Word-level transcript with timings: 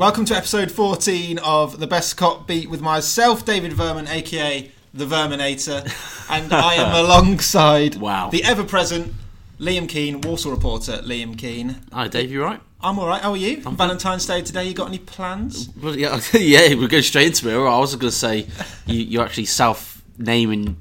Welcome 0.00 0.24
to 0.24 0.34
episode 0.34 0.70
14 0.70 1.38
of 1.40 1.78
The 1.78 1.86
Bescot 1.86 2.46
Beat 2.46 2.70
with 2.70 2.80
myself, 2.80 3.44
David 3.44 3.74
Verman, 3.74 4.08
aka 4.08 4.70
The 4.94 5.04
Verminator, 5.04 5.84
and 6.30 6.50
I 6.54 6.76
am 6.76 7.04
alongside 7.04 7.96
Wow. 7.96 8.30
the 8.30 8.42
ever 8.42 8.64
present 8.64 9.12
Liam 9.58 9.86
Keane, 9.86 10.22
Walsall 10.22 10.52
reporter 10.52 11.02
Liam 11.04 11.36
Keane. 11.36 11.82
Hi, 11.92 12.08
Dave. 12.08 12.30
You 12.32 12.42
right? 12.42 12.62
I'm 12.80 12.98
alright, 12.98 13.20
how 13.20 13.32
are 13.32 13.36
you? 13.36 13.60
Valentine's 13.60 14.24
Day 14.24 14.40
today, 14.40 14.64
you 14.68 14.72
got 14.72 14.88
any 14.88 14.96
plans? 15.00 15.68
Well, 15.76 15.94
yeah, 15.94 16.18
yeah. 16.32 16.74
We're 16.76 16.88
going 16.88 17.02
straight 17.02 17.26
into 17.26 17.50
it. 17.50 17.62
I 17.62 17.78
was 17.78 17.94
going 17.94 18.10
to 18.10 18.16
say 18.16 18.46
you, 18.86 19.00
you're 19.02 19.22
actually 19.22 19.44
self-naming 19.44 20.78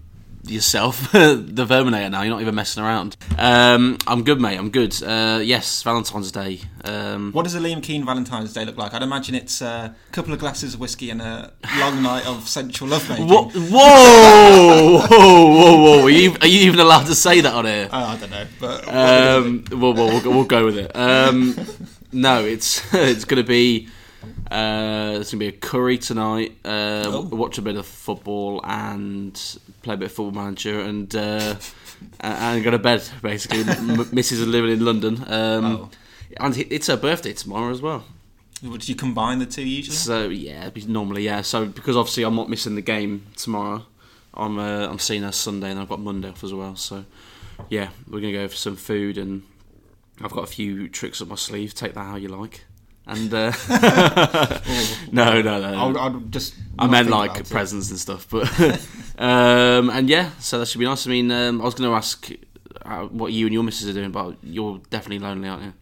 yourself 0.49 1.11
the 1.11 1.65
Verminator 1.67 2.09
now. 2.11 2.21
You're 2.23 2.31
not 2.33 2.41
even 2.41 2.55
messing 2.55 2.83
around. 2.83 3.15
Um, 3.37 3.97
I'm 4.07 4.23
good, 4.23 4.39
mate. 4.41 4.57
I'm 4.57 4.69
good. 4.69 5.01
Uh, 5.01 5.39
yes, 5.43 5.81
Valentine's 5.83 6.31
Day. 6.31 6.61
Um, 6.83 7.31
What 7.33 7.43
does 7.43 7.55
a 7.55 7.59
Liam 7.59 7.81
Keane 7.83 8.05
Valentine's 8.05 8.53
Day 8.53 8.65
look 8.65 8.77
like? 8.77 8.93
I'd 8.93 9.03
imagine 9.03 9.35
it's 9.35 9.61
uh, 9.61 9.91
a 10.07 10.11
couple 10.11 10.33
of 10.33 10.39
glasses 10.39 10.73
of 10.73 10.79
whiskey 10.79 11.09
and 11.09 11.21
a 11.21 11.51
long 11.79 12.01
night 12.11 12.25
of 12.25 12.47
sensual 12.47 12.87
lovemaking. 12.89 13.27
what? 13.27 13.53
Whoa! 13.53 14.99
whoa! 15.09 15.47
Whoa! 15.49 15.77
Whoa! 15.97 16.05
Are 16.05 16.09
you, 16.09 16.35
are 16.41 16.47
you 16.47 16.61
even 16.67 16.79
allowed 16.79 17.05
to 17.07 17.15
say 17.15 17.41
that 17.41 17.53
on 17.53 17.65
here? 17.65 17.89
Oh, 17.91 18.03
I 18.05 18.17
don't 18.17 18.31
know, 18.31 18.45
but 18.59 18.87
Um, 18.87 19.63
we'll, 19.71 19.93
we'll, 19.93 20.07
we'll, 20.07 20.21
go- 20.21 20.29
we'll 20.31 20.43
go 20.45 20.65
with 20.65 20.77
it. 20.77 20.95
Um, 20.95 21.55
no, 22.11 22.43
it's 22.43 22.81
it's 22.93 23.25
going 23.25 23.41
to 23.43 23.47
be 23.47 23.87
uh, 24.51 25.17
it's 25.19 25.31
going 25.31 25.39
to 25.39 25.45
be 25.45 25.47
a 25.47 25.51
curry 25.51 25.97
tonight. 25.97 26.57
Uh, 26.65 27.03
Oh. 27.05 27.21
Watch 27.21 27.57
a 27.57 27.61
bit 27.61 27.75
of 27.75 27.85
football 27.85 28.61
and 28.63 29.33
play 29.83 29.93
a 29.95 29.97
bit 29.97 30.05
of 30.07 30.11
football 30.11 30.43
manager 30.43 30.79
and 30.81 31.13
uh, 31.15 31.55
and- 32.21 32.37
and 32.57 32.63
go 32.63 32.71
to 32.71 32.79
bed. 32.79 33.03
Basically, 33.21 33.59
M- 33.59 33.97
Mrs. 34.13 34.31
is 34.33 34.47
living 34.47 34.71
in 34.71 34.83
London, 34.85 35.15
um, 35.27 35.65
Oh. 35.65 35.89
and 36.37 36.57
it's 36.57 36.87
her 36.87 36.97
birthday 36.97 37.33
tomorrow 37.33 37.71
as 37.71 37.81
well. 37.81 38.03
would 38.63 38.87
you 38.89 38.95
combine 38.95 39.39
the 39.39 39.45
two 39.45 39.63
usually? 39.63 39.95
So 39.95 40.27
yeah, 40.29 40.69
normally 40.87 41.23
yeah. 41.23 41.41
So 41.41 41.65
because 41.65 41.95
obviously 41.95 42.23
I'm 42.23 42.35
not 42.35 42.49
missing 42.49 42.75
the 42.75 42.81
game 42.81 43.25
tomorrow, 43.35 43.85
I'm 44.33 44.57
uh, 44.59 44.87
I'm 44.89 44.99
seeing 44.99 45.23
her 45.23 45.31
Sunday 45.31 45.71
and 45.71 45.79
I've 45.79 45.89
got 45.89 45.99
Monday 45.99 46.29
off 46.29 46.43
as 46.43 46.53
well. 46.53 46.75
So 46.75 47.05
yeah, 47.69 47.89
we're 48.09 48.19
gonna 48.21 48.33
go 48.33 48.47
for 48.47 48.55
some 48.57 48.75
food 48.75 49.17
and 49.17 49.43
I've 50.21 50.31
got 50.31 50.43
a 50.43 50.47
few 50.47 50.89
tricks 50.89 51.21
up 51.21 51.27
my 51.29 51.35
sleeve. 51.35 51.73
Take 51.73 51.93
that 51.93 52.03
how 52.05 52.15
you 52.17 52.27
like. 52.29 52.65
And 53.09 53.33
uh, 53.33 53.51
no, 55.11 55.41
no, 55.41 55.59
no. 55.59 55.73
I'll, 55.73 55.97
I'll 55.97 56.19
just. 56.29 56.53
I 56.77 56.85
meant 56.85 57.09
like 57.09 57.31
about 57.31 57.41
it. 57.41 57.49
presents 57.49 57.89
and 57.89 57.99
stuff, 57.99 58.27
but 58.29 58.47
um, 59.17 59.89
and 59.89 60.07
yeah, 60.07 60.29
so 60.37 60.59
that 60.59 60.67
should 60.67 60.77
be 60.77 60.85
nice. 60.85 61.07
I 61.07 61.09
mean, 61.09 61.31
um, 61.31 61.59
I 61.59 61.65
was 61.65 61.73
going 61.73 61.89
to 61.89 61.95
ask 61.95 62.29
uh, 62.85 63.05
what 63.05 63.33
you 63.33 63.47
and 63.47 63.53
your 63.53 63.63
missus 63.63 63.89
are 63.89 63.93
doing, 63.93 64.11
but 64.11 64.37
you're 64.43 64.79
definitely 64.91 65.19
lonely, 65.19 65.49
aren't 65.49 65.63
you? 65.63 65.73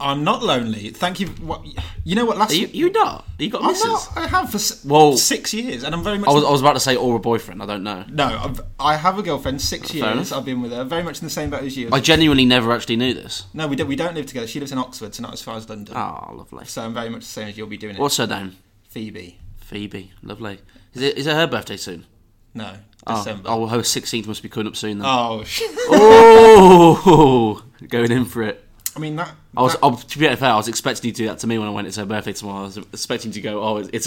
I'm 0.00 0.24
not 0.24 0.42
lonely. 0.42 0.90
Thank 0.90 1.20
you. 1.20 1.28
What, 1.28 1.64
you 2.02 2.16
know 2.16 2.24
what? 2.24 2.36
Last 2.36 2.50
Are 2.50 2.56
you, 2.56 2.66
you 2.72 2.90
not? 2.90 3.24
You 3.38 3.50
got 3.50 3.62
I'm 3.62 3.72
not. 3.88 4.08
I 4.16 4.26
have 4.26 4.50
for 4.50 4.56
s- 4.56 4.84
Well- 4.84 5.16
six 5.16 5.54
years, 5.54 5.84
and 5.84 5.94
I'm 5.94 6.02
very 6.02 6.18
much. 6.18 6.28
I 6.28 6.32
was, 6.32 6.44
I 6.44 6.50
was 6.50 6.60
about 6.60 6.72
to 6.72 6.80
say 6.80 6.96
or 6.96 7.14
a 7.14 7.20
boyfriend. 7.20 7.62
I 7.62 7.66
don't 7.66 7.84
know. 7.84 8.04
no, 8.10 8.24
I've, 8.26 8.60
I 8.80 8.96
have 8.96 9.18
a 9.18 9.22
girlfriend. 9.22 9.60
Six 9.62 9.92
Fair 9.92 9.96
years. 10.00 10.12
enough. 10.12 10.32
I've 10.32 10.44
been 10.44 10.60
with 10.60 10.72
her. 10.72 10.82
Very 10.82 11.04
much 11.04 11.20
in 11.20 11.24
the 11.26 11.30
same 11.30 11.50
boat 11.50 11.62
as 11.62 11.76
you. 11.76 11.88
I 11.92 12.00
genuinely 12.00 12.44
never 12.46 12.72
actually 12.72 12.96
knew 12.96 13.14
this. 13.14 13.44
no, 13.54 13.68
we 13.68 13.76
don't. 13.76 13.86
We 13.86 13.94
don't 13.96 14.14
live 14.14 14.26
together. 14.26 14.48
She 14.48 14.58
lives 14.58 14.72
in 14.72 14.78
Oxford, 14.78 15.14
so 15.14 15.22
not 15.22 15.32
as 15.34 15.40
far 15.42 15.56
as 15.56 15.68
London. 15.68 15.96
Oh, 15.96 16.32
lovely. 16.34 16.64
So 16.64 16.82
I'm 16.82 16.92
very 16.92 17.08
much 17.08 17.20
the 17.20 17.26
same 17.26 17.48
as 17.48 17.56
you'll 17.56 17.68
be 17.68 17.76
doing 17.78 17.94
it. 17.94 18.00
What's 18.00 18.16
her 18.16 18.26
name? 18.26 18.56
Phoebe? 18.88 19.38
Phoebe. 19.58 20.12
Lovely. 20.22 20.58
Is 20.94 21.02
it? 21.02 21.16
Is 21.16 21.26
it 21.28 21.34
her 21.34 21.46
birthday 21.46 21.76
soon? 21.76 22.06
No, 22.54 22.74
Oh, 23.06 23.16
December. 23.18 23.48
oh, 23.48 23.66
her 23.68 23.84
sixteenth 23.84 24.26
must 24.26 24.42
be 24.42 24.48
coming 24.48 24.66
up 24.66 24.74
soon 24.74 24.98
then. 24.98 25.06
Oh, 25.08 25.44
shit. 25.46 25.70
Oh, 25.90 27.62
going 27.88 28.10
in 28.10 28.24
for 28.24 28.42
it. 28.42 28.64
I 28.96 28.98
mean 28.98 29.16
that. 29.16 29.32
I 29.56 29.62
was, 29.62 29.74
that- 29.74 29.84
I, 29.84 29.94
to 29.94 30.18
be 30.18 30.34
fair, 30.36 30.50
I 30.50 30.56
was 30.56 30.68
expecting 30.68 31.08
you 31.08 31.12
to 31.12 31.18
do 31.22 31.26
that 31.28 31.38
to 31.40 31.46
me 31.46 31.58
when 31.58 31.68
I 31.68 31.70
went. 31.70 31.86
It's 31.86 31.96
her 31.96 32.04
birthday 32.06 32.32
tomorrow. 32.32 32.62
I 32.62 32.64
was 32.64 32.76
expecting 32.76 33.30
to 33.32 33.40
go. 33.40 33.62
Oh, 33.62 33.76
it's, 33.78 34.06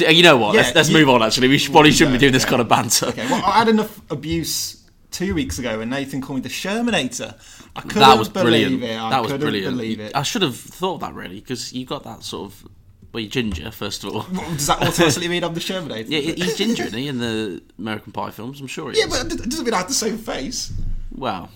a. 0.00 0.12
You 0.12 0.22
know 0.22 0.36
what? 0.36 0.54
Yeah, 0.54 0.62
let's 0.62 0.74
let's 0.74 0.88
you- 0.90 0.98
move 0.98 1.08
on. 1.08 1.22
Actually, 1.22 1.48
we 1.48 1.58
should, 1.58 1.72
probably 1.72 1.92
shouldn't 1.92 2.12
be 2.14 2.16
no, 2.18 2.20
doing 2.20 2.32
this 2.32 2.44
kind 2.44 2.60
of 2.60 2.68
banter. 2.68 3.06
Okay, 3.06 3.26
well, 3.26 3.42
I 3.44 3.58
had 3.58 3.68
enough 3.68 4.00
abuse 4.10 4.82
two 5.10 5.34
weeks 5.34 5.58
ago 5.58 5.78
when 5.78 5.90
Nathan 5.90 6.20
called 6.20 6.36
me 6.38 6.42
the 6.42 6.48
Shermanator. 6.48 7.34
I 7.76 7.80
couldn't 7.82 8.00
that 8.00 8.18
was 8.18 8.28
believe 8.28 8.80
brilliant. 8.80 8.82
it. 8.82 8.98
I 9.00 9.10
that 9.10 9.22
was 9.22 9.32
brilliant. 9.34 9.76
believe 9.76 10.00
it. 10.00 10.16
I 10.16 10.22
should 10.22 10.42
have 10.42 10.56
thought 10.56 10.98
that 10.98 11.14
really 11.14 11.40
because 11.40 11.72
you 11.72 11.84
got 11.86 12.02
that 12.04 12.22
sort 12.24 12.50
of. 12.52 12.68
Well, 13.12 13.20
you're 13.20 13.30
ginger 13.30 13.70
first 13.70 14.04
of 14.04 14.14
all. 14.16 14.22
Does 14.22 14.66
that 14.68 14.80
automatically 14.82 15.28
mean 15.28 15.44
I'm 15.44 15.52
the 15.52 15.60
Shermanator? 15.60 16.06
Yeah, 16.08 16.20
he- 16.20 16.32
he's 16.32 16.56
ginger, 16.56 16.84
isn't 16.84 16.98
he, 16.98 17.08
in 17.08 17.18
the 17.18 17.62
American 17.78 18.10
Pie 18.12 18.30
films? 18.30 18.58
I'm 18.60 18.66
sure 18.66 18.90
he 18.90 18.98
Yeah, 18.98 19.04
is. 19.06 19.22
but 19.24 19.32
it 19.32 19.48
doesn't 19.50 19.64
mean 19.66 19.74
I 19.74 19.78
have 19.78 19.88
the 19.88 19.92
same 19.94 20.16
face. 20.16 20.72
Well, 21.14 21.50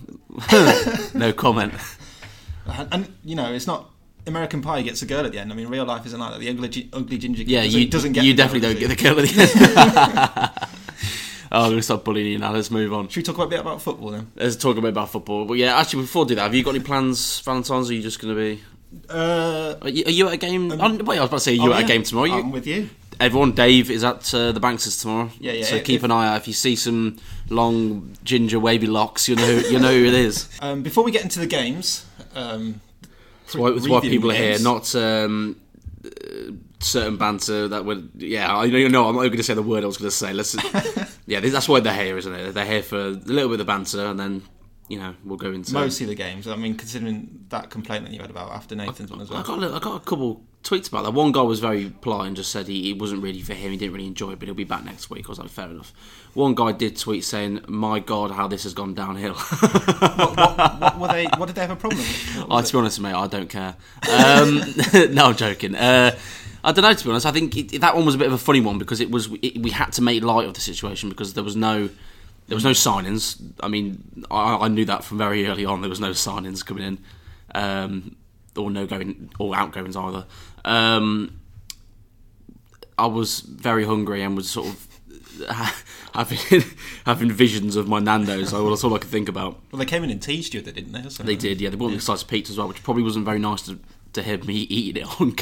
no 1.14 1.32
comment. 1.32 1.72
And, 2.68 2.88
and, 2.92 3.16
you 3.24 3.34
know, 3.36 3.52
it's 3.52 3.66
not 3.66 3.90
American 4.26 4.60
Pie 4.62 4.82
gets 4.82 5.02
a 5.02 5.06
girl 5.06 5.24
at 5.24 5.32
the 5.32 5.38
end. 5.38 5.52
I 5.52 5.54
mean, 5.54 5.68
real 5.68 5.84
life 5.84 6.04
isn't 6.06 6.18
like 6.18 6.32
that. 6.32 6.40
The 6.40 6.48
ugly, 6.50 6.88
ugly 6.92 7.18
ginger 7.18 7.42
Yeah, 7.42 7.62
doesn't, 7.64 7.80
you 7.80 7.88
doesn't 7.88 8.12
get. 8.12 8.24
you 8.24 8.34
definitely 8.34 8.60
don't 8.68 8.78
get 8.78 8.88
the 8.88 8.96
girl 8.96 9.18
at 9.20 9.28
the 9.28 9.40
end. 9.40 10.68
oh, 11.52 11.64
I'm 11.64 11.70
gonna 11.70 11.82
stop 11.82 12.04
bullying 12.04 12.26
you 12.26 12.38
now. 12.38 12.52
Let's 12.52 12.70
move 12.70 12.92
on. 12.92 13.08
Should 13.08 13.20
we 13.20 13.22
talk 13.34 13.38
a 13.44 13.46
bit 13.48 13.60
about 13.60 13.80
football 13.82 14.10
then? 14.10 14.30
Let's 14.36 14.56
talk 14.56 14.76
a 14.76 14.80
bit 14.80 14.90
about 14.90 15.10
football. 15.10 15.44
But 15.44 15.54
yeah, 15.54 15.76
actually, 15.78 16.02
before 16.02 16.24
we 16.24 16.30
do 16.30 16.34
that, 16.36 16.42
have 16.42 16.54
you 16.54 16.62
got 16.64 16.74
any 16.74 16.84
plans, 16.84 17.40
Valentine's? 17.40 17.88
Or 17.88 17.92
are 17.92 17.96
you 17.96 18.02
just 18.02 18.20
gonna 18.20 18.34
be? 18.34 18.62
Uh, 19.10 19.74
Are 19.82 19.88
you, 19.88 20.04
are 20.06 20.10
you 20.10 20.26
at 20.28 20.34
a 20.34 20.36
game? 20.36 20.72
oh, 20.72 20.96
wait, 21.04 21.18
I 21.18 21.20
was 21.20 21.28
about 21.28 21.30
to 21.36 21.40
say, 21.40 21.52
are 21.52 21.54
you 21.54 21.62
Um, 21.64 21.68
oh, 21.70 21.72
at 21.74 21.78
yeah. 21.80 21.84
a 21.84 21.88
game 21.88 22.02
tomorrow? 22.04 22.26
You, 22.26 22.34
I'm 22.34 22.52
with 22.52 22.66
you. 22.66 22.88
everyone, 23.20 23.52
Dave 23.52 23.90
is 23.90 24.04
at 24.04 24.32
uh, 24.32 24.52
the 24.52 24.60
Banks's 24.60 24.96
tomorrow. 24.98 25.28
Yeah, 25.40 25.52
yeah, 25.52 25.64
So 25.66 25.76
if- 25.76 25.84
keep 25.84 26.02
an 26.04 26.10
eye 26.12 26.28
out. 26.28 26.36
If 26.38 26.46
you 26.48 26.54
see 26.54 26.76
some 26.76 27.18
long 27.50 28.16
ginger 28.24 28.58
wavy 28.60 28.86
locks, 28.86 29.28
you 29.28 29.34
know 29.36 29.48
you 29.70 29.78
know 29.80 29.92
who 29.92 30.04
it 30.06 30.14
is. 30.14 30.48
Um, 30.62 30.82
before 30.82 31.04
we 31.04 31.10
get 31.10 31.22
into 31.24 31.40
the 31.40 31.46
games, 31.46 32.06
um, 32.36 32.80
That's 33.44 33.54
why, 33.56 33.70
that's 33.70 33.88
why 33.88 34.00
people 34.00 34.30
are 34.30 34.34
here, 34.34 34.58
not 34.58 34.94
um, 34.94 35.60
certain 36.80 37.16
banter 37.16 37.68
that 37.68 37.84
would. 37.84 38.10
Yeah, 38.16 38.54
I 38.56 38.66
know. 38.66 38.88
No, 38.88 39.08
I'm 39.08 39.16
not 39.16 39.22
going 39.22 39.36
to 39.36 39.42
say 39.42 39.54
the 39.54 39.62
word 39.62 39.84
I 39.84 39.86
was 39.86 39.96
going 39.96 40.10
to 40.10 40.16
say. 40.16 40.32
Let's. 40.32 40.54
yeah, 41.26 41.40
that's 41.40 41.68
why 41.68 41.80
they're 41.80 41.94
here, 41.94 42.16
isn't 42.16 42.32
it? 42.32 42.52
They're 42.52 42.64
here 42.64 42.82
for 42.82 42.98
a 42.98 43.10
little 43.10 43.50
bit 43.50 43.60
of 43.60 43.66
banter, 43.66 44.06
and 44.06 44.18
then 44.18 44.42
you 44.88 44.98
know 44.98 45.14
we'll 45.24 45.38
go 45.38 45.50
into. 45.50 45.72
mostly 45.72 46.06
the 46.06 46.14
games. 46.14 46.46
I 46.46 46.56
mean, 46.56 46.76
considering 46.76 47.46
that 47.48 47.70
complaint 47.70 48.04
that 48.04 48.12
you 48.12 48.20
had 48.20 48.30
about 48.30 48.50
after 48.52 48.74
Nathan's 48.74 49.10
one 49.10 49.20
as 49.20 49.30
I 49.30 49.34
well. 49.34 49.42
got, 49.42 49.62
a, 49.62 49.74
I 49.74 49.78
got 49.78 49.96
a 49.96 50.04
couple 50.04 50.42
tweets 50.66 50.88
about 50.88 51.04
that. 51.04 51.12
One 51.12 51.32
guy 51.32 51.42
was 51.42 51.60
very 51.60 51.90
polite 52.00 52.26
and 52.26 52.36
just 52.36 52.50
said 52.50 52.66
he, 52.66 52.90
it 52.90 52.98
wasn't 52.98 53.22
really 53.22 53.40
for 53.40 53.54
him. 53.54 53.70
He 53.70 53.76
didn't 53.76 53.94
really 53.94 54.06
enjoy 54.06 54.32
it, 54.32 54.38
but 54.38 54.48
he'll 54.48 54.54
be 54.54 54.64
back 54.64 54.84
next 54.84 55.08
week. 55.08 55.26
I 55.26 55.28
was 55.28 55.38
like, 55.38 55.48
fair 55.48 55.68
enough. 55.68 55.92
One 56.34 56.54
guy 56.54 56.72
did 56.72 56.98
tweet 56.98 57.24
saying, 57.24 57.64
"My 57.66 57.98
God, 57.98 58.30
how 58.30 58.46
this 58.46 58.64
has 58.64 58.74
gone 58.74 58.92
downhill." 58.94 59.34
what, 59.34 60.36
what, 60.36 60.80
what 60.80 60.98
were 60.98 61.08
they? 61.08 61.24
What 61.36 61.46
did 61.46 61.54
they 61.54 61.62
have 61.62 61.70
a 61.70 61.76
problem 61.76 62.00
with? 62.00 62.46
Oh, 62.50 62.60
to 62.60 62.72
be 62.72 62.78
honest, 62.78 63.00
mate, 63.00 63.14
I 63.14 63.26
don't 63.26 63.48
care. 63.48 63.74
Um, 64.12 64.60
no, 65.14 65.26
I'm 65.26 65.36
joking. 65.36 65.74
Uh, 65.74 66.14
I 66.62 66.72
don't 66.72 66.82
know. 66.82 66.92
To 66.92 67.04
be 67.04 67.10
honest, 67.10 67.24
I 67.24 67.32
think 67.32 67.56
it, 67.56 67.80
that 67.80 67.96
one 67.96 68.04
was 68.04 68.16
a 68.16 68.18
bit 68.18 68.26
of 68.26 68.34
a 68.34 68.38
funny 68.38 68.60
one 68.60 68.76
because 68.76 69.00
it 69.00 69.10
was 69.10 69.30
it, 69.40 69.62
we 69.62 69.70
had 69.70 69.92
to 69.92 70.02
make 70.02 70.22
light 70.22 70.46
of 70.46 70.52
the 70.54 70.60
situation 70.60 71.08
because 71.08 71.32
there 71.32 71.44
was 71.44 71.56
no 71.56 71.88
there 72.48 72.56
was 72.56 72.64
no 72.64 72.72
signings. 72.72 73.40
I 73.60 73.68
mean, 73.68 74.24
I, 74.30 74.56
I 74.56 74.68
knew 74.68 74.84
that 74.84 75.04
from 75.04 75.18
very 75.18 75.46
early 75.46 75.64
on. 75.64 75.80
There 75.80 75.90
was 75.90 76.00
no 76.00 76.10
signings 76.10 76.64
coming 76.64 76.84
in, 76.84 76.98
um, 77.54 78.16
or 78.56 78.70
no 78.70 78.86
going 78.86 79.30
or 79.38 79.54
outgoings 79.56 79.96
either. 79.96 80.26
Um, 80.64 81.40
I 82.98 83.06
was 83.06 83.40
very 83.40 83.84
hungry 83.84 84.22
and 84.22 84.36
was 84.36 84.48
sort 84.50 84.68
of 84.68 84.86
having 86.14 86.62
having 87.04 87.30
visions 87.30 87.76
of 87.76 87.88
my 87.88 87.98
Nando's. 87.98 88.50
So 88.50 88.68
that's 88.70 88.84
all 88.84 88.94
I 88.94 88.98
could 88.98 89.10
think 89.10 89.28
about. 89.28 89.58
Well, 89.70 89.78
they 89.78 89.84
came 89.84 90.02
in 90.04 90.10
and 90.10 90.20
teased 90.22 90.54
you, 90.54 90.62
didn't 90.62 90.92
they? 90.92 91.08
So- 91.08 91.22
They 91.22 91.36
did, 91.36 91.60
yeah. 91.60 91.70
They 91.70 91.76
brought 91.76 91.90
me 91.90 91.96
a 91.96 92.00
slice 92.00 92.22
of 92.22 92.28
pizza 92.28 92.52
as 92.52 92.58
well, 92.58 92.68
which 92.68 92.82
probably 92.82 93.02
wasn't 93.02 93.24
very 93.24 93.38
nice 93.38 93.62
to, 93.62 93.78
to 94.14 94.22
hear 94.22 94.38
me 94.38 94.54
eating 94.70 95.02
it 95.02 95.20
on 95.20 95.34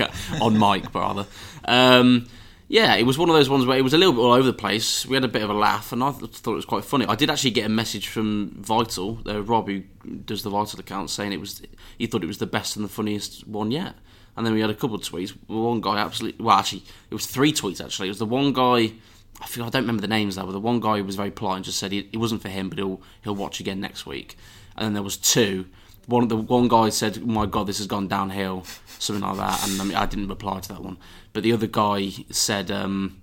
on 0.42 0.58
mic, 0.58 0.90
but 0.90 1.00
rather. 1.00 1.26
Um, 1.64 2.26
yeah, 2.68 2.94
it 2.94 3.04
was 3.04 3.18
one 3.18 3.28
of 3.28 3.34
those 3.34 3.50
ones 3.50 3.66
where 3.66 3.76
it 3.76 3.82
was 3.82 3.92
a 3.92 3.98
little 3.98 4.14
bit 4.14 4.20
all 4.20 4.32
over 4.32 4.46
the 4.46 4.52
place. 4.52 5.04
We 5.04 5.16
had 5.16 5.24
a 5.24 5.28
bit 5.28 5.42
of 5.42 5.50
a 5.50 5.54
laugh, 5.54 5.92
and 5.92 6.02
I 6.02 6.12
th- 6.12 6.30
thought 6.30 6.52
it 6.52 6.56
was 6.56 6.64
quite 6.64 6.84
funny. 6.84 7.04
I 7.06 7.14
did 7.14 7.28
actually 7.28 7.50
get 7.50 7.66
a 7.66 7.70
message 7.70 8.08
from 8.08 8.54
Vital, 8.58 9.20
uh, 9.26 9.42
Rob, 9.42 9.68
who 9.68 9.80
does 10.24 10.42
the 10.42 10.50
Vital 10.50 10.80
account, 10.80 11.10
saying 11.10 11.32
it 11.32 11.40
was 11.40 11.60
he 11.98 12.06
thought 12.06 12.24
it 12.24 12.28
was 12.28 12.38
the 12.38 12.46
best 12.46 12.76
and 12.76 12.84
the 12.84 12.88
funniest 12.88 13.46
one 13.46 13.70
yet. 13.70 13.94
And 14.36 14.44
then 14.44 14.54
we 14.54 14.60
had 14.60 14.70
a 14.70 14.74
couple 14.74 14.96
of 14.96 15.02
tweets. 15.02 15.30
One 15.46 15.80
guy 15.80 15.98
absolutely, 15.98 16.44
well, 16.44 16.56
actually, 16.56 16.84
it 17.10 17.14
was 17.14 17.26
three 17.26 17.52
tweets 17.52 17.84
actually. 17.84 18.08
It 18.08 18.12
was 18.12 18.18
the 18.18 18.26
one 18.26 18.52
guy. 18.52 18.94
I 19.40 19.46
feel 19.46 19.64
I 19.64 19.68
don't 19.68 19.82
remember 19.82 20.02
the 20.02 20.08
names 20.08 20.36
though, 20.36 20.46
but 20.46 20.52
the 20.52 20.60
one 20.60 20.80
guy 20.80 20.98
who 20.98 21.04
was 21.04 21.16
very 21.16 21.30
polite 21.30 21.56
and 21.56 21.64
just 21.64 21.78
said 21.78 21.92
it 21.92 22.16
wasn't 22.16 22.42
for 22.42 22.48
him, 22.48 22.70
but 22.70 22.78
he'll 22.78 23.00
he'll 23.22 23.34
watch 23.34 23.60
again 23.60 23.80
next 23.80 24.06
week. 24.06 24.36
And 24.76 24.86
then 24.86 24.94
there 24.94 25.02
was 25.02 25.16
two. 25.16 25.66
One 26.06 26.28
the 26.28 26.36
one 26.36 26.68
guy 26.68 26.88
said, 26.88 27.18
oh 27.22 27.26
"My 27.26 27.46
God, 27.46 27.66
this 27.66 27.78
has 27.78 27.86
gone 27.86 28.08
downhill," 28.08 28.64
something 28.98 29.24
like 29.24 29.36
that, 29.36 29.68
and 29.68 29.80
I, 29.80 29.84
mean, 29.84 29.96
I 29.96 30.06
didn't 30.06 30.28
reply 30.28 30.60
to 30.60 30.68
that 30.68 30.82
one. 30.82 30.98
But 31.34 31.42
the 31.42 31.52
other 31.52 31.66
guy 31.66 32.10
said, 32.30 32.70
um, 32.70 33.20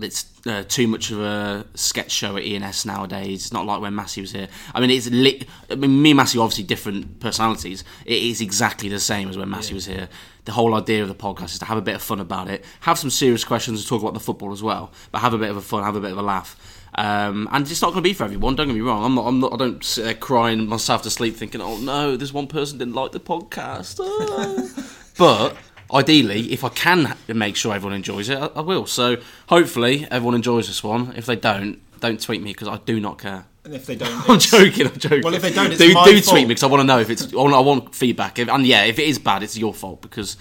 it's 0.00 0.26
uh, 0.46 0.64
too 0.66 0.88
much 0.88 1.10
of 1.10 1.20
a 1.20 1.66
sketch 1.74 2.10
show 2.10 2.36
at 2.36 2.44
ENS 2.44 2.86
nowadays. 2.86 3.44
It's 3.44 3.52
not 3.52 3.66
like 3.66 3.80
when 3.80 3.94
Massey 3.94 4.20
was 4.20 4.32
here. 4.32 4.48
I 4.74 4.80
mean, 4.80 4.90
it's 4.90 5.10
li- 5.10 5.46
I 5.70 5.74
mean, 5.74 6.00
me 6.02 6.10
and 6.10 6.16
Massey 6.16 6.38
are 6.38 6.42
obviously 6.42 6.64
different 6.64 7.20
personalities. 7.20 7.84
It 8.04 8.22
is 8.22 8.40
exactly 8.40 8.88
the 8.88 9.00
same 9.00 9.28
as 9.28 9.36
when 9.36 9.50
Massey 9.50 9.74
was 9.74 9.86
here. 9.86 10.08
The 10.46 10.52
whole 10.52 10.74
idea 10.74 11.02
of 11.02 11.08
the 11.08 11.14
podcast 11.14 11.52
is 11.52 11.58
to 11.58 11.66
have 11.66 11.76
a 11.76 11.82
bit 11.82 11.94
of 11.94 12.02
fun 12.02 12.20
about 12.20 12.48
it, 12.48 12.64
have 12.80 12.98
some 12.98 13.10
serious 13.10 13.44
questions, 13.44 13.80
and 13.80 13.88
talk 13.88 14.00
about 14.00 14.14
the 14.14 14.20
football 14.20 14.52
as 14.52 14.62
well, 14.62 14.90
but 15.12 15.18
have 15.18 15.34
a 15.34 15.38
bit 15.38 15.50
of 15.50 15.56
a 15.58 15.62
fun, 15.62 15.84
have 15.84 15.96
a 15.96 16.00
bit 16.00 16.12
of 16.12 16.18
a 16.18 16.22
laugh. 16.22 16.56
Um, 16.94 17.48
and 17.52 17.70
it's 17.70 17.82
not 17.82 17.88
going 17.88 18.02
to 18.02 18.08
be 18.08 18.14
for 18.14 18.24
everyone. 18.24 18.56
Don't 18.56 18.66
get 18.66 18.74
me 18.74 18.80
wrong. 18.80 19.04
I'm 19.04 19.14
not. 19.14 19.26
I'm 19.26 19.40
not. 19.40 19.52
I 19.52 19.56
don't 19.56 19.84
sit 19.84 20.04
there 20.04 20.14
crying 20.14 20.66
myself 20.68 21.02
to 21.02 21.10
sleep, 21.10 21.36
thinking, 21.36 21.60
"Oh 21.60 21.76
no, 21.78 22.16
this 22.16 22.32
one 22.32 22.46
person 22.46 22.78
didn't 22.78 22.94
like 22.94 23.12
the 23.12 23.20
podcast." 23.20 23.98
Oh. 24.00 24.70
but 25.18 25.56
ideally, 25.92 26.52
if 26.52 26.64
I 26.64 26.68
can 26.68 27.16
make 27.28 27.56
sure 27.56 27.74
everyone 27.74 27.94
enjoys 27.94 28.28
it, 28.28 28.38
I, 28.38 28.46
I 28.46 28.60
will. 28.60 28.86
So 28.86 29.16
hopefully 29.48 30.06
everyone 30.10 30.34
enjoys 30.34 30.66
this 30.66 30.82
one. 30.82 31.12
If 31.16 31.26
they 31.26 31.36
don't, 31.36 31.80
don't 32.00 32.20
tweet 32.20 32.42
me 32.42 32.52
because 32.52 32.68
I 32.68 32.78
do 32.78 33.00
not 33.00 33.18
care. 33.18 33.46
And 33.64 33.74
if 33.74 33.86
they 33.86 33.96
don't, 33.96 34.10
I'm 34.28 34.38
joking. 34.38 34.86
I'm 34.86 34.98
joking. 34.98 35.22
Well, 35.22 35.34
if 35.34 35.42
they 35.42 35.52
don't, 35.52 35.70
it's 35.70 35.80
do, 35.80 35.92
my 35.92 36.04
do 36.04 36.20
fault. 36.20 36.34
tweet 36.34 36.42
me 36.42 36.48
because 36.48 36.62
I 36.62 36.66
want 36.66 36.80
to 36.80 36.86
know 36.86 36.98
if 36.98 37.10
it's. 37.10 37.32
I 37.32 37.36
want, 37.36 37.54
I 37.54 37.60
want 37.60 37.94
feedback. 37.94 38.38
If, 38.38 38.48
and 38.48 38.66
yeah, 38.66 38.84
if 38.84 38.98
it 38.98 39.06
is 39.06 39.18
bad, 39.18 39.42
it's 39.42 39.56
your 39.56 39.74
fault 39.74 40.00
because. 40.02 40.36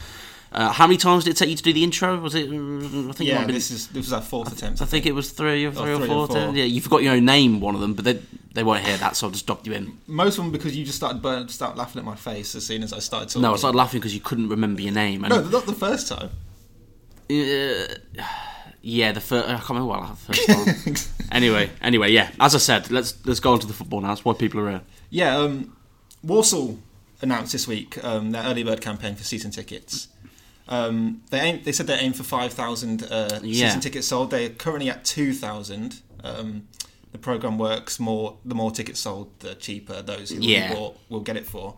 Uh, 0.52 0.72
how 0.72 0.88
many 0.88 0.98
times 0.98 1.26
did 1.26 1.32
it 1.32 1.38
take 1.38 1.50
you 1.50 1.56
to 1.56 1.64
do 1.64 1.74
the 1.74 1.84
intro? 1.84 2.20
Was 2.20 2.34
it? 2.34 2.48
I 2.48 3.12
think 3.14 3.30
Yeah, 3.30 3.38
have 3.38 3.48
been, 3.48 3.56
this 3.56 3.70
is 3.70 3.88
this 3.88 4.06
was 4.06 4.14
our 4.14 4.22
fourth 4.22 4.52
attempt. 4.52 4.82
I 4.82 4.86
think 4.86 5.06
it 5.06 5.14
was 5.14 5.30
three 5.32 5.66
or 5.66 5.72
three 5.72 5.94
or, 5.94 5.98
three 5.98 6.08
four. 6.08 6.18
or 6.22 6.28
four. 6.28 6.56
Yeah, 6.56 6.64
you 6.64 6.82
forgot 6.82 7.04
your 7.04 7.14
own 7.14 7.26
name, 7.26 7.60
one 7.60 7.76
of 7.76 7.82
them, 7.82 7.94
but 7.94 8.06
they 8.06 8.20
they 8.54 8.64
won't 8.64 8.84
hear 8.84 8.98
that, 8.98 9.16
so 9.16 9.28
I'll 9.28 9.32
just 9.32 9.46
drop 9.46 9.68
you 9.68 9.74
in. 9.74 10.00
Most 10.08 10.40
of 10.40 10.44
them 10.44 10.52
because 10.52 10.76
you 10.76 10.86
just 10.86 10.98
started 10.98 11.22
burn, 11.22 11.48
start 11.50 11.78
laughing 11.78 12.00
at 12.00 12.06
my 12.06 12.16
face 12.16 12.56
as 12.56 12.66
soon 12.66 12.82
as 12.82 12.94
I 12.94 13.00
started 13.00 13.30
talking. 13.30 13.44
No, 13.44 13.54
I 13.54 13.58
started 13.58 13.78
laughing 13.78 14.00
because 14.00 14.16
you 14.16 14.22
couldn't 14.22 14.50
remember 14.50 14.82
your 14.82 14.94
name. 14.94 15.24
And, 15.24 15.34
No, 15.34 15.42
not 15.44 15.68
the 15.68 15.74
first 15.74 16.08
time. 16.08 16.32
Uh, 17.30 17.94
yeah, 18.82 19.12
the 19.12 19.22
first. 19.22 19.48
I 19.48 19.58
can't 19.58 19.70
remember 19.70 19.88
what 19.88 20.10
the 20.10 20.34
first 20.34 21.06
time. 21.06 21.26
anyway, 21.32 21.70
anyway, 21.82 22.12
yeah. 22.12 22.32
As 22.40 22.56
I 22.56 22.60
said, 22.60 22.90
let's 22.90 23.24
let's 23.24 23.40
go 23.40 23.54
on 23.54 23.60
to 23.60 23.68
the 23.68 23.74
football 23.74 24.02
now. 24.02 24.08
That's 24.08 24.26
why 24.26 24.34
people 24.34 24.62
are 24.62 24.70
here. 24.72 24.82
Yeah, 25.12 25.38
um, 25.38 25.76
Walsall 26.24 26.80
announced 27.22 27.52
this 27.52 27.68
week 27.68 28.04
um, 28.04 28.32
their 28.32 28.44
early 28.44 28.64
bird 28.64 28.82
campaign 28.82 29.16
for 29.16 29.24
season 29.24 29.52
tickets. 29.52 30.08
Um, 30.70 31.24
they 31.32 31.40
aim, 31.40 31.62
they 31.64 31.72
said 31.72 31.88
they 31.88 31.96
aim 32.00 32.14
for 32.14 32.24
five 32.24 32.54
thousand 32.54 33.04
uh, 33.04 33.40
Yeah. 33.42 33.66
season 33.68 33.82
tickets 33.82 34.08
sold. 34.08 34.30
They're 34.32 34.50
currently 34.50 34.90
at 34.90 35.04
two 35.04 35.34
thousand. 35.34 36.02
Um, 36.24 36.68
the 37.12 37.18
program 37.18 37.58
works 37.58 38.00
more. 38.00 38.38
The 38.46 38.54
more 38.56 38.70
tickets 38.72 39.00
sold, 39.00 39.32
the 39.40 39.56
cheaper 39.56 40.02
those 40.04 40.30
who 40.30 40.40
yeah. 40.42 40.74
bought 40.74 40.98
will 41.10 41.22
get 41.22 41.38
it 41.38 41.48
for. 41.48 41.76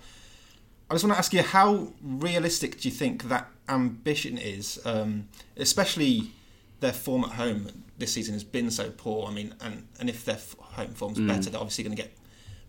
I 0.90 0.94
just 0.96 1.06
want 1.06 1.14
to 1.14 1.20
ask 1.20 1.32
you, 1.32 1.42
how 1.42 1.94
realistic 2.04 2.82
do 2.82 2.90
you 2.90 2.94
think 2.94 3.30
that 3.30 3.48
ambition 3.70 4.38
is, 4.38 4.78
um, 4.84 5.30
especially 5.56 6.32
their 6.82 6.92
form 6.92 7.24
at 7.24 7.32
home 7.32 7.70
this 7.98 8.12
season 8.12 8.34
has 8.34 8.44
been 8.44 8.70
so 8.70 8.90
poor. 8.90 9.26
I 9.30 9.32
mean, 9.32 9.56
and, 9.62 9.88
and 10.02 10.10
if 10.10 10.26
their 10.26 10.36
f- 10.36 10.56
home 10.60 10.94
form's 10.94 11.18
Mm. 11.18 11.28
better, 11.28 11.50
they're 11.50 11.62
obviously 11.62 11.86
going 11.86 11.96
to 11.96 12.02
get 12.02 12.12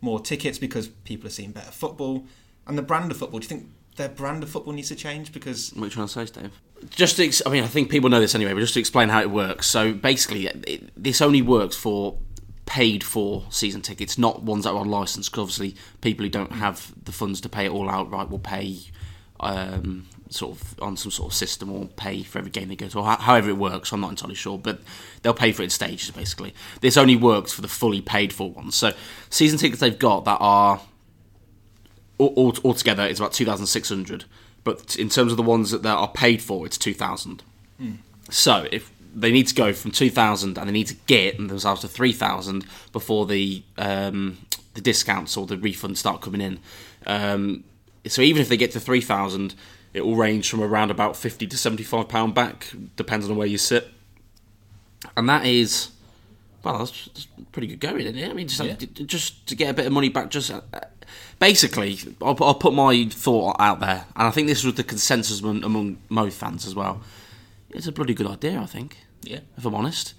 more 0.00 0.20
tickets 0.20 0.56
because 0.58 0.86
people 0.86 1.26
are 1.26 1.30
seeing 1.30 1.50
better 1.50 1.72
football. 1.72 2.24
And 2.68 2.78
the 2.78 2.82
brand 2.82 3.10
of 3.10 3.16
football, 3.16 3.40
do 3.40 3.44
you 3.44 3.48
think 3.48 3.70
their 3.96 4.08
brand 4.08 4.42
of 4.42 4.50
football 4.50 4.72
needs 4.72 4.88
to 4.88 4.96
change? 4.96 5.32
Because 5.32 5.70
What 5.74 5.82
are 5.82 5.86
you 5.86 5.90
trying 5.90 6.06
to 6.08 6.26
say, 6.26 6.40
Dave? 6.40 6.52
Just 6.90 7.16
to, 7.16 7.24
ex- 7.24 7.42
I 7.46 7.50
mean, 7.50 7.62
I 7.62 7.68
think 7.68 7.90
people 7.90 8.10
know 8.10 8.20
this 8.20 8.34
anyway, 8.34 8.52
but 8.54 8.60
just 8.60 8.74
to 8.74 8.80
explain 8.80 9.08
how 9.08 9.20
it 9.20 9.30
works. 9.30 9.66
So 9.66 9.92
basically, 9.92 10.46
it, 10.46 10.90
this 11.00 11.20
only 11.20 11.42
works 11.42 11.76
for 11.76 12.18
paid 12.66 13.04
for 13.04 13.44
season 13.50 13.82
tickets, 13.82 14.18
not 14.18 14.42
ones 14.42 14.64
that 14.64 14.70
are 14.70 14.78
on 14.78 14.88
license. 14.88 15.28
Because 15.28 15.42
obviously, 15.42 15.76
people 16.00 16.24
who 16.24 16.30
don't 16.30 16.52
have 16.52 16.92
the 17.04 17.12
funds 17.12 17.40
to 17.42 17.48
pay 17.48 17.66
it 17.66 17.70
all 17.70 17.88
outright 17.88 18.30
will 18.30 18.38
pay 18.38 18.78
um, 19.40 20.06
sort 20.30 20.56
of 20.58 20.80
on 20.80 20.96
some 20.96 21.10
sort 21.10 21.30
of 21.32 21.36
system 21.36 21.70
or 21.70 21.86
pay 21.86 22.22
for 22.22 22.38
every 22.38 22.50
game 22.50 22.68
they 22.68 22.76
go 22.76 22.88
to, 22.88 22.98
or 22.98 23.04
ho- 23.04 23.20
however 23.20 23.50
it 23.50 23.58
works. 23.58 23.92
I'm 23.92 24.00
not 24.00 24.10
entirely 24.10 24.34
sure, 24.34 24.58
but 24.58 24.80
they'll 25.22 25.34
pay 25.34 25.52
for 25.52 25.62
it 25.62 25.66
in 25.66 25.70
stages. 25.70 26.10
Basically, 26.10 26.54
this 26.80 26.96
only 26.96 27.16
works 27.16 27.52
for 27.52 27.60
the 27.60 27.68
fully 27.68 28.00
paid 28.00 28.32
for 28.32 28.50
ones. 28.50 28.74
So 28.74 28.92
season 29.30 29.58
tickets 29.58 29.80
they've 29.80 29.98
got 29.98 30.24
that 30.24 30.38
are 30.40 30.80
all, 32.18 32.32
all, 32.36 32.54
altogether 32.64 33.04
it's 33.04 33.20
about 33.20 33.32
2,600. 33.32 34.24
But 34.64 34.96
in 34.96 35.08
terms 35.08 35.32
of 35.32 35.36
the 35.36 35.42
ones 35.42 35.72
that, 35.72 35.84
are 35.84 36.08
paid 36.08 36.40
for, 36.40 36.64
it's 36.66 36.78
2,000. 36.78 37.42
So 38.30 38.68
if 38.70 38.90
they 39.14 39.32
need 39.32 39.48
to 39.48 39.54
go 39.54 39.72
from 39.72 39.90
2,000 39.90 40.56
and 40.56 40.68
they 40.68 40.72
need 40.72 40.86
to 40.86 40.94
get 41.06 41.36
themselves 41.36 41.80
to 41.82 41.88
3,000 41.88 42.64
before 42.92 43.26
the 43.26 43.62
um, 43.76 44.38
the 44.74 44.80
discounts 44.80 45.36
or 45.36 45.46
the 45.46 45.56
refunds 45.56 45.98
start 45.98 46.22
coming 46.22 46.40
in. 46.40 46.58
Um, 47.06 47.64
so 48.06 48.22
even 48.22 48.40
if 48.40 48.48
they 48.48 48.56
get 48.56 48.70
to 48.72 48.80
3,000, 48.80 49.54
it 49.92 50.06
will 50.06 50.16
range 50.16 50.48
from 50.48 50.62
around 50.62 50.90
about 50.90 51.14
50 51.14 51.46
to 51.46 51.56
75 51.58 52.08
pound 52.08 52.34
back, 52.34 52.72
depends 52.96 53.28
on 53.28 53.36
where 53.36 53.46
you 53.46 53.58
sit. 53.58 53.88
And 55.16 55.28
that 55.28 55.44
is 55.44 55.90
well, 56.62 56.78
that's, 56.78 57.26
pretty 57.50 57.66
good 57.66 57.80
going, 57.80 58.00
isn't 58.02 58.16
it? 58.16 58.30
I 58.30 58.32
mean, 58.32 58.48
just, 58.48 58.62
Yeah. 58.62 59.04
just 59.04 59.46
to 59.48 59.56
get 59.56 59.68
a 59.68 59.74
bit 59.74 59.86
of 59.86 59.92
money 59.92 60.08
back, 60.08 60.30
just 60.30 60.50
basically, 61.42 61.98
I'll, 62.22 62.36
I'll 62.40 62.54
put 62.54 62.72
my 62.72 63.08
thought 63.10 63.56
out 63.58 63.80
there, 63.80 64.06
and 64.14 64.28
I 64.28 64.30
think 64.30 64.46
this 64.46 64.62
was 64.62 64.74
the 64.74 64.84
consensus 64.84 65.40
among, 65.40 65.64
among 65.64 65.98
most 66.08 66.38
fans 66.38 66.64
as 66.64 66.74
well. 66.76 67.02
It's 67.70 67.88
a 67.88 67.92
bloody 67.92 68.14
good 68.14 68.28
idea, 68.28 68.60
I 68.60 68.66
think. 68.66 68.98
Yeah. 69.22 69.40
if 69.56 69.66
I'm 69.66 69.74
honest, 69.74 70.14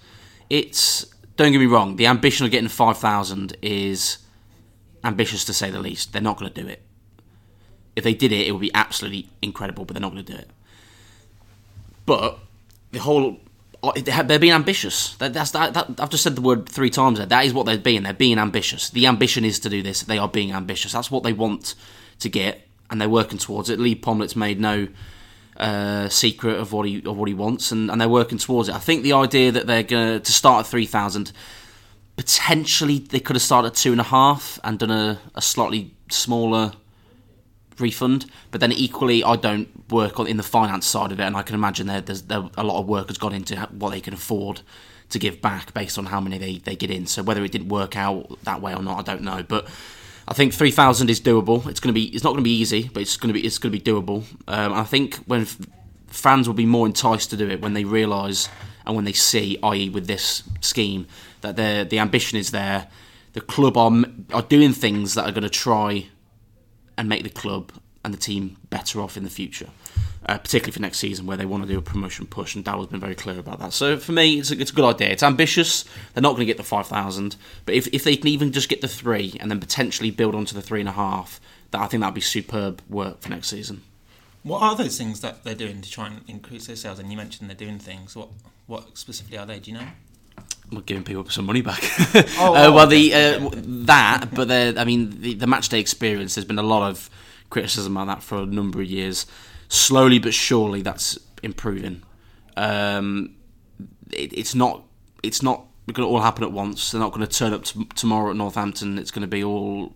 it's 0.50 1.06
don't 1.36 1.50
get 1.50 1.58
me 1.58 1.66
wrong. 1.66 1.96
The 1.96 2.06
ambition 2.06 2.44
of 2.44 2.52
getting 2.52 2.68
five 2.68 2.98
thousand 2.98 3.56
is 3.62 4.18
ambitious 5.02 5.46
to 5.46 5.54
say 5.54 5.70
the 5.70 5.78
least. 5.78 6.12
They're 6.12 6.20
not 6.20 6.36
going 6.38 6.52
to 6.52 6.62
do 6.62 6.68
it. 6.68 6.82
If 7.96 8.04
they 8.04 8.14
did 8.14 8.30
it, 8.30 8.46
it 8.46 8.52
would 8.52 8.60
be 8.60 8.74
absolutely 8.74 9.30
incredible, 9.40 9.86
but 9.86 9.94
they're 9.94 10.02
not 10.02 10.12
going 10.12 10.24
to 10.24 10.32
do 10.32 10.38
it. 10.38 10.50
But 12.04 12.38
the 12.92 12.98
whole 12.98 13.40
they're 13.92 14.38
being 14.38 14.52
ambitious. 14.52 15.14
That, 15.16 15.32
that's 15.32 15.50
that, 15.52 15.74
that. 15.74 16.00
I've 16.00 16.10
just 16.10 16.22
said 16.22 16.36
the 16.36 16.40
word 16.40 16.68
three 16.68 16.90
times. 16.90 17.18
There. 17.18 17.26
That 17.26 17.44
is 17.44 17.52
what 17.52 17.66
they're 17.66 17.78
being. 17.78 18.02
They're 18.02 18.12
being 18.12 18.38
ambitious. 18.38 18.90
The 18.90 19.06
ambition 19.06 19.44
is 19.44 19.58
to 19.60 19.68
do 19.68 19.82
this. 19.82 20.02
They 20.02 20.18
are 20.18 20.28
being 20.28 20.52
ambitious. 20.52 20.92
That's 20.92 21.10
what 21.10 21.22
they 21.22 21.32
want 21.32 21.74
to 22.20 22.28
get, 22.28 22.66
and 22.90 23.00
they're 23.00 23.08
working 23.08 23.38
towards 23.38 23.70
it. 23.70 23.80
Leigh 23.80 23.94
Pomlett's 23.94 24.36
made 24.36 24.60
no 24.60 24.88
uh, 25.56 26.08
secret 26.08 26.58
of 26.58 26.72
what 26.72 26.86
he 26.86 27.02
of 27.04 27.16
what 27.16 27.28
he 27.28 27.34
wants, 27.34 27.72
and, 27.72 27.90
and 27.90 28.00
they're 28.00 28.08
working 28.08 28.38
towards 28.38 28.68
it. 28.68 28.74
I 28.74 28.78
think 28.78 29.02
the 29.02 29.12
idea 29.12 29.52
that 29.52 29.66
they're 29.66 29.82
going 29.82 30.20
to 30.20 30.32
start 30.32 30.64
at 30.64 30.70
three 30.70 30.86
thousand, 30.86 31.32
potentially 32.16 32.98
they 32.98 33.20
could 33.20 33.36
have 33.36 33.42
started 33.42 33.68
at 33.68 33.74
two 33.74 33.92
and 33.92 34.00
a 34.00 34.04
half 34.04 34.58
and 34.64 34.78
done 34.78 34.90
a, 34.90 35.18
a 35.34 35.42
slightly 35.42 35.94
smaller 36.10 36.72
refund. 37.78 38.26
But 38.50 38.60
then 38.60 38.72
equally, 38.72 39.22
I 39.24 39.36
don't 39.36 39.68
work 39.90 40.18
in 40.18 40.36
the 40.36 40.42
finance 40.42 40.86
side 40.86 41.12
of 41.12 41.20
it, 41.20 41.24
and 41.24 41.36
I 41.36 41.42
can 41.42 41.54
imagine 41.54 41.86
there, 41.86 42.00
there's 42.00 42.22
there, 42.22 42.48
a 42.56 42.64
lot 42.64 42.80
of 42.80 42.86
work 42.86 43.08
has 43.08 43.18
gone 43.18 43.32
into 43.32 43.56
what 43.72 43.90
they 43.90 44.00
can 44.00 44.14
afford 44.14 44.62
to 45.10 45.18
give 45.18 45.40
back 45.40 45.74
based 45.74 45.98
on 45.98 46.06
how 46.06 46.20
many 46.20 46.38
they, 46.38 46.58
they 46.58 46.76
get 46.76 46.90
in. 46.90 47.06
So 47.06 47.22
whether 47.22 47.44
it 47.44 47.52
didn't 47.52 47.68
work 47.68 47.96
out 47.96 48.38
that 48.44 48.60
way 48.60 48.74
or 48.74 48.82
not, 48.82 48.98
I 48.98 49.02
don't 49.02 49.22
know. 49.22 49.42
But 49.42 49.66
I 50.26 50.34
think 50.34 50.54
three 50.54 50.70
thousand 50.70 51.10
is 51.10 51.20
doable. 51.20 51.66
It's 51.66 51.80
to 51.80 51.92
be 51.92 52.04
it's 52.06 52.24
not 52.24 52.34
to 52.34 52.42
be 52.42 52.50
easy, 52.50 52.90
but 52.92 53.02
it's 53.02 53.16
to 53.16 53.32
be 53.32 53.44
it's 53.44 53.58
to 53.58 53.70
be 53.70 53.80
doable. 53.80 54.24
Um, 54.48 54.72
I 54.72 54.84
think 54.84 55.16
when 55.26 55.46
fans 56.06 56.46
will 56.46 56.54
be 56.54 56.66
more 56.66 56.86
enticed 56.86 57.30
to 57.30 57.36
do 57.36 57.48
it 57.48 57.60
when 57.60 57.74
they 57.74 57.84
realise 57.84 58.48
and 58.86 58.94
when 58.94 59.04
they 59.04 59.12
see, 59.12 59.58
i.e., 59.62 59.88
with 59.88 60.06
this 60.06 60.42
scheme, 60.60 61.06
that 61.42 61.56
the 61.56 61.86
the 61.88 61.98
ambition 61.98 62.38
is 62.38 62.50
there. 62.50 62.88
The 63.34 63.40
club 63.40 63.76
are 63.76 63.92
are 64.32 64.42
doing 64.42 64.72
things 64.72 65.14
that 65.14 65.28
are 65.28 65.32
going 65.32 65.42
to 65.42 65.50
try 65.50 66.06
and 66.96 67.08
make 67.08 67.22
the 67.22 67.30
club 67.30 67.72
and 68.04 68.12
the 68.12 68.18
team 68.18 68.56
better 68.68 69.00
off 69.00 69.16
in 69.16 69.24
the 69.24 69.30
future, 69.30 69.70
uh, 70.26 70.36
particularly 70.36 70.72
for 70.72 70.80
next 70.82 70.98
season 70.98 71.26
where 71.26 71.38
they 71.38 71.46
want 71.46 71.62
to 71.62 71.68
do 71.68 71.78
a 71.78 71.82
promotion 71.82 72.26
push. 72.26 72.54
And 72.54 72.62
Darrell's 72.62 72.88
been 72.88 73.00
very 73.00 73.14
clear 73.14 73.38
about 73.38 73.60
that. 73.60 73.72
So 73.72 73.96
for 73.96 74.12
me, 74.12 74.38
it's 74.40 74.50
a, 74.50 74.60
it's 74.60 74.70
a 74.70 74.74
good 74.74 74.84
idea. 74.84 75.08
It's 75.08 75.22
ambitious. 75.22 75.84
They're 76.12 76.22
not 76.22 76.30
going 76.32 76.40
to 76.40 76.46
get 76.46 76.58
the 76.58 76.62
five 76.62 76.86
thousand, 76.86 77.36
but 77.64 77.74
if 77.74 77.86
if 77.94 78.04
they 78.04 78.16
can 78.16 78.28
even 78.28 78.52
just 78.52 78.68
get 78.68 78.80
the 78.82 78.88
three 78.88 79.36
and 79.40 79.50
then 79.50 79.58
potentially 79.58 80.10
build 80.10 80.34
onto 80.34 80.54
the 80.54 80.62
three 80.62 80.80
and 80.80 80.88
a 80.88 80.92
half, 80.92 81.40
that 81.70 81.80
I 81.80 81.86
think 81.86 82.02
that'd 82.02 82.14
be 82.14 82.20
superb 82.20 82.82
work 82.88 83.22
for 83.22 83.30
next 83.30 83.48
season. 83.48 83.82
what 84.42 84.62
are 84.62 84.76
those 84.76 84.98
things 84.98 85.20
that 85.22 85.42
they're 85.42 85.54
doing 85.54 85.80
to 85.80 85.90
try 85.90 86.06
and 86.08 86.20
increase 86.28 86.66
their 86.66 86.76
sales? 86.76 86.98
And 86.98 87.10
you 87.10 87.16
mentioned 87.16 87.48
they're 87.48 87.56
doing 87.56 87.78
things. 87.78 88.14
What 88.14 88.28
what 88.66 88.96
specifically 88.98 89.38
are 89.38 89.46
they? 89.46 89.58
Do 89.58 89.70
you 89.70 89.78
know? 89.78 89.86
We're 90.72 90.80
giving 90.80 91.04
people 91.04 91.28
some 91.28 91.46
money 91.46 91.62
back. 91.62 91.82
Oh, 92.38 92.54
uh, 92.54 92.66
oh, 92.66 92.72
well, 92.72 92.86
okay, 92.86 93.10
the 93.10 93.14
uh, 93.14 93.50
that, 93.86 94.28
but 94.32 94.48
the, 94.48 94.74
I 94.76 94.84
mean, 94.84 95.20
the, 95.20 95.34
the 95.34 95.46
match 95.46 95.68
day 95.68 95.78
experience. 95.78 96.34
There's 96.34 96.44
been 96.44 96.58
a 96.58 96.62
lot 96.62 96.88
of 96.88 97.10
criticism 97.50 97.96
about 97.96 98.06
that 98.06 98.22
for 98.22 98.38
a 98.38 98.46
number 98.46 98.80
of 98.80 98.86
years. 98.86 99.26
Slowly 99.68 100.18
but 100.18 100.34
surely, 100.34 100.82
that's 100.82 101.18
improving. 101.42 102.02
Um, 102.56 103.36
it, 104.10 104.32
it's 104.32 104.54
not. 104.54 104.84
It's 105.22 105.42
not 105.42 105.66
going 105.92 106.06
to 106.08 106.12
all 106.12 106.20
happen 106.20 106.44
at 106.44 106.52
once. 106.52 106.90
They're 106.90 107.00
not 107.00 107.12
going 107.12 107.26
to 107.26 107.32
turn 107.32 107.52
up 107.52 107.64
t- 107.64 107.86
tomorrow 107.94 108.30
at 108.30 108.36
Northampton. 108.36 108.98
It's 108.98 109.10
going 109.10 109.22
to 109.22 109.28
be 109.28 109.44
all, 109.44 109.92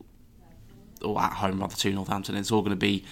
or 1.02 1.20
at 1.20 1.32
home 1.34 1.60
rather 1.60 1.76
to 1.76 1.92
Northampton. 1.92 2.36
It's 2.36 2.52
all 2.52 2.62
going 2.62 2.70
to 2.70 2.76
be 2.76 3.04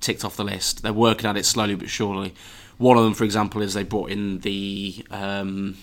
ticked 0.00 0.24
off 0.24 0.36
the 0.36 0.44
list. 0.44 0.82
They're 0.82 0.92
working 0.92 1.26
at 1.26 1.36
it 1.36 1.46
slowly 1.46 1.74
but 1.74 1.88
surely. 1.88 2.34
One 2.78 2.96
of 2.98 3.04
them, 3.04 3.14
for 3.14 3.24
example, 3.24 3.62
is 3.62 3.74
they 3.74 3.84
brought 3.84 4.10
in 4.10 4.40
the 4.40 5.06
um, 5.10 5.76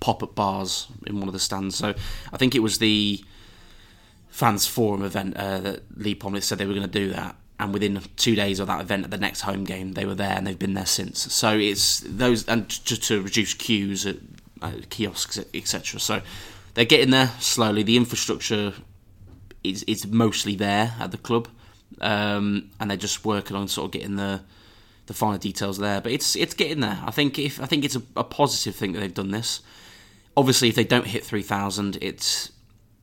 pop-up 0.00 0.34
bars 0.34 0.88
in 1.06 1.18
one 1.18 1.28
of 1.28 1.32
the 1.32 1.40
stands. 1.40 1.76
So 1.76 1.94
I 2.32 2.36
think 2.36 2.54
it 2.54 2.60
was 2.60 2.78
the 2.78 3.22
fans 4.28 4.66
forum 4.66 5.02
event 5.02 5.36
uh, 5.36 5.58
that 5.58 5.98
Leigh 5.98 6.14
Pomlett 6.14 6.42
said 6.42 6.58
they 6.58 6.66
were 6.66 6.74
going 6.74 6.88
to 6.88 6.88
do 6.88 7.10
that. 7.10 7.36
And 7.60 7.72
within 7.72 8.00
two 8.16 8.36
days 8.36 8.60
of 8.60 8.68
that 8.68 8.80
event, 8.80 9.04
at 9.04 9.10
the 9.10 9.18
next 9.18 9.40
home 9.40 9.64
game, 9.64 9.94
they 9.94 10.04
were 10.04 10.14
there, 10.14 10.30
and 10.30 10.46
they've 10.46 10.58
been 10.58 10.74
there 10.74 10.86
since. 10.86 11.32
So 11.32 11.58
it's 11.58 12.00
those, 12.06 12.46
and 12.46 12.68
just 12.68 13.02
to 13.04 13.20
reduce 13.20 13.52
queues 13.52 14.06
at 14.06 14.16
uh, 14.62 14.72
kiosks, 14.90 15.40
etc. 15.52 15.98
So 15.98 16.22
they're 16.74 16.84
getting 16.84 17.10
there 17.10 17.32
slowly. 17.40 17.82
The 17.82 17.96
infrastructure 17.96 18.74
is 19.64 19.82
is 19.84 20.06
mostly 20.06 20.54
there 20.54 20.94
at 21.00 21.10
the 21.10 21.18
club, 21.18 21.48
um, 22.00 22.70
and 22.78 22.90
they're 22.90 22.96
just 22.96 23.24
working 23.24 23.56
on 23.56 23.66
sort 23.66 23.86
of 23.86 23.90
getting 23.90 24.14
the 24.14 24.42
the 25.06 25.14
finer 25.14 25.38
details 25.38 25.78
there. 25.78 26.00
But 26.00 26.12
it's 26.12 26.36
it's 26.36 26.54
getting 26.54 26.78
there. 26.78 27.00
I 27.04 27.10
think 27.10 27.40
if 27.40 27.60
I 27.60 27.66
think 27.66 27.84
it's 27.84 27.96
a, 27.96 28.02
a 28.16 28.22
positive 28.22 28.76
thing 28.76 28.92
that 28.92 29.00
they've 29.00 29.12
done 29.12 29.32
this. 29.32 29.62
Obviously, 30.38 30.68
if 30.68 30.74
they 30.76 30.84
don't 30.84 31.06
hit 31.06 31.24
three 31.24 31.42
thousand, 31.42 31.98
it's 32.00 32.52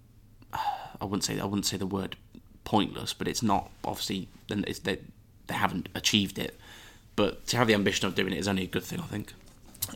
I 0.54 1.04
wouldn't 1.06 1.24
say 1.24 1.40
I 1.40 1.46
wouldn't 1.46 1.66
say 1.66 1.78
the 1.78 1.86
word 1.86 2.16
pointless, 2.64 3.14
but 3.14 3.28
it's 3.28 3.44
not 3.44 3.70
obviously 3.84 4.28
then 4.48 4.64
it's 4.68 4.80
they 4.80 5.00
they 5.48 5.54
haven't 5.56 5.90
achieved 5.94 6.40
it. 6.40 6.54
but 7.16 7.46
to 7.48 7.58
have 7.58 7.68
the 7.68 7.74
ambition 7.74 8.08
of 8.08 8.16
doing 8.16 8.34
it 8.34 8.40
is 8.40 8.48
only 8.48 8.64
a 8.64 8.68
good 8.68 8.84
thing, 8.84 9.00
I 9.00 9.04
think. 9.14 9.34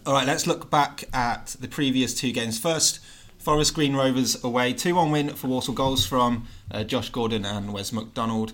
All 0.05 0.13
right, 0.13 0.27
let's 0.27 0.45
look 0.47 0.69
back 0.69 1.03
at 1.13 1.55
the 1.59 1.67
previous 1.67 2.13
two 2.13 2.31
games. 2.31 2.59
First, 2.59 2.99
Forest 3.39 3.73
Green 3.73 3.95
Rovers 3.95 4.41
away, 4.43 4.71
2 4.73 4.93
1 4.95 5.11
win 5.11 5.29
for 5.29 5.47
Walsall. 5.47 5.73
Goals 5.73 6.05
from 6.05 6.45
uh, 6.71 6.83
Josh 6.83 7.09
Gordon 7.09 7.43
and 7.45 7.73
Wes 7.73 7.91
McDonald. 7.91 8.53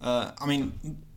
Uh, 0.00 0.30
I 0.40 0.46
mean, 0.46 0.72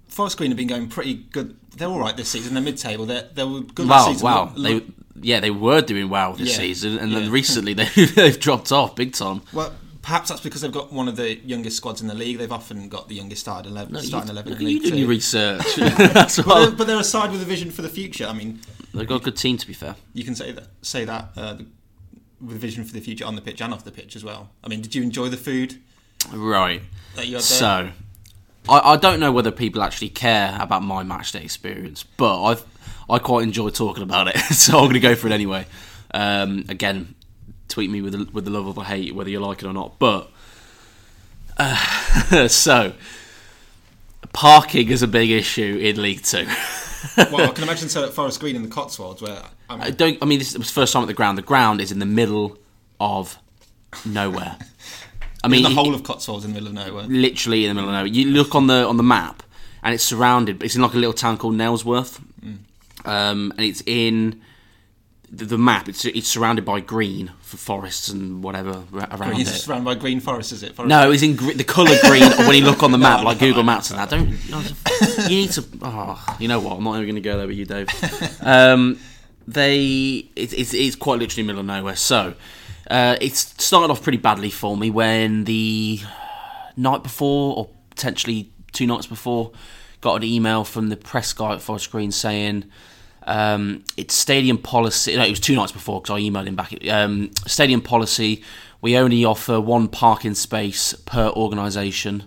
Forest 0.08 0.38
Green 0.38 0.50
have 0.52 0.58
been 0.58 0.68
going 0.68 0.90
pretty 0.90 1.14
good. 1.32 1.56
They're 1.78 1.88
all 1.88 2.00
right 2.00 2.18
this 2.18 2.30
season. 2.30 2.54
They're 2.56 2.64
mid 2.64 2.78
table. 2.78 3.06
They're, 3.06 3.28
they 3.34 3.44
were 3.44 3.62
good 3.62 3.88
Wow, 3.88 3.98
this 4.08 4.16
season. 4.16 4.26
wow. 4.26 4.52
Look- 4.56 4.86
They, 4.88 4.94
yeah, 5.22 5.40
they 5.40 5.52
were 5.52 5.82
doing 5.82 6.10
well 6.10 6.34
this 6.34 6.50
Yeah, 6.52 6.58
season, 6.58 6.98
and 6.98 7.12
yeah. 7.12 7.20
then 7.20 7.32
recently 7.32 7.74
they, 7.80 7.86
they've 7.86 8.40
dropped 8.40 8.72
off 8.72 8.96
big 8.96 9.14
time. 9.14 9.42
well, 9.54 9.74
perhaps 10.02 10.30
that's 10.30 10.42
because 10.42 10.62
they've 10.62 10.72
got 10.72 10.92
one 10.94 11.08
of 11.08 11.16
the 11.16 11.36
youngest 11.40 11.78
squads 11.78 12.02
in 12.02 12.08
the 12.08 12.16
league. 12.16 12.38
They've 12.38 12.52
often 12.52 12.90
got 12.90 13.10
the 13.10 13.16
youngest 13.16 13.42
starting 13.42 13.72
11, 13.72 14.00
starting 14.02 14.30
11 14.32 14.52
Look 14.52 14.62
in 14.62 14.68
at 14.68 14.72
you 14.74 14.82
doing 14.82 14.96
your 15.00 15.08
research. 15.10 15.64
That's 15.78 16.38
But 16.42 16.60
they're, 16.60 16.72
but 16.72 16.88
they're 16.88 17.00
a 17.00 17.04
side 17.04 17.32
with 17.32 17.42
a 17.42 17.46
vision 17.46 17.70
for 17.72 17.82
the 17.82 17.90
future. 17.90 18.26
I 18.26 18.34
mean, 18.34 18.60
They've 18.94 19.08
got 19.08 19.22
a 19.22 19.24
good 19.24 19.38
team, 19.38 19.58
to 19.58 19.68
be 19.68 19.74
fair. 19.74 19.96
you 20.14 20.24
can 20.24 20.34
say 20.36 20.52
that 20.52 20.68
say 20.82 21.06
that 21.06 21.30
uh, 21.38 21.54
the, 21.54 21.66
with 22.42 22.58
vision 22.58 22.84
for 22.86 22.94
the 22.94 23.02
future 23.02 23.26
on 23.26 23.36
the 23.36 23.42
pitch 23.42 23.62
and 23.62 23.74
off 23.74 23.84
the 23.84 23.92
pitch 23.92 24.16
as 24.16 24.24
well. 24.24 24.50
I 24.64 24.68
mean, 24.68 24.82
did 24.82 24.96
you 24.96 25.04
enjoy 25.04 25.30
the 25.30 25.38
food 25.38 25.80
Right. 26.34 26.82
that 27.16 27.28
you 27.28 27.34
had 27.36 27.42
there? 27.42 27.42
So, 27.42 27.90
I, 28.68 28.94
I 28.94 28.98
don't 28.98 29.20
know 29.20 29.32
whether 29.32 29.52
people 29.52 29.82
actually 29.82 30.10
care 30.10 30.58
about 30.60 30.84
my 30.84 31.04
matchday 31.04 31.44
experience, 31.44 32.04
but 32.04 32.44
I 32.44 32.58
I 33.10 33.20
quite 33.20 33.44
enjoy 33.44 33.70
talking 33.70 34.04
about 34.04 34.28
it, 34.28 34.38
so 34.54 34.78
I'm 34.78 34.86
going 34.86 34.94
to 34.94 35.00
go 35.00 35.16
for 35.16 35.28
it 35.28 35.34
anyway. 35.34 35.66
Um, 36.12 36.66
again, 36.70 37.16
tweet 37.68 37.90
me 37.90 38.02
with 38.02 38.14
the, 38.14 38.30
with 38.32 38.46
the 38.46 38.52
love 38.52 38.68
or 38.68 38.74
the 38.74 38.82
hate, 38.82 39.16
whether 39.16 39.30
you 39.30 39.40
like 39.40 39.64
it 39.64 39.68
or 39.68 39.74
not. 39.74 39.98
But 39.98 40.30
uh, 41.58 42.48
so, 42.48 42.94
parking 44.34 44.90
is 44.90 45.02
a 45.02 45.08
big 45.08 45.32
issue 45.32 45.80
in 45.82 46.02
League 46.02 46.24
Two. 46.24 46.48
well, 47.32 47.50
I 47.50 47.52
can 47.54 47.64
imagine 47.64 47.90
so 47.90 48.04
at 48.06 48.14
Forest 48.14 48.40
Green 48.40 48.56
in 48.56 48.62
the 48.62 48.70
Cotswolds, 48.70 49.22
where 49.22 49.42
I 49.70 49.76
mean, 49.76 49.84
I 49.84 49.90
don't. 49.92 50.18
I 50.22 50.26
mean, 50.26 50.40
this 50.40 50.56
was 50.58 50.68
the 50.68 50.74
first 50.74 50.94
time 50.94 51.04
at 51.04 51.08
the 51.08 51.14
ground. 51.14 51.38
The 51.38 51.44
ground 51.44 51.82
is 51.82 51.92
in 51.92 52.00
the 52.00 52.06
middle 52.06 52.58
of 53.00 53.40
nowhere. 54.06 54.58
I 55.44 55.48
mean, 55.48 55.64
the 55.64 55.70
it- 55.70 55.76
whole 55.76 55.94
of 55.96 56.04
Cotswolds 56.04 56.44
in 56.46 56.52
the 56.54 56.60
middle 56.62 56.68
of 56.70 56.74
nowhere. 56.88 57.06
literally 57.06 57.66
in 57.66 57.70
the 57.70 57.74
middle 57.76 57.90
of 57.90 57.94
nowhere. 57.96 58.08
You 58.08 58.26
look 58.32 58.56
on 58.56 58.68
the 58.68 58.86
on 58.88 58.98
the 58.98 59.04
map, 59.04 59.44
and 59.84 59.94
it's 59.94 60.04
surrounded. 60.04 60.62
It's 60.64 60.76
in 60.76 60.82
like 60.82 60.94
a 60.94 60.98
little 60.98 61.14
town 61.14 61.38
called 61.38 61.56
Nailsworth, 61.56 62.20
um, 63.06 63.52
and 63.58 63.62
it's 63.62 63.82
in 63.86 64.42
the, 65.32 65.46
the 65.46 65.58
map. 65.58 65.88
It's 65.88 66.04
it's 66.06 66.28
surrounded 66.28 66.66
by 66.66 66.80
green 66.82 67.32
for 67.42 67.58
forests 67.58 68.10
and 68.10 68.44
whatever 68.44 68.84
around 68.94 69.18
Green, 69.30 69.42
it. 69.42 69.48
It's 69.48 69.64
surrounded 69.64 69.86
by 69.86 69.96
green 69.96 70.20
forests, 70.20 70.52
is 70.52 70.62
it? 70.64 70.76
Forest 70.76 70.90
No, 70.90 71.10
it's 71.12 71.24
in 71.24 71.36
gre- 71.36 71.54
the 71.54 71.64
colour 71.64 71.96
green 72.04 72.24
when 72.48 72.56
you 72.56 72.64
look 72.66 72.84
on 72.84 72.92
the 72.92 72.98
map, 72.98 73.24
like 73.30 73.40
Google 73.40 73.64
Maps 73.64 73.92
and 73.92 74.00
that. 74.00 74.10
Don't 74.10 74.30
you 74.30 75.30
need 75.30 75.52
to? 75.52 75.64
Oh, 75.82 76.36
you 76.40 76.48
know 76.48 76.60
what? 76.60 76.78
I'm 76.78 76.84
not 76.84 76.96
even 76.96 77.06
going 77.06 77.16
to 77.16 77.22
go 77.22 77.38
there 77.38 77.48
with 77.48 77.58
you, 77.58 77.66
Dave. 77.66 77.88
Um, 78.42 79.00
they 79.48 80.28
it, 80.36 80.54
it's 80.54 80.74
it's 80.74 80.96
quite 80.96 81.20
literally 81.20 81.44
middle 81.48 81.62
of 81.62 81.66
nowhere. 81.66 81.96
So 81.96 82.34
uh, 82.90 83.18
it's 83.22 83.40
started 83.64 83.92
off 83.92 84.02
pretty 84.02 84.18
badly 84.18 84.50
for 84.50 84.76
me 84.76 84.90
when 84.90 85.44
the 85.44 86.00
night 86.76 87.04
before, 87.04 87.58
or 87.58 87.70
potentially 87.90 88.52
two 88.72 88.88
nights 88.88 89.08
before, 89.08 89.52
got 90.02 90.16
an 90.16 90.24
email 90.24 90.64
from 90.64 90.90
the 90.90 90.98
press 90.98 91.34
guy 91.34 91.54
at 91.54 91.62
Forest 91.62 91.92
Green 91.92 92.12
saying. 92.12 92.66
Um, 93.24 93.84
it's 93.96 94.16
stadium 94.16 94.58
policy. 94.58 95.16
No, 95.16 95.24
it 95.24 95.30
was 95.30 95.40
two 95.40 95.56
nights 95.56 95.72
before 95.72 96.02
because 96.02 96.16
I 96.16 96.22
emailed 96.22 96.48
him 96.48 96.56
back. 96.56 96.74
Um, 96.90 97.30
stadium 97.46 97.82
policy. 97.82 98.44
We 98.82 98.98
only 98.98 99.24
offer 99.24 99.60
one 99.60 99.88
parking 99.88 100.34
space 100.34 100.94
per 100.94 101.28
organisation. 101.30 102.24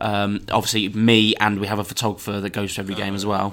Um, 0.00 0.46
obviously, 0.50 0.88
me 0.88 1.34
and 1.36 1.60
we 1.60 1.66
have 1.66 1.78
a 1.78 1.84
photographer 1.84 2.40
that 2.40 2.50
goes 2.50 2.74
to 2.76 2.80
every 2.80 2.94
game 2.94 3.14
as 3.14 3.26
well. 3.26 3.52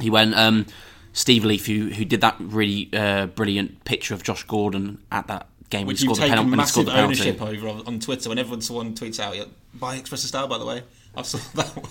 He 0.00 0.10
went. 0.10 0.34
Um, 0.34 0.66
Steve 1.12 1.44
Leaf, 1.44 1.66
who 1.66 1.90
who 1.90 2.04
did 2.04 2.20
that 2.20 2.36
really 2.38 2.88
uh, 2.92 3.26
brilliant 3.26 3.84
picture 3.84 4.14
of 4.14 4.22
Josh 4.22 4.44
Gordon 4.44 5.02
at 5.10 5.26
that 5.26 5.46
game 5.70 5.80
when 5.86 5.88
which 5.94 6.00
he 6.00 6.06
you've 6.06 6.16
scored 6.16 6.30
the 6.30 6.34
taken 6.34 6.50
penalty. 6.50 6.50
When 6.50 6.56
massive 6.56 6.88
ownership 6.88 7.42
over 7.42 7.68
on, 7.86 8.00
Twitter. 8.00 8.28
Whenever 8.28 8.60
someone 8.60 8.94
tweets 8.94 9.20
out, 9.20 9.36
yeah, 9.36 9.44
buy 9.74 9.96
Express 9.96 10.22
Star, 10.22 10.46
by 10.48 10.58
the 10.58 10.66
way. 10.66 10.82
I 11.16 11.22
saw 11.22 11.38
that 11.54 11.76
one. 11.76 11.86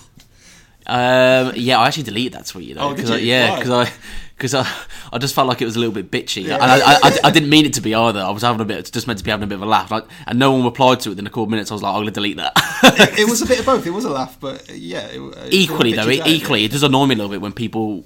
Um, 0.86 1.52
yeah, 1.56 1.78
I 1.78 1.86
actually 1.88 2.04
deleted 2.04 2.32
that 2.32 2.46
tweet. 2.46 2.68
You 2.68 2.74
know, 2.74 2.88
Oh, 2.90 2.94
did 2.94 3.02
'cause 3.02 3.10
I, 3.12 3.16
you? 3.18 3.26
yeah, 3.26 3.56
because 3.56 3.70
I 3.70 3.92
because 4.36 4.54
I, 4.54 4.66
I 5.12 5.18
just 5.18 5.34
felt 5.34 5.46
like 5.46 5.60
it 5.60 5.66
was 5.66 5.76
a 5.76 5.78
little 5.78 5.94
bit 5.94 6.10
bitchy, 6.10 6.44
and 6.44 6.62
I, 6.62 6.78
I, 6.78 6.98
I, 7.02 7.18
I 7.24 7.30
didn't 7.30 7.50
mean 7.50 7.66
it 7.66 7.74
to 7.74 7.82
be 7.82 7.94
either. 7.94 8.20
I 8.20 8.30
was 8.30 8.42
having 8.42 8.60
a 8.62 8.64
bit, 8.64 8.90
just 8.90 9.06
meant 9.06 9.18
to 9.18 9.24
be 9.24 9.30
having 9.30 9.44
a 9.44 9.46
bit 9.46 9.56
of 9.56 9.62
a 9.62 9.66
laugh, 9.66 9.90
like, 9.90 10.04
and 10.26 10.38
no 10.38 10.52
one 10.52 10.64
replied 10.64 11.00
to 11.00 11.10
it 11.10 11.12
within 11.12 11.26
a 11.26 11.30
couple 11.30 11.44
of 11.44 11.50
minutes. 11.50 11.70
I 11.70 11.74
was 11.74 11.82
like, 11.82 11.90
I'm 11.90 11.96
going 11.96 12.06
to 12.06 12.12
delete 12.12 12.38
that. 12.38 12.52
it 13.18 13.28
was 13.28 13.42
a 13.42 13.46
bit 13.46 13.60
of 13.60 13.66
both. 13.66 13.86
It 13.86 13.90
was 13.90 14.06
a 14.06 14.10
laugh, 14.10 14.38
but 14.40 14.70
yeah. 14.70 15.06
It, 15.08 15.20
uh, 15.20 15.46
equally 15.50 15.92
though, 15.92 16.08
it, 16.08 16.26
equally, 16.26 16.64
it 16.64 16.70
does 16.72 16.82
annoy 16.82 17.04
me 17.04 17.14
a 17.14 17.18
little 17.18 17.30
bit 17.30 17.42
when 17.42 17.52
people, 17.52 18.02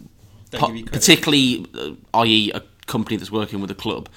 Don't 0.50 0.60
pu- 0.60 0.66
give 0.66 0.76
you 0.76 0.82
credit. 0.84 0.92
particularly, 1.00 1.66
uh, 2.12 2.18
i.e., 2.22 2.50
a 2.52 2.62
company 2.86 3.16
that's 3.16 3.30
working 3.30 3.60
with 3.60 3.70
a 3.70 3.74
club, 3.76 4.08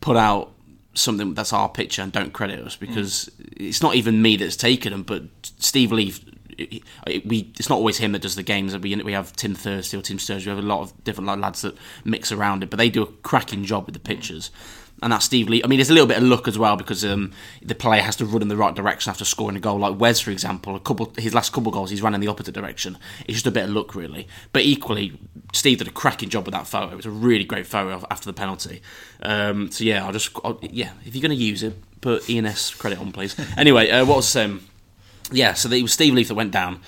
put 0.00 0.16
out 0.16 0.50
something 0.94 1.34
that's 1.34 1.52
our 1.52 1.68
picture 1.68 2.02
and 2.02 2.12
don't 2.12 2.32
credit 2.32 2.60
us 2.60 2.76
hmm. 2.76 2.86
because 2.86 3.30
it's 3.38 3.82
not 3.82 3.94
even 3.94 4.22
me 4.22 4.36
that's 4.36 4.56
taken 4.56 4.92
them, 4.92 5.02
but 5.02 5.24
Steve 5.58 5.92
it- 6.58 6.82
it- 7.06 7.26
We 7.26 7.52
it's 7.58 7.68
not 7.68 7.76
always 7.76 7.98
him 7.98 8.12
that 8.12 8.22
does 8.22 8.36
the 8.36 8.42
games. 8.42 8.76
We 8.76 8.94
we 8.96 9.12
have 9.12 9.34
Tim 9.34 9.54
Thursday 9.54 9.96
or 9.98 10.02
Tim 10.02 10.18
Sturge. 10.18 10.46
We 10.46 10.50
have 10.50 10.58
a 10.58 10.62
lot 10.62 10.80
of 10.80 11.04
different 11.04 11.40
lads 11.40 11.62
that 11.62 11.76
mix 12.04 12.30
around 12.30 12.62
it, 12.62 12.70
but 12.70 12.78
they 12.78 12.90
do 12.90 13.02
a 13.02 13.06
cracking 13.06 13.64
job 13.64 13.86
with 13.86 13.94
the 13.94 14.00
pictures. 14.00 14.50
And 15.04 15.12
that's 15.12 15.26
Steve 15.26 15.50
Lee. 15.50 15.62
I 15.62 15.66
mean, 15.66 15.76
there's 15.76 15.90
a 15.90 15.92
little 15.92 16.08
bit 16.08 16.16
of 16.16 16.22
luck 16.22 16.48
as 16.48 16.58
well 16.58 16.76
because 16.76 17.04
um, 17.04 17.32
the 17.60 17.74
player 17.74 18.00
has 18.00 18.16
to 18.16 18.24
run 18.24 18.40
in 18.40 18.48
the 18.48 18.56
right 18.56 18.74
direction 18.74 19.10
after 19.10 19.26
scoring 19.26 19.54
a 19.54 19.60
goal. 19.60 19.78
Like 19.78 20.00
Wes, 20.00 20.18
for 20.18 20.30
example, 20.30 20.74
a 20.74 20.80
couple 20.80 21.12
his 21.18 21.34
last 21.34 21.52
couple 21.52 21.70
goals, 21.70 21.90
he's 21.90 22.00
ran 22.00 22.14
in 22.14 22.22
the 22.22 22.28
opposite 22.28 22.54
direction. 22.54 22.96
It's 23.26 23.34
just 23.34 23.46
a 23.46 23.50
bit 23.50 23.64
of 23.64 23.70
luck, 23.70 23.94
really. 23.94 24.26
But 24.54 24.62
equally, 24.62 25.12
Steve 25.52 25.76
did 25.76 25.88
a 25.88 25.90
cracking 25.90 26.30
job 26.30 26.46
with 26.46 26.54
that 26.54 26.66
photo. 26.66 26.90
It 26.90 26.96
was 26.96 27.04
a 27.04 27.10
really 27.10 27.44
great 27.44 27.66
photo 27.66 28.02
after 28.10 28.24
the 28.24 28.32
penalty. 28.32 28.80
Um, 29.22 29.70
so 29.70 29.84
yeah, 29.84 30.06
I'll 30.06 30.12
just 30.12 30.34
I'll, 30.42 30.58
yeah, 30.62 30.92
if 31.04 31.14
you're 31.14 31.20
going 31.20 31.36
to 31.36 31.44
use 31.44 31.62
it, 31.62 31.74
put 32.00 32.26
ENS 32.30 32.74
credit 32.76 32.98
on, 32.98 33.12
please. 33.12 33.36
anyway, 33.58 33.90
uh, 33.90 34.06
what 34.06 34.16
was 34.16 34.34
um, 34.36 34.66
yeah, 35.30 35.52
so 35.52 35.70
it 35.70 35.82
was 35.82 35.92
Steve 35.92 36.14
Leaf 36.14 36.28
that 36.28 36.34
went 36.34 36.50
down, 36.50 36.80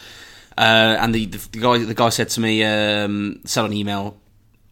uh, 0.56 0.96
and 1.00 1.14
the, 1.14 1.26
the, 1.26 1.48
the 1.52 1.58
guy 1.58 1.78
the 1.78 1.92
guy 1.92 2.08
said 2.08 2.30
to 2.30 2.40
me, 2.40 2.64
um, 2.64 3.42
sent 3.44 3.66
an 3.66 3.74
email. 3.74 4.16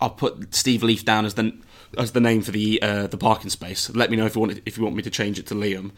I'll 0.00 0.08
put 0.08 0.54
Steve 0.54 0.82
Leaf 0.82 1.04
down 1.04 1.26
as 1.26 1.34
the 1.34 1.54
as 1.98 2.12
the 2.12 2.20
name 2.20 2.42
for 2.42 2.50
the 2.50 2.80
uh, 2.82 3.06
the 3.06 3.16
parking 3.16 3.50
space. 3.50 3.90
Let 3.90 4.10
me 4.10 4.16
know 4.16 4.26
if 4.26 4.34
you 4.34 4.40
want 4.40 4.60
if 4.66 4.76
you 4.76 4.84
want 4.84 4.96
me 4.96 5.02
to 5.02 5.10
change 5.10 5.38
it 5.38 5.46
to 5.48 5.54
Liam. 5.54 5.92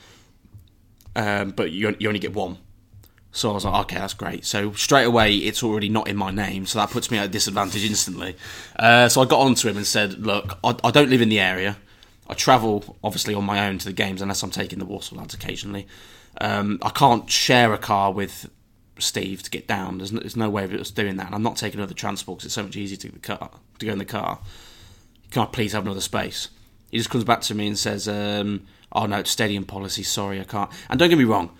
Um, 1.14 1.52
but 1.52 1.72
you, 1.72 1.96
you 1.98 2.08
only 2.08 2.20
get 2.20 2.34
one. 2.34 2.58
So 3.32 3.50
I 3.50 3.54
was 3.54 3.64
like, 3.64 3.80
okay, 3.84 3.96
that's 3.96 4.14
great. 4.14 4.44
So 4.44 4.72
straight 4.72 5.04
away, 5.04 5.34
it's 5.34 5.62
already 5.62 5.88
not 5.88 6.08
in 6.08 6.16
my 6.16 6.30
name, 6.30 6.66
so 6.66 6.78
that 6.78 6.90
puts 6.90 7.10
me 7.10 7.18
at 7.18 7.26
a 7.26 7.28
disadvantage 7.28 7.84
instantly. 7.84 8.36
Uh, 8.78 9.08
so 9.08 9.20
I 9.20 9.24
got 9.24 9.40
on 9.40 9.54
to 9.56 9.68
him 9.68 9.76
and 9.76 9.86
said, 9.86 10.24
look, 10.24 10.58
I, 10.62 10.74
I 10.84 10.90
don't 10.90 11.10
live 11.10 11.20
in 11.20 11.28
the 11.28 11.40
area. 11.40 11.76
I 12.28 12.34
travel, 12.34 12.96
obviously, 13.04 13.34
on 13.34 13.44
my 13.44 13.66
own 13.66 13.78
to 13.78 13.86
the 13.86 13.92
games 13.92 14.22
unless 14.22 14.42
I'm 14.42 14.50
taking 14.50 14.78
the 14.78 14.84
Walsall 14.84 15.18
lads 15.18 15.34
occasionally. 15.34 15.86
Um, 16.40 16.78
I 16.82 16.90
can't 16.90 17.30
share 17.30 17.72
a 17.72 17.78
car 17.78 18.12
with 18.12 18.50
Steve 18.98 19.42
to 19.42 19.50
get 19.50 19.66
down. 19.66 19.98
There's 19.98 20.12
no, 20.12 20.20
there's 20.20 20.36
no 20.36 20.50
way 20.50 20.64
of 20.64 20.72
us 20.72 20.90
doing 20.90 21.16
that. 21.16 21.26
And 21.26 21.34
I'm 21.34 21.42
not 21.42 21.56
taking 21.56 21.80
other 21.80 21.94
transport 21.94 22.38
because 22.38 22.46
it's 22.46 22.54
so 22.54 22.62
much 22.62 22.76
easier 22.76 22.96
to, 22.98 23.12
the 23.12 23.18
car, 23.18 23.50
to 23.78 23.86
go 23.86 23.92
in 23.92 23.98
the 23.98 24.04
car. 24.04 24.40
Can 25.30 25.42
I 25.42 25.46
please 25.46 25.72
have 25.72 25.84
another 25.84 26.00
space? 26.00 26.48
He 26.90 26.98
just 26.98 27.10
comes 27.10 27.24
back 27.24 27.40
to 27.42 27.54
me 27.54 27.66
and 27.66 27.78
says, 27.78 28.08
um, 28.08 28.66
oh 28.92 29.06
no, 29.06 29.18
it's 29.18 29.30
stadium 29.30 29.64
policy, 29.64 30.02
sorry, 30.02 30.40
I 30.40 30.44
can't. 30.44 30.70
And 30.88 30.98
don't 30.98 31.08
get 31.08 31.18
me 31.18 31.24
wrong, 31.24 31.50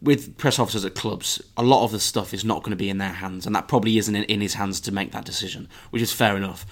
with 0.00 0.36
press 0.38 0.58
officers 0.58 0.84
at 0.84 0.94
clubs, 0.94 1.42
a 1.56 1.62
lot 1.62 1.84
of 1.84 1.90
the 1.90 2.00
stuff 2.00 2.32
is 2.32 2.44
not 2.44 2.62
going 2.62 2.70
to 2.70 2.76
be 2.76 2.88
in 2.88 2.98
their 2.98 3.12
hands, 3.12 3.46
and 3.46 3.54
that 3.54 3.68
probably 3.68 3.98
isn't 3.98 4.14
in, 4.14 4.40
his 4.40 4.54
hands 4.54 4.80
to 4.80 4.92
make 4.92 5.12
that 5.12 5.24
decision, 5.24 5.68
which 5.90 6.02
is 6.02 6.12
fair 6.12 6.36
enough. 6.36 6.64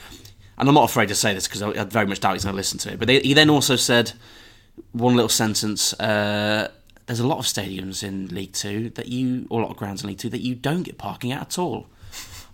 And 0.56 0.68
I'm 0.68 0.74
not 0.74 0.88
afraid 0.88 1.08
to 1.08 1.14
say 1.14 1.34
this 1.34 1.48
because 1.48 1.62
I, 1.62 1.70
I 1.70 1.84
very 1.84 2.06
much 2.06 2.20
doubt 2.20 2.34
he's 2.34 2.44
going 2.44 2.52
to 2.52 2.56
listen 2.56 2.78
to 2.80 2.92
it. 2.92 2.98
But 2.98 3.08
they, 3.08 3.20
he 3.20 3.34
then 3.34 3.50
also 3.50 3.76
said 3.76 4.12
one 4.92 5.16
little 5.16 5.28
sentence. 5.28 5.92
Uh, 5.94 6.70
there's 7.06 7.20
a 7.20 7.26
lot 7.26 7.38
of 7.38 7.44
stadiums 7.44 8.04
in 8.04 8.28
League 8.28 8.52
Two 8.52 8.90
that 8.90 9.08
you, 9.08 9.46
or 9.50 9.60
a 9.60 9.64
lot 9.64 9.72
of 9.72 9.76
grounds 9.76 10.02
in 10.02 10.08
League 10.08 10.18
Two 10.18 10.30
that 10.30 10.42
you 10.42 10.54
don't 10.54 10.84
get 10.84 10.96
parking 10.96 11.32
at 11.32 11.40
at 11.40 11.58
all. 11.58 11.88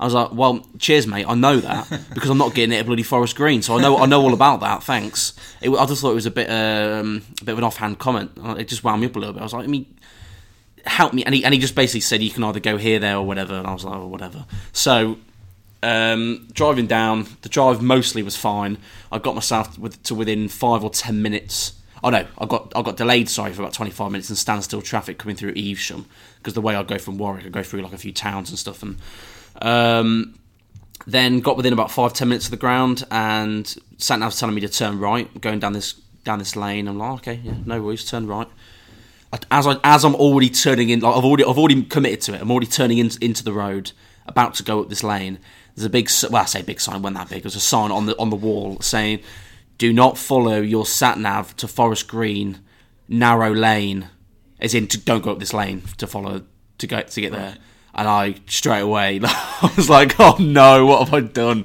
I 0.00 0.04
was 0.04 0.14
like, 0.14 0.32
well, 0.32 0.66
cheers, 0.78 1.06
mate. 1.06 1.26
I 1.28 1.34
know 1.34 1.58
that 1.58 1.86
because 2.14 2.30
I'm 2.30 2.38
not 2.38 2.54
getting 2.54 2.74
it 2.74 2.80
at 2.80 2.86
bloody 2.86 3.02
Forest 3.02 3.36
Green, 3.36 3.60
so 3.60 3.76
I 3.76 3.82
know 3.82 3.98
I 3.98 4.06
know 4.06 4.22
all 4.22 4.32
about 4.32 4.60
that. 4.60 4.82
Thanks. 4.82 5.34
It, 5.60 5.68
I 5.68 5.84
just 5.84 6.00
thought 6.00 6.12
it 6.12 6.14
was 6.14 6.26
a 6.26 6.30
bit 6.30 6.48
um, 6.48 7.22
a 7.42 7.44
bit 7.44 7.52
of 7.52 7.58
an 7.58 7.64
offhand 7.64 7.98
comment. 7.98 8.32
It 8.58 8.66
just 8.66 8.82
wound 8.82 9.02
me 9.02 9.08
up 9.08 9.16
a 9.16 9.18
little 9.18 9.34
bit. 9.34 9.40
I 9.40 9.44
was 9.44 9.52
like, 9.52 9.64
I 9.64 9.66
mean, 9.66 9.94
help 10.86 11.12
me, 11.12 11.22
and 11.24 11.34
he 11.34 11.44
and 11.44 11.52
he 11.52 11.60
just 11.60 11.74
basically 11.74 12.00
said 12.00 12.22
you 12.22 12.30
can 12.30 12.42
either 12.44 12.60
go 12.60 12.78
here, 12.78 12.98
there, 12.98 13.16
or 13.16 13.26
whatever. 13.26 13.54
And 13.54 13.66
I 13.66 13.74
was 13.74 13.84
like, 13.84 13.94
oh, 13.94 14.06
whatever. 14.06 14.46
So 14.72 15.18
um, 15.82 16.48
driving 16.52 16.86
down, 16.86 17.26
the 17.42 17.50
drive 17.50 17.82
mostly 17.82 18.22
was 18.22 18.36
fine. 18.36 18.78
I 19.12 19.18
got 19.18 19.34
myself 19.34 19.78
with, 19.78 20.02
to 20.04 20.14
within 20.14 20.48
five 20.48 20.82
or 20.82 20.88
ten 20.88 21.20
minutes. 21.20 21.74
Oh 22.02 22.08
no, 22.08 22.26
I 22.38 22.46
got 22.46 22.72
I 22.74 22.80
got 22.80 22.96
delayed. 22.96 23.28
Sorry 23.28 23.52
for 23.52 23.60
about 23.60 23.74
twenty 23.74 23.90
five 23.90 24.10
minutes 24.12 24.30
in 24.30 24.36
standstill 24.36 24.80
traffic 24.80 25.18
coming 25.18 25.36
through 25.36 25.52
Evesham 25.56 26.06
because 26.38 26.54
the 26.54 26.62
way 26.62 26.74
I 26.74 26.82
go 26.84 26.96
from 26.96 27.18
Warwick, 27.18 27.44
I 27.44 27.50
go 27.50 27.62
through 27.62 27.82
like 27.82 27.92
a 27.92 27.98
few 27.98 28.12
towns 28.12 28.48
and 28.48 28.58
stuff, 28.58 28.82
and 28.82 28.96
um, 29.60 30.38
then 31.06 31.40
got 31.40 31.56
within 31.56 31.72
about 31.72 31.90
five 31.90 32.12
ten 32.12 32.28
minutes 32.28 32.46
of 32.46 32.50
the 32.50 32.56
ground, 32.56 33.04
and 33.10 33.74
sat 33.98 34.18
nav 34.18 34.34
telling 34.34 34.54
me 34.54 34.60
to 34.62 34.68
turn 34.68 34.98
right, 34.98 35.40
going 35.40 35.58
down 35.58 35.72
this 35.72 35.94
down 36.24 36.38
this 36.38 36.56
lane. 36.56 36.88
I'm 36.88 36.98
like, 36.98 37.20
okay, 37.20 37.40
yeah, 37.42 37.54
no 37.64 37.82
worries, 37.82 38.04
turn 38.04 38.26
right. 38.26 38.48
As 39.50 39.66
I 39.66 39.76
as 39.84 40.04
I'm 40.04 40.14
already 40.16 40.50
turning 40.50 40.90
in, 40.90 41.00
like 41.00 41.16
I've 41.16 41.24
already 41.24 41.44
I've 41.44 41.58
already 41.58 41.82
committed 41.84 42.20
to 42.22 42.34
it. 42.34 42.40
I'm 42.40 42.50
already 42.50 42.66
turning 42.66 42.98
in, 42.98 43.10
into 43.20 43.44
the 43.44 43.52
road, 43.52 43.92
about 44.26 44.54
to 44.54 44.62
go 44.62 44.80
up 44.80 44.88
this 44.88 45.04
lane. 45.04 45.38
there's 45.74 45.84
a 45.84 45.90
big 45.90 46.10
well, 46.30 46.42
I 46.42 46.46
say 46.46 46.62
big 46.62 46.80
sign, 46.80 47.02
wasn't 47.02 47.18
that 47.18 47.30
big? 47.30 47.42
There's 47.42 47.56
a 47.56 47.60
sign 47.60 47.90
on 47.90 48.06
the 48.06 48.18
on 48.18 48.30
the 48.30 48.36
wall 48.36 48.80
saying, 48.80 49.20
"Do 49.78 49.92
not 49.92 50.18
follow 50.18 50.60
your 50.60 50.84
sat 50.84 51.18
nav 51.18 51.56
to 51.56 51.68
Forest 51.68 52.08
Green, 52.08 52.58
narrow 53.08 53.54
lane." 53.54 54.08
As 54.58 54.74
in, 54.74 54.88
to, 54.88 54.98
don't 54.98 55.22
go 55.22 55.32
up 55.32 55.38
this 55.38 55.54
lane 55.54 55.82
to 55.96 56.06
follow 56.06 56.42
to 56.78 56.86
go 56.86 57.00
to 57.00 57.20
get 57.20 57.32
there. 57.32 57.56
And 57.94 58.08
I 58.08 58.36
straight 58.46 58.80
away, 58.80 59.20
I 59.24 59.72
was 59.76 59.90
like, 59.90 60.18
"Oh 60.18 60.36
no, 60.38 60.86
what 60.86 61.04
have 61.04 61.14
I 61.14 61.20
done?" 61.20 61.64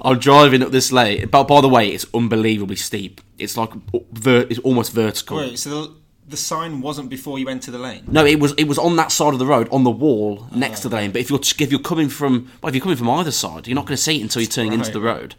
I'm 0.00 0.18
driving 0.18 0.62
up 0.62 0.70
this 0.70 0.92
lane, 0.92 1.26
but 1.28 1.44
by 1.44 1.60
the 1.60 1.68
way, 1.68 1.88
it's 1.88 2.06
unbelievably 2.14 2.76
steep. 2.76 3.20
It's 3.38 3.56
like 3.56 3.72
ver- 4.12 4.46
it's 4.48 4.60
almost 4.60 4.92
vertical. 4.92 5.38
Wait, 5.38 5.58
so 5.58 5.70
the, 5.70 5.94
the 6.28 6.36
sign 6.36 6.80
wasn't 6.80 7.08
before 7.08 7.38
you 7.38 7.48
entered 7.48 7.72
the 7.72 7.78
lane? 7.78 8.04
No, 8.06 8.24
it 8.24 8.38
was 8.38 8.52
it 8.52 8.64
was 8.64 8.78
on 8.78 8.96
that 8.96 9.10
side 9.10 9.32
of 9.32 9.38
the 9.38 9.46
road, 9.46 9.68
on 9.70 9.84
the 9.84 9.90
wall 9.90 10.46
oh. 10.52 10.56
next 10.56 10.80
to 10.80 10.88
the 10.88 10.96
lane. 10.96 11.12
But 11.12 11.22
if 11.22 11.30
you're 11.30 11.40
if 11.40 11.70
you're 11.70 11.80
coming 11.80 12.08
from 12.08 12.50
well, 12.62 12.68
if 12.68 12.74
you're 12.74 12.82
coming 12.82 12.96
from 12.96 13.10
either 13.10 13.30
side, 13.30 13.66
you're 13.66 13.74
not 13.74 13.86
going 13.86 13.96
to 13.96 14.02
see 14.02 14.18
it 14.18 14.22
until 14.22 14.42
you're 14.42 14.50
turning 14.50 14.72
into 14.72 14.90
the 14.90 15.00
road. 15.00 15.34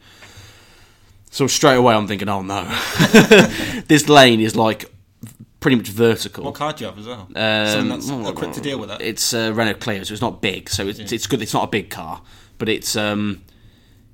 So 1.29 1.48
straight 1.48 1.75
away, 1.75 1.93
I'm 1.93 2.07
thinking, 2.07 2.29
oh 2.29 2.41
no, 2.41 2.63
this 3.88 4.10
lane 4.10 4.39
is 4.39 4.55
like 4.55 4.91
pretty 5.67 5.75
much 5.75 5.89
vertical. 5.89 6.45
What 6.45 6.55
car 6.55 6.71
do 6.71 6.86
you 6.86 6.89
have 6.89 6.97
as 6.97 7.07
well? 7.07 7.27
Um, 7.36 7.89
that's 7.89 8.09
equipped 8.09 8.53
to 8.53 8.62
deal 8.62 8.79
with 8.79 8.88
that. 8.88 9.01
It's 9.01 9.33
a 9.33 9.51
Renault 9.51 9.79
Clio, 9.81 10.01
so 10.03 10.13
it's 10.13 10.21
not 10.21 10.41
big. 10.41 10.69
So 10.69 10.88
it's, 10.88 11.00
it's 11.00 11.27
good. 11.27 11.41
It's 11.41 11.53
not 11.53 11.65
a 11.65 11.67
big 11.67 11.89
car, 11.89 12.21
but 12.57 12.69
it's 12.69 12.95
um, 12.95 13.43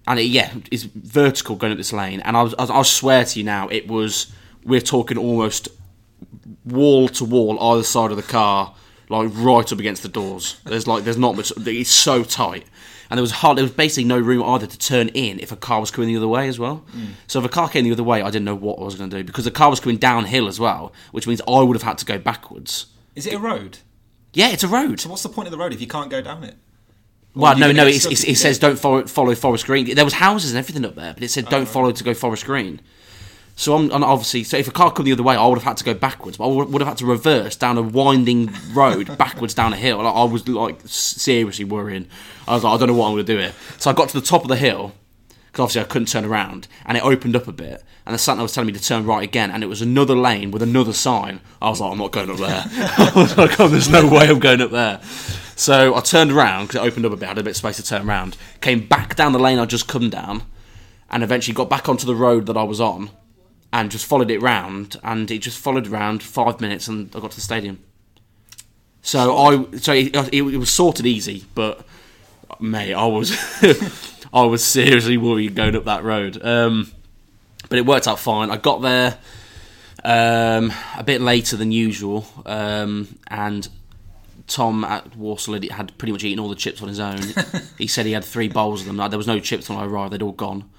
and 0.07 0.19
it, 0.19 0.23
yeah, 0.23 0.51
it's 0.71 0.81
vertical 0.81 1.55
going 1.55 1.71
up 1.71 1.77
this 1.77 1.93
lane. 1.93 2.21
And 2.21 2.35
I 2.35 2.41
was, 2.41 2.55
I, 2.57 2.65
I 2.65 2.81
swear 2.81 3.23
to 3.23 3.39
you 3.39 3.45
now, 3.45 3.67
it 3.67 3.87
was 3.87 4.33
we're 4.63 4.81
talking 4.81 5.15
almost 5.15 5.67
wall 6.65 7.07
to 7.09 7.23
wall 7.23 7.61
either 7.61 7.83
side 7.83 8.09
of 8.09 8.17
the 8.17 8.23
car, 8.23 8.73
like 9.09 9.29
right 9.31 9.71
up 9.71 9.77
against 9.77 10.01
the 10.01 10.09
doors. 10.09 10.59
There's 10.65 10.87
like 10.87 11.03
there's 11.03 11.17
not 11.17 11.35
much. 11.35 11.53
It's 11.55 11.91
so 11.91 12.23
tight. 12.23 12.65
And 13.13 13.19
there 13.19 13.21
was 13.21 13.31
hard, 13.31 13.59
there 13.59 13.63
was 13.63 13.71
basically 13.71 14.05
no 14.05 14.17
room 14.17 14.41
either 14.41 14.65
to 14.65 14.75
turn 14.75 15.09
in 15.09 15.39
if 15.39 15.51
a 15.51 15.55
car 15.55 15.79
was 15.79 15.91
coming 15.91 16.07
the 16.07 16.17
other 16.17 16.27
way 16.27 16.47
as 16.47 16.57
well. 16.57 16.77
Hmm. 16.77 17.09
So 17.27 17.37
if 17.37 17.45
a 17.45 17.49
car 17.49 17.69
came 17.69 17.83
the 17.83 17.91
other 17.91 18.01
way, 18.01 18.23
I 18.23 18.31
didn't 18.31 18.45
know 18.45 18.55
what 18.55 18.79
I 18.79 18.83
was 18.83 18.95
going 18.95 19.11
to 19.11 19.17
do 19.17 19.23
because 19.23 19.45
the 19.45 19.51
car 19.51 19.69
was 19.69 19.79
coming 19.79 19.97
downhill 19.97 20.47
as 20.47 20.59
well, 20.59 20.91
which 21.11 21.27
means 21.27 21.39
I 21.47 21.61
would 21.61 21.75
have 21.75 21.83
had 21.83 21.99
to 21.99 22.05
go 22.05 22.17
backwards. 22.17 22.87
Is 23.13 23.27
it 23.27 23.35
a 23.35 23.37
road? 23.37 23.77
Yeah, 24.33 24.49
it's 24.49 24.63
a 24.63 24.67
road. 24.67 24.99
So 24.99 25.09
what's 25.09 25.21
the 25.21 25.29
point 25.29 25.47
of 25.47 25.51
the 25.51 25.59
road 25.59 25.73
if 25.73 25.79
you 25.79 25.85
can't 25.85 26.09
go 26.09 26.23
down 26.23 26.43
it? 26.43 26.55
Well, 27.35 27.55
no, 27.55 27.71
no, 27.71 27.85
it 27.85 27.99
says 28.01 28.57
don't 28.57 28.79
follow, 28.79 29.05
follow 29.05 29.35
Forest 29.35 29.67
Green. 29.67 29.93
There 29.93 30.03
was 30.03 30.15
houses 30.15 30.49
and 30.49 30.57
everything 30.57 30.83
up 30.83 30.95
there, 30.95 31.13
but 31.13 31.21
it 31.21 31.29
said 31.29 31.49
don't 31.49 31.61
oh. 31.61 31.65
follow 31.65 31.91
to 31.91 32.03
go 32.03 32.15
Forest 32.15 32.45
Green. 32.45 32.81
So 33.55 33.75
I'm 33.75 33.91
and 33.91 34.03
obviously, 34.03 34.43
so 34.43 34.57
if 34.57 34.67
a 34.67 34.71
car 34.71 34.91
come 34.91 35.05
the 35.05 35.11
other 35.11 35.23
way, 35.23 35.35
I 35.35 35.45
would 35.45 35.59
have 35.59 35.63
had 35.63 35.77
to 35.77 35.83
go 35.83 35.93
backwards. 35.93 36.37
But 36.37 36.49
I 36.49 36.63
would 36.63 36.81
have 36.81 36.87
had 36.87 36.97
to 36.97 37.05
reverse 37.05 37.55
down 37.55 37.77
a 37.77 37.81
winding 37.81 38.51
road 38.73 39.15
backwards 39.17 39.53
down 39.53 39.73
a 39.73 39.77
hill. 39.77 40.01
Like, 40.01 40.15
I 40.15 40.23
was 40.23 40.47
like 40.47 40.79
seriously 40.85 41.65
worrying. 41.65 42.07
I 42.47 42.55
was 42.55 42.63
like, 42.63 42.73
I 42.73 42.77
don't 42.77 42.87
know 42.87 42.95
what 42.95 43.07
I'm 43.07 43.13
going 43.13 43.25
to 43.25 43.33
do 43.33 43.39
here. 43.39 43.53
So 43.77 43.91
I 43.91 43.93
got 43.93 44.09
to 44.09 44.19
the 44.19 44.25
top 44.25 44.41
of 44.41 44.47
the 44.47 44.55
hill 44.55 44.93
because 45.53 45.65
obviously 45.65 45.81
I 45.81 45.83
couldn't 45.85 46.07
turn 46.07 46.25
around, 46.25 46.67
and 46.83 46.97
it 46.97 47.03
opened 47.03 47.35
up 47.35 47.47
a 47.47 47.51
bit. 47.51 47.83
And 48.07 48.15
the 48.15 48.17
sat 48.17 48.39
was 48.39 48.53
telling 48.53 48.65
me 48.65 48.73
to 48.73 48.83
turn 48.83 49.05
right 49.05 49.23
again, 49.23 49.51
and 49.51 49.63
it 49.63 49.67
was 49.67 49.83
another 49.83 50.15
lane 50.15 50.49
with 50.49 50.63
another 50.63 50.93
sign. 50.93 51.41
I 51.61 51.69
was 51.69 51.79
like, 51.79 51.91
I'm 51.91 51.99
not 51.99 52.11
going 52.11 52.31
up 52.31 52.37
there. 52.37 52.63
I 52.97 53.11
was 53.15 53.37
like, 53.37 53.59
oh, 53.59 53.67
there's 53.67 53.87
no 53.87 54.07
way 54.07 54.27
I'm 54.27 54.39
going 54.39 54.61
up 54.61 54.71
there. 54.71 54.99
So 55.55 55.93
I 55.93 55.99
turned 56.01 56.31
around 56.31 56.65
because 56.67 56.81
it 56.81 56.87
opened 56.87 57.05
up 57.05 57.11
a 57.11 57.17
bit. 57.17 57.25
I 57.25 57.27
had 57.29 57.37
a 57.37 57.43
bit 57.43 57.51
of 57.51 57.57
space 57.57 57.75
to 57.75 57.85
turn 57.85 58.09
around. 58.09 58.35
Came 58.61 58.87
back 58.87 59.15
down 59.15 59.31
the 59.31 59.37
lane 59.37 59.59
I'd 59.59 59.69
just 59.69 59.87
come 59.87 60.09
down, 60.09 60.41
and 61.11 61.21
eventually 61.21 61.53
got 61.53 61.69
back 61.69 61.87
onto 61.87 62.07
the 62.07 62.15
road 62.15 62.47
that 62.47 62.57
I 62.57 62.63
was 62.63 62.81
on, 62.81 63.11
and 63.73 63.89
just 63.91 64.05
followed 64.05 64.31
it 64.31 64.39
round. 64.41 64.97
And 65.03 65.29
it 65.29 65.39
just 65.39 65.57
followed 65.57 65.87
round 65.87 66.23
five 66.23 66.61
minutes, 66.61 66.87
and 66.87 67.13
I 67.13 67.19
got 67.19 67.31
to 67.31 67.35
the 67.35 67.41
stadium. 67.41 67.83
So 69.01 69.35
I, 69.35 69.77
so 69.77 69.91
it, 69.91 70.15
it, 70.15 70.43
it 70.43 70.57
was 70.57 70.69
sorted 70.69 71.05
easy, 71.05 71.43
but 71.55 71.85
mate, 72.59 72.93
I 72.93 73.05
was, 73.05 73.35
I 74.33 74.43
was 74.43 74.63
seriously 74.63 75.17
worried 75.17 75.55
going 75.55 75.75
up 75.75 75.85
that 75.85 76.03
road. 76.03 76.41
Um, 76.45 76.91
but 77.67 77.79
it 77.79 77.85
worked 77.85 78.07
out 78.07 78.19
fine. 78.19 78.51
I 78.51 78.57
got 78.57 78.81
there 78.81 79.17
um, 80.03 80.71
a 80.95 81.03
bit 81.03 81.19
later 81.19 81.57
than 81.57 81.71
usual, 81.71 82.25
um, 82.45 83.17
and 83.27 83.67
Tom 84.47 84.85
at 84.85 85.15
Walsall 85.15 85.55
had- 85.55 85.71
had 85.71 85.97
pretty 85.97 86.11
much 86.11 86.23
eaten 86.23 86.39
all 86.39 86.49
the 86.49 86.55
chips 86.55 86.81
on 86.81 86.89
his 86.89 86.99
own. 86.99 87.21
he 87.79 87.87
said 87.87 88.05
he 88.05 88.11
had 88.11 88.23
three 88.23 88.47
bowls 88.47 88.81
of 88.81 88.87
them. 88.87 88.97
There 88.97 89.17
was 89.17 89.27
no 89.27 89.39
chips 89.39 89.67
when 89.67 89.79
I 89.79 89.85
arrived; 89.85 90.13
they'd 90.13 90.21
all 90.21 90.31
gone. 90.31 90.69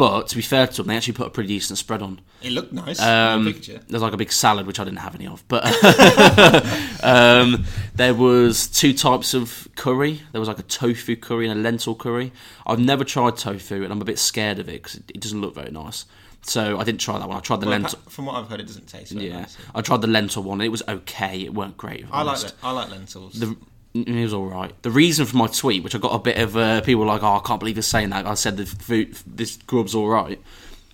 But 0.00 0.28
to 0.28 0.36
be 0.36 0.40
fair 0.40 0.66
to 0.66 0.76
them, 0.78 0.86
they 0.86 0.96
actually 0.96 1.12
put 1.12 1.26
a 1.26 1.30
pretty 1.30 1.48
decent 1.48 1.78
spread 1.78 2.00
on. 2.00 2.22
It 2.40 2.52
looked 2.52 2.72
nice. 2.72 2.98
Um, 2.98 3.44
the. 3.44 3.80
There's 3.86 4.00
like 4.00 4.14
a 4.14 4.16
big 4.16 4.32
salad 4.32 4.66
which 4.66 4.80
I 4.80 4.84
didn't 4.84 5.00
have 5.00 5.14
any 5.14 5.26
of, 5.26 5.46
but 5.46 5.62
um, 7.04 7.66
there 7.94 8.14
was 8.14 8.66
two 8.66 8.94
types 8.94 9.34
of 9.34 9.68
curry. 9.76 10.22
There 10.32 10.40
was 10.40 10.48
like 10.48 10.58
a 10.58 10.62
tofu 10.62 11.16
curry 11.16 11.46
and 11.46 11.58
a 11.58 11.62
lentil 11.62 11.94
curry. 11.94 12.32
I've 12.66 12.78
never 12.78 13.04
tried 13.04 13.36
tofu, 13.36 13.84
and 13.84 13.92
I'm 13.92 14.00
a 14.00 14.06
bit 14.06 14.18
scared 14.18 14.58
of 14.58 14.70
it 14.70 14.82
because 14.82 14.94
it, 14.94 15.20
doesn't 15.20 15.42
look 15.42 15.54
very 15.54 15.70
nice. 15.70 16.06
So 16.40 16.78
I 16.80 16.84
didn't 16.84 17.02
try 17.02 17.18
that 17.18 17.28
one. 17.28 17.36
I 17.36 17.40
tried 17.40 17.60
the 17.60 17.66
Well, 17.66 17.78
lentil. 17.80 17.98
from 18.08 18.24
what 18.24 18.36
I've 18.36 18.48
heard, 18.48 18.60
it 18.60 18.66
doesn't 18.68 18.86
taste 18.88 19.12
very 19.12 19.28
Yeah, 19.28 19.40
nice. 19.42 19.58
I 19.74 19.82
tried 19.82 20.00
the 20.00 20.06
lentil 20.06 20.42
one. 20.42 20.62
and 20.62 20.66
It 20.66 20.70
was 20.70 20.82
okay. 20.88 21.42
It 21.42 21.52
weren't 21.52 21.76
great. 21.76 22.06
I 22.10 22.22
like. 22.22 22.38
I 22.62 22.72
like 22.72 22.90
lentils. 22.90 23.34
The, 23.34 23.54
it 23.94 24.22
was 24.22 24.32
all 24.32 24.46
right. 24.46 24.72
The 24.82 24.90
reason 24.90 25.26
for 25.26 25.36
my 25.36 25.46
tweet, 25.48 25.82
which 25.82 25.94
I 25.94 25.98
got 25.98 26.14
a 26.14 26.18
bit 26.18 26.38
of 26.38 26.56
uh, 26.56 26.80
people 26.82 27.04
like, 27.06 27.22
"Oh, 27.22 27.36
I 27.36 27.40
can't 27.46 27.58
believe 27.58 27.76
you're 27.76 27.82
saying 27.82 28.10
that." 28.10 28.26
I 28.26 28.34
said 28.34 28.56
the 28.56 28.66
food, 28.66 29.16
this 29.26 29.56
grub's 29.56 29.94
all 29.94 30.08
right. 30.08 30.40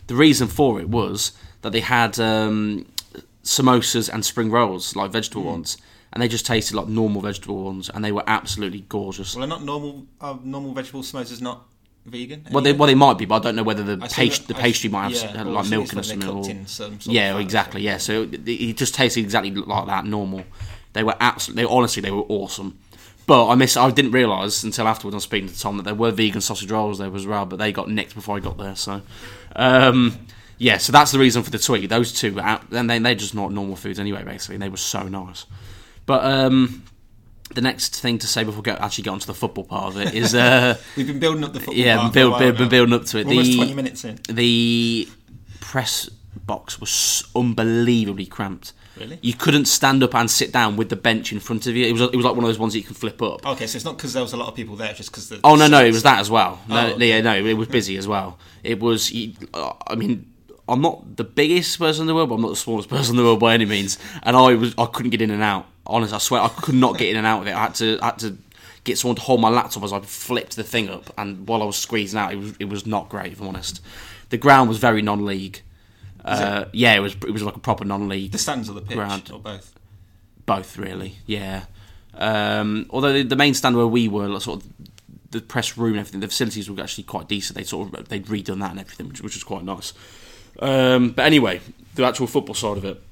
The 0.06 0.14
reason 0.14 0.48
for 0.48 0.80
it 0.80 0.88
was 0.88 1.32
that 1.62 1.72
they 1.72 1.80
had 1.80 2.18
um, 2.20 2.87
samosas 3.42 4.09
and 4.12 4.24
spring 4.24 4.50
rolls, 4.50 4.96
like 4.96 5.11
vegetable 5.11 5.42
Hmm. 5.42 5.48
ones, 5.48 5.76
and 6.12 6.22
they 6.22 6.28
just 6.28 6.46
tasted 6.46 6.74
like 6.76 6.88
normal 6.88 7.20
vegetable 7.22 7.64
ones, 7.64 7.90
and 7.90 8.04
they 8.04 8.12
were 8.12 8.24
absolutely 8.26 8.80
gorgeous. 8.88 9.35
well, 9.35 9.40
they're 9.40 9.48
not 9.56 9.64
normal. 9.64 10.06
Uh, 10.20 10.37
normal 10.42 10.72
vegetable 10.72 11.02
samosas 11.02 11.40
not 11.40 11.64
vegan. 12.06 12.46
Well, 12.50 12.62
they 12.62 12.72
well 12.72 12.87
they 12.87 12.94
might 12.94 13.18
be, 13.18 13.24
but 13.24 13.37
I 13.37 13.38
don't 13.40 13.56
know 13.56 13.62
whether 13.62 13.82
the 13.82 14.02
I 14.04 14.09
see 14.09 14.14
pastry 14.54 14.88
the 14.88 14.96
I- 14.96 15.00
might 15.00 15.12
have 15.12 15.12
yeah, 15.22 15.28
s- 15.30 15.37
had, 15.37 15.46
well, 15.46 15.54
like 15.56 15.68
milk 15.68 15.92
in 15.92 15.98
it 15.98 16.12
or 16.24 16.32
cooked 16.35 16.48
in 16.48 16.66
some 16.66 16.98
yeah, 17.04 17.37
exactly. 17.38 17.82
Yeah, 17.82 17.98
so 17.98 18.22
it, 18.22 18.48
it 18.48 18.76
just 18.76 18.94
tasted 18.94 19.20
exactly 19.20 19.50
like 19.50 19.87
that, 19.87 20.04
normal. 20.06 20.44
They 20.92 21.02
were 21.02 21.16
absolutely, 21.20 21.64
honestly, 21.66 22.00
they 22.00 22.11
were 22.11 22.24
awesome. 22.28 22.78
But 23.27 23.49
I 23.49 23.55
miss, 23.57 23.77
I 23.77 23.91
didn't 23.91 24.12
realise 24.12 24.62
until 24.62 24.87
afterwards. 24.87 25.15
I 25.15 25.17
was 25.17 25.25
speaking 25.25 25.49
to 25.49 25.59
Tom 25.59 25.77
that 25.79 25.83
there 25.83 25.95
were 25.97 26.12
vegan 26.12 26.41
sausage 26.41 26.71
rolls 26.71 26.99
there 26.99 27.12
as 27.15 27.27
well, 27.27 27.45
but 27.45 27.59
they 27.59 27.73
got 27.73 27.91
nicked 27.91 28.15
before 28.15 28.37
I 28.37 28.41
got 28.41 28.57
there. 28.57 28.77
So, 28.77 29.03
um, 29.57 30.17
yeah, 30.59 30.79
so 30.79 30.93
that's 30.93 31.11
the 31.11 31.19
reason 31.19 31.43
for 31.43 31.51
the 31.51 31.59
tweet. 31.59 31.89
Those 31.91 32.12
two, 32.12 32.35
were 32.35 32.43
out, 32.43 32.71
and 32.71 32.89
they 32.89 32.99
they're 33.01 33.17
just 33.17 33.35
not 33.35 33.51
normal 33.53 33.75
foods 33.77 33.99
anyway. 33.99 34.23
Basically, 34.23 34.59
they 34.59 34.69
were 34.69 34.77
so 34.77 35.03
nice. 35.09 35.45
But 36.07 36.25
um, 36.25 36.85
the 37.53 37.61
next 37.62 38.01
thing 38.01 38.19
to 38.19 38.29
say 38.29 38.45
before 38.45 38.61
we 38.61 38.65
get, 38.65 38.81
actually 38.81 39.03
get 39.05 39.11
onto 39.11 39.27
the 39.27 39.35
football 39.35 39.65
part 39.65 39.95
of 39.95 40.01
it 40.01 40.15
is, 40.15 40.33
uh, 40.35 40.79
We've 40.97 41.07
been 41.09 41.19
building 41.19 41.43
up 41.43 41.53
the 41.53 41.59
football. 41.59 41.75
yeah, 41.75 41.97
bar 41.97 42.05
for 42.05 42.09
a 42.11 42.12
build, 42.12 42.39
build, 42.39 42.57
been 42.59 42.69
building 42.69 42.95
up 42.95 43.05
to 43.07 43.19
it. 43.19 43.27
We're 43.27 43.33
almost 43.33 43.51
The- 43.51 43.57
twenty 43.57 43.75
minutes 43.75 44.05
in. 44.05 44.21
the 44.31 45.09
press 45.61 46.09
box 46.47 46.79
was 46.81 47.25
unbelievably 47.35 48.27
cramped. 48.27 48.73
Really? 48.98 49.18
You 49.22 49.35
couldn't 49.35 49.66
stand 49.66 50.02
up 50.02 50.14
and 50.14 50.30
sit 50.30 50.52
down 50.52 50.76
with 50.76 50.88
the 50.88 50.96
bench 50.96 51.30
in 51.32 51.38
front 51.40 51.66
of 51.66 51.76
you. 51.76 51.85
It 51.87 51.92
was 51.92 52.00
it 52.00 52.16
was 52.16 52.24
like 52.24 52.35
one 52.35 52.44
of 52.44 52.48
those 52.48 52.59
ones 52.59 52.72
that 52.72 52.78
you 52.78 52.85
can 52.85 52.94
flip 52.94 53.20
up. 53.20 53.44
Okay, 53.46 53.66
so 53.66 53.76
it's 53.76 53.85
not 53.85 53.96
because 53.96 54.12
there 54.14 54.22
was 54.22 54.32
a 54.32 54.37
lot 54.38 54.48
of 54.48 54.54
people 54.54 54.76
there, 54.76 54.92
just 54.94 55.11
because 55.11 55.28
the. 55.28 55.40
Oh 55.44 55.54
no, 55.54 55.66
no, 55.68 55.85
it 55.85 55.92
was 55.92 56.02
that 56.04 56.18
as 56.20 56.30
well. 56.30 56.61
No, 56.68 56.76
Oh, 56.76 56.94
okay. 56.94 57.09
yeah, 57.09 57.20
no, 57.20 57.35
it 57.37 57.54
was 57.54 57.68
busy 57.68 57.96
as 57.98 58.09
well. 58.09 58.38
It 58.64 58.80
was. 58.80 59.12
I 59.54 59.94
mean, 59.96 60.32
I'm 60.68 60.80
not 60.80 61.16
the 61.16 61.24
biggest 61.24 61.78
person 61.78 62.02
in 62.02 62.06
the 62.06 62.14
world, 62.14 62.28
but 62.30 62.37
I'm 62.37 62.42
not 62.42 62.48
the 62.50 62.56
smallest 62.56 62.88
person 62.96 63.12
in 63.14 63.16
the 63.18 63.24
world 63.24 63.40
by 63.40 63.54
any 63.54 63.66
means. 63.66 63.98
And 64.22 64.37
I 64.37 64.54
was, 64.54 64.74
I 64.78 64.87
couldn't 64.87 65.11
get 65.11 65.20
in 65.22 65.30
and 65.30 65.42
out. 65.42 65.66
Honest, 65.87 66.14
I 66.14 66.18
swear, 66.18 66.40
I 66.42 66.48
could 66.48 66.74
not 66.74 66.98
get 66.98 67.11
in 67.11 67.16
and 67.16 67.26
out 67.26 67.42
of 67.42 67.46
it. 67.48 67.54
I 67.54 67.61
had 67.64 67.74
to, 67.76 67.98
I 68.02 68.06
had 68.06 68.18
to 68.20 68.37
get 68.82 68.98
someone 68.98 69.16
to 69.16 69.22
hold 69.22 69.40
my 69.40 69.48
laptop 69.50 69.82
as 69.82 69.92
I 69.92 70.00
flipped 70.00 70.56
the 70.56 70.62
thing 70.64 70.88
up, 70.88 71.12
and 71.18 71.46
while 71.46 71.62
I 71.62 71.66
was 71.66 71.76
squeezing 71.76 72.18
out, 72.18 72.32
it 72.32 72.37
was, 72.37 72.54
it 72.59 72.68
was 72.68 72.87
not 72.87 73.09
great. 73.09 73.32
If 73.32 73.40
I'm 73.40 73.48
honest, 73.48 73.80
the 74.30 74.37
ground 74.38 74.68
was 74.68 74.78
very 74.78 75.02
non-league. 75.02 75.61
Uh, 76.27 76.65
yeah, 76.73 76.95
it 76.95 77.01
was, 77.01 77.15
it 77.15 77.31
was 77.31 77.43
like 77.43 77.57
a 77.57 77.61
proper 77.61 77.85
non-league. 77.85 78.33
The 78.33 78.39
stands 78.39 78.69
or 78.69 78.73
the 78.73 78.81
pitch 78.81 78.97
Ground. 78.97 79.31
or 79.33 79.39
both. 79.39 79.75
Both, 80.45 80.77
really. 80.79 81.17
Yeah. 81.27 81.65
Um, 82.15 82.87
although 82.91 83.12
the, 83.12 83.23
the 83.23 83.37
main 83.37 83.55
stand 83.55 83.77
where 83.77 83.87
we 83.87 84.09
were, 84.09 84.27
like, 84.29 84.43
sort 84.43 84.62
of 84.62 84.69
the 85.31 85.41
press 85.41 85.77
room 85.77 85.93
and 85.93 86.01
everything, 86.01 86.21
the 86.21 86.29
facilities 86.29 86.71
were 86.71 86.83
actually 86.83 87.05
quite 87.05 87.29
decent. 87.29 87.57
They 87.57 87.65
sort 87.65 87.95
of 87.95 88.09
they'd 88.09 88.27
redone 88.27 88.61
that 88.61 88.71
and 88.71 88.81
everything, 88.81 89.09
which, 89.09 89.21
which 89.23 89.35
was 89.35 89.45
quite 89.45 89.65
nice. 89.65 89.93
Um, 90.59 91.11
but 91.11 91.25
anyway, 91.27 91.61
the 91.95 92.05
actual 92.05 92.27
football 92.27 92.55
side 92.55 92.77
of 92.79 92.85
it. 92.85 93.03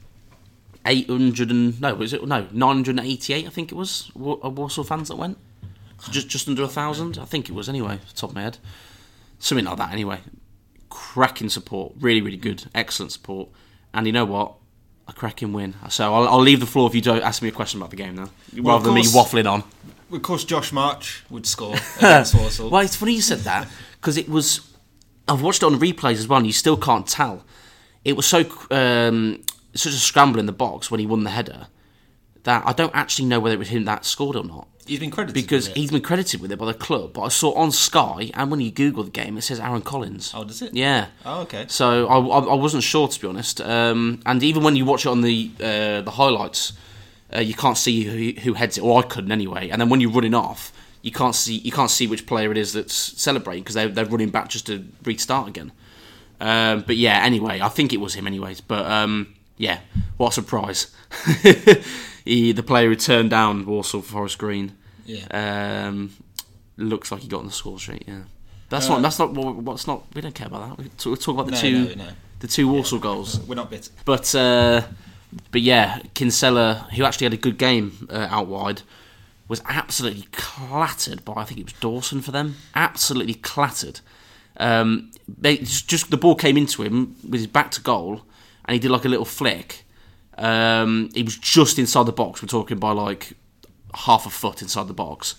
800 0.86 1.50
and 1.50 1.80
no 1.80 1.94
was 1.94 2.12
it 2.12 2.26
no 2.26 2.46
988 2.52 3.46
I 3.46 3.48
think 3.48 3.72
it 3.72 3.74
was 3.74 4.10
Wa- 4.14 4.36
uh, 4.44 4.50
Walsall 4.50 4.84
fans 4.84 5.08
that 5.08 5.16
went 5.16 5.38
just 6.10 6.28
just 6.28 6.46
under 6.46 6.62
a 6.62 6.68
thousand 6.68 7.16
I 7.16 7.24
think 7.24 7.48
it 7.48 7.52
was 7.54 7.70
anyway 7.70 8.00
top 8.14 8.30
of 8.30 8.36
my 8.36 8.42
head 8.42 8.58
something 9.38 9.64
like 9.64 9.78
that 9.78 9.92
anyway 9.94 10.20
cracking 10.94 11.48
support 11.48 11.92
really 11.98 12.20
really 12.20 12.36
good 12.36 12.64
excellent 12.72 13.10
support 13.10 13.48
and 13.92 14.06
you 14.06 14.12
know 14.12 14.24
what 14.24 14.54
a 15.08 15.12
cracking 15.12 15.52
win 15.52 15.74
so 15.88 16.14
I'll, 16.14 16.28
I'll 16.28 16.40
leave 16.40 16.60
the 16.60 16.66
floor 16.66 16.88
if 16.88 16.94
you 16.94 17.00
don't 17.00 17.20
ask 17.22 17.42
me 17.42 17.48
a 17.48 17.52
question 17.52 17.80
about 17.80 17.90
the 17.90 17.96
game 17.96 18.14
now 18.14 18.28
Well, 18.54 18.76
rather 18.76 18.84
than 18.84 18.94
me 18.94 19.02
waffling 19.02 19.50
on 19.50 19.64
Of 20.12 20.22
course, 20.22 20.44
Josh 20.44 20.70
March 20.72 21.24
would 21.30 21.46
score 21.46 21.74
against 21.98 22.34
Walsall. 22.36 22.70
well, 22.70 22.82
it's 22.82 22.94
funny 22.94 23.14
you 23.14 23.22
said 23.22 23.40
that 23.40 23.66
because 24.00 24.16
it 24.16 24.28
was. 24.28 24.60
I've 25.26 25.42
watched 25.42 25.62
it 25.62 25.66
on 25.66 25.80
replays 25.80 26.18
as 26.18 26.28
well, 26.28 26.36
and 26.36 26.46
you 26.46 26.52
still 26.52 26.76
can't 26.76 27.06
tell. 27.06 27.42
It 28.04 28.14
was 28.14 28.26
so 28.26 28.44
um, 28.70 29.42
such 29.74 29.92
a 29.92 29.96
scramble 29.96 30.38
in 30.38 30.46
the 30.46 30.52
box 30.52 30.90
when 30.90 31.00
he 31.00 31.06
won 31.06 31.24
the 31.24 31.30
header 31.30 31.66
that 32.44 32.62
I 32.64 32.72
don't 32.72 32.94
actually 32.94 33.24
know 33.24 33.40
whether 33.40 33.54
it 33.56 33.58
was 33.58 33.68
him 33.68 33.86
that 33.86 34.04
scored 34.04 34.36
or 34.36 34.44
not. 34.44 34.68
He's 34.86 35.00
been 35.00 35.10
credited 35.10 35.34
Because 35.34 35.68
with 35.68 35.76
it. 35.76 35.80
he's 35.80 35.90
been 35.90 36.02
credited 36.02 36.40
with 36.42 36.52
it 36.52 36.58
by 36.58 36.66
the 36.66 36.74
club, 36.74 37.14
but 37.14 37.22
I 37.22 37.28
saw 37.28 37.52
on 37.54 37.72
Sky, 37.72 38.30
and 38.34 38.50
when 38.50 38.60
you 38.60 38.70
Google 38.70 39.04
the 39.04 39.10
game, 39.10 39.38
it 39.38 39.42
says 39.42 39.58
Aaron 39.58 39.80
Collins. 39.82 40.32
Oh, 40.34 40.44
does 40.44 40.60
it? 40.62 40.74
Yeah. 40.74 41.06
Oh, 41.24 41.40
okay. 41.42 41.64
So 41.68 42.06
I, 42.06 42.18
I, 42.18 42.38
I 42.50 42.54
wasn't 42.54 42.82
sure 42.82 43.08
to 43.08 43.20
be 43.20 43.26
honest. 43.26 43.60
Um, 43.60 44.20
and 44.26 44.42
even 44.42 44.62
when 44.62 44.76
you 44.76 44.84
watch 44.84 45.06
it 45.06 45.08
on 45.08 45.22
the 45.22 45.50
uh, 45.58 46.02
the 46.02 46.10
highlights, 46.12 46.74
uh, 47.34 47.40
you 47.40 47.54
can't 47.54 47.78
see 47.78 48.04
who, 48.34 48.40
who 48.42 48.52
heads 48.54 48.76
it, 48.76 48.82
or 48.82 48.98
I 48.98 49.06
couldn't 49.06 49.32
anyway. 49.32 49.70
And 49.70 49.80
then 49.80 49.88
when 49.88 50.00
you're 50.00 50.12
running 50.12 50.34
off, 50.34 50.70
you 51.02 51.10
can't 51.12 51.34
see 51.34 51.56
you 51.56 51.72
can't 51.72 51.90
see 51.90 52.06
which 52.06 52.26
player 52.26 52.50
it 52.52 52.58
is 52.58 52.72
that's 52.74 52.94
celebrating 52.94 53.62
because 53.62 53.74
they're 53.74 53.88
they're 53.88 54.04
running 54.04 54.30
back 54.30 54.48
just 54.48 54.66
to 54.66 54.84
restart 55.04 55.48
again. 55.48 55.72
Um, 56.40 56.84
but 56.86 56.96
yeah, 56.96 57.20
anyway, 57.24 57.60
I 57.62 57.68
think 57.68 57.92
it 57.94 58.00
was 58.00 58.14
him 58.14 58.26
anyways. 58.26 58.60
But 58.60 58.84
um, 58.84 59.34
yeah, 59.56 59.78
what 60.18 60.28
a 60.28 60.32
surprise! 60.32 60.88
he, 62.24 62.52
the 62.52 62.62
player 62.62 62.88
who 62.88 62.96
turned 62.96 63.30
down 63.30 63.66
Walsall 63.66 64.02
for 64.02 64.12
Forest 64.12 64.38
Green. 64.38 64.72
Yeah. 65.06 65.26
Um, 65.88 66.12
looks 66.76 67.12
like 67.12 67.20
he 67.22 67.28
got 67.28 67.40
on 67.40 67.46
the 67.46 67.52
score 67.52 67.78
sheet. 67.78 68.04
Yeah, 68.08 68.22
that's 68.70 68.86
Uh, 68.88 68.94
not. 68.94 69.02
That's 69.02 69.18
not. 69.18 69.32
What's 69.34 69.86
not. 69.86 70.04
We 70.14 70.20
don't 70.22 70.34
care 70.34 70.46
about 70.46 70.76
that. 70.76 70.78
We 70.84 70.88
talk, 70.90 71.06
we 71.12 71.16
talk 71.16 71.34
about 71.34 71.46
the 71.46 71.52
No, 71.52 71.60
two. 71.60 71.94
no, 71.96 72.04
no. 72.06 72.10
The 72.40 72.48
two 72.48 72.68
Walsall 72.68 72.98
goals. 72.98 73.38
We're 73.48 73.54
not 73.54 73.70
bitter. 73.70 73.90
But 74.04 74.34
uh, 74.34 74.82
but 75.50 75.60
yeah, 75.60 76.00
Kinsella, 76.14 76.88
who 76.94 77.04
actually 77.04 77.26
had 77.26 77.34
a 77.34 77.38
good 77.38 77.58
game 77.58 78.08
uh, 78.10 78.28
out 78.30 78.46
wide, 78.46 78.82
was 79.48 79.62
absolutely 79.68 80.26
clattered 80.32 81.24
by 81.24 81.34
I 81.36 81.44
think 81.44 81.60
it 81.60 81.64
was 81.66 81.72
Dawson 81.74 82.20
for 82.22 82.32
them. 82.32 82.56
Absolutely 82.74 83.34
clattered. 83.34 84.00
Um, 84.56 85.10
they 85.26 85.58
just, 85.58 85.88
just 85.88 86.10
the 86.10 86.16
ball 86.16 86.34
came 86.34 86.56
into 86.56 86.82
him 86.82 87.16
with 87.22 87.40
his 87.40 87.46
back 87.46 87.70
to 87.72 87.80
goal, 87.80 88.22
and 88.64 88.72
he 88.74 88.78
did 88.78 88.90
like 88.90 89.04
a 89.04 89.08
little 89.08 89.24
flick. 89.24 89.83
Um, 90.38 91.10
he 91.14 91.22
was 91.22 91.36
just 91.36 91.78
inside 91.78 92.06
the 92.06 92.12
box. 92.12 92.42
We're 92.42 92.48
talking 92.48 92.78
by 92.78 92.92
like 92.92 93.34
half 93.94 94.26
a 94.26 94.30
foot 94.30 94.62
inside 94.62 94.88
the 94.88 94.94
box. 94.94 95.36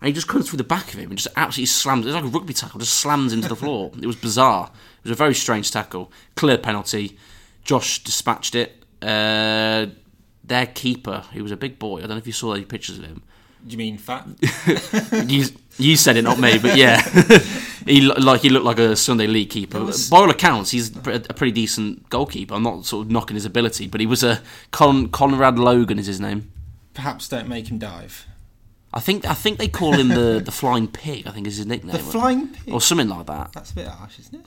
And 0.00 0.08
he 0.08 0.12
just 0.12 0.28
comes 0.28 0.48
through 0.48 0.58
the 0.58 0.64
back 0.64 0.92
of 0.92 1.00
him 1.00 1.10
and 1.10 1.18
just 1.18 1.34
absolutely 1.36 1.66
slams. 1.66 2.04
It 2.04 2.08
was 2.08 2.14
like 2.14 2.24
a 2.24 2.28
rugby 2.28 2.52
tackle, 2.52 2.78
just 2.80 2.94
slams 2.94 3.32
into 3.32 3.48
the 3.48 3.56
floor. 3.56 3.90
It 4.00 4.06
was 4.06 4.16
bizarre. 4.16 4.70
It 4.98 5.04
was 5.08 5.12
a 5.12 5.14
very 5.14 5.34
strange 5.34 5.70
tackle. 5.70 6.12
Clear 6.36 6.58
penalty. 6.58 7.16
Josh 7.64 8.04
dispatched 8.04 8.54
it. 8.54 8.84
Uh, 9.00 9.86
their 10.42 10.66
keeper, 10.66 11.24
who 11.32 11.42
was 11.42 11.52
a 11.52 11.56
big 11.56 11.78
boy, 11.78 11.98
I 11.98 12.00
don't 12.02 12.10
know 12.10 12.16
if 12.16 12.26
you 12.26 12.32
saw 12.34 12.52
any 12.52 12.64
pictures 12.64 12.98
of 12.98 13.04
him. 13.04 13.22
Do 13.66 13.72
you 13.72 13.78
mean 13.78 13.96
fat? 13.96 14.26
You, 15.26 15.46
you 15.78 15.96
said 15.96 16.16
it, 16.16 16.22
not 16.22 16.38
me, 16.38 16.58
but 16.58 16.76
yeah, 16.76 17.00
he 17.86 18.00
like 18.00 18.40
he 18.42 18.48
looked 18.48 18.64
like 18.64 18.78
a 18.78 18.96
Sunday 18.96 19.26
league 19.26 19.50
keeper. 19.50 19.82
was- 19.84 20.08
By 20.10 20.18
all 20.18 20.30
accounts, 20.30 20.70
he's 20.70 20.94
a 20.96 21.00
pretty 21.00 21.52
decent 21.52 22.08
goalkeeper. 22.10 22.54
I'm 22.54 22.62
not 22.62 22.84
sort 22.86 23.06
of 23.06 23.10
knocking 23.12 23.34
his 23.36 23.44
ability, 23.44 23.86
but 23.86 24.00
he 24.00 24.06
was 24.06 24.22
a 24.22 24.40
Con- 24.70 25.08
Conrad 25.08 25.58
Logan 25.58 25.98
is 25.98 26.06
his 26.06 26.20
name. 26.20 26.50
Perhaps 26.94 27.28
don't 27.28 27.48
make 27.48 27.68
him 27.70 27.78
dive. 27.78 28.26
I 28.92 29.00
think 29.00 29.24
I 29.26 29.34
think 29.34 29.58
they 29.58 29.68
call 29.68 29.92
him 29.94 30.08
the 30.08 30.40
the 30.44 30.52
flying 30.52 30.86
pig. 30.88 31.26
I 31.26 31.30
think 31.32 31.46
is 31.46 31.56
his 31.56 31.66
nickname, 31.66 31.92
The 31.92 31.98
flying 31.98 32.48
pig. 32.48 32.72
or 32.72 32.80
something 32.80 33.08
like 33.08 33.26
that. 33.26 33.52
That's 33.52 33.72
a 33.72 33.74
bit 33.74 33.88
harsh, 33.88 34.18
isn't 34.20 34.34
it? 34.40 34.46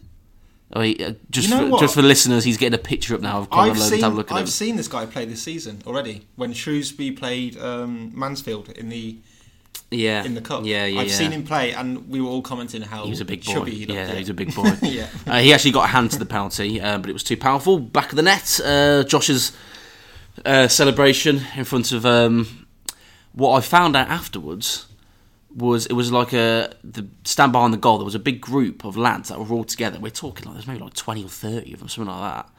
I 0.74 0.80
mean, 0.82 1.02
uh, 1.02 1.14
just 1.30 1.48
You 1.50 1.56
know 1.56 1.70
for, 1.70 1.80
just 1.80 1.94
for 1.96 2.02
listeners, 2.02 2.44
he's 2.44 2.58
getting 2.58 2.78
a 2.78 2.82
picture 2.82 3.16
up 3.16 3.22
now 3.22 3.40
of 3.40 3.50
Conrad 3.50 3.70
I've 3.72 3.78
Logan. 3.78 3.90
seen, 3.90 4.00
to 4.00 4.04
have 4.06 4.14
a 4.14 4.16
look 4.18 4.32
at 4.32 4.36
I've 4.36 4.42
him. 4.44 4.48
seen 4.48 4.76
this 4.76 4.90
guy 4.90 5.06
play 5.06 5.24
this 5.26 5.42
season 5.42 5.82
already 5.88 6.26
when 6.36 6.52
Shrewsbury 6.52 7.12
played 7.12 7.58
um, 7.58 8.12
Mansfield 8.14 8.70
in 8.72 8.90
the 8.90 9.18
yeah, 9.92 10.24
in 10.24 10.34
the 10.34 10.42
cup. 10.42 10.64
Yeah, 10.66 10.86
yeah, 10.86 11.00
I've 11.02 11.08
yeah. 11.08 11.14
seen 11.14 11.32
him 11.32 11.44
play, 11.44 11.74
and 11.74 12.10
we 12.10 12.20
were 12.22 12.28
all 12.30 12.42
commenting 12.42 12.82
how 12.82 13.04
He 13.04 13.10
was 13.10 13.22
a 13.22 13.26
big 13.26 13.46
boy. 13.46 13.54
chubby 13.54 13.72
he 13.72 13.86
Yeah, 13.86 14.12
he 14.12 14.20
was 14.20 14.30
a 14.30 14.34
big 14.34 14.54
boy. 14.56 14.72
yeah. 14.82 15.08
Uh, 15.26 15.40
he 15.40 15.54
actually 15.54 15.72
got 15.72 15.86
a 15.86 15.88
hand 15.88 16.12
to 16.12 16.20
the 16.20 16.26
penalty, 16.26 16.82
uh, 16.82 16.98
but 16.98 17.10
it 17.10 17.14
was 17.14 17.24
too 17.24 17.38
powerful. 17.38 17.80
Back 17.80 18.10
of 18.12 18.16
the 18.16 18.22
net, 18.24 18.60
uh, 18.64 19.04
Josh's 19.04 19.52
uh, 20.46 20.68
celebration 20.68 21.42
in 21.56 21.64
front 21.64 21.92
of. 21.92 22.06
Um, 22.06 22.68
what 23.34 23.52
I 23.56 23.62
found 23.62 23.96
out 23.96 24.10
afterwards 24.10 24.88
was 25.56 25.86
it 25.86 25.94
was 25.94 26.12
like 26.12 26.34
a 26.34 26.74
the 26.84 27.08
stand 27.24 27.52
behind 27.52 27.72
the 27.74 27.78
goal. 27.78 27.98
There 28.00 28.06
was 28.06 28.16
a 28.16 28.20
big 28.20 28.42
group 28.42 28.84
of 28.84 28.98
lads 28.98 29.30
that 29.30 29.40
were 29.40 29.56
all 29.56 29.64
together. 29.64 30.00
We're 30.00 30.10
talking 30.10 30.46
like 30.46 30.56
there's 30.56 30.68
maybe 30.68 30.80
like 30.80 30.94
twenty 30.96 31.24
or 31.24 31.30
thirty 31.30 31.72
of 31.74 31.80
them, 31.80 31.88
something 31.88 32.12
like 32.14 32.34
that. 32.34 32.50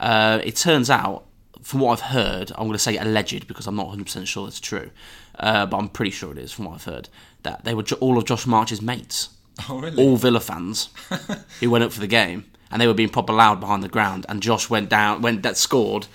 Uh, 0.00 0.40
it 0.44 0.54
turns 0.56 0.88
out, 0.90 1.24
from 1.62 1.80
what 1.80 1.92
I've 1.98 2.10
heard, 2.10 2.50
I'm 2.52 2.64
going 2.66 2.72
to 2.72 2.78
say 2.78 2.96
alleged 2.96 3.46
because 3.46 3.66
I'm 3.66 3.76
not 3.76 3.86
100 3.86 4.04
percent 4.04 4.28
sure 4.28 4.46
it's 4.48 4.60
true, 4.60 4.90
uh, 5.38 5.66
but 5.66 5.76
I'm 5.76 5.88
pretty 5.88 6.10
sure 6.12 6.32
it 6.32 6.38
is 6.38 6.52
from 6.52 6.66
what 6.66 6.74
I've 6.74 6.84
heard 6.84 7.08
that 7.42 7.64
they 7.64 7.74
were 7.74 7.84
all 8.00 8.16
of 8.18 8.24
Josh 8.24 8.46
March's 8.46 8.80
mates 8.80 9.28
Oh 9.68 9.78
really? 9.80 10.02
all 10.02 10.16
Villa 10.16 10.40
fans 10.40 10.88
who 11.60 11.70
went 11.70 11.84
up 11.84 11.92
for 11.92 12.00
the 12.00 12.06
game, 12.08 12.44
and 12.70 12.80
they 12.80 12.86
were 12.86 12.94
being 12.94 13.08
proper 13.10 13.32
loud 13.32 13.60
behind 13.60 13.82
the 13.82 13.88
ground. 13.88 14.26
And 14.28 14.42
Josh 14.42 14.68
went 14.68 14.88
down, 14.88 15.22
went 15.22 15.42
that 15.44 15.56
scored, 15.56 16.06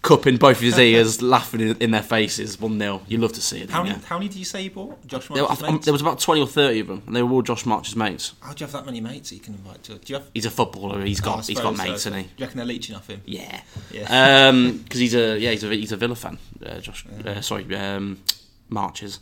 cup 0.00 0.26
in 0.26 0.36
both 0.38 0.56
of 0.58 0.62
his 0.62 0.78
ears, 0.78 1.20
laughing 1.36 1.60
in, 1.60 1.76
in 1.78 1.90
their 1.90 2.02
faces. 2.02 2.58
One 2.58 2.78
0 2.78 3.02
You 3.08 3.18
love 3.18 3.34
to 3.34 3.42
see 3.42 3.58
it. 3.60 3.68
how 3.70 3.82
many? 3.82 3.96
How 4.06 4.16
many 4.18 4.30
do 4.30 4.38
you 4.38 4.46
say 4.46 4.62
you 4.62 4.70
bought? 4.70 5.06
Josh 5.06 5.28
There, 5.28 5.42
March's 5.42 5.62
I- 5.62 5.66
um, 5.66 5.74
mates? 5.74 5.84
there 5.84 5.92
was 5.92 6.00
about 6.00 6.20
twenty 6.20 6.40
or 6.40 6.46
thirty 6.46 6.80
of 6.80 6.86
them, 6.86 7.02
and 7.06 7.14
they 7.14 7.22
were 7.22 7.32
all 7.32 7.42
Josh 7.42 7.66
March's 7.66 7.96
mates. 7.96 8.32
How 8.40 8.52
do 8.54 8.62
you 8.62 8.66
have 8.66 8.72
that 8.72 8.86
many 8.86 9.00
mates 9.02 9.28
that 9.28 9.34
you 9.34 9.42
can 9.42 9.54
invite 9.54 9.82
to? 9.82 9.96
Do 9.96 10.00
you 10.06 10.14
have? 10.18 10.30
He's 10.32 10.46
a 10.46 10.50
footballer. 10.50 11.04
He's 11.04 11.20
Oh, 11.20 11.24
got 11.24 11.38
I 11.40 11.42
he's 11.42 11.60
got 11.60 11.76
so. 11.76 11.82
mates, 11.82 12.04
Do 12.04 12.08
isn't 12.10 12.14
he? 12.14 12.20
you 12.38 12.44
reckon 12.46 12.56
they're 12.56 12.66
leeching 12.66 12.94
off 12.96 13.08
him? 13.08 13.20
Yeah, 13.26 13.60
Yeah. 13.90 14.52
because 14.52 15.00
he's 15.00 15.14
a 15.14 15.38
yeah 15.38 15.50
he's 15.50 15.64
a 15.64 15.68
he's 15.74 15.92
a 15.92 15.96
Villa 15.98 16.14
fan. 16.14 16.38
Uh, 16.64 16.78
Josh, 16.78 17.04
uh, 17.26 17.40
sorry, 17.42 17.74
um, 17.76 18.18
Marches. 18.68 19.20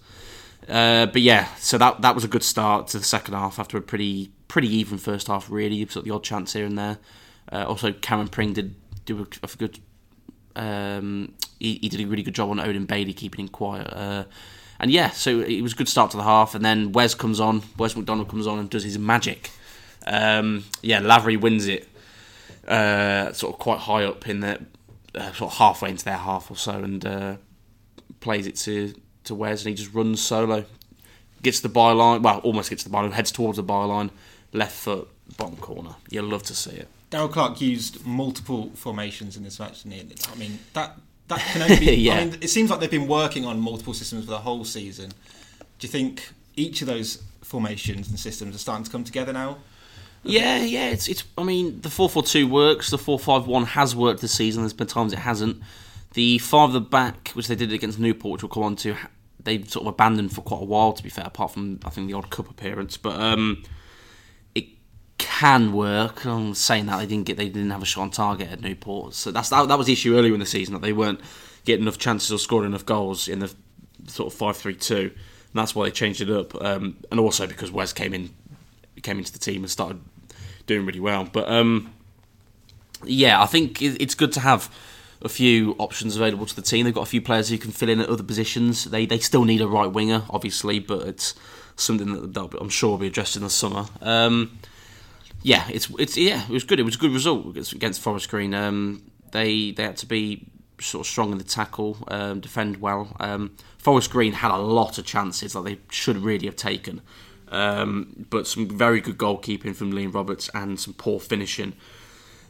Uh, 0.68 1.06
but 1.06 1.20
yeah, 1.20 1.46
so 1.56 1.76
that 1.78 2.00
that 2.02 2.14
was 2.14 2.24
a 2.24 2.28
good 2.28 2.42
start 2.42 2.88
to 2.88 2.98
the 2.98 3.04
second 3.04 3.34
half 3.34 3.58
after 3.58 3.76
a 3.76 3.82
pretty 3.82 4.30
pretty 4.48 4.68
even 4.68 4.98
first 4.98 5.26
half. 5.26 5.50
Really, 5.50 5.76
you 5.76 5.86
got 5.86 6.04
the 6.04 6.10
odd 6.10 6.24
chance 6.24 6.52
here 6.52 6.64
and 6.64 6.78
there. 6.78 6.98
Uh, 7.52 7.64
also, 7.66 7.92
Cameron 7.92 8.28
Pring 8.28 8.54
did 8.54 8.74
do 9.04 9.20
a, 9.20 9.46
a 9.46 9.48
good. 9.58 9.78
Um, 10.56 11.34
he, 11.58 11.78
he 11.82 11.88
did 11.88 12.00
a 12.00 12.06
really 12.06 12.22
good 12.22 12.34
job 12.34 12.50
on 12.50 12.60
Odin 12.60 12.86
Bailey 12.86 13.12
keeping 13.12 13.40
him 13.44 13.48
quiet. 13.48 13.92
Uh, 13.92 14.24
and 14.80 14.90
yeah, 14.90 15.10
so 15.10 15.40
it 15.40 15.62
was 15.62 15.72
a 15.72 15.76
good 15.76 15.88
start 15.88 16.10
to 16.12 16.16
the 16.16 16.22
half. 16.22 16.54
And 16.54 16.64
then 16.64 16.92
Wes 16.92 17.14
comes 17.14 17.40
on, 17.40 17.62
Wes 17.76 17.96
McDonald 17.96 18.28
comes 18.28 18.46
on 18.46 18.58
and 18.58 18.70
does 18.70 18.84
his 18.84 18.98
magic. 18.98 19.50
Um, 20.06 20.64
yeah, 20.82 21.00
Lavery 21.00 21.36
wins 21.36 21.66
it 21.66 21.88
uh, 22.68 23.32
sort 23.32 23.54
of 23.54 23.58
quite 23.58 23.80
high 23.80 24.04
up 24.04 24.28
in 24.28 24.40
the 24.40 24.60
uh, 25.14 25.32
sort 25.32 25.52
of 25.52 25.58
halfway 25.58 25.90
into 25.90 26.04
their 26.04 26.16
half 26.16 26.50
or 26.50 26.56
so, 26.56 26.72
and 26.72 27.04
uh, 27.04 27.36
plays 28.20 28.46
it 28.46 28.56
to 28.56 28.94
to 29.24 29.34
Wes, 29.34 29.62
and 29.62 29.70
he 29.70 29.74
just 29.74 29.94
runs 29.94 30.20
solo, 30.20 30.64
gets 31.42 31.60
the 31.60 31.68
byline, 31.68 32.22
well, 32.22 32.38
almost 32.38 32.70
gets 32.70 32.84
to 32.84 32.88
the 32.88 32.96
byline, 32.96 33.12
heads 33.12 33.32
towards 33.32 33.56
the 33.56 33.64
byline, 33.64 34.10
left 34.52 34.74
foot, 34.74 35.08
bottom 35.36 35.56
corner. 35.56 35.96
You'll 36.10 36.26
love 36.26 36.42
to 36.44 36.54
see 36.54 36.72
it. 36.72 36.88
Darrell 37.10 37.28
Clarke 37.28 37.60
used 37.60 38.04
multiple 38.04 38.70
formations 38.74 39.36
in 39.36 39.44
this 39.44 39.60
match. 39.60 39.84
Didn't 39.84 40.10
he? 40.10 40.16
I 40.32 40.34
mean 40.34 40.58
that 40.72 40.96
that 41.28 41.38
can 41.38 41.62
only 41.62 41.78
be. 41.78 41.94
Yeah. 41.94 42.14
I 42.14 42.24
mean, 42.24 42.38
it 42.40 42.48
seems 42.48 42.70
like 42.70 42.80
they've 42.80 42.90
been 42.90 43.06
working 43.06 43.44
on 43.44 43.60
multiple 43.60 43.94
systems 43.94 44.24
for 44.24 44.30
the 44.32 44.38
whole 44.38 44.64
season. 44.64 45.10
Do 45.78 45.86
you 45.86 45.88
think 45.88 46.28
each 46.56 46.80
of 46.80 46.88
those 46.88 47.22
formations 47.42 48.08
and 48.08 48.18
systems 48.18 48.56
are 48.56 48.58
starting 48.58 48.84
to 48.84 48.90
come 48.90 49.04
together 49.04 49.32
now? 49.32 49.58
Yeah, 50.24 50.58
yeah. 50.64 50.88
It's 50.88 51.06
it's. 51.06 51.24
I 51.36 51.44
mean, 51.44 51.80
the 51.82 51.90
four 51.90 52.08
four 52.08 52.22
two 52.22 52.48
works. 52.48 52.90
The 52.90 52.98
four 52.98 53.18
five 53.18 53.46
one 53.46 53.66
has 53.66 53.94
worked 53.94 54.20
this 54.20 54.32
season. 54.32 54.62
There's 54.62 54.72
been 54.72 54.86
times 54.86 55.12
it 55.12 55.20
hasn't. 55.20 55.62
The 56.14 56.38
five 56.38 56.70
of 56.70 56.72
the 56.72 56.80
back, 56.80 57.28
which 57.34 57.48
they 57.48 57.54
did 57.54 57.72
against 57.72 57.98
Newport, 57.98 58.32
which 58.34 58.42
we'll 58.42 58.50
come 58.50 58.62
on 58.62 58.76
to, 58.76 58.96
they 59.44 59.62
sort 59.62 59.82
of 59.86 59.88
abandoned 59.94 60.34
for 60.34 60.42
quite 60.42 60.62
a 60.62 60.66
while. 60.66 60.92
To 60.92 61.02
be 61.02 61.08
fair, 61.10 61.24
apart 61.26 61.52
from 61.52 61.80
I 61.84 61.90
think 61.90 62.08
the 62.08 62.14
odd 62.14 62.30
cup 62.30 62.50
appearance, 62.50 62.96
but 62.96 63.18
um, 63.20 63.62
it 64.54 64.66
can 65.18 65.72
work. 65.72 66.24
I'm 66.26 66.54
saying 66.54 66.86
that 66.86 66.98
they 66.98 67.06
didn't 67.06 67.26
get 67.26 67.36
they 67.36 67.48
didn't 67.48 67.70
have 67.70 67.82
a 67.82 67.86
shot 67.86 68.02
on 68.02 68.10
target 68.10 68.50
at 68.50 68.60
Newport, 68.60 69.14
so 69.14 69.30
that's 69.30 69.48
that, 69.50 69.68
that 69.68 69.78
was 69.78 69.86
the 69.86 69.92
issue 69.92 70.16
earlier 70.16 70.34
in 70.34 70.40
the 70.40 70.46
season 70.46 70.74
that 70.74 70.82
they 70.82 70.92
weren't 70.92 71.20
getting 71.64 71.82
enough 71.84 71.98
chances 71.98 72.30
or 72.32 72.38
scoring 72.38 72.68
enough 72.70 72.84
goals 72.84 73.28
in 73.28 73.38
the 73.38 73.52
sort 74.06 74.32
of 74.32 74.38
five 74.38 74.56
three 74.56 74.74
two, 74.74 75.10
and 75.12 75.54
that's 75.54 75.74
why 75.74 75.84
they 75.84 75.90
changed 75.90 76.20
it 76.20 76.30
up. 76.30 76.54
Um, 76.62 76.96
and 77.10 77.18
also 77.20 77.46
because 77.46 77.70
Wes 77.70 77.92
came 77.92 78.12
in 78.14 78.30
came 79.02 79.18
into 79.18 79.32
the 79.32 79.38
team 79.38 79.62
and 79.62 79.70
started 79.70 80.00
doing 80.66 80.86
really 80.86 81.00
well. 81.00 81.24
But 81.30 81.48
um, 81.48 81.92
yeah, 83.04 83.42
I 83.42 83.46
think 83.46 83.82
it- 83.82 84.00
it's 84.00 84.14
good 84.14 84.32
to 84.32 84.40
have 84.40 84.70
a 85.24 85.28
few 85.28 85.74
options 85.78 86.16
available 86.16 86.46
to 86.46 86.54
the 86.54 86.62
team. 86.62 86.84
They've 86.84 86.94
got 86.94 87.02
a 87.02 87.06
few 87.06 87.22
players 87.22 87.48
who 87.48 87.58
can 87.58 87.72
fill 87.72 87.88
in 87.88 88.00
at 88.00 88.08
other 88.08 88.22
positions. 88.22 88.84
They 88.84 89.06
they 89.06 89.18
still 89.18 89.44
need 89.44 89.60
a 89.60 89.68
right 89.68 89.90
winger, 89.90 90.22
obviously, 90.30 90.78
but 90.78 91.08
it's 91.08 91.34
something 91.76 92.12
that 92.12 92.50
be- 92.50 92.58
I'm 92.60 92.68
sure 92.68 92.90
will 92.90 92.98
be 92.98 93.06
addressed 93.06 93.36
in 93.36 93.42
the 93.42 93.50
summer. 93.50 93.86
Um, 94.00 94.58
yeah, 95.42 95.66
it's 95.70 95.88
it's 95.98 96.16
yeah, 96.16 96.44
it 96.44 96.50
was 96.50 96.64
good. 96.64 96.78
It 96.78 96.84
was 96.84 96.96
a 96.96 96.98
good 96.98 97.12
result 97.12 97.56
against, 97.56 98.00
Forest 98.00 98.28
Green. 98.28 98.54
Um, 98.54 99.10
they 99.32 99.70
they 99.72 99.82
had 99.82 99.96
to 99.98 100.06
be 100.06 100.46
sort 100.80 101.06
of 101.06 101.10
strong 101.10 101.32
in 101.32 101.38
the 101.38 101.44
tackle, 101.44 101.96
um, 102.08 102.40
defend 102.40 102.78
well. 102.78 103.16
Um, 103.18 103.56
Forest 103.78 104.10
Green 104.10 104.34
had 104.34 104.50
a 104.50 104.58
lot 104.58 104.98
of 104.98 105.06
chances 105.06 105.54
that 105.54 105.64
they 105.64 105.78
should 105.90 106.18
really 106.18 106.46
have 106.46 106.56
taken, 106.56 107.00
um, 107.48 108.26
but 108.30 108.46
some 108.46 108.68
very 108.68 109.00
good 109.00 109.16
goalkeeping 109.16 109.74
from 109.74 109.92
Liam 109.92 110.12
Roberts 110.14 110.50
and 110.54 110.78
some 110.78 110.94
poor 110.94 111.20
finishing 111.20 111.74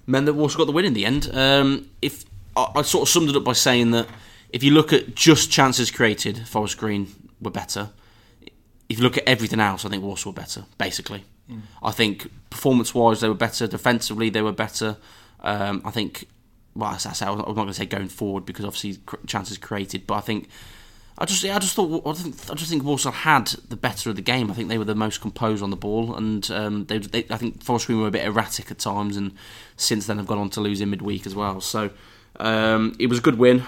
meant 0.06 0.26
that 0.26 0.34
Walsall 0.34 0.58
got 0.58 0.66
the 0.66 0.72
win 0.72 0.84
in 0.84 0.94
the 0.94 1.04
end. 1.04 1.30
Um, 1.32 1.88
if 2.02 2.24
I, 2.56 2.72
I 2.76 2.82
sort 2.82 3.02
of 3.02 3.08
summed 3.08 3.30
it 3.30 3.36
up 3.36 3.44
by 3.44 3.52
saying 3.52 3.90
that 3.92 4.08
if 4.50 4.62
you 4.62 4.70
look 4.72 4.92
at 4.92 5.14
just 5.14 5.50
chances 5.50 5.90
created, 5.90 6.46
Forest 6.46 6.78
Green 6.78 7.08
were 7.40 7.50
better. 7.50 7.90
If 8.88 8.98
you 8.98 9.04
look 9.04 9.16
at 9.16 9.24
everything 9.26 9.60
else, 9.60 9.84
I 9.84 9.88
think 9.88 10.02
Walsall 10.02 10.32
were 10.32 10.36
better. 10.36 10.64
Basically, 10.78 11.24
I 11.82 11.90
think 11.90 12.30
performance-wise 12.50 13.20
they 13.20 13.28
were 13.28 13.34
better. 13.34 13.66
Defensively 13.66 14.30
they 14.30 14.42
were 14.42 14.52
better. 14.52 14.96
Um, 15.40 15.82
I 15.84 15.90
think 15.90 16.26
well, 16.74 16.90
I'm 16.90 17.38
not 17.38 17.54
going 17.54 17.68
to 17.68 17.74
say 17.74 17.86
going 17.86 18.08
forward 18.08 18.44
because 18.44 18.64
obviously 18.64 18.98
chances 19.26 19.58
created, 19.58 20.06
but 20.06 20.14
I 20.14 20.20
think 20.20 20.48
I 21.16 21.24
just 21.24 21.44
I 21.44 21.58
just 21.60 21.74
thought 21.74 22.04
I, 22.06 22.12
think, 22.12 22.50
I 22.50 22.54
just 22.54 22.70
think 22.70 22.82
Walsall 22.82 23.12
had 23.12 23.46
the 23.68 23.76
better 23.76 24.10
of 24.10 24.16
the 24.16 24.22
game. 24.22 24.50
I 24.50 24.54
think 24.54 24.68
they 24.68 24.78
were 24.78 24.84
the 24.84 24.96
most 24.96 25.20
composed 25.20 25.62
on 25.62 25.70
the 25.70 25.76
ball, 25.76 26.16
and 26.16 26.50
um, 26.50 26.86
they, 26.86 26.98
they, 26.98 27.26
I 27.30 27.36
think 27.36 27.62
Forest 27.62 27.86
Green 27.86 28.00
were 28.00 28.08
a 28.08 28.12
bit 28.12 28.24
erratic 28.24 28.70
at 28.70 28.78
times, 28.78 29.16
and 29.16 29.32
since 29.76 30.06
then 30.06 30.16
have 30.16 30.26
gone 30.26 30.38
on 30.38 30.50
to 30.50 30.60
lose 30.60 30.80
in 30.80 30.90
midweek 30.90 31.26
as 31.26 31.34
well. 31.34 31.60
So 31.60 31.90
um, 32.40 32.94
it 32.98 33.06
was 33.08 33.18
a 33.18 33.22
good 33.22 33.38
win, 33.38 33.64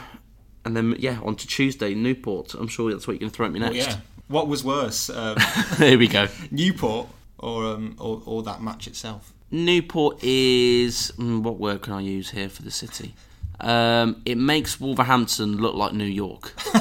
and 0.65 0.77
then 0.77 0.97
yeah, 0.99 1.21
on 1.23 1.37
to 1.37 1.47
Tuesday 1.47 1.95
Newport. 1.95 2.55
I'm 2.55 2.69
sure 2.69 2.91
that's 2.91 3.07
what 3.07 3.15
you're 3.15 3.21
going 3.21 3.31
to 3.31 3.37
throw 3.37 3.47
at 3.47 3.53
me 3.53 3.61
next. 3.61 3.77
Well, 3.77 3.87
yeah. 3.89 4.01
What 4.29 4.49
was 4.49 4.65
worse? 4.65 5.09
Um, 5.09 5.37
Here 5.79 5.99
we 5.99 6.09
go. 6.09 6.27
Newport 6.51 7.09
or, 7.39 7.65
um, 7.65 7.97
or 7.99 8.23
or 8.27 8.43
that 8.43 8.61
match 8.63 8.87
itself. 8.87 9.33
Newport 9.51 10.23
is 10.23 11.13
mm, 11.17 11.43
what 11.43 11.59
word 11.59 11.83
can 11.83 11.93
I 11.93 12.01
use 12.01 12.31
here 12.31 12.49
for 12.49 12.63
the 12.63 12.71
city? 12.71 13.15
Um, 13.61 14.21
it 14.25 14.37
makes 14.37 14.81
Wolverhampton 14.81 15.59
look 15.59 15.75
like 15.75 15.93
New 15.93 16.05
York. 16.05 16.53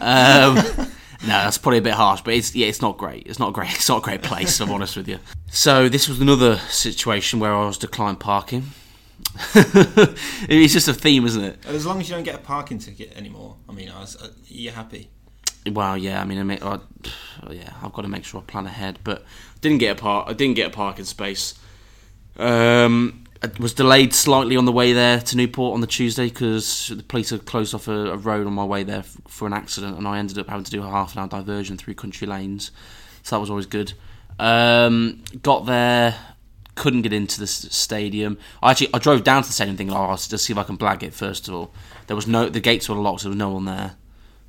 um, 0.00 0.54
no, 1.26 1.28
that's 1.28 1.58
probably 1.58 1.78
a 1.78 1.82
bit 1.82 1.94
harsh, 1.94 2.22
but 2.22 2.34
it's 2.34 2.54
yeah, 2.54 2.66
it's 2.66 2.80
not 2.80 2.96
great. 2.96 3.26
It's 3.26 3.38
not 3.38 3.52
great. 3.52 3.74
It's 3.74 3.88
not 3.88 3.98
a 3.98 4.04
great 4.04 4.22
place. 4.22 4.60
I'm 4.60 4.70
honest 4.70 4.96
with 4.96 5.08
you. 5.08 5.18
So 5.50 5.88
this 5.88 6.08
was 6.08 6.20
another 6.20 6.58
situation 6.68 7.40
where 7.40 7.52
I 7.52 7.66
was 7.66 7.78
declined 7.78 8.20
parking. 8.20 8.66
it's 10.48 10.72
just 10.72 10.88
a 10.88 10.94
theme, 10.94 11.24
isn't 11.26 11.42
it? 11.42 11.66
As 11.66 11.84
long 11.84 12.00
as 12.00 12.08
you 12.08 12.14
don't 12.14 12.24
get 12.24 12.36
a 12.36 12.38
parking 12.38 12.78
ticket 12.78 13.16
anymore, 13.16 13.56
I 13.68 13.72
mean, 13.72 13.88
I 13.88 14.00
was, 14.00 14.16
uh, 14.16 14.28
you're 14.46 14.72
happy. 14.72 15.08
Well, 15.70 15.96
yeah. 15.96 16.20
I 16.20 16.24
mean, 16.24 16.38
I, 16.38 16.42
mean, 16.42 16.58
I, 16.62 16.78
yeah, 17.50 17.72
I've 17.82 17.92
got 17.92 18.02
to 18.02 18.08
make 18.08 18.24
sure 18.24 18.40
I 18.40 18.44
plan 18.44 18.66
ahead, 18.66 18.98
but 19.02 19.24
didn't 19.60 19.78
get 19.78 19.98
a 19.98 20.00
park. 20.00 20.26
I 20.28 20.34
didn't 20.34 20.56
get 20.56 20.68
a 20.68 20.70
parking 20.70 21.04
space. 21.04 21.54
Um, 22.36 23.24
I 23.42 23.50
was 23.58 23.74
delayed 23.74 24.14
slightly 24.14 24.56
on 24.56 24.64
the 24.64 24.72
way 24.72 24.92
there 24.92 25.20
to 25.20 25.36
Newport 25.36 25.74
on 25.74 25.80
the 25.80 25.86
Tuesday 25.86 26.28
because 26.28 26.88
the 26.88 27.02
police 27.02 27.30
had 27.30 27.44
closed 27.44 27.74
off 27.74 27.88
a, 27.88 28.12
a, 28.12 28.16
road 28.16 28.46
on 28.46 28.52
my 28.52 28.64
way 28.64 28.82
there 28.82 29.00
f- 29.00 29.16
for 29.28 29.46
an 29.46 29.52
accident, 29.52 29.98
and 29.98 30.08
I 30.08 30.18
ended 30.18 30.38
up 30.38 30.48
having 30.48 30.64
to 30.64 30.70
do 30.70 30.82
a 30.82 30.88
half 30.88 31.14
an 31.14 31.20
hour 31.20 31.28
diversion 31.28 31.76
through 31.76 31.94
country 31.94 32.26
lanes. 32.26 32.70
So 33.22 33.36
that 33.36 33.40
was 33.40 33.50
always 33.50 33.66
good. 33.66 33.92
Um, 34.38 35.22
got 35.42 35.66
there, 35.66 36.16
couldn't 36.74 37.02
get 37.02 37.12
into 37.12 37.38
the 37.40 37.46
stadium. 37.46 38.38
I 38.62 38.72
actually 38.72 38.90
I 38.92 38.98
drove 38.98 39.24
down 39.24 39.42
to 39.42 39.48
the 39.48 39.52
stadium 39.52 39.76
thinking, 39.76 39.96
oh, 39.96 40.02
I'll 40.02 40.16
just 40.16 40.44
see 40.44 40.52
if 40.52 40.58
I 40.58 40.64
can 40.64 40.76
blag 40.76 41.02
it. 41.02 41.14
First 41.14 41.48
of 41.48 41.54
all, 41.54 41.74
there 42.06 42.16
was 42.16 42.26
no 42.26 42.48
the 42.48 42.60
gates 42.60 42.88
were 42.88 42.96
locked, 42.96 43.20
so 43.20 43.28
there 43.28 43.30
was 43.30 43.38
no 43.38 43.50
one 43.50 43.64
there. 43.64 43.96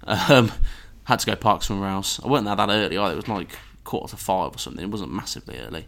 Um, 0.06 0.52
had 1.06 1.20
to 1.20 1.26
go 1.26 1.36
park 1.36 1.64
somewhere 1.64 1.90
else. 1.90 2.20
I 2.24 2.28
wasn't 2.28 2.48
there 2.48 2.56
that 2.56 2.70
early. 2.70 2.98
Either. 2.98 3.14
It 3.14 3.18
was 3.18 3.28
like 3.28 3.58
quarter 3.84 4.12
to 4.12 4.18
five 4.18 4.56
or 4.56 4.58
something. 4.58 4.84
It 4.84 4.90
wasn't 4.90 5.14
massively 5.14 5.60
early. 5.60 5.88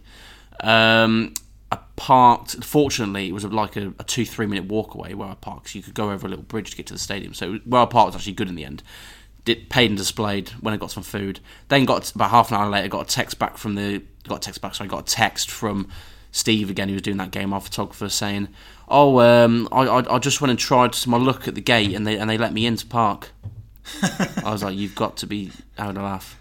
Um, 0.60 1.34
I 1.70 1.78
parked. 1.96 2.64
Fortunately, 2.64 3.28
it 3.28 3.32
was 3.32 3.44
like 3.44 3.76
a, 3.76 3.92
a, 3.98 4.04
two 4.04 4.24
three 4.24 4.46
minute 4.46 4.64
walk 4.66 4.94
away 4.94 5.14
where 5.14 5.28
I 5.28 5.34
parked. 5.34 5.70
So 5.70 5.78
you 5.78 5.82
could 5.82 5.94
go 5.94 6.10
over 6.10 6.26
a 6.26 6.30
little 6.30 6.44
bridge 6.44 6.70
to 6.70 6.76
get 6.76 6.86
to 6.86 6.94
the 6.94 6.98
stadium. 6.98 7.34
So 7.34 7.58
where 7.64 7.82
I 7.82 7.86
parked 7.86 8.14
was 8.14 8.16
actually 8.16 8.34
good 8.34 8.48
in 8.48 8.54
the 8.54 8.64
end. 8.64 8.82
Did 9.44 9.70
paid 9.70 9.90
and 9.90 9.98
displayed 9.98 10.50
when 10.60 10.72
I 10.72 10.76
got 10.76 10.90
some 10.90 11.02
food. 11.02 11.40
Then 11.68 11.84
got 11.84 12.14
about 12.14 12.30
half 12.30 12.50
an 12.50 12.56
hour 12.56 12.68
later, 12.68 12.88
got 12.88 13.10
a 13.10 13.14
text 13.14 13.38
back 13.38 13.56
from 13.58 13.74
the 13.74 14.02
got 14.26 14.36
a 14.36 14.40
text 14.40 14.60
back. 14.60 14.74
So 14.74 14.84
I 14.84 14.86
got 14.86 15.00
a 15.00 15.14
text 15.14 15.50
from 15.50 15.88
Steve 16.30 16.70
again, 16.70 16.88
who 16.88 16.94
was 16.94 17.02
doing 17.02 17.16
that 17.16 17.30
game, 17.30 17.52
our 17.52 17.60
photographer, 17.60 18.08
saying, 18.08 18.48
"Oh, 18.88 19.20
um, 19.20 19.68
I, 19.72 19.82
I, 19.82 20.16
I 20.16 20.18
just 20.18 20.40
went 20.40 20.50
and 20.50 20.58
tried 20.58 20.94
my 21.06 21.16
luck 21.16 21.48
at 21.48 21.54
the 21.54 21.60
gate, 21.60 21.94
and 21.94 22.06
they 22.06 22.18
and 22.18 22.28
they 22.28 22.38
let 22.38 22.52
me 22.52 22.66
in 22.66 22.76
to 22.76 22.86
park." 22.86 23.30
I 24.44 24.50
was 24.50 24.62
like, 24.62 24.76
"You've 24.76 24.94
got 24.94 25.16
to 25.18 25.26
be 25.26 25.52
having 25.76 25.96
a 25.96 26.02
laugh." 26.02 26.38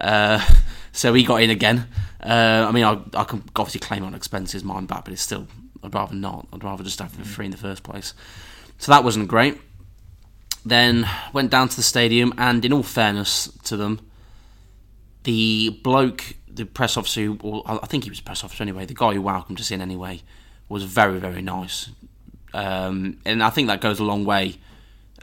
Uh, 0.00 0.40
so 0.92 1.12
he 1.12 1.24
got 1.24 1.42
in 1.42 1.50
again. 1.50 1.86
Uh, 2.22 2.66
I 2.68 2.72
mean, 2.72 2.84
I, 2.84 3.00
I 3.14 3.24
can 3.24 3.42
obviously 3.56 3.80
claim 3.80 4.04
on 4.04 4.14
expenses, 4.14 4.62
mine 4.62 4.86
back, 4.86 5.04
but 5.04 5.12
it's 5.12 5.22
still, 5.22 5.46
I'd 5.82 5.94
rather 5.94 6.14
not. 6.14 6.46
I'd 6.52 6.64
rather 6.64 6.84
just 6.84 6.98
have 7.00 7.18
it 7.18 7.26
free 7.26 7.46
in 7.46 7.50
the 7.50 7.56
first 7.56 7.82
place. 7.82 8.14
So 8.78 8.92
that 8.92 9.04
wasn't 9.04 9.28
great. 9.28 9.60
Then 10.64 11.08
went 11.32 11.50
down 11.50 11.68
to 11.68 11.76
the 11.76 11.82
stadium, 11.82 12.34
and 12.36 12.64
in 12.64 12.72
all 12.72 12.82
fairness 12.82 13.48
to 13.64 13.76
them, 13.76 14.00
the 15.24 15.80
bloke, 15.82 16.34
the 16.60 16.66
press 16.66 16.96
officer, 16.96 17.34
or 17.40 17.62
I 17.66 17.86
think 17.86 18.04
he 18.04 18.10
was 18.10 18.20
a 18.20 18.22
press 18.22 18.44
officer 18.44 18.62
anyway, 18.62 18.84
the 18.84 18.94
guy 18.94 19.14
who 19.14 19.22
welcomed 19.22 19.60
us 19.60 19.70
in 19.70 19.80
anyway, 19.80 20.22
was 20.68 20.84
very, 20.84 21.18
very 21.18 21.42
nice. 21.42 21.90
Um, 22.52 23.18
and 23.24 23.42
I 23.42 23.50
think 23.50 23.68
that 23.68 23.80
goes 23.80 23.98
a 23.98 24.04
long 24.04 24.24
way 24.24 24.58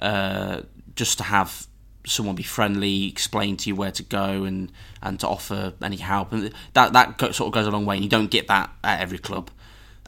uh, 0.02 0.62
just 0.95 1.19
to 1.19 1.23
have 1.23 1.67
someone 2.06 2.36
be 2.36 2.43
friendly, 2.43 3.08
explain 3.08 3.58
to 3.58 3.69
you 3.69 3.76
where 3.76 3.91
to 3.91 4.04
go, 4.04 4.43
and, 4.45 4.71
and 5.02 5.19
to 5.19 5.28
offer 5.28 5.73
any 5.82 5.97
help, 5.97 6.34
and 6.34 6.52
that 6.73 6.93
that 6.93 7.19
sort 7.19 7.47
of 7.47 7.52
goes 7.52 7.67
a 7.67 7.71
long 7.71 7.86
way. 7.86 7.95
And 7.95 8.04
you 8.04 8.10
don't 8.10 8.32
get 8.32 8.47
that 8.47 8.71
at 8.84 9.00
every 9.00 9.19
club. 9.19 9.52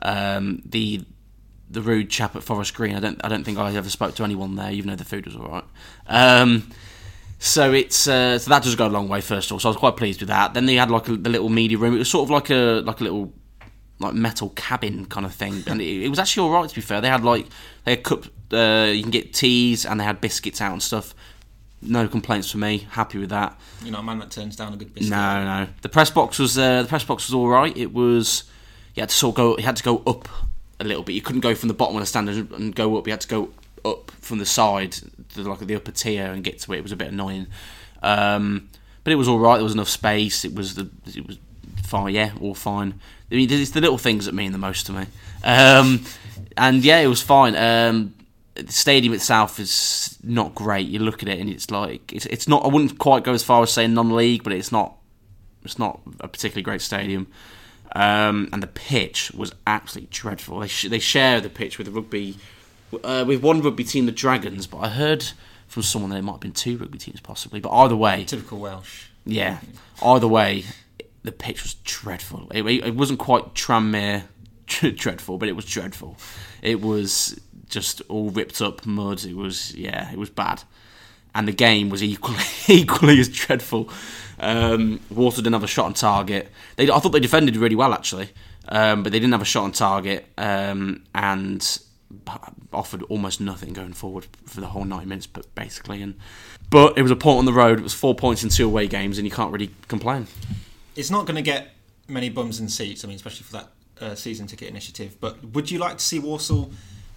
Um, 0.02 0.62
the 0.66 1.06
the 1.70 1.82
rude 1.82 2.10
chap 2.10 2.36
at 2.36 2.44
Forest 2.44 2.74
Green, 2.74 2.96
I 2.96 3.00
don't 3.00 3.24
I 3.24 3.30
don't 3.30 3.44
think 3.44 3.60
I 3.60 3.76
ever 3.76 3.90
spoke 3.90 4.16
to 4.16 4.24
anyone 4.24 4.56
there, 4.56 4.72
even 4.72 4.90
though 4.90 4.96
the 4.96 5.06
food 5.06 5.26
was 5.26 5.36
all 5.36 5.48
right. 5.48 5.64
Um, 6.08 6.72
so 7.40 7.74
it's 7.74 8.08
uh, 8.08 8.38
so 8.38 8.50
that 8.50 8.64
does 8.64 8.76
go 8.76 8.88
a 8.88 8.90
long 8.90 9.10
way. 9.10 9.22
First 9.22 9.50
of 9.50 9.56
all, 9.56 9.60
so 9.60 9.70
I 9.70 9.72
was 9.72 9.78
quite 9.78 9.98
pleased 9.98 10.22
with 10.22 10.30
that. 10.30 10.54
Then 10.54 10.66
they 10.66 10.76
had 10.76 10.92
like 10.92 11.08
a, 11.08 11.16
the 11.16 11.30
little 11.30 11.50
media 11.50 11.78
room. 11.78 11.96
It 11.96 12.00
was 12.00 12.10
sort 12.10 12.24
of 12.26 12.30
like 12.30 12.50
a 12.50 12.82
like 12.86 13.00
a 13.02 13.04
little 13.04 13.34
like 14.00 14.14
metal 14.14 14.50
cabin 14.50 15.06
kind 15.06 15.26
of 15.26 15.34
thing, 15.34 15.64
and 15.66 15.82
it, 15.82 16.04
it 16.04 16.10
was 16.10 16.20
actually 16.20 16.48
all 16.48 16.54
right. 16.54 16.70
To 16.70 16.76
be 16.76 16.82
fair, 16.82 17.02
they 17.02 17.10
had 17.10 17.24
like 17.24 17.48
they 17.86 17.92
had 17.92 18.04
cup. 18.04 18.26
Uh, 18.52 18.92
you 18.92 19.02
can 19.02 19.12
get 19.12 19.34
teas 19.34 19.86
and 19.86 20.00
they 20.00 20.04
had 20.04 20.20
biscuits 20.20 20.60
out 20.60 20.72
and 20.72 20.82
stuff 20.82 21.14
no 21.82 22.08
complaints 22.08 22.52
for 22.52 22.58
me. 22.58 22.88
Happy 22.92 23.18
with 23.18 23.30
that. 23.30 23.60
You 23.84 23.92
know, 23.92 24.00
a 24.00 24.04
man 24.04 24.20
that 24.20 24.32
turns 24.32 24.56
down 24.56 24.74
a 24.74 24.78
good 24.78 24.94
biscuit. 24.94 25.12
No, 25.12 25.44
no. 25.44 25.68
The 25.82 25.90
press 25.90 26.10
box 26.10 26.40
was 26.40 26.58
uh, 26.58 26.84
the 26.84 26.88
press 26.88 27.04
box 27.04 27.28
was 27.28 27.34
all 27.34 27.48
right. 27.48 27.76
It 27.76 27.94
was 27.94 28.44
you 28.96 29.02
had 29.02 29.10
to 29.10 29.16
sort 29.16 29.34
of 29.34 29.38
go. 29.38 29.58
You 29.58 29.64
had 29.64 29.78
to 29.78 29.84
go 29.84 29.98
up 30.06 30.28
a 30.80 30.84
little 30.84 31.04
bit. 31.04 31.14
You 31.14 31.22
couldn't 31.22 31.42
go 31.42 31.56
from 31.56 31.68
the 31.68 31.74
bottom 31.74 31.96
of 31.96 32.02
the 32.02 32.06
stand 32.06 32.30
and 32.30 32.76
go 32.76 32.98
up. 32.98 33.08
You 33.08 33.14
had 33.14 33.22
to 33.22 33.28
go 33.28 33.50
up 33.86 34.12
from 34.12 34.40
the 34.40 34.46
side 34.46 34.96
to 35.34 35.44
like 35.44 35.60
the 35.60 35.76
upper 35.76 35.92
tier 35.92 36.28
and 36.28 36.44
get 36.44 36.60
to 36.60 36.74
it. 36.74 36.80
It 36.80 36.84
was 36.84 36.92
a 36.92 36.96
bit 36.96 37.10
annoying, 37.10 37.48
um, 38.02 38.70
but 39.04 39.14
it 39.14 39.16
was 39.16 39.28
all 39.28 39.40
right. 39.40 39.58
There 39.58 39.64
was 39.64 39.74
enough 39.74 39.90
space. 39.90 40.46
It 40.46 40.56
was 40.56 40.76
the 40.76 40.90
it 41.06 41.26
was 41.26 41.38
fine. 41.84 42.14
Yeah, 42.14 42.32
all 42.42 42.56
fine. 42.56 43.00
I 43.32 43.36
mean, 43.36 43.52
it's 43.52 43.72
the 43.72 43.82
little 43.82 43.98
things 43.98 44.26
that 44.26 44.34
mean 44.34 44.52
the 44.52 44.58
most 44.58 44.86
to 44.88 44.94
me. 44.94 45.06
Um, 45.44 46.04
and 46.58 46.84
yeah, 46.84 47.00
it 47.00 47.08
was 47.08 47.22
fine. 47.22 47.56
Um, 47.56 48.16
the 48.56 48.72
stadium 48.72 49.14
itself 49.14 49.60
is 49.60 50.18
not 50.24 50.56
great. 50.56 50.88
You 50.88 51.00
look 51.00 51.24
at 51.24 51.30
it 51.30 51.40
and 51.40 51.50
it's 51.50 51.72
like 51.72 52.12
it's 52.14 52.26
it's 52.26 52.48
not. 52.48 52.66
I 52.66 52.68
wouldn't 52.68 52.98
quite 53.00 53.24
go 53.24 53.34
as 53.34 53.44
far 53.44 53.64
as 53.64 53.72
saying 53.72 53.94
non-league, 53.94 54.44
but 54.44 54.54
it's 54.54 54.72
not 54.72 54.96
it's 55.64 55.80
not 55.80 56.02
a 56.20 56.28
particularly 56.28 56.64
great 56.64 56.82
stadium. 56.82 57.28
Um, 57.96 58.50
and 58.54 58.62
the 58.62 58.68
pitch 58.68 59.32
was 59.32 59.52
absolutely 59.66 60.10
dreadful. 60.12 60.60
They 60.60 60.68
sh- 60.68 60.90
they 60.90 61.00
share 61.00 61.42
the 61.42 61.50
pitch 61.50 61.78
with 61.78 61.88
the 61.88 61.92
rugby 61.92 62.38
uh, 63.04 63.24
with 63.28 63.42
one 63.42 63.62
rugby 63.62 63.84
team, 63.84 64.06
the 64.06 64.12
Dragons, 64.12 64.68
but 64.68 64.78
I 64.80 64.90
heard 64.90 65.26
from 65.68 65.84
someone 65.84 66.10
that 66.12 66.18
it 66.18 66.24
might 66.24 66.34
have 66.34 66.40
been 66.42 66.52
two 66.52 66.78
rugby 66.78 66.98
teams 66.98 67.20
possibly. 67.20 67.60
But 67.60 67.72
either 67.72 67.96
way, 67.96 68.26
typical 68.26 68.60
Welsh. 68.60 69.08
Yeah, 69.26 69.60
either 70.02 70.28
way, 70.28 70.64
the 71.24 71.32
pitch 71.32 71.64
was 71.64 71.76
dreadful. 71.84 72.52
It, 72.52 72.66
it 72.66 72.96
wasn't 72.96 73.20
quite 73.20 73.54
Tranmere 73.54 74.24
dreadful, 74.96 75.38
but 75.38 75.48
it 75.50 75.56
was 75.56 75.66
dreadful. 75.66 76.18
It 76.62 76.82
was 76.82 77.40
just 77.70 78.02
all 78.10 78.30
ripped 78.32 78.62
up 78.62 78.86
mud. 78.86 79.24
It 79.24 79.36
was 79.36 79.76
yeah, 79.76 80.12
it 80.12 80.18
was 80.18 80.30
bad, 80.30 80.64
and 81.36 81.48
the 81.48 81.54
game 81.54 81.90
was 81.90 82.04
equally 82.04 82.44
equally 82.68 83.20
as 83.20 83.30
dreadful. 83.30 83.90
Um, 84.40 85.02
Water 85.10 85.38
didn't 85.38 85.54
have 85.54 85.64
a 85.64 85.68
shot 85.68 85.86
on 85.86 85.94
target. 85.94 86.50
They, 86.78 86.90
I 86.90 87.00
thought 87.00 87.10
they 87.10 87.20
defended 87.20 87.58
really 87.58 87.76
well 87.76 87.94
actually, 87.94 88.30
um, 88.70 89.04
but 89.04 89.12
they 89.12 89.20
didn't 89.20 89.34
have 89.34 89.42
a 89.42 89.46
shot 89.46 89.66
on 89.66 89.72
target 89.72 90.26
um, 90.38 91.04
and 91.14 91.80
offered 92.74 93.04
almost 93.04 93.42
nothing 93.42 93.74
going 93.74 93.94
forward 93.94 94.28
for 94.46 94.62
the 94.62 94.68
whole 94.68 94.86
90 94.86 95.06
minutes, 95.06 95.28
but 95.28 95.54
basically. 95.56 96.02
And 96.02 96.16
but 96.70 96.98
it 96.98 97.02
was 97.02 97.12
a 97.12 97.16
point 97.16 97.40
on 97.40 97.46
the 97.46 97.54
road. 97.54 97.80
It 97.80 97.84
was 97.84 97.94
four 97.94 98.16
points 98.16 98.44
in 98.44 98.50
two 98.50 98.66
away 98.66 98.88
games, 98.88 99.18
and 99.18 99.26
you 99.26 99.32
can't 99.32 99.52
really 99.52 99.72
complain. 99.88 100.28
It's 100.96 101.12
not 101.12 101.26
going 101.26 101.36
to 101.36 101.42
get 101.42 101.70
many 102.08 102.30
bums 102.30 102.60
in 102.60 102.70
seats. 102.70 103.04
I 103.04 103.08
mean, 103.08 103.16
especially 103.16 103.44
for 103.44 103.54
that 103.54 103.70
uh, 104.02 104.16
season 104.16 104.48
ticket 104.48 104.68
initiative. 104.70 105.18
But 105.20 105.44
would 105.54 105.72
you 105.72 105.80
like 105.80 105.98
to 105.98 106.04
see 106.04 106.20
Walsall? 106.20 106.72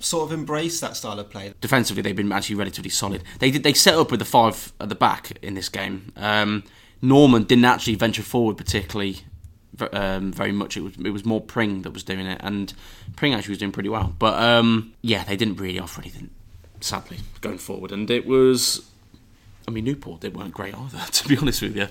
sort 0.04 0.24
of 0.24 0.32
embrace 0.32 0.80
that 0.80 0.96
style 0.96 1.18
of 1.20 1.30
play. 1.30 1.54
Defensively, 1.60 2.02
they've 2.02 2.16
been 2.16 2.32
actually 2.32 2.56
relatively 2.56 2.90
solid. 2.90 3.22
They 3.38 3.52
did, 3.52 3.62
they 3.62 3.72
set 3.72 3.94
up 3.94 4.10
with 4.10 4.18
the 4.18 4.26
five 4.26 4.72
at 4.80 4.88
the 4.88 4.96
back 4.96 5.38
in 5.42 5.54
this 5.54 5.68
game. 5.68 6.12
Um, 6.16 6.64
Norman 7.00 7.44
didn't 7.44 7.64
actually 7.64 7.94
venture 7.94 8.22
forward 8.22 8.56
particularly 8.56 9.18
um, 9.92 10.32
very 10.32 10.52
much. 10.52 10.76
It 10.76 10.82
was 10.82 10.96
it 10.96 11.10
was 11.10 11.24
more 11.24 11.40
Pring 11.40 11.82
that 11.82 11.92
was 11.92 12.04
doing 12.04 12.26
it, 12.26 12.40
and 12.42 12.72
Pring 13.16 13.34
actually 13.34 13.52
was 13.52 13.58
doing 13.58 13.72
pretty 13.72 13.88
well. 13.88 14.14
But 14.18 14.40
um, 14.42 14.92
yeah, 15.02 15.24
they 15.24 15.36
didn't 15.36 15.56
really 15.56 15.78
offer 15.78 16.00
anything, 16.00 16.30
sadly, 16.80 17.18
going 17.40 17.58
forward. 17.58 17.92
And 17.92 18.10
it 18.10 18.26
was, 18.26 18.88
I 19.66 19.70
mean, 19.70 19.84
Newport 19.84 20.20
they 20.20 20.28
weren't 20.28 20.54
great 20.54 20.74
either, 20.74 20.98
to 21.10 21.28
be 21.28 21.36
honest 21.36 21.62
with 21.62 21.76
you. 21.76 21.88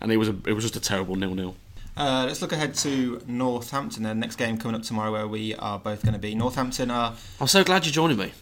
And 0.00 0.10
it 0.10 0.16
was 0.16 0.28
a, 0.28 0.36
it 0.46 0.52
was 0.52 0.64
just 0.64 0.76
a 0.76 0.80
terrible 0.80 1.16
nil 1.16 1.34
nil. 1.34 1.56
Uh, 1.96 2.24
let's 2.26 2.40
look 2.40 2.52
ahead 2.52 2.74
to 2.74 3.20
Northampton. 3.26 4.04
The 4.04 4.14
next 4.14 4.36
game 4.36 4.56
coming 4.58 4.74
up 4.74 4.82
tomorrow, 4.82 5.12
where 5.12 5.28
we 5.28 5.54
are 5.56 5.78
both 5.78 6.02
going 6.02 6.14
to 6.14 6.18
be. 6.18 6.34
Northampton 6.34 6.90
are. 6.90 7.14
I'm 7.40 7.48
so 7.48 7.62
glad 7.64 7.84
you're 7.84 7.92
joining 7.92 8.16
me. 8.16 8.32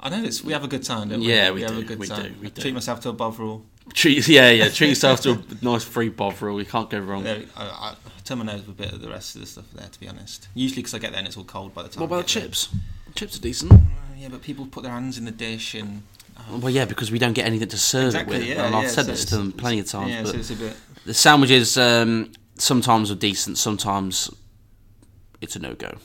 I 0.00 0.10
know 0.10 0.22
it's, 0.22 0.44
we 0.44 0.52
have 0.52 0.64
a 0.64 0.68
good 0.68 0.84
time, 0.84 1.08
don't 1.08 1.20
we? 1.20 1.26
Yeah, 1.26 1.50
we, 1.50 1.56
we 1.56 1.62
have 1.62 1.76
a 1.76 1.82
good 1.82 1.98
we 1.98 2.06
time. 2.06 2.34
Do, 2.34 2.40
we 2.40 2.50
do. 2.50 2.62
Treat 2.62 2.74
myself 2.74 3.00
to 3.00 3.08
a 3.08 3.12
Bovril. 3.12 3.64
Treat 3.94 4.28
yeah, 4.28 4.50
yeah. 4.50 4.68
Treat 4.68 4.90
yourself 4.90 5.20
to 5.22 5.32
a 5.32 5.64
nice 5.64 5.82
free 5.82 6.08
Bovril. 6.08 6.60
You 6.60 6.66
can't 6.66 6.88
go 6.88 7.00
wrong. 7.00 7.26
Yeah, 7.26 7.40
I, 7.56 7.64
I, 7.64 7.94
turn 8.24 8.38
my 8.38 8.44
nose 8.44 8.62
a 8.68 8.72
bit 8.72 8.92
of 8.92 9.00
the 9.00 9.08
rest 9.08 9.34
of 9.34 9.40
the 9.40 9.46
stuff 9.46 9.64
there, 9.72 9.88
to 9.88 10.00
be 10.00 10.08
honest. 10.08 10.48
Usually 10.54 10.82
because 10.82 10.94
I 10.94 10.98
get 10.98 11.10
there 11.10 11.18
and 11.18 11.26
it's 11.26 11.36
all 11.36 11.44
cold 11.44 11.74
by 11.74 11.82
the 11.82 11.88
time. 11.88 12.00
What 12.02 12.06
about 12.06 12.26
the 12.26 12.28
chips? 12.28 12.68
chips 13.14 13.36
are 13.36 13.40
decent. 13.40 13.72
Uh, 13.72 13.76
yeah, 14.16 14.28
but 14.28 14.42
people 14.42 14.66
put 14.66 14.82
their 14.84 14.92
hands 14.92 15.18
in 15.18 15.24
the 15.24 15.30
dish 15.30 15.74
and. 15.74 16.02
Uh, 16.36 16.58
Well, 16.58 16.70
yeah, 16.70 16.84
because 16.84 17.10
we 17.10 17.18
don't 17.18 17.32
get 17.32 17.46
anything 17.46 17.68
to 17.68 17.78
serve 17.78 18.08
exactly, 18.08 18.36
it 18.36 18.38
with. 18.40 18.48
yeah. 18.48 18.66
and 18.66 18.76
I've 18.76 18.84
yeah, 18.84 18.88
said 18.90 19.06
so 19.06 19.10
this 19.10 19.24
to 19.26 19.36
them 19.36 19.52
plenty 19.52 19.80
of 19.80 19.86
times. 19.86 20.10
Yeah, 20.10 20.22
but 20.22 20.32
so 20.32 20.38
it's 20.38 20.50
a 20.50 20.56
bit. 20.56 20.76
the 21.06 21.14
sandwiches 21.14 21.76
um, 21.76 22.32
sometimes 22.56 23.10
are 23.10 23.16
decent, 23.16 23.58
sometimes 23.58 24.30
it's 25.40 25.56
a 25.56 25.58
no 25.58 25.74
go. 25.74 25.96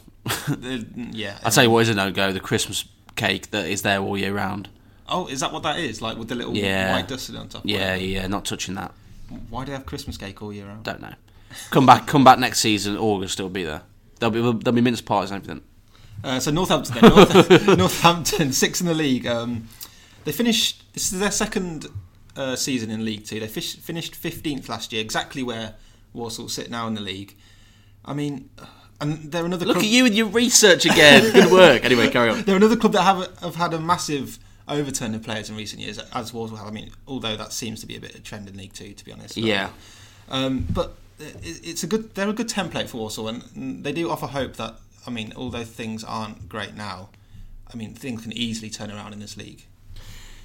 yeah. 1.11 1.37
I'll 1.43 1.51
tell 1.51 1.63
you 1.63 1.69
what 1.69 1.81
is 1.81 1.89
a 1.89 1.93
no 1.93 2.11
go: 2.11 2.31
the 2.31 2.39
Christmas 2.39 2.85
cake 3.15 3.51
that 3.51 3.65
is 3.67 3.81
there 3.81 3.99
all 3.99 4.17
year 4.17 4.33
round. 4.33 4.69
Oh, 5.07 5.27
is 5.27 5.41
that 5.41 5.51
what 5.51 5.63
that 5.63 5.79
is? 5.79 6.01
Like 6.01 6.17
with 6.17 6.29
the 6.29 6.35
little 6.35 6.55
Yeah. 6.55 6.93
white 6.93 7.07
dusting 7.07 7.35
on 7.35 7.49
top? 7.49 7.61
Yeah, 7.65 7.79
Whatever. 7.91 8.03
yeah, 8.03 8.27
not 8.27 8.45
touching 8.45 8.75
that. 8.75 8.91
Why 9.49 9.63
do 9.65 9.71
they 9.71 9.77
have 9.77 9.85
Christmas 9.85 10.17
cake 10.17 10.41
all 10.41 10.53
year 10.53 10.65
round? 10.65 10.83
Don't 10.83 11.01
know. 11.01 11.13
Come 11.69 11.85
back, 11.85 12.07
come 12.07 12.23
back 12.23 12.39
next 12.39 12.59
season, 12.59 12.97
August. 12.97 13.39
It'll 13.39 13.49
be 13.49 13.63
there. 13.63 13.81
There'll 14.19 14.31
be 14.31 14.39
there'll 14.41 14.75
be 14.75 14.81
mince 14.81 15.01
pies 15.01 15.31
and 15.31 15.41
everything. 15.43 15.63
Uh, 16.23 16.39
so 16.39 16.51
Northampton, 16.51 16.95
then, 17.01 17.09
North, 17.15 17.67
Northampton, 17.77 18.51
six 18.53 18.79
in 18.79 18.87
the 18.87 18.93
league. 18.93 19.27
Um, 19.27 19.67
they 20.23 20.31
finished. 20.31 20.93
This 20.93 21.11
is 21.11 21.19
their 21.19 21.31
second 21.31 21.87
uh, 22.37 22.55
season 22.55 22.89
in 22.89 23.03
League 23.03 23.25
Two. 23.25 23.39
They 23.39 23.47
fish, 23.47 23.75
finished 23.75 24.15
fifteenth 24.15 24.69
last 24.69 24.93
year, 24.93 25.01
exactly 25.01 25.43
where 25.43 25.75
Walsall 26.13 26.47
sit 26.49 26.71
now 26.71 26.87
in 26.87 26.93
the 26.93 27.01
league. 27.01 27.35
I 28.05 28.13
mean, 28.13 28.49
uh, 28.57 28.65
and 29.03 29.31
they're 29.31 29.45
another. 29.45 29.65
Look 29.65 29.75
club, 29.75 29.85
at 29.85 29.91
you 29.91 30.05
and 30.05 30.15
your 30.15 30.27
research 30.27 30.85
again. 30.85 31.31
Good 31.31 31.51
work. 31.51 31.83
Anyway, 31.83 32.09
carry 32.09 32.29
on. 32.29 32.43
They're 32.43 32.55
another 32.55 32.77
club 32.77 32.93
that 32.93 33.03
have 33.03 33.39
have 33.39 33.55
had 33.55 33.73
a 33.73 33.79
massive 33.79 34.39
overturn 34.67 35.13
of 35.13 35.23
players 35.23 35.49
in 35.49 35.57
recent 35.57 35.81
years, 35.81 35.99
as 35.99 36.33
Walsall 36.33 36.57
have. 36.57 36.67
I 36.67 36.71
mean, 36.71 36.91
although 37.07 37.35
that 37.35 37.53
seems 37.53 37.81
to 37.81 37.85
be 37.85 37.95
a 37.95 37.99
bit 37.99 38.11
of 38.11 38.21
a 38.21 38.23
trend 38.23 38.47
in 38.47 38.57
League 38.57 38.73
Two, 38.73 38.93
to 38.93 39.05
be 39.05 39.11
honest. 39.11 39.37
Yeah. 39.37 39.69
Um, 40.29 40.67
but 40.71 40.95
it's 41.19 41.83
a 41.83 41.87
good. 41.87 42.15
They're 42.15 42.29
a 42.29 42.33
good 42.33 42.49
template 42.49 42.87
for 42.87 42.97
Walsall, 42.97 43.27
and 43.27 43.83
they 43.83 43.91
do 43.91 44.09
offer 44.09 44.27
hope 44.27 44.55
that. 44.55 44.75
I 45.05 45.09
mean, 45.09 45.33
although 45.35 45.65
things 45.65 46.03
aren't 46.03 46.47
great 46.47 46.75
now, 46.75 47.09
I 47.71 47.75
mean 47.75 47.93
things 47.93 48.23
can 48.23 48.31
easily 48.33 48.69
turn 48.69 48.89
around 48.89 49.13
in 49.13 49.19
this 49.19 49.35
league. 49.35 49.63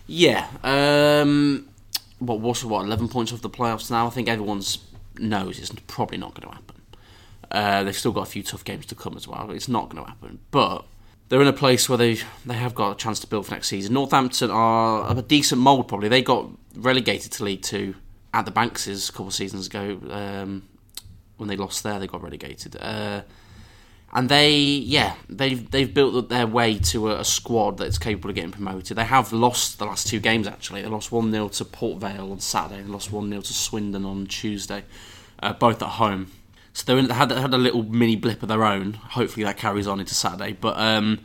Yeah. 0.06 0.48
Um, 0.64 1.68
what 2.18 2.40
Walsall? 2.40 2.70
What 2.70 2.84
eleven 2.84 3.08
points 3.08 3.32
off 3.32 3.40
the 3.40 3.50
playoffs 3.50 3.90
now? 3.90 4.06
I 4.06 4.10
think 4.10 4.28
everyone's 4.28 4.78
knows 5.18 5.58
it's 5.58 5.72
probably 5.86 6.18
not 6.18 6.34
going 6.34 6.48
to 6.48 6.54
happen. 6.54 6.76
Uh, 7.50 7.84
they've 7.84 7.96
still 7.96 8.12
got 8.12 8.22
a 8.22 8.30
few 8.30 8.42
tough 8.42 8.64
games 8.64 8.86
to 8.86 8.94
come 8.94 9.16
as 9.16 9.26
well. 9.26 9.50
It's 9.50 9.68
not 9.68 9.88
going 9.88 10.04
to 10.04 10.10
happen, 10.10 10.38
but 10.50 10.84
they're 11.28 11.40
in 11.40 11.48
a 11.48 11.52
place 11.52 11.88
where 11.88 11.98
they 11.98 12.18
they 12.44 12.54
have 12.54 12.74
got 12.74 12.92
a 12.92 12.94
chance 12.94 13.20
to 13.20 13.26
build 13.26 13.46
for 13.46 13.52
next 13.52 13.68
season. 13.68 13.94
Northampton 13.94 14.50
are 14.50 15.10
a 15.10 15.22
decent 15.22 15.60
mould. 15.60 15.88
Probably 15.88 16.08
they 16.08 16.22
got 16.22 16.50
relegated 16.74 17.32
to 17.32 17.44
League 17.44 17.62
Two 17.62 17.94
at 18.34 18.44
the 18.44 18.50
Banks's 18.50 19.08
a 19.08 19.12
couple 19.12 19.28
of 19.28 19.34
seasons 19.34 19.66
ago. 19.66 19.98
Um, 20.10 20.68
when 21.36 21.48
they 21.48 21.56
lost 21.56 21.82
there, 21.84 21.98
they 21.98 22.06
got 22.06 22.22
relegated. 22.22 22.76
Uh, 22.80 23.22
and 24.12 24.28
they, 24.28 24.56
yeah, 24.58 25.14
they've 25.28 25.70
they've 25.70 25.92
built 25.92 26.28
their 26.28 26.46
way 26.46 26.78
to 26.78 27.10
a, 27.10 27.20
a 27.20 27.24
squad 27.24 27.76
that's 27.76 27.98
capable 27.98 28.30
of 28.30 28.36
getting 28.36 28.50
promoted. 28.52 28.96
They 28.96 29.04
have 29.04 29.32
lost 29.32 29.78
the 29.78 29.84
last 29.84 30.06
two 30.06 30.18
games 30.18 30.46
actually. 30.46 30.82
They 30.82 30.88
lost 30.88 31.12
one 31.12 31.30
0 31.30 31.48
to 31.48 31.64
Port 31.64 32.00
Vale 32.00 32.32
on 32.32 32.40
Saturday. 32.40 32.82
They 32.82 32.88
lost 32.88 33.12
one 33.12 33.28
0 33.28 33.42
to 33.42 33.52
Swindon 33.52 34.06
on 34.06 34.26
Tuesday, 34.26 34.84
uh, 35.42 35.52
both 35.52 35.82
at 35.82 35.90
home. 35.90 36.30
So 36.86 36.96
in, 36.96 37.08
they 37.08 37.14
had 37.14 37.30
had 37.30 37.52
a 37.52 37.58
little 37.58 37.82
mini 37.82 38.16
blip 38.16 38.42
of 38.42 38.48
their 38.48 38.64
own. 38.64 38.94
Hopefully 38.94 39.44
that 39.44 39.56
carries 39.56 39.86
on 39.86 40.00
into 40.00 40.14
Saturday. 40.14 40.52
But 40.52 40.78
um, 40.78 41.20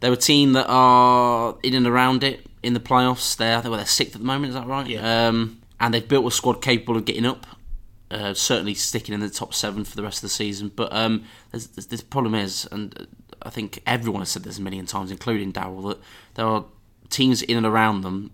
they're 0.00 0.12
a 0.12 0.16
team 0.16 0.52
that 0.52 0.66
are 0.68 1.56
in 1.62 1.74
and 1.74 1.86
around 1.86 2.24
it 2.24 2.46
in 2.62 2.74
the 2.74 2.80
playoffs. 2.80 3.36
They're 3.36 3.58
I 3.58 3.60
think 3.60 3.74
they're 3.74 3.86
sixth 3.86 4.14
at 4.14 4.20
the 4.20 4.26
moment. 4.26 4.50
Is 4.50 4.54
that 4.54 4.66
right? 4.66 4.86
Yeah. 4.86 5.28
Um, 5.28 5.60
and 5.80 5.92
they've 5.92 6.06
built 6.06 6.26
a 6.26 6.30
squad 6.30 6.62
capable 6.62 6.96
of 6.96 7.04
getting 7.04 7.26
up 7.26 7.46
uh, 8.12 8.34
certainly 8.34 8.74
sticking 8.74 9.14
in 9.14 9.20
the 9.20 9.30
top 9.30 9.54
seven 9.54 9.84
for 9.84 9.96
the 9.96 10.02
rest 10.02 10.18
of 10.18 10.22
the 10.22 10.28
season. 10.28 10.70
But 10.74 10.92
um, 10.92 11.24
there's, 11.50 11.68
there's, 11.68 11.86
this 11.86 12.02
problem 12.02 12.34
is, 12.34 12.68
and 12.70 12.94
uh, 13.00 13.04
I 13.42 13.50
think 13.50 13.82
everyone 13.86 14.20
has 14.20 14.28
said 14.28 14.44
this 14.44 14.58
a 14.58 14.62
million 14.62 14.86
times, 14.86 15.10
including 15.10 15.50
Darrell, 15.50 15.82
that 15.82 15.98
there 16.34 16.46
are 16.46 16.64
teams 17.08 17.42
in 17.42 17.56
and 17.56 17.66
around 17.66 18.02
them. 18.02 18.30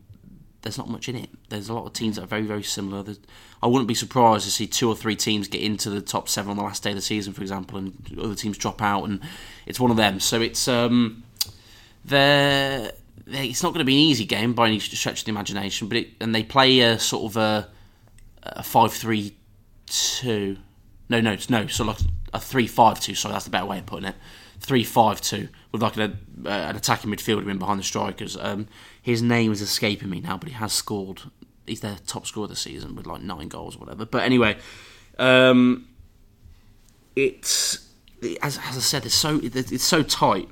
There's 0.63 0.79
not 0.79 0.89
much 0.89 1.09
in 1.09 1.15
it. 1.15 1.31
There's 1.49 1.69
a 1.69 1.75
lot 1.75 1.87
of 1.87 1.93
teams 1.93 2.17
that 2.17 2.25
are 2.25 2.27
very, 2.27 2.43
very 2.43 2.65
similar. 2.65 3.05
There's, 3.05 3.21
I 3.63 3.67
wouldn't 3.67 3.89
be 3.89 3.95
surprised 3.95 4.45
to 4.45 4.51
see 4.51 4.67
two 4.67 4.89
or 4.89 4.95
three 4.95 5.17
teams 5.17 5.49
get 5.49 5.63
into 5.63 5.91
the 5.91 6.01
top 6.01 6.29
seven 6.29 6.51
on 6.51 6.57
the 6.57 6.63
last 6.63 6.83
day 6.83 6.91
of 6.91 6.97
the 6.97 7.03
season, 7.03 7.33
for 7.33 7.43
example, 7.43 7.79
and 7.79 8.19
other 8.19 8.35
teams 8.35 8.57
drop 8.57 8.81
out, 8.81 9.05
and 9.05 9.21
it's 9.67 9.81
one 9.81 9.91
of 9.91 9.97
them. 9.97 10.21
So 10.21 10.41
it's 10.41 10.69
um, 10.69 11.25
they 12.05 12.91
it's 13.27 13.63
not 13.63 13.71
going 13.71 13.81
to 13.81 13.85
be 13.85 13.95
an 13.95 14.01
easy 14.01 14.25
game 14.25 14.55
by 14.55 14.69
any 14.69 14.79
stretch 14.79 15.21
of 15.21 15.25
the 15.27 15.31
imagination, 15.31 15.89
but 15.89 15.99
it, 15.99 16.09
and 16.21 16.35
they 16.35 16.43
play 16.43 16.81
a 16.81 16.99
sort 16.99 17.33
of 17.33 17.37
a, 17.37 17.69
a 18.45 18.63
five 18.63 18.93
three 18.93 19.35
two. 19.87 20.57
No, 21.09 21.21
no, 21.21 21.37
no. 21.49 21.67
So 21.67 21.85
like 21.85 21.99
a 22.33 22.39
three-five-two. 22.39 23.15
Sorry, 23.15 23.33
that's 23.33 23.47
the 23.47 23.51
better 23.51 23.67
way 23.67 23.79
of 23.79 23.87
putting 23.87 24.09
it. 24.09 24.15
Three-five-two 24.61 25.49
with 25.73 25.83
like 25.83 25.97
an, 25.97 26.19
uh, 26.45 26.49
an 26.49 26.77
attacking 26.77 27.11
midfielder 27.11 27.49
in 27.49 27.59
behind 27.59 27.81
the 27.81 27.85
strikers. 27.85 28.37
Um, 28.37 28.69
his 29.01 29.23
name 29.23 29.53
is 29.53 29.63
escaping 29.63 30.11
me 30.11 30.21
now, 30.21 30.37
but 30.37 30.49
he 30.49 30.55
has 30.55 30.73
scored. 30.73 31.23
He's 31.69 31.81
their 31.81 31.97
top 32.07 32.27
scorer 32.27 32.45
of 32.45 32.51
the 32.51 32.57
season 32.57 32.97
with 32.97 33.07
like 33.07 33.23
nine 33.23 33.49
goals 33.49 33.77
or 33.77 33.81
whatever. 33.81 34.05
But 34.05 34.23
anyway, 34.23 34.57
um, 35.19 35.89
it's 37.17 37.89
as, 38.43 38.59
as 38.59 38.77
I 38.77 38.81
said, 38.81 39.07
it's 39.07 39.15
so 39.15 39.41
it's 39.43 39.85
so 39.85 40.03
tight 40.03 40.49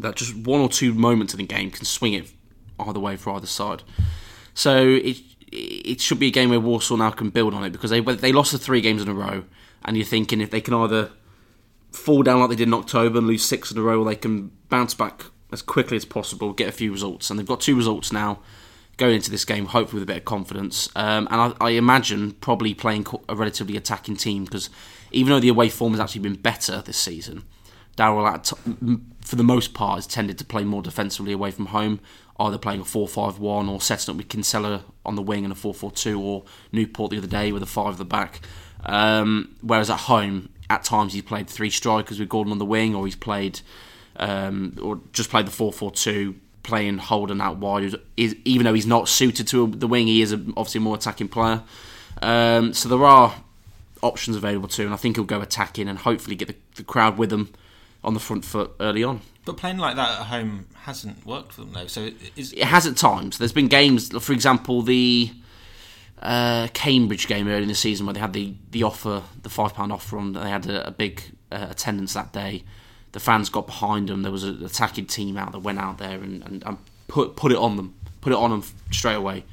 that 0.00 0.16
just 0.16 0.34
one 0.36 0.60
or 0.60 0.68
two 0.68 0.94
moments 0.94 1.32
in 1.32 1.38
the 1.38 1.46
game 1.46 1.70
can 1.70 1.84
swing 1.84 2.12
it 2.12 2.30
either 2.78 3.00
way 3.00 3.16
for 3.16 3.30
either 3.34 3.46
side. 3.46 3.82
So 4.54 4.76
it 4.86 5.18
it 5.52 6.00
should 6.00 6.18
be 6.18 6.28
a 6.28 6.30
game 6.30 6.50
where 6.50 6.60
Walsall 6.60 6.96
now 6.96 7.10
can 7.10 7.30
build 7.30 7.54
on 7.54 7.64
it 7.64 7.70
because 7.70 7.90
they 7.90 8.00
they 8.00 8.32
lost 8.32 8.52
the 8.52 8.58
three 8.58 8.80
games 8.80 9.02
in 9.02 9.08
a 9.08 9.14
row, 9.14 9.44
and 9.84 9.96
you're 9.96 10.06
thinking 10.06 10.40
if 10.40 10.50
they 10.50 10.60
can 10.60 10.74
either 10.74 11.10
fall 11.92 12.22
down 12.22 12.40
like 12.40 12.50
they 12.50 12.56
did 12.56 12.68
in 12.68 12.74
October 12.74 13.18
and 13.18 13.26
lose 13.26 13.44
six 13.44 13.70
in 13.70 13.78
a 13.78 13.82
row, 13.82 14.00
or 14.00 14.04
they 14.04 14.16
can 14.16 14.50
bounce 14.68 14.94
back 14.94 15.24
as 15.52 15.62
quickly 15.62 15.96
as 15.96 16.04
possible, 16.04 16.52
get 16.52 16.68
a 16.68 16.72
few 16.72 16.92
results, 16.92 17.30
and 17.30 17.38
they've 17.38 17.46
got 17.46 17.60
two 17.60 17.76
results 17.76 18.12
now 18.12 18.40
going 18.96 19.16
into 19.16 19.30
this 19.30 19.44
game, 19.44 19.66
hopefully 19.66 20.00
with 20.00 20.08
a 20.08 20.12
bit 20.12 20.18
of 20.18 20.24
confidence. 20.24 20.88
Um, 20.96 21.28
and 21.30 21.54
I, 21.60 21.66
I 21.66 21.70
imagine 21.70 22.32
probably 22.32 22.74
playing 22.74 23.06
a 23.28 23.36
relatively 23.36 23.76
attacking 23.76 24.16
team 24.16 24.44
because 24.44 24.70
even 25.12 25.32
though 25.32 25.40
the 25.40 25.48
away 25.48 25.68
form 25.68 25.92
has 25.92 26.00
actually 26.00 26.22
been 26.22 26.36
better 26.36 26.82
this 26.82 26.96
season, 26.96 27.44
Darrell, 27.96 28.26
at 28.26 28.52
for 29.22 29.36
the 29.36 29.42
most 29.42 29.74
part, 29.74 29.96
has 29.96 30.06
tended 30.06 30.38
to 30.38 30.44
play 30.44 30.64
more 30.64 30.82
defensively 30.82 31.32
away 31.32 31.50
from 31.50 31.66
home, 31.66 32.00
either 32.38 32.58
playing 32.58 32.80
a 32.80 32.84
4 32.84 33.08
5 33.08 33.38
1 33.38 33.68
or 33.68 33.80
setting 33.80 34.12
up 34.12 34.18
with 34.18 34.28
Kinsella 34.28 34.84
on 35.04 35.16
the 35.16 35.22
wing 35.22 35.44
and 35.44 35.52
a 35.52 35.56
4 35.56 35.74
4 35.74 35.90
2, 35.90 36.20
or 36.20 36.44
Newport 36.72 37.10
the 37.10 37.18
other 37.18 37.26
day 37.26 37.52
with 37.52 37.62
a 37.62 37.66
5 37.66 37.92
at 37.92 37.98
the 37.98 38.04
back. 38.04 38.40
Um, 38.84 39.56
whereas 39.62 39.90
at 39.90 40.00
home, 40.00 40.50
at 40.68 40.84
times 40.84 41.14
he's 41.14 41.22
played 41.22 41.48
three 41.48 41.70
strikers 41.70 42.20
with 42.20 42.28
Gordon 42.28 42.52
on 42.52 42.58
the 42.58 42.66
wing, 42.66 42.94
or 42.94 43.06
he's 43.06 43.16
played, 43.16 43.60
um, 44.16 44.76
or 44.80 45.00
just 45.12 45.30
played 45.30 45.46
the 45.46 45.50
4 45.50 45.72
4 45.72 45.90
2, 45.90 46.34
playing 46.66 46.98
Holden 46.98 47.40
out 47.40 47.56
wide. 47.56 47.94
Is, 48.16 48.36
even 48.44 48.64
though 48.64 48.74
he's 48.74 48.86
not 48.86 49.08
suited 49.08 49.48
to 49.48 49.66
the 49.68 49.86
wing, 49.86 50.06
he 50.06 50.20
is 50.20 50.32
a, 50.32 50.36
obviously 50.56 50.78
a 50.78 50.82
more 50.82 50.96
attacking 50.96 51.28
player. 51.28 51.62
Um, 52.20 52.74
so 52.74 52.88
there 52.88 53.04
are 53.04 53.34
options 54.02 54.36
available 54.36 54.68
to 54.68 54.82
him, 54.82 54.88
and 54.88 54.94
I 54.94 54.98
think 54.98 55.16
he'll 55.16 55.24
go 55.24 55.40
attacking 55.40 55.88
and 55.88 55.98
hopefully 55.98 56.36
get 56.36 56.48
the, 56.48 56.56
the 56.74 56.84
crowd 56.84 57.16
with 57.16 57.32
him 57.32 57.52
on 58.04 58.14
the 58.14 58.20
front 58.20 58.44
foot 58.44 58.72
early 58.80 59.02
on. 59.02 59.20
But 59.44 59.56
playing 59.56 59.78
like 59.78 59.96
that 59.96 60.20
at 60.20 60.26
home 60.26 60.66
hasn't 60.74 61.24
worked 61.24 61.52
for 61.52 61.62
them 61.62 61.72
though. 61.72 61.86
So 61.86 62.10
is 62.34 62.52
It 62.52 62.64
has 62.64 62.86
at 62.86 62.96
times. 62.96 63.38
There's 63.38 63.52
been 63.52 63.68
games, 63.68 64.08
for 64.22 64.32
example, 64.32 64.82
the 64.82 65.30
uh, 66.20 66.68
Cambridge 66.74 67.26
game 67.28 67.48
early 67.48 67.62
in 67.62 67.68
the 67.68 67.74
season 67.74 68.06
where 68.06 68.12
they 68.12 68.20
had 68.20 68.32
the, 68.32 68.54
the 68.70 68.82
offer, 68.82 69.22
the 69.42 69.48
five 69.48 69.74
pound 69.74 69.92
offer 69.92 70.18
on. 70.18 70.32
They 70.32 70.50
had 70.50 70.66
a, 70.66 70.88
a 70.88 70.90
big 70.90 71.22
uh, 71.52 71.68
attendance 71.70 72.14
that 72.14 72.32
day. 72.32 72.64
The 73.16 73.20
fans 73.20 73.48
got 73.48 73.64
behind 73.66 74.10
them. 74.10 74.20
There 74.20 74.30
was 74.30 74.44
an 74.44 74.62
attacking 74.62 75.06
team 75.06 75.38
out 75.38 75.52
that 75.52 75.60
went 75.60 75.78
out 75.78 75.96
there 75.96 76.18
and, 76.22 76.42
and, 76.44 76.62
and 76.66 76.76
put 77.08 77.34
put 77.34 77.50
it 77.50 77.56
on 77.56 77.76
them, 77.76 77.94
put 78.20 78.30
it 78.30 78.36
on 78.38 78.50
them 78.50 78.62
straight 78.90 79.14
away, 79.14 79.44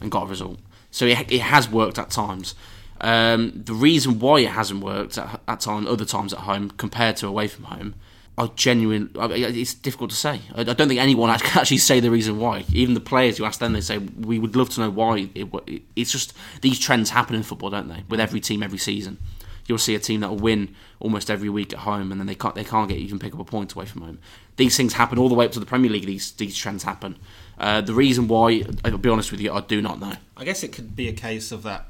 and 0.00 0.10
got 0.10 0.22
a 0.22 0.26
result. 0.26 0.58
So 0.90 1.04
it, 1.04 1.30
it 1.30 1.42
has 1.42 1.68
worked 1.68 1.98
at 1.98 2.08
times. 2.08 2.54
Um, 3.02 3.52
the 3.66 3.74
reason 3.74 4.20
why 4.20 4.40
it 4.40 4.48
hasn't 4.52 4.80
worked 4.82 5.18
at, 5.18 5.38
at 5.46 5.60
time, 5.60 5.86
other 5.86 6.06
times 6.06 6.32
at 6.32 6.38
home 6.40 6.70
compared 6.70 7.18
to 7.18 7.26
away 7.26 7.46
from 7.46 7.64
home. 7.64 7.94
I 8.38 8.46
mean, 8.74 9.10
It's 9.14 9.74
difficult 9.74 10.08
to 10.10 10.16
say. 10.16 10.40
I 10.54 10.60
I 10.62 10.64
don't 10.64 10.88
think 10.88 10.98
anyone 11.00 11.38
can 11.38 11.60
actually 11.60 11.76
say 11.78 12.00
the 12.00 12.10
reason 12.10 12.38
why. 12.38 12.64
Even 12.72 12.94
the 12.94 13.00
players 13.00 13.38
you 13.38 13.44
ask 13.44 13.60
them, 13.60 13.74
they 13.74 13.82
say 13.82 13.98
we 13.98 14.38
would 14.38 14.56
love 14.56 14.70
to 14.70 14.80
know 14.80 14.90
why. 14.90 15.28
It, 15.34 15.46
it- 15.66 15.82
it's 15.94 16.10
just 16.10 16.32
these 16.62 16.78
trends 16.78 17.10
happen 17.10 17.36
in 17.36 17.42
football, 17.42 17.68
don't 17.68 17.88
they? 17.88 18.02
With 18.08 18.18
every 18.18 18.40
team, 18.40 18.62
every 18.62 18.78
season, 18.78 19.18
you'll 19.66 19.78
see 19.78 19.94
a 19.94 19.98
team 19.98 20.20
that 20.20 20.30
will 20.30 20.36
win 20.36 20.74
almost 21.00 21.30
every 21.30 21.48
week 21.48 21.72
at 21.72 21.80
home, 21.80 22.10
and 22.12 22.20
then 22.20 22.26
they 22.26 22.34
can't 22.34 22.54
they 22.54 22.64
can't 22.64 22.88
get 22.88 22.98
even 22.98 23.18
pick 23.18 23.34
up 23.34 23.40
a 23.40 23.44
point 23.44 23.72
away 23.74 23.86
from 23.86 24.02
home. 24.02 24.18
These 24.56 24.76
things 24.76 24.94
happen 24.94 25.18
all 25.18 25.28
the 25.28 25.34
way 25.34 25.44
up 25.44 25.52
to 25.52 25.60
the 25.60 25.66
Premier 25.66 25.90
League. 25.90 26.06
These 26.06 26.32
these 26.32 26.56
trends 26.56 26.84
happen. 26.84 27.16
Uh, 27.58 27.80
the 27.80 27.94
reason 27.94 28.26
why, 28.28 28.64
I'll 28.84 28.98
be 28.98 29.08
honest 29.08 29.30
with 29.30 29.40
you, 29.40 29.52
I 29.52 29.60
do 29.60 29.80
not 29.80 30.00
know. 30.00 30.14
I 30.36 30.44
guess 30.44 30.62
it 30.62 30.72
could 30.72 30.96
be 30.96 31.08
a 31.08 31.12
case 31.12 31.52
of 31.52 31.62
that. 31.62 31.86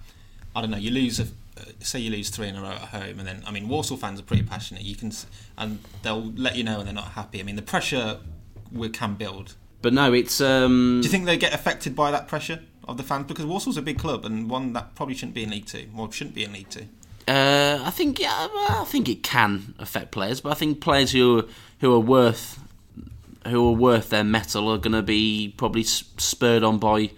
I 0.54 0.60
don't 0.60 0.70
know. 0.70 0.76
You 0.76 0.90
lose 0.90 1.18
a, 1.20 1.24
uh, 1.24 1.64
say 1.80 1.98
you 1.98 2.10
lose 2.10 2.28
three 2.28 2.48
in 2.48 2.56
a 2.56 2.62
row 2.62 2.68
at 2.68 2.78
home, 2.78 3.18
and 3.18 3.26
then 3.26 3.42
I 3.46 3.50
mean 3.50 3.68
Walsall 3.68 3.96
fans 3.96 4.20
are 4.20 4.24
pretty 4.24 4.42
passionate. 4.42 4.82
You 4.82 4.96
can 4.96 5.12
and 5.56 5.80
they'll 6.02 6.32
let 6.32 6.56
you 6.56 6.64
know 6.64 6.78
when 6.78 6.86
they're 6.86 6.94
not 6.94 7.12
happy. 7.12 7.40
I 7.40 7.42
mean 7.42 7.56
the 7.56 7.62
pressure 7.62 8.20
we 8.72 8.88
can 8.88 9.14
build. 9.14 9.54
But 9.82 9.92
no, 9.92 10.12
it's 10.14 10.40
um, 10.40 11.00
Do 11.02 11.06
you 11.06 11.10
think 11.10 11.26
they 11.26 11.36
get 11.36 11.52
affected 11.52 11.94
by 11.94 12.10
that 12.10 12.26
pressure 12.26 12.60
of 12.88 12.96
the 12.96 13.02
fans? 13.02 13.26
Because 13.26 13.44
Walsall's 13.44 13.76
a 13.76 13.82
big 13.82 13.98
club 13.98 14.24
and 14.24 14.48
one 14.48 14.72
that 14.72 14.94
probably 14.94 15.14
shouldn't 15.14 15.34
be 15.34 15.42
in 15.42 15.50
League 15.50 15.66
Two, 15.66 15.88
or 15.96 16.10
shouldn't 16.10 16.34
be 16.34 16.44
in 16.44 16.52
League 16.52 16.70
Two. 16.70 16.88
Uh, 17.26 17.80
I 17.82 17.90
think 17.90 18.18
yeah, 18.20 18.48
I 18.52 18.84
think 18.86 19.08
it 19.08 19.22
can 19.22 19.74
affect 19.78 20.10
players, 20.10 20.40
but 20.40 20.50
I 20.50 20.54
think 20.54 20.80
players 20.80 21.12
who 21.12 21.38
are, 21.38 21.44
who 21.80 21.94
are 21.94 21.98
worth 22.00 22.58
who 23.46 23.68
are 23.68 23.72
worth 23.72 24.10
their 24.10 24.24
metal 24.24 24.70
are 24.72 24.78
going 24.78 24.92
to 24.94 25.02
be 25.02 25.52
probably 25.56 25.82
spurred 25.84 26.62
on 26.62 26.78
by 26.78 27.10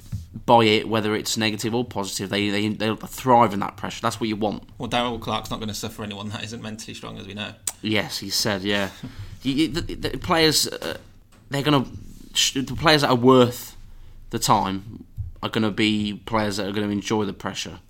by 0.45 0.65
it, 0.65 0.89
whether 0.89 1.15
it's 1.17 1.37
negative 1.37 1.75
or 1.75 1.85
positive. 1.85 2.31
They 2.31 2.51
they 2.51 2.69
they'll 2.69 2.97
thrive 2.97 3.53
in 3.53 3.61
that 3.61 3.77
pressure. 3.77 4.01
That's 4.03 4.21
what 4.21 4.29
you 4.29 4.37
want. 4.37 4.63
Well, 4.79 4.89
Darrell 4.89 5.19
Clarke's 5.19 5.51
not 5.51 5.59
going 5.59 5.69
to 5.69 5.75
suffer 5.75 6.03
anyone 6.05 6.29
that 6.29 6.45
isn't 6.45 6.63
mentally 6.63 6.95
strong, 6.95 7.19
as 7.19 7.27
we 7.27 7.35
know. 7.35 7.53
Yes, 7.83 8.19
he 8.19 8.31
said. 8.31 8.63
Yeah, 8.63 8.91
you- 9.43 9.69
the, 9.69 9.95
the 9.95 10.19
players 10.19 10.69
uh, 10.69 10.99
they're 11.51 11.63
going 11.63 11.85
to 11.85 12.63
the 12.63 12.75
players 12.77 13.01
that 13.03 13.11
are 13.11 13.17
worth 13.17 13.77
the 14.31 14.39
time 14.39 15.05
are 15.43 15.49
going 15.49 15.63
to 15.65 15.71
be 15.71 16.21
players 16.27 16.59
that 16.59 16.67
are 16.69 16.73
going 16.73 16.87
to 16.87 16.93
enjoy 16.93 17.25
the 17.25 17.33
pressure 17.33 17.81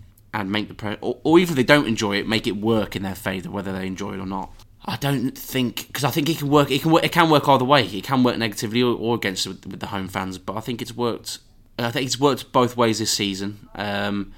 and 0.41 0.51
make 0.51 0.69
the 0.69 0.75
pressure, 0.75 0.99
or, 1.01 1.19
or 1.25 1.39
even 1.39 1.53
if 1.53 1.57
they 1.57 1.65
don't 1.65 1.87
enjoy 1.87 2.17
it, 2.17 2.29
make 2.29 2.47
it 2.47 2.57
work 2.57 2.95
in 2.95 3.03
their 3.03 3.15
favour, 3.15 3.51
whether 3.51 3.73
they 3.73 3.87
enjoy 3.87 4.15
it 4.15 4.21
or 4.21 4.27
not. 4.27 4.53
I 4.85 4.97
don't 4.97 5.37
think 5.37 5.89
because 5.89 6.05
I 6.05 6.11
think 6.11 6.29
it 6.29 6.39
can 6.39 6.49
work. 6.49 6.71
It 6.71 6.83
can 6.83 6.93
work. 6.93 7.05
It 7.05 7.13
can 7.13 7.29
work 7.29 7.49
either 7.49 7.65
way. 7.65 7.85
It 7.85 8.05
can 8.05 8.23
work 8.23 8.39
negatively 8.39 8.83
or, 8.83 8.95
or 8.95 9.17
against 9.17 9.47
with, 9.47 9.67
with 9.67 9.81
the 9.81 9.89
home 9.89 10.07
fans. 10.07 10.39
But 10.39 10.57
I 10.57 10.61
think 10.61 10.81
it's 10.81 10.95
worked. 10.95 11.39
I 11.79 11.91
think 11.91 12.07
it's 12.07 12.21
worked 12.21 12.53
both 12.53 12.77
ways 12.77 13.01
this 13.01 13.13
season. 13.13 13.69
Um, 13.75 14.33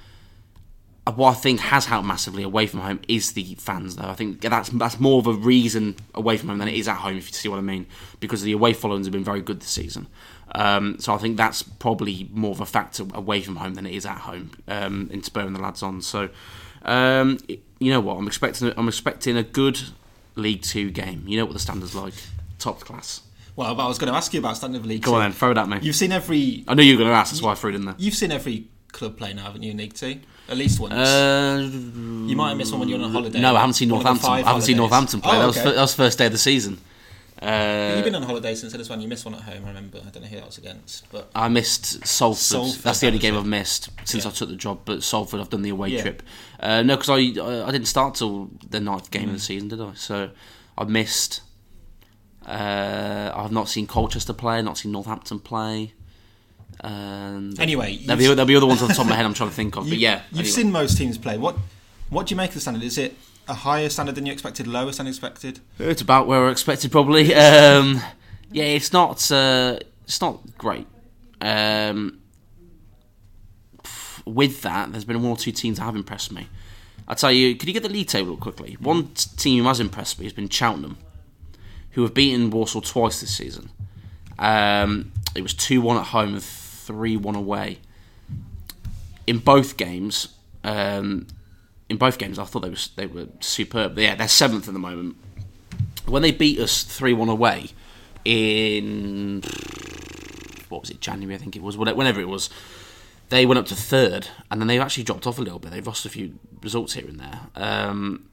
what 1.15 1.31
I 1.31 1.33
think 1.33 1.59
has 1.61 1.85
helped 1.85 2.05
massively 2.05 2.43
away 2.43 2.67
from 2.67 2.81
home 2.81 2.99
is 3.07 3.33
the 3.33 3.55
fans, 3.55 3.95
though. 3.95 4.07
I 4.07 4.15
think 4.15 4.41
that's 4.41 4.69
that's 4.69 4.99
more 4.99 5.19
of 5.19 5.27
a 5.27 5.33
reason 5.33 5.95
away 6.13 6.37
from 6.37 6.49
home 6.49 6.57
than 6.59 6.67
it 6.67 6.75
is 6.75 6.87
at 6.87 6.97
home, 6.97 7.17
if 7.17 7.27
you 7.27 7.33
see 7.33 7.49
what 7.49 7.57
I 7.57 7.61
mean, 7.61 7.87
because 8.19 8.41
the 8.41 8.51
away 8.51 8.73
followings 8.73 9.05
have 9.05 9.13
been 9.13 9.23
very 9.23 9.41
good 9.41 9.59
this 9.59 9.69
season. 9.69 10.07
Um, 10.55 10.97
so 10.99 11.13
I 11.13 11.17
think 11.17 11.37
that's 11.37 11.61
probably 11.61 12.29
more 12.31 12.51
of 12.51 12.59
a 12.61 12.65
factor 12.65 13.05
away 13.13 13.41
from 13.41 13.57
home 13.57 13.75
than 13.75 13.85
it 13.85 13.93
is 13.93 14.05
at 14.05 14.17
home 14.19 14.51
um, 14.67 15.09
in 15.11 15.23
spurring 15.23 15.53
the 15.53 15.61
lads 15.61 15.83
on. 15.83 16.01
So 16.01 16.29
um, 16.83 17.37
you 17.79 17.91
know 17.91 17.99
what, 17.99 18.17
I'm 18.17 18.27
expecting 18.27 18.73
I'm 18.75 18.87
expecting 18.87 19.37
a 19.37 19.43
good 19.43 19.79
League 20.35 20.61
Two 20.61 20.89
game. 20.91 21.23
You 21.27 21.37
know 21.37 21.45
what 21.45 21.53
the 21.53 21.59
standards 21.59 21.95
like, 21.95 22.13
top 22.57 22.79
class. 22.81 23.21
Well, 23.55 23.75
but 23.75 23.83
I 23.83 23.87
was 23.87 23.97
going 23.97 24.11
to 24.11 24.17
ask 24.17 24.33
you 24.33 24.39
about 24.39 24.55
standard 24.55 24.79
of 24.79 24.85
league. 24.85 25.01
Go 25.01 25.11
Two. 25.11 25.15
on 25.15 25.21
then, 25.21 25.31
throw 25.33 25.51
it 25.51 25.57
at 25.57 25.67
me. 25.67 25.79
You've 25.81 25.95
seen 25.95 26.11
every 26.11 26.63
I 26.67 26.75
knew 26.75 26.83
you 26.83 26.93
were 26.93 26.99
going 27.03 27.09
to 27.09 27.15
ask, 27.15 27.31
that's 27.31 27.41
why 27.41 27.51
I 27.51 27.55
threw 27.55 27.71
it 27.71 27.75
in 27.75 27.85
there. 27.85 27.95
you've 27.97 28.15
seen 28.15 28.31
every 28.31 28.67
club 28.91 29.17
play 29.17 29.33
now, 29.33 29.43
haven't 29.43 29.63
you? 29.63 29.71
in 29.71 29.77
League 29.77 29.93
Two, 29.93 30.19
at 30.47 30.57
least 30.57 30.79
once. 30.79 30.93
Uh, 30.93 31.69
you 31.71 32.35
might 32.35 32.49
have 32.49 32.57
missed 32.57 32.71
one 32.71 32.79
when 32.79 32.89
you're 32.89 33.01
on 33.01 33.11
holiday. 33.11 33.39
no, 33.39 33.55
I 33.55 33.59
haven't 33.59 33.73
seen 33.73 33.89
One 33.89 33.99
of 33.99 34.03
the 34.03 34.09
Northampton. 34.09 34.31
I 34.31 34.47
haven't 34.47 34.61
seen. 34.63 34.77
Northampton 34.77 35.21
play. 35.21 35.35
Oh, 35.35 35.39
that, 35.39 35.45
was 35.47 35.57
okay. 35.57 35.71
that 35.75 35.81
was 35.81 35.93
first 35.93 36.17
day 36.17 36.25
of 36.27 36.31
the 36.31 36.37
season. 36.37 36.79
Uh, 37.41 37.93
You've 37.95 38.03
been 38.03 38.15
on 38.15 38.23
holiday 38.23 38.53
since 38.53 38.73
this 38.73 38.89
one. 38.89 38.99
You 38.99 39.07
missed 39.07 39.23
one 39.23 39.33
at 39.33 39.41
home. 39.41 39.63
I 39.63 39.67
remember. 39.69 39.99
I 40.05 40.09
don't 40.09 40.23
know 40.23 40.27
who 40.27 40.35
that 40.35 40.45
was 40.45 40.57
against, 40.57 41.09
but 41.09 41.31
I 41.33 41.47
missed 41.47 42.05
Salford. 42.05 42.37
Salford, 42.41 42.81
That's 42.83 42.99
the 42.99 43.07
only 43.07 43.19
that 43.19 43.21
game 43.21 43.35
it. 43.35 43.39
I've 43.39 43.45
missed 43.45 43.89
since 44.03 44.25
Yeah. 44.25 44.31
I 44.31 44.33
took 44.33 44.49
the 44.49 44.55
job. 44.57 44.79
But 44.83 45.03
Salford, 45.03 45.39
I've 45.39 45.49
done 45.49 45.61
the 45.61 45.69
away 45.69 45.89
Yeah. 45.89 46.01
trip. 46.01 46.23
Uh, 46.59 46.81
no, 46.83 46.97
because 46.97 47.09
I 47.09 47.41
I 47.41 47.67
I 47.67 47.71
didn't 47.71 47.87
start 47.87 48.15
till 48.15 48.49
the 48.69 48.81
ninth 48.81 49.09
game 49.11 49.23
Mm. 49.23 49.27
of 49.29 49.33
the 49.35 49.39
season, 49.39 49.69
did 49.69 49.79
I? 49.79 49.93
So 49.93 50.31
I've 50.77 50.89
missed. 50.89 51.41
Uh, 52.45 53.31
I've 53.35 53.51
not 53.51 53.69
seen 53.69 53.87
Colchester 53.87 54.33
play. 54.33 54.61
Not 54.61 54.77
seen 54.77 54.91
Northampton 54.91 55.39
play. 55.39 55.93
And 56.81 57.59
anyway, 57.59 57.97
there'll 58.05 58.17
be, 58.17 58.25
there'll 58.27 58.45
be 58.45 58.55
other 58.55 58.65
ones 58.65 58.81
on 58.81 58.87
the 58.89 58.93
top 58.93 59.03
of 59.05 59.09
my 59.09 59.15
head. 59.15 59.25
I'm 59.25 59.33
trying 59.33 59.49
to 59.49 59.55
think 59.55 59.75
of. 59.77 59.85
You, 59.87 59.91
but 59.91 59.99
yeah, 59.99 60.21
you've 60.31 60.39
anyway. 60.39 60.51
seen 60.51 60.71
most 60.71 60.97
teams 60.97 61.17
play. 61.17 61.37
What 61.37 61.57
what 62.09 62.27
do 62.27 62.33
you 62.33 62.37
make 62.37 62.49
of 62.49 62.55
the 62.55 62.61
standard? 62.61 62.83
Is 62.83 62.97
it 62.97 63.15
a 63.49 63.53
higher 63.53 63.89
standard 63.89 64.15
than 64.15 64.25
you 64.25 64.31
expected, 64.31 64.67
lower 64.67 64.91
than 64.91 65.07
expected? 65.07 65.59
It's 65.79 66.01
about 66.01 66.27
where 66.27 66.39
we're 66.41 66.51
expected, 66.51 66.91
probably. 66.91 67.33
Um, 67.39 68.01
yeah, 68.51 68.65
it's 68.65 68.93
not. 68.93 69.31
Uh, 69.31 69.79
it's 70.05 70.21
not 70.21 70.39
great. 70.57 70.87
Um, 71.41 72.19
with 74.25 74.61
that, 74.61 74.91
there's 74.91 75.05
been 75.05 75.21
one 75.21 75.31
or 75.31 75.37
two 75.37 75.51
teams 75.51 75.77
that 75.77 75.83
have 75.83 75.95
impressed 75.95 76.31
me. 76.31 76.47
I'll 77.07 77.15
tell 77.15 77.31
you. 77.31 77.55
Could 77.55 77.67
you 77.67 77.73
get 77.73 77.83
the 77.83 77.89
league 77.89 78.07
table 78.07 78.37
quickly? 78.37 78.77
One 78.79 79.09
team 79.13 79.63
who 79.63 79.67
has 79.67 79.79
impressed 79.79 80.19
me 80.19 80.25
has 80.25 80.33
been 80.33 80.49
Cheltenham, 80.49 80.97
who 81.91 82.03
have 82.03 82.13
beaten 82.13 82.49
Walsall 82.49 82.81
twice 82.81 83.21
this 83.21 83.35
season. 83.35 83.69
Um, 84.37 85.11
it 85.35 85.41
was 85.41 85.53
two 85.53 85.81
one 85.81 85.97
at 85.97 86.07
home 86.07 86.33
and 86.33 86.43
three 86.43 87.17
one 87.17 87.35
away. 87.35 87.79
In 89.27 89.37
both 89.39 89.77
games, 89.77 90.29
um, 90.63 91.27
in 91.89 91.97
both 91.97 92.17
games, 92.17 92.39
I 92.39 92.45
thought 92.45 92.61
they 92.61 92.69
were 92.69 92.77
they 92.95 93.07
were 93.07 93.27
superb. 93.39 93.97
Yeah, 93.97 94.15
they're 94.15 94.27
seventh 94.27 94.67
at 94.67 94.73
the 94.73 94.79
moment. 94.79 95.17
When 96.05 96.21
they 96.21 96.31
beat 96.31 96.59
us 96.59 96.83
three 96.83 97.13
one 97.13 97.29
away 97.29 97.71
in 98.25 99.41
what 100.69 100.81
was 100.81 100.89
it 100.89 101.01
January? 101.01 101.35
I 101.35 101.39
think 101.39 101.55
it 101.55 101.61
was 101.61 101.77
whenever 101.77 102.21
it 102.21 102.27
was. 102.27 102.49
They 103.29 103.45
went 103.45 103.59
up 103.59 103.67
to 103.67 103.75
third, 103.75 104.27
and 104.49 104.59
then 104.59 104.67
they've 104.67 104.81
actually 104.81 105.03
dropped 105.03 105.27
off 105.27 105.37
a 105.37 105.41
little 105.41 105.59
bit. 105.59 105.71
They've 105.71 105.85
lost 105.85 106.05
a 106.05 106.09
few 106.09 106.39
results 106.63 106.93
here 106.93 107.05
and 107.07 107.19
there. 107.19 107.39
Um, 107.55 108.27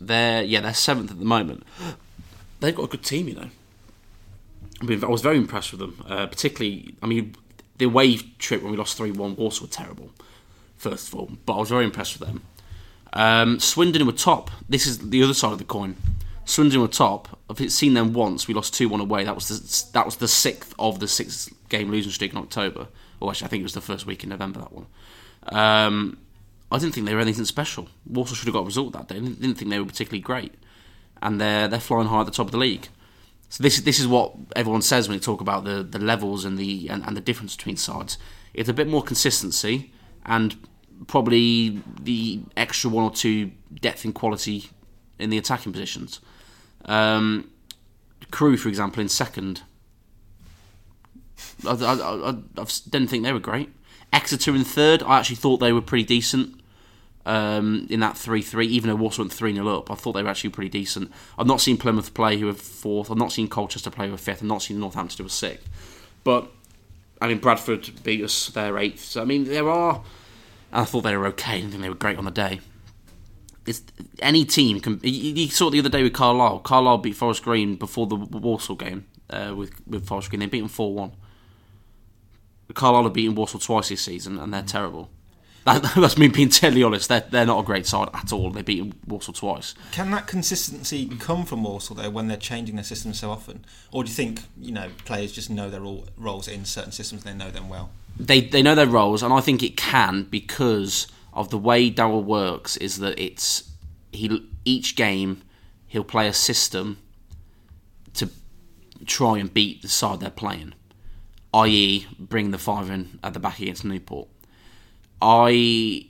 they're 0.00 0.42
yeah, 0.42 0.60
they're 0.60 0.74
seventh 0.74 1.10
at 1.10 1.18
the 1.18 1.24
moment. 1.24 1.64
They've 2.60 2.74
got 2.74 2.84
a 2.84 2.88
good 2.88 3.04
team, 3.04 3.28
you 3.28 3.34
know. 3.34 3.50
I 4.80 4.84
mean, 4.84 5.04
I 5.04 5.08
was 5.08 5.22
very 5.22 5.36
impressed 5.36 5.70
with 5.72 5.80
them, 5.80 6.04
uh, 6.08 6.26
particularly. 6.26 6.96
I 7.02 7.06
mean, 7.06 7.36
the 7.78 7.84
away 7.84 8.16
trip 8.16 8.62
when 8.62 8.72
we 8.72 8.78
lost 8.78 8.96
three 8.96 9.12
one, 9.12 9.36
Walsall 9.36 9.66
were 9.66 9.72
terrible. 9.72 10.10
First 10.76 11.08
of 11.08 11.14
all, 11.14 11.30
but 11.46 11.54
I 11.54 11.58
was 11.58 11.68
very 11.68 11.84
impressed 11.84 12.18
with 12.18 12.28
them. 12.28 12.42
Um, 13.12 13.60
Swindon 13.60 14.06
were 14.06 14.12
top. 14.12 14.50
This 14.68 14.86
is 14.86 15.10
the 15.10 15.22
other 15.22 15.34
side 15.34 15.52
of 15.52 15.58
the 15.58 15.64
coin. 15.64 15.96
Swindon 16.44 16.80
were 16.80 16.88
top. 16.88 17.40
I've 17.48 17.70
seen 17.70 17.94
them 17.94 18.12
once. 18.12 18.48
We 18.48 18.54
lost 18.54 18.74
two 18.74 18.88
one 18.88 19.00
away. 19.00 19.24
That 19.24 19.34
was 19.34 19.48
the 19.48 19.92
that 19.92 20.04
was 20.04 20.16
the 20.16 20.28
sixth 20.28 20.74
of 20.78 20.98
the 20.98 21.08
six 21.08 21.48
game 21.68 21.90
losing 21.90 22.12
streak 22.12 22.32
in 22.32 22.38
October. 22.38 22.88
Or 23.20 23.30
actually, 23.30 23.46
I 23.46 23.48
think 23.48 23.60
it 23.60 23.64
was 23.64 23.74
the 23.74 23.80
first 23.80 24.06
week 24.06 24.24
in 24.24 24.30
November. 24.30 24.60
That 24.60 24.72
one. 24.72 24.86
Um, 25.44 26.18
I 26.70 26.78
didn't 26.78 26.94
think 26.94 27.06
they 27.06 27.14
were 27.14 27.20
anything 27.20 27.44
special. 27.44 27.88
Walsall 28.06 28.34
should 28.34 28.46
have 28.46 28.54
got 28.54 28.62
a 28.62 28.66
result 28.66 28.92
that 28.94 29.08
day. 29.08 29.16
I 29.16 29.20
didn't, 29.20 29.40
didn't 29.40 29.56
think 29.56 29.70
they 29.70 29.78
were 29.78 29.84
particularly 29.84 30.22
great, 30.22 30.54
and 31.20 31.40
they're 31.40 31.68
they're 31.68 31.80
flying 31.80 32.08
high 32.08 32.20
at 32.20 32.26
the 32.26 32.32
top 32.32 32.46
of 32.46 32.52
the 32.52 32.58
league. 32.58 32.88
So 33.50 33.62
this 33.62 33.78
this 33.80 34.00
is 34.00 34.06
what 34.08 34.34
everyone 34.56 34.82
says 34.82 35.08
when 35.08 35.18
they 35.18 35.22
talk 35.22 35.40
about 35.40 35.64
the, 35.64 35.82
the 35.82 35.98
levels 35.98 36.44
and 36.44 36.56
the 36.58 36.88
and, 36.88 37.04
and 37.04 37.16
the 37.16 37.20
difference 37.20 37.54
between 37.54 37.76
sides. 37.76 38.16
It's 38.54 38.68
a 38.68 38.72
bit 38.72 38.88
more 38.88 39.02
consistency 39.02 39.92
and 40.24 40.56
probably 41.06 41.80
the 42.00 42.40
extra 42.56 42.90
one 42.90 43.04
or 43.04 43.10
two 43.10 43.52
depth 43.80 44.04
and 44.04 44.14
quality 44.14 44.70
in 45.18 45.30
the 45.30 45.38
attacking 45.38 45.72
positions. 45.72 46.20
Um, 46.84 47.50
Crewe, 48.30 48.56
for 48.56 48.68
example, 48.68 49.00
in 49.00 49.08
second. 49.08 49.62
I, 51.66 51.72
I, 51.72 51.94
I, 51.94 52.30
I 52.30 52.66
didn't 52.90 53.08
think 53.08 53.24
they 53.24 53.32
were 53.32 53.40
great. 53.40 53.70
Exeter 54.12 54.54
in 54.54 54.64
third. 54.64 55.02
I 55.02 55.18
actually 55.18 55.36
thought 55.36 55.58
they 55.58 55.72
were 55.72 55.80
pretty 55.80 56.04
decent 56.04 56.60
um, 57.24 57.86
in 57.88 58.00
that 58.00 58.16
3 58.16 58.42
3, 58.42 58.66
even 58.66 58.90
though 58.90 58.96
Walsall 58.96 59.24
went 59.24 59.32
3 59.32 59.54
0 59.54 59.66
up. 59.68 59.90
I 59.90 59.94
thought 59.94 60.12
they 60.12 60.22
were 60.22 60.28
actually 60.28 60.50
pretty 60.50 60.70
decent. 60.70 61.10
I've 61.38 61.46
not 61.46 61.60
seen 61.60 61.76
Plymouth 61.76 62.14
play, 62.14 62.38
who 62.38 62.46
were 62.46 62.52
fourth. 62.52 63.10
I've 63.10 63.16
not 63.16 63.32
seen 63.32 63.48
Colchester 63.48 63.90
play, 63.90 64.06
who 64.06 64.12
were 64.12 64.18
fifth. 64.18 64.42
I've 64.42 64.48
not 64.48 64.62
seen 64.62 64.80
Northampton, 64.80 65.18
who 65.18 65.24
were 65.24 65.30
sixth. 65.30 65.68
But, 66.24 66.50
I 67.20 67.28
mean, 67.28 67.38
Bradford 67.38 67.90
beat 68.02 68.22
us, 68.22 68.48
they're 68.48 68.78
eighth. 68.78 69.04
So, 69.04 69.22
I 69.22 69.24
mean, 69.24 69.44
there 69.44 69.68
are. 69.68 70.02
I 70.72 70.84
thought 70.84 71.02
they 71.02 71.16
were 71.16 71.26
okay. 71.28 71.58
I 71.58 71.60
think 71.60 71.82
they 71.82 71.88
were 71.88 71.94
great 71.94 72.18
on 72.18 72.24
the 72.24 72.30
day. 72.30 72.60
It's, 73.66 73.82
any 74.20 74.44
team 74.44 74.80
can. 74.80 75.00
You, 75.02 75.34
you 75.34 75.48
saw 75.48 75.68
it 75.68 75.72
the 75.72 75.78
other 75.78 75.88
day 75.88 76.02
with 76.02 76.12
Carlisle. 76.12 76.60
Carlisle 76.60 76.98
beat 76.98 77.16
Forest 77.16 77.44
Green 77.44 77.76
before 77.76 78.06
the 78.06 78.16
Walsall 78.16 78.76
game 78.76 79.06
uh, 79.30 79.54
with 79.56 79.72
with 79.86 80.06
Forest 80.06 80.30
Green. 80.30 80.40
They 80.40 80.46
beat 80.46 80.60
them 80.60 80.68
four 80.68 80.94
one. 80.94 81.12
Carlisle 82.74 83.04
have 83.04 83.12
beaten 83.12 83.34
Walsall 83.34 83.60
twice 83.60 83.90
this 83.90 84.02
season, 84.02 84.38
and 84.38 84.52
they're 84.52 84.62
terrible. 84.62 85.10
That, 85.64 85.82
that's 85.96 86.18
me 86.18 86.28
being 86.28 86.48
totally 86.48 86.82
honest. 86.82 87.08
They're 87.08 87.20
they're 87.20 87.46
not 87.46 87.60
a 87.60 87.62
great 87.62 87.86
side 87.86 88.08
at 88.14 88.32
all. 88.32 88.50
They've 88.50 88.64
beaten 88.64 88.94
Walsall 89.06 89.34
twice. 89.34 89.74
Can 89.92 90.10
that 90.10 90.26
consistency 90.26 91.06
come 91.18 91.44
from 91.44 91.62
Walsall 91.62 91.96
though 91.96 92.10
when 92.10 92.28
they're 92.28 92.36
changing 92.36 92.76
their 92.76 92.84
systems 92.84 93.20
so 93.20 93.30
often, 93.30 93.64
or 93.92 94.02
do 94.02 94.10
you 94.10 94.14
think 94.14 94.40
you 94.60 94.72
know 94.72 94.88
players 95.04 95.32
just 95.32 95.50
know 95.50 95.70
their 95.70 95.82
roles 96.16 96.48
in 96.48 96.64
certain 96.64 96.92
systems 96.92 97.24
and 97.24 97.40
they 97.40 97.44
know 97.44 97.50
them 97.50 97.68
well? 97.68 97.90
They 98.26 98.40
they 98.40 98.62
know 98.62 98.74
their 98.74 98.86
roles, 98.86 99.22
and 99.22 99.32
I 99.32 99.40
think 99.40 99.62
it 99.62 99.76
can 99.76 100.24
because 100.24 101.08
of 101.32 101.50
the 101.50 101.58
way 101.58 101.90
Darrell 101.90 102.22
works. 102.22 102.76
Is 102.76 102.98
that 102.98 103.18
it's 103.18 103.70
he 104.12 104.48
each 104.64 104.94
game 104.94 105.42
he'll 105.86 106.04
play 106.04 106.28
a 106.28 106.32
system 106.32 106.98
to 108.14 108.28
try 109.06 109.38
and 109.38 109.52
beat 109.52 109.82
the 109.82 109.88
side 109.88 110.20
they're 110.20 110.30
playing, 110.30 110.74
i.e., 111.52 112.06
bring 112.18 112.50
the 112.50 112.58
five 112.58 112.90
in 112.90 113.18
at 113.24 113.34
the 113.34 113.40
back 113.40 113.58
against 113.58 113.84
Newport. 113.84 114.28
I 115.20 116.06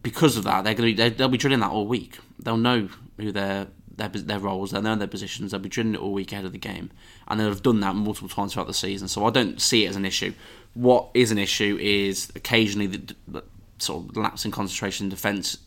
because 0.00 0.36
of 0.36 0.44
that 0.44 0.64
they're 0.64 0.74
going 0.74 0.90
to 0.90 0.96
be 0.96 1.10
they, 1.10 1.10
they'll 1.10 1.28
be 1.28 1.38
drilling 1.38 1.60
that 1.60 1.70
all 1.70 1.86
week. 1.86 2.18
They'll 2.38 2.56
know 2.56 2.88
who 3.18 3.32
their 3.32 3.66
their 3.96 4.08
their 4.08 4.38
roles, 4.38 4.70
they'll 4.70 4.82
know 4.82 4.96
their 4.96 5.06
positions. 5.08 5.50
They'll 5.50 5.60
be 5.60 5.68
drilling 5.68 5.94
it 5.94 6.00
all 6.00 6.12
week 6.12 6.32
ahead 6.32 6.44
of 6.44 6.52
the 6.52 6.58
game, 6.58 6.90
and 7.28 7.38
they'll 7.38 7.48
have 7.48 7.62
done 7.62 7.80
that 7.80 7.94
multiple 7.94 8.28
times 8.28 8.54
throughout 8.54 8.66
the 8.66 8.74
season. 8.74 9.08
So 9.08 9.24
I 9.26 9.30
don't 9.30 9.60
see 9.60 9.84
it 9.84 9.88
as 9.88 9.96
an 9.96 10.04
issue. 10.04 10.32
What 10.74 11.08
is 11.14 11.30
an 11.30 11.38
issue 11.38 11.78
is 11.80 12.30
occasionally 12.34 12.86
the, 12.86 13.14
the 13.28 13.44
sort 13.78 14.04
of 14.04 14.16
lapse 14.16 14.44
in 14.44 14.50
concentration 14.50 15.08
defence. 15.08 15.58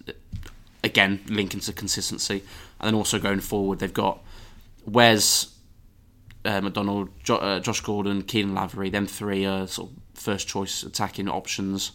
Again, 0.83 1.23
linking 1.27 1.61
to 1.61 1.73
consistency, 1.73 2.43
and 2.79 2.87
then 2.87 2.93
also 2.93 3.17
going 3.17 3.39
forward, 3.39 3.79
they've 3.79 3.91
got 3.91 4.19
Wes 4.85 5.55
uh, 6.45 6.61
McDonald, 6.61 7.09
jo- 7.23 7.37
uh, 7.37 7.59
Josh 7.59 7.81
Gordon, 7.81 8.21
Caolan 8.21 8.53
Lavery. 8.53 8.91
Them 8.91 9.07
three 9.07 9.45
are 9.45 9.65
sort 9.65 9.89
of 9.89 9.95
first 10.13 10.47
choice 10.47 10.83
attacking 10.83 11.27
options. 11.27 11.91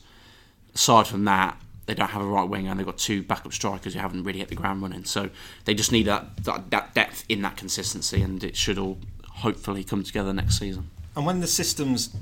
Aside 0.75 1.07
from 1.07 1.25
that, 1.25 1.57
they 1.91 1.95
don't 1.95 2.11
have 2.11 2.23
a 2.23 2.27
right 2.27 2.49
winger, 2.49 2.71
and 2.71 2.79
they've 2.79 2.87
got 2.87 2.99
two 2.99 3.23
backup 3.25 3.53
strikers 3.53 3.95
who 3.95 4.01
haven't 4.01 4.23
really 4.23 4.39
hit 4.39 4.49
the 4.49 4.55
ground 4.55 4.81
running. 4.81 5.05
So 5.05 5.29
they 5.65 5.75
just 5.75 5.91
need 5.91 6.07
that 6.07 6.45
that, 6.45 6.71
that 6.71 6.95
depth 6.95 7.25
in 7.29 7.43
that 7.43 7.57
consistency, 7.57 8.23
and 8.23 8.43
it 8.45 8.57
should 8.57 8.79
all 8.79 8.99
hopefully 9.29 9.83
come 9.83 10.05
together 10.05 10.33
next 10.33 10.59
season. 10.59 10.89
And 11.17 11.27
when 11.27 11.41
the 11.41 11.49
systems 11.49 12.15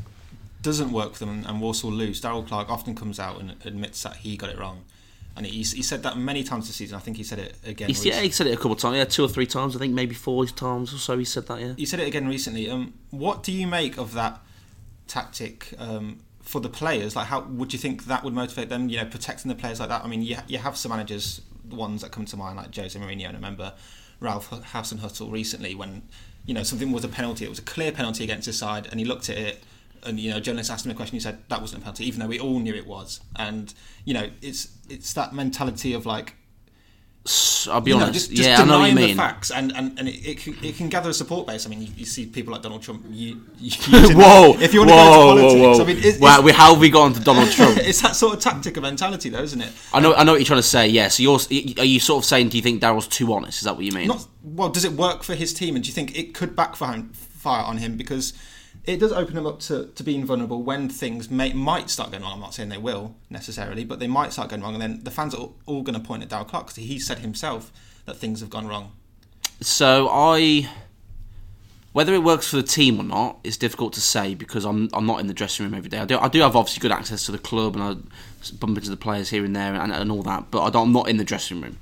doesn't 0.62 0.90
work 0.90 1.12
for 1.12 1.26
them 1.26 1.44
and 1.46 1.60
Walsall 1.60 1.92
lose, 1.92 2.20
Darrell 2.20 2.42
Clarke 2.42 2.70
often 2.70 2.94
comes 2.94 3.20
out 3.20 3.40
and 3.40 3.54
admits 3.64 4.02
that 4.02 4.16
he 4.16 4.36
got 4.36 4.50
it 4.50 4.58
wrong. 4.58 4.84
And 5.36 5.46
he, 5.46 5.58
he 5.58 5.82
said 5.82 6.02
that 6.02 6.18
many 6.18 6.42
times 6.42 6.66
this 6.66 6.76
season. 6.76 6.96
I 6.96 7.00
think 7.00 7.16
he 7.16 7.22
said 7.22 7.38
it 7.38 7.54
again. 7.64 7.88
He's, 7.88 8.04
yeah, 8.04 8.20
he 8.20 8.30
said 8.30 8.48
it 8.48 8.54
a 8.54 8.56
couple 8.56 8.72
of 8.72 8.78
times. 8.78 8.96
Yeah, 8.96 9.04
two 9.04 9.24
or 9.24 9.28
three 9.28 9.46
times. 9.46 9.76
I 9.76 9.78
think 9.78 9.94
maybe 9.94 10.14
four 10.14 10.44
times 10.46 10.92
or 10.92 10.98
so. 10.98 11.16
He 11.16 11.24
said 11.24 11.46
that. 11.46 11.60
Yeah. 11.60 11.74
He 11.76 11.86
said 11.86 12.00
it 12.00 12.08
again 12.08 12.26
recently. 12.26 12.68
Um, 12.68 12.94
what 13.10 13.44
do 13.44 13.52
you 13.52 13.68
make 13.68 13.98
of 13.98 14.14
that 14.14 14.40
tactic 15.06 15.74
um, 15.78 16.20
for 16.48 16.60
the 16.60 16.68
players? 16.70 17.14
Like, 17.14 17.26
how 17.26 17.42
would 17.42 17.74
you 17.74 17.78
think 17.78 18.06
that 18.06 18.24
would 18.24 18.32
motivate 18.32 18.70
them? 18.70 18.88
You 18.88 18.96
know, 18.96 19.04
protecting 19.04 19.50
the 19.50 19.54
players 19.54 19.80
like 19.80 19.90
that. 19.90 20.02
I 20.02 20.08
mean, 20.08 20.22
you, 20.22 20.38
you 20.46 20.56
have 20.56 20.78
some 20.78 20.88
managers, 20.88 21.42
the 21.66 21.76
ones 21.76 22.00
that 22.00 22.10
come 22.10 22.24
to 22.24 22.38
mind, 22.38 22.56
like 22.56 22.74
Jose 22.74 22.98
Mourinho, 22.98 23.26
and 23.26 23.36
I 23.36 23.40
remember 23.40 23.74
Ralph 24.18 24.48
Hasenhüttl 24.50 25.30
recently 25.30 25.74
when 25.74 26.02
you 26.46 26.54
know 26.54 26.62
something 26.62 26.90
was 26.90 27.04
a 27.04 27.08
penalty. 27.08 27.44
It 27.44 27.50
was 27.50 27.58
a 27.58 27.62
clear 27.62 27.92
penalty 27.92 28.24
against 28.24 28.46
his 28.46 28.56
side, 28.56 28.88
and 28.90 28.98
he 28.98 29.04
looked 29.04 29.28
at 29.28 29.36
it 29.36 29.62
and 30.04 30.18
you 30.20 30.30
know 30.30 30.38
journalists 30.38 30.70
asked 30.70 30.86
him 30.86 30.92
a 30.92 30.94
question 30.94 31.16
he 31.16 31.20
said 31.20 31.36
that 31.48 31.60
wasn't 31.60 31.82
a 31.82 31.84
penalty 31.84 32.06
even 32.06 32.20
though 32.20 32.28
we 32.28 32.38
all 32.38 32.60
knew 32.60 32.72
it 32.72 32.86
was 32.86 33.20
and 33.34 33.74
you 34.04 34.14
know 34.14 34.30
it's 34.40 34.68
it's 34.88 35.12
that 35.12 35.34
mentality 35.34 35.92
of 35.92 36.06
like 36.06 36.36
I'll 37.70 37.80
be 37.80 37.92
honest. 37.92 38.06
Know, 38.06 38.12
just, 38.12 38.30
just 38.30 38.48
yeah, 38.48 38.60
I 38.60 38.64
know 38.64 38.78
what 38.78 38.88
you 38.88 38.96
mean. 38.96 39.08
the 39.08 39.22
facts, 39.22 39.50
and, 39.50 39.74
and, 39.76 39.98
and 39.98 40.08
it, 40.08 40.26
it, 40.26 40.38
can, 40.38 40.56
it 40.62 40.76
can 40.76 40.88
gather 40.88 41.10
a 41.10 41.14
support 41.14 41.46
base. 41.46 41.66
I 41.66 41.68
mean, 41.68 41.82
you, 41.82 41.88
you 41.96 42.04
see 42.06 42.26
people 42.26 42.52
like 42.52 42.62
Donald 42.62 42.82
Trump. 42.82 43.04
You, 43.10 43.42
you 43.58 43.70
whoa! 44.16 44.56
If 44.58 44.72
you 44.72 44.80
want 44.80 44.92
whoa, 44.92 44.96
to 44.96 45.10
go 45.12 45.30
into 45.30 45.42
politics, 45.42 45.60
whoa, 45.60 45.72
whoa. 45.72 45.82
I 45.82 45.86
mean, 45.86 45.96
it's, 45.98 46.18
wow, 46.18 46.52
how 46.52 46.72
have 46.72 46.80
we 46.80 46.90
got 46.90 47.14
to 47.14 47.20
Donald 47.20 47.50
Trump? 47.50 47.76
it's 47.80 48.00
that 48.02 48.16
sort 48.16 48.34
of 48.34 48.40
tactic 48.40 48.76
of 48.76 48.82
mentality, 48.82 49.28
though, 49.28 49.42
isn't 49.42 49.60
it? 49.60 49.72
I 49.92 50.00
know. 50.00 50.12
Um, 50.12 50.20
I 50.20 50.24
know 50.24 50.32
what 50.32 50.40
you're 50.40 50.46
trying 50.46 50.60
to 50.60 50.62
say. 50.62 50.88
Yeah. 50.88 51.08
So 51.08 51.22
you're 51.22 51.38
are 51.78 51.84
you 51.84 52.00
sort 52.00 52.22
of 52.22 52.26
saying? 52.26 52.48
Do 52.48 52.56
you 52.56 52.62
think 52.62 52.80
Darrell's 52.80 53.08
too 53.08 53.32
honest? 53.32 53.58
Is 53.58 53.64
that 53.64 53.76
what 53.76 53.84
you 53.84 53.92
mean? 53.92 54.08
Not 54.08 54.26
well. 54.42 54.70
Does 54.70 54.84
it 54.84 54.92
work 54.92 55.22
for 55.22 55.34
his 55.34 55.52
team? 55.52 55.74
And 55.74 55.84
do 55.84 55.88
you 55.88 55.94
think 55.94 56.16
it 56.16 56.34
could 56.34 56.56
backfire 56.56 57.04
on 57.44 57.76
him 57.78 57.96
because? 57.96 58.32
It 58.88 59.00
does 59.00 59.12
open 59.12 59.34
them 59.34 59.46
up 59.46 59.60
to, 59.60 59.88
to 59.96 60.02
being 60.02 60.24
vulnerable 60.24 60.62
when 60.62 60.88
things 60.88 61.30
may, 61.30 61.52
might 61.52 61.90
start 61.90 62.10
going 62.10 62.22
wrong. 62.22 62.32
I'm 62.32 62.40
not 62.40 62.54
saying 62.54 62.70
they 62.70 62.78
will 62.78 63.16
necessarily, 63.28 63.84
but 63.84 63.98
they 63.98 64.06
might 64.06 64.32
start 64.32 64.48
going 64.48 64.62
wrong, 64.62 64.72
and 64.72 64.80
then 64.80 65.04
the 65.04 65.10
fans 65.10 65.34
are 65.34 65.50
all, 65.66 65.82
going 65.82 65.92
to 65.92 66.00
point 66.00 66.22
at 66.22 66.30
Darrell 66.30 66.46
Clarke 66.46 66.68
because 66.68 66.76
he 66.76 66.98
said 66.98 67.18
himself 67.18 67.70
that 68.06 68.16
things 68.16 68.40
have 68.40 68.48
gone 68.48 68.66
wrong. 68.66 68.92
So 69.60 70.08
I, 70.10 70.70
whether 71.92 72.14
it 72.14 72.22
works 72.22 72.48
for 72.48 72.56
the 72.56 72.62
team 72.62 72.98
or 72.98 73.02
not, 73.02 73.38
it's 73.44 73.58
difficult 73.58 73.92
to 73.92 74.00
say 74.00 74.34
because 74.34 74.64
I'm 74.64 74.88
I'm 74.94 75.04
not 75.04 75.20
in 75.20 75.26
the 75.26 75.34
dressing 75.34 75.66
room 75.66 75.74
every 75.74 75.90
day. 75.90 75.98
I 75.98 76.06
do 76.06 76.18
I 76.18 76.28
do 76.28 76.40
have 76.40 76.56
obviously 76.56 76.80
good 76.80 76.92
access 76.92 77.26
to 77.26 77.32
the 77.32 77.38
club 77.38 77.76
and 77.76 77.82
I 77.84 78.54
bump 78.58 78.78
into 78.78 78.88
the 78.88 78.96
players 78.96 79.28
here 79.28 79.44
and 79.44 79.54
there 79.54 79.74
and, 79.74 79.92
and 79.92 80.10
all 80.10 80.22
that, 80.22 80.50
but 80.50 80.74
I 80.74 80.80
am 80.80 80.92
not 80.92 81.10
in 81.10 81.18
the 81.18 81.24
dressing 81.24 81.60
room. 81.60 81.76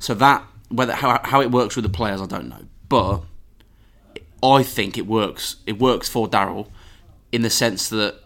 So 0.00 0.12
that 0.14 0.42
whether 0.70 0.94
how 0.94 1.20
how 1.22 1.40
it 1.40 1.52
works 1.52 1.76
with 1.76 1.84
the 1.84 1.88
players, 1.88 2.20
I 2.20 2.26
don't 2.26 2.48
know, 2.48 2.64
but 2.88 3.22
I 4.42 4.62
think 4.62 4.96
it 4.96 5.06
works. 5.06 5.56
It 5.66 5.78
works 5.78 6.08
for 6.08 6.28
Darrell 6.28 6.70
in 7.32 7.42
the 7.42 7.50
sense 7.50 7.88
that 7.88 8.20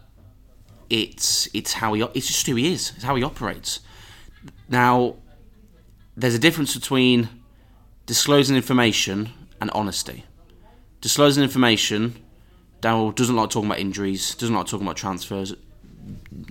it's 0.91 1.49
it's 1.55 1.75
how 1.75 1.95
he 1.95 2.03
it's 2.15 2.27
just 2.27 2.47
who 2.47 2.55
he 2.57 2.73
is. 2.73 2.93
It's 2.95 3.05
how 3.05 3.17
he 3.17 3.23
operates. 3.23 3.81
Now, 4.69 5.17
there's 6.17 6.35
a 6.35 6.39
difference 6.39 6.75
between 6.75 7.29
disclosing 8.07 8.57
information 8.57 9.31
and 9.61 9.71
honesty. 9.71 10.25
Disclosing 11.01 11.43
information, 11.43 12.23
Darrell 12.81 13.13
doesn't 13.13 13.35
like 13.35 13.51
talking 13.51 13.69
about 13.69 13.81
injuries. 13.81 14.35
Doesn't 14.35 14.55
like 14.55 14.67
talking 14.67 14.87
about 14.87 14.97
transfers. 14.97 15.55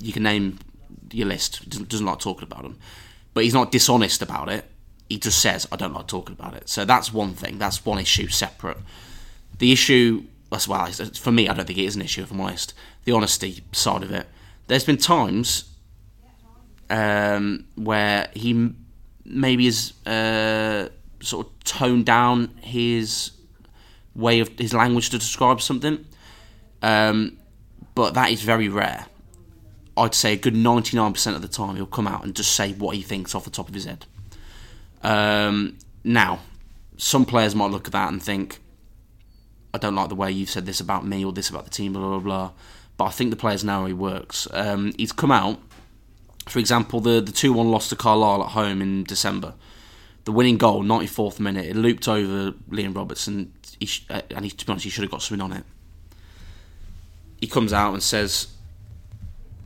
You 0.01 0.12
can 0.14 0.24
name 0.24 0.59
your 1.12 1.28
list. 1.28 1.70
Doesn't, 1.70 1.89
doesn't 1.89 2.05
like 2.05 2.20
talking 2.20 2.43
about 2.43 2.64
them, 2.64 2.80
but 3.34 3.43
he's 3.43 3.53
not 3.53 3.72
dishonest 3.72 4.22
about 4.22 4.49
it. 4.49 4.66
He 5.07 5.20
just 5.20 5.39
says, 5.39 5.68
"I 5.72 5.76
don't 5.76 5.93
like 5.93 6.07
talking 6.07 6.34
about 6.34 6.55
it." 6.55 6.68
So 6.70 6.84
that's 6.86 7.14
one 7.14 7.34
thing. 7.34 7.59
That's 7.59 7.86
one 7.86 7.99
issue 7.99 8.28
separate. 8.28 8.78
The 9.62 9.72
issue, 9.72 10.24
as 10.51 10.68
well, 10.68 10.88
for 10.88 11.32
me, 11.32 11.47
I 11.47 11.53
don't 11.53 11.68
think 11.68 11.78
it 11.78 11.86
is 11.86 11.95
an 11.95 12.01
issue, 12.01 12.24
if 12.24 12.32
I'm 12.32 12.41
honest. 12.41 12.74
The 13.03 13.12
honesty 13.12 13.64
side 13.72 14.01
of 14.01 14.12
it. 14.12 14.26
There's 14.66 14.84
been 14.84 14.97
times 14.97 15.66
um, 16.89 17.66
where 17.76 18.32
he 18.34 18.74
maybe 19.24 19.66
has 19.66 19.93
uh, 20.07 20.89
sort 21.22 21.45
of 21.45 21.64
toned 21.64 22.07
down 22.07 22.57
his 22.59 23.34
way 24.16 24.39
of 24.39 24.49
his 24.57 24.74
language 24.74 25.12
to 25.12 25.20
describe 25.20 25.62
something, 25.62 26.07
um, 26.82 27.38
but 27.93 28.16
that 28.16 28.32
is 28.32 28.41
very 28.41 28.68
rare. 28.68 29.05
I'd 29.95 30.16
say 30.16 30.34
a 30.34 30.38
good 30.38 30.55
99% 30.55 31.36
of 31.36 31.43
the 31.43 31.47
time 31.47 31.76
he'll 31.76 31.86
come 31.86 32.07
out 32.07 32.24
and 32.24 32.36
just 32.36 32.55
say 32.55 32.74
what 32.74 32.95
he 32.95 33.03
thinks 33.03 33.36
off 33.36 33.43
the 33.43 33.51
top 33.51 33.68
of 33.70 33.76
his 33.76 33.86
head. 33.86 34.07
Um, 35.03 35.78
now, 36.03 36.39
some 36.97 37.26
players 37.26 37.53
might 37.53 37.70
look 37.70 37.86
at 37.86 37.91
that 37.91 38.12
and 38.12 38.24
think, 38.24 38.57
I 39.74 39.78
don't 39.78 39.96
like 39.96 40.10
the 40.10 40.16
way 40.16 40.32
you've 40.32 40.50
said 40.50 40.66
this 40.66 40.80
about 40.80 41.06
me 41.06 41.24
or 41.24 41.32
this 41.32 41.50
about 41.50 41.64
the 41.66 41.70
team, 41.70 41.94
blah 41.94 42.02
blah 42.02 42.20
blah. 42.20 42.52
But 42.98 43.06
I 43.06 43.10
think 43.10 43.30
the 43.30 43.38
players 43.38 43.64
know 43.64 43.82
how 43.82 43.86
he 43.86 43.94
works. 43.94 44.48
Um, 44.52 44.94
he's 44.98 45.12
come 45.12 45.32
out, 45.32 45.60
for 46.48 46.60
example, 46.60 47.00
the 47.00 47.22
the 47.22 47.32
two 47.32 47.54
one 47.54 47.72
loss 47.72 47.90
to 47.90 47.96
Carlisle 47.96 48.44
at 48.44 48.50
home 48.50 48.82
in 48.82 49.04
December. 49.04 49.54
The 50.24 50.32
winning 50.32 50.58
goal, 50.60 50.84
94th 50.84 51.40
minute, 51.40 51.66
it 51.66 51.76
looped 51.76 52.08
over 52.08 52.52
Liam 52.70 52.96
Robertson, 52.96 53.54
he 53.80 53.88
sh- 53.88 54.06
uh, 54.08 54.22
and 54.30 54.46
he, 54.46 54.52
to 54.52 54.66
be 54.66 54.72
honest, 54.72 54.84
he 54.84 54.92
should 54.92 55.02
have 55.02 55.10
got 55.10 55.24
something 55.24 55.44
on 55.44 55.52
it. 55.52 55.64
He 57.40 57.48
comes 57.48 57.74
out 57.74 57.94
and 57.94 58.04
says, 58.04 58.48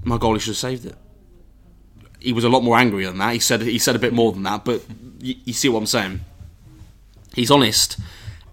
"My 0.03 0.17
goalie 0.17 0.39
should 0.39 0.51
have 0.51 0.57
saved 0.57 0.85
it." 0.85 0.95
He 2.21 2.31
was 2.31 2.45
a 2.45 2.49
lot 2.49 2.63
more 2.63 2.77
angry 2.77 3.05
than 3.05 3.17
that. 3.17 3.33
He 3.33 3.39
said 3.39 3.61
he 3.61 3.77
said 3.77 3.95
a 3.95 3.99
bit 3.99 4.13
more 4.13 4.31
than 4.31 4.43
that, 4.43 4.63
but 4.63 4.81
you, 5.19 5.35
you 5.43 5.51
see 5.51 5.67
what 5.67 5.79
I'm 5.79 5.85
saying. 5.85 6.21
He's 7.33 7.51
honest, 7.51 7.99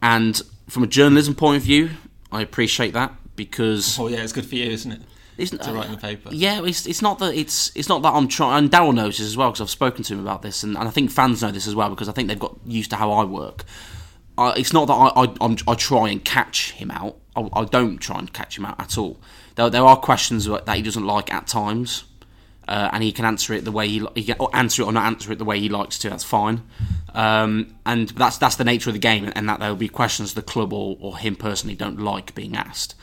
and 0.03 0.43
from 0.69 0.83
a 0.83 0.87
journalism 0.87 1.35
point 1.35 1.59
of 1.59 1.63
view, 1.63 1.91
I 2.31 2.43
appreciate 2.43 2.93
that 2.95 3.15
because. 3.37 3.99
Oh 3.99 4.09
yeah, 4.09 4.23
it's 4.23 4.33
good 4.33 4.47
for 4.47 4.55
you, 4.55 4.71
isn't 4.71 4.93
it? 4.93 5.03
Isn't 5.39 5.63
to 5.63 5.73
write 5.73 5.87
in 5.87 5.93
the 5.93 5.99
paper? 5.99 6.29
Yeah, 6.31 6.63
it's 6.63 6.87
it's 6.87 7.01
not 7.01 7.19
that 7.21 7.35
it's 7.35 7.75
it's 7.75 7.89
not 7.89 8.03
that 8.03 8.13
I'm 8.13 8.29
trying. 8.29 8.59
And 8.59 8.71
Darrell 8.71 8.93
knows 8.93 9.19
this 9.19 9.27
as 9.27 9.37
well 9.37 9.51
because 9.51 9.63
I've 9.63 9.71
spoken 9.71 10.05
to 10.05 10.15
him 10.15 10.21
about 10.21 10.43
this, 10.43 10.63
and, 10.63 10.77
and 10.77 10.87
I 10.87 10.91
think 10.91 11.11
fans 11.11 11.43
know 11.43 11.51
this 11.51 11.67
as 11.67 11.75
well 11.75 11.89
because 11.89 12.09
I 12.09 12.13
think 12.13 12.29
they've 12.29 12.39
got 12.39 12.57
used 12.67 12.91
to 12.91 12.97
how 12.97 13.11
I 13.13 13.25
work. 13.25 13.65
Uh, 14.37 14.53
it's 14.57 14.73
not 14.73 14.87
that 14.87 14.95
I 14.95 15.23
I, 15.23 15.35
I'm, 15.41 15.57
i 15.67 15.75
try 15.75 16.11
and 16.11 16.23
catch 16.25 16.73
him 16.73 16.91
out. 16.91 17.17
I, 17.35 17.49
I, 17.53 17.65
don't 17.65 17.99
try 17.99 18.19
and 18.19 18.33
catch 18.33 18.59
him 18.59 18.67
out 18.67 18.79
at 18.79 18.99
all. 18.99 19.19
There, 19.55 19.71
there 19.71 19.85
are 19.85 19.97
questions 19.97 20.45
that 20.45 20.69
he 20.69 20.83
doesn't 20.83 21.07
like 21.07 21.33
at 21.33 21.47
times, 21.47 22.05
uh, 22.69 22.91
and 22.93 23.03
he 23.03 23.13
can 23.13 23.25
answer 23.25 23.53
it 23.55 23.65
the 23.65 23.73
way 23.73 23.89
he, 23.89 24.07
he 24.15 24.25
can 24.25 24.37
answer 24.53 24.83
it 24.83 24.87
or 24.87 24.93
not 24.93 25.07
answer 25.07 25.33
it 25.33 25.39
the 25.39 25.45
way 25.45 25.59
he 25.59 25.69
likes 25.69 25.99
to. 26.01 26.11
That's 26.11 26.25
fine, 26.25 26.63
um, 27.15 27.75
and 27.85 28.11
that's 28.11 28.39
that's 28.39 28.57
the 28.57 28.65
nature 28.65 28.91
of 28.91 28.95
the 28.95 29.01
game, 29.01 29.33
and 29.35 29.49
that 29.49 29.61
there 29.61 29.69
will 29.69 29.77
be 29.77 29.89
questions 29.89 30.35
the 30.35 30.43
club 30.43 30.73
or, 30.73 30.97
or 31.01 31.19
him 31.19 31.37
personally 31.37 31.75
don't 31.75 31.99
like 31.99 32.35
being 32.35 32.57
asked. 32.57 32.95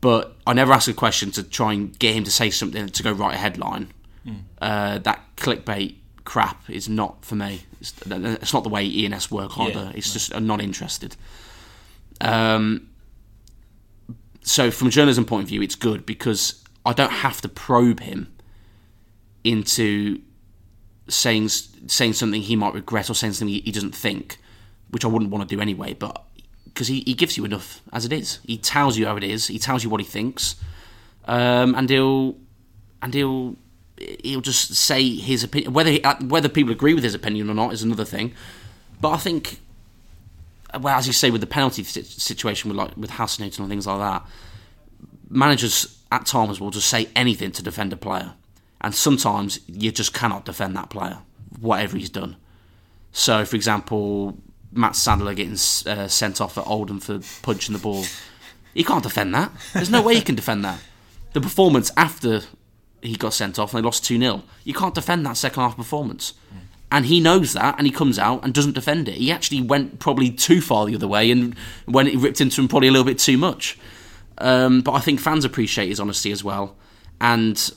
But 0.00 0.36
I 0.46 0.52
never 0.52 0.72
ask 0.72 0.88
a 0.88 0.94
question 0.94 1.32
to 1.32 1.42
try 1.42 1.72
and 1.72 1.98
get 1.98 2.14
him 2.14 2.24
to 2.24 2.30
say 2.30 2.50
something 2.50 2.88
to 2.88 3.02
go 3.02 3.12
write 3.12 3.34
a 3.34 3.38
headline. 3.38 3.92
Mm. 4.24 4.42
Uh, 4.60 4.98
that 4.98 5.20
clickbait 5.36 5.96
crap 6.24 6.68
is 6.70 6.88
not 6.88 7.24
for 7.24 7.34
me. 7.34 7.62
It's, 7.80 7.94
it's 8.06 8.52
not 8.52 8.62
the 8.62 8.68
way 8.68 8.88
ENS 9.04 9.30
work 9.30 9.58
either. 9.58 9.84
Yeah, 9.84 9.92
it's 9.94 10.12
just 10.12 10.34
I'm 10.34 10.46
not 10.46 10.60
interested. 10.60 11.16
Um, 12.20 12.88
so 14.42 14.70
from 14.70 14.88
a 14.88 14.90
journalism 14.90 15.24
point 15.24 15.44
of 15.44 15.48
view, 15.48 15.62
it's 15.62 15.74
good 15.74 16.06
because 16.06 16.62
I 16.86 16.92
don't 16.92 17.12
have 17.12 17.40
to 17.40 17.48
probe 17.48 18.00
him 18.00 18.32
into 19.48 20.20
saying 21.08 21.48
saying 21.48 22.12
something 22.12 22.42
he 22.42 22.54
might 22.54 22.74
regret 22.74 23.08
or 23.08 23.14
saying 23.14 23.32
something 23.32 23.62
he, 23.62 23.72
doesn't 23.72 23.94
think, 23.94 24.38
which 24.90 25.04
I 25.04 25.08
wouldn't 25.08 25.30
want 25.30 25.48
to 25.48 25.54
do 25.56 25.60
anyway. 25.60 25.94
But 25.94 26.22
because 26.66 26.88
he, 26.88 27.00
he 27.00 27.14
gives 27.14 27.36
you 27.36 27.44
enough 27.44 27.80
as 27.92 28.04
it 28.04 28.12
is, 28.12 28.40
he 28.46 28.58
tells 28.58 28.98
you 28.98 29.06
how 29.06 29.16
it 29.16 29.24
is, 29.24 29.46
he 29.46 29.58
tells 29.58 29.82
you 29.82 29.90
what 29.90 30.00
he 30.00 30.06
thinks, 30.06 30.56
um, 31.24 31.74
and 31.74 31.88
he'll 31.88 32.36
and 33.00 33.14
he'll 33.14 33.56
he'll 34.22 34.42
just 34.42 34.74
say 34.74 35.16
his 35.16 35.42
opinion. 35.42 35.72
Whether 35.72 35.92
he, 35.92 36.04
uh, 36.04 36.16
whether 36.24 36.48
people 36.48 36.72
agree 36.72 36.94
with 36.94 37.04
his 37.04 37.14
opinion 37.14 37.48
or 37.48 37.54
not 37.54 37.72
is 37.72 37.82
another 37.82 38.04
thing. 38.04 38.34
But 39.00 39.10
I 39.10 39.16
think, 39.16 39.60
well, 40.78 40.98
as 40.98 41.06
you 41.06 41.12
say, 41.12 41.30
with 41.30 41.40
the 41.40 41.46
penalty 41.46 41.84
situation 41.84 42.68
with 42.68 42.76
like 42.76 42.96
with 42.98 43.12
Hasenhüttl 43.12 43.60
and 43.60 43.68
things 43.70 43.86
like 43.86 43.98
that, 43.98 44.26
managers 45.30 45.98
at 46.12 46.26
times 46.26 46.60
will 46.60 46.70
just 46.70 46.88
say 46.88 47.08
anything 47.16 47.52
to 47.52 47.62
defend 47.62 47.92
a 47.94 47.96
player 47.96 48.34
and 48.80 48.94
sometimes 48.94 49.60
you 49.66 49.90
just 49.90 50.12
cannot 50.14 50.44
defend 50.44 50.76
that 50.76 50.90
player, 50.90 51.18
whatever 51.60 51.96
he's 51.96 52.10
done. 52.10 52.36
So, 53.12 53.44
for 53.44 53.56
example, 53.56 54.38
Matt 54.72 54.96
Sadler 54.96 55.34
getting 55.34 55.54
uh, 55.54 56.08
sent 56.08 56.40
off 56.40 56.58
at 56.58 56.66
Oldham 56.66 57.00
for 57.00 57.20
punching 57.42 57.72
the 57.72 57.80
ball, 57.80 58.04
he 58.74 58.84
can't 58.84 59.02
defend 59.02 59.34
that. 59.34 59.50
There's 59.72 59.90
no 59.90 60.02
way 60.02 60.14
he 60.14 60.20
can 60.20 60.34
defend 60.34 60.64
that. 60.64 60.80
The 61.32 61.40
performance 61.40 61.90
after 61.96 62.42
he 63.02 63.16
got 63.16 63.34
sent 63.34 63.58
off 63.58 63.74
and 63.74 63.82
they 63.82 63.84
lost 63.84 64.04
2 64.04 64.18
0, 64.18 64.42
you 64.64 64.74
can't 64.74 64.94
defend 64.94 65.24
that 65.26 65.36
second 65.36 65.62
half 65.62 65.76
performance. 65.76 66.34
And 66.90 67.04
he 67.04 67.20
knows 67.20 67.52
that, 67.52 67.74
and 67.76 67.86
he 67.86 67.92
comes 67.92 68.18
out 68.18 68.42
and 68.42 68.54
doesn't 68.54 68.72
defend 68.72 69.08
it. 69.10 69.16
He 69.16 69.30
actually 69.30 69.60
went 69.60 69.98
probably 69.98 70.30
too 70.30 70.62
far 70.62 70.86
the 70.86 70.94
other 70.94 71.06
way, 71.06 71.30
and 71.30 71.54
when 71.84 72.06
it 72.06 72.16
ripped 72.16 72.40
into 72.40 72.62
him, 72.62 72.68
probably 72.68 72.88
a 72.88 72.90
little 72.90 73.04
bit 73.04 73.18
too 73.18 73.36
much. 73.36 73.78
Um, 74.38 74.80
but 74.80 74.92
I 74.92 75.00
think 75.00 75.20
fans 75.20 75.44
appreciate 75.44 75.88
his 75.88 76.00
honesty 76.00 76.32
as 76.32 76.42
well, 76.42 76.76
and 77.20 77.70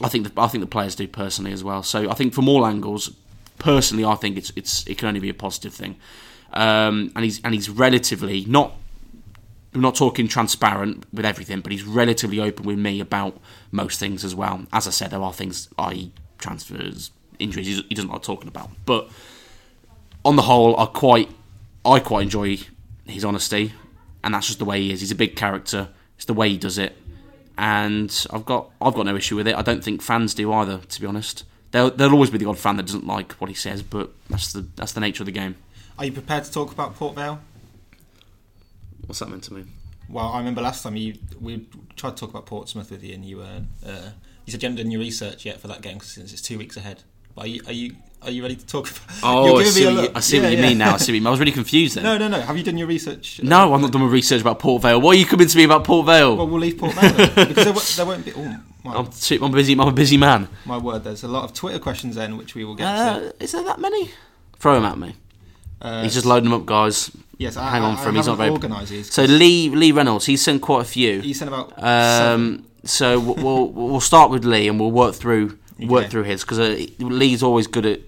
I 0.00 0.08
think 0.08 0.34
the, 0.34 0.40
I 0.40 0.48
think 0.48 0.62
the 0.62 0.68
players 0.68 0.94
do 0.94 1.06
personally 1.06 1.52
as 1.52 1.62
well. 1.62 1.82
So 1.82 2.10
I 2.10 2.14
think 2.14 2.32
from 2.32 2.48
all 2.48 2.64
angles, 2.64 3.14
personally, 3.58 4.04
I 4.04 4.14
think 4.14 4.36
it's 4.36 4.52
it's 4.56 4.86
it 4.86 4.98
can 4.98 5.08
only 5.08 5.20
be 5.20 5.28
a 5.28 5.34
positive 5.34 5.74
thing. 5.74 5.96
Um, 6.52 7.12
and 7.14 7.24
he's 7.24 7.40
and 7.44 7.54
he's 7.54 7.68
relatively 7.68 8.44
not 8.46 8.74
we're 9.74 9.80
not 9.80 9.94
talking 9.94 10.28
transparent 10.28 11.06
with 11.12 11.24
everything, 11.24 11.60
but 11.60 11.72
he's 11.72 11.84
relatively 11.84 12.40
open 12.40 12.66
with 12.66 12.78
me 12.78 13.00
about 13.00 13.38
most 13.70 13.98
things 13.98 14.24
as 14.24 14.34
well. 14.34 14.66
As 14.72 14.86
I 14.86 14.90
said, 14.90 15.10
there 15.10 15.22
are 15.22 15.32
things, 15.32 15.68
i.e., 15.78 16.12
transfers, 16.38 17.10
injuries, 17.38 17.82
he 17.88 17.94
doesn't 17.94 18.10
like 18.10 18.22
talking 18.22 18.48
about. 18.48 18.70
But 18.84 19.08
on 20.24 20.36
the 20.36 20.42
whole, 20.42 20.78
I 20.78 20.86
quite, 20.86 21.30
I 21.84 22.00
quite 22.00 22.24
enjoy 22.24 22.58
his 23.06 23.24
honesty, 23.24 23.72
and 24.22 24.34
that's 24.34 24.46
just 24.46 24.58
the 24.58 24.66
way 24.66 24.82
he 24.82 24.92
is. 24.92 25.00
He's 25.00 25.10
a 25.10 25.16
big 25.16 25.36
character. 25.36 25.88
It's 26.16 26.26
the 26.26 26.34
way 26.34 26.50
he 26.50 26.58
does 26.58 26.76
it, 26.76 26.96
and 27.58 28.26
I've 28.30 28.44
got, 28.44 28.70
I've 28.80 28.94
got 28.94 29.06
no 29.06 29.16
issue 29.16 29.36
with 29.36 29.46
it. 29.48 29.56
I 29.56 29.62
don't 29.62 29.82
think 29.82 30.02
fans 30.02 30.34
do 30.34 30.52
either, 30.52 30.78
to 30.78 31.00
be 31.00 31.06
honest. 31.06 31.44
There'll, 31.70 31.90
there'll 31.90 32.14
always 32.14 32.30
be 32.30 32.38
the 32.38 32.46
odd 32.46 32.58
fan 32.58 32.76
that 32.76 32.86
doesn't 32.86 33.06
like 33.06 33.32
what 33.32 33.48
he 33.48 33.54
says, 33.54 33.82
but 33.82 34.10
that's 34.28 34.52
the 34.52 34.66
that's 34.76 34.92
the 34.92 35.00
nature 35.00 35.22
of 35.22 35.26
the 35.26 35.32
game. 35.32 35.56
Are 35.98 36.04
you 36.04 36.12
prepared 36.12 36.44
to 36.44 36.52
talk 36.52 36.72
about 36.72 36.96
Port 36.96 37.14
Vale? 37.14 37.40
What's 39.06 39.20
that 39.20 39.28
meant 39.28 39.44
to 39.44 39.54
mean? 39.54 39.70
Well, 40.08 40.26
I 40.26 40.38
remember 40.38 40.60
last 40.60 40.82
time 40.82 40.96
you 40.96 41.14
we 41.40 41.66
tried 41.96 42.16
to 42.16 42.20
talk 42.20 42.30
about 42.30 42.46
Portsmouth 42.46 42.90
with 42.90 43.02
you, 43.02 43.14
and 43.14 43.24
you 43.24 43.38
were 43.38 43.62
uh, 43.86 44.10
you 44.44 44.50
said 44.50 44.62
you 44.62 44.68
hadn't 44.68 44.76
done 44.76 44.90
your 44.90 45.00
research 45.00 45.46
yet 45.46 45.60
for 45.60 45.68
that 45.68 45.80
game 45.80 46.00
since 46.00 46.32
it's 46.32 46.42
two 46.42 46.58
weeks 46.58 46.76
ahead. 46.76 47.02
But 47.34 47.44
are 47.44 47.48
you 47.48 47.62
are 47.66 47.72
you, 47.72 47.94
are 48.22 48.30
you 48.30 48.42
ready 48.42 48.56
to 48.56 48.66
talk? 48.66 48.90
About, 48.90 49.00
oh, 49.22 49.58
I 49.58 49.64
see, 49.64 49.84
what 49.86 50.04
you, 50.04 50.10
I 50.14 50.20
see 50.20 50.36
yeah, 50.36 50.42
what 50.42 50.52
you 50.52 50.58
yeah. 50.58 50.68
mean 50.68 50.78
now. 50.78 50.94
I 50.94 50.96
see 50.98 51.12
what 51.12 51.16
you 51.16 51.20
mean. 51.20 51.26
I 51.26 51.30
was 51.30 51.40
really 51.40 51.52
confused 51.52 51.96
then. 51.96 52.04
No, 52.12 52.18
no, 52.18 52.28
no. 52.28 52.40
Have 52.40 52.56
you 52.56 52.62
done 52.62 52.76
your 52.76 52.86
research? 52.86 53.42
No, 53.42 53.74
I've 53.74 53.80
not 53.80 53.92
done 53.92 54.02
my 54.02 54.08
research 54.08 54.40
about 54.40 54.58
Port 54.58 54.82
Vale. 54.82 55.00
Why 55.00 55.10
are 55.10 55.14
you 55.14 55.26
coming 55.26 55.48
to 55.48 55.56
me 55.56 55.64
about 55.64 55.84
Port 55.84 56.06
Vale? 56.06 56.36
Well, 56.36 56.46
we'll 56.46 56.60
leave 56.60 56.78
Port 56.78 56.94
Vale 56.94 57.12
because 57.46 57.64
there, 57.64 58.04
there, 58.04 58.06
won't 58.06 58.24
be. 58.24 58.32
Oh, 58.34 58.56
my, 58.84 58.94
I'm, 58.94 59.10
too, 59.10 59.38
I'm 59.42 59.52
busy. 59.52 59.72
I'm 59.72 59.80
a 59.80 59.92
busy 59.92 60.16
man. 60.16 60.48
My 60.66 60.78
word, 60.78 61.04
there's 61.04 61.22
a 61.22 61.28
lot 61.28 61.44
of 61.44 61.54
Twitter 61.54 61.78
questions 61.78 62.16
then, 62.16 62.36
which 62.36 62.54
we 62.54 62.64
will 62.64 62.74
get 62.74 62.86
uh, 62.86 63.18
to. 63.18 63.42
Is 63.42 63.52
there 63.52 63.64
that 63.64 63.80
many? 63.80 64.10
Throw 64.58 64.74
them 64.74 64.84
at 64.84 64.98
me. 64.98 65.16
Uh, 65.80 66.04
He's 66.04 66.14
just 66.14 66.26
loading 66.26 66.50
them 66.50 66.60
up, 66.60 66.66
guys. 66.66 67.10
Yes, 67.38 67.56
hang 67.56 67.82
on 67.82 67.96
I, 67.96 68.02
for 68.02 68.10
him. 68.10 68.14
He's 68.14 68.26
not 68.28 68.38
very 68.38 68.50
organised. 68.50 69.12
So 69.12 69.24
Lee 69.24 69.68
Lee 69.68 69.90
Reynolds, 69.90 70.26
he's 70.26 70.42
sent 70.42 70.62
quite 70.62 70.82
a 70.82 70.84
few. 70.84 71.20
He 71.20 71.34
sent 71.34 71.48
about. 71.48 71.82
Um, 71.82 72.66
so 72.84 73.18
we'll 73.18 73.68
we'll 73.68 74.00
start 74.00 74.30
with 74.30 74.44
Lee 74.44 74.68
and 74.68 74.78
we'll 74.78 74.92
work 74.92 75.14
through 75.14 75.58
work 75.86 76.10
through 76.10 76.24
his 76.24 76.42
because 76.42 76.58
uh, 76.58 76.86
Lee's 76.98 77.42
always 77.42 77.66
good 77.66 77.86
at 77.86 78.00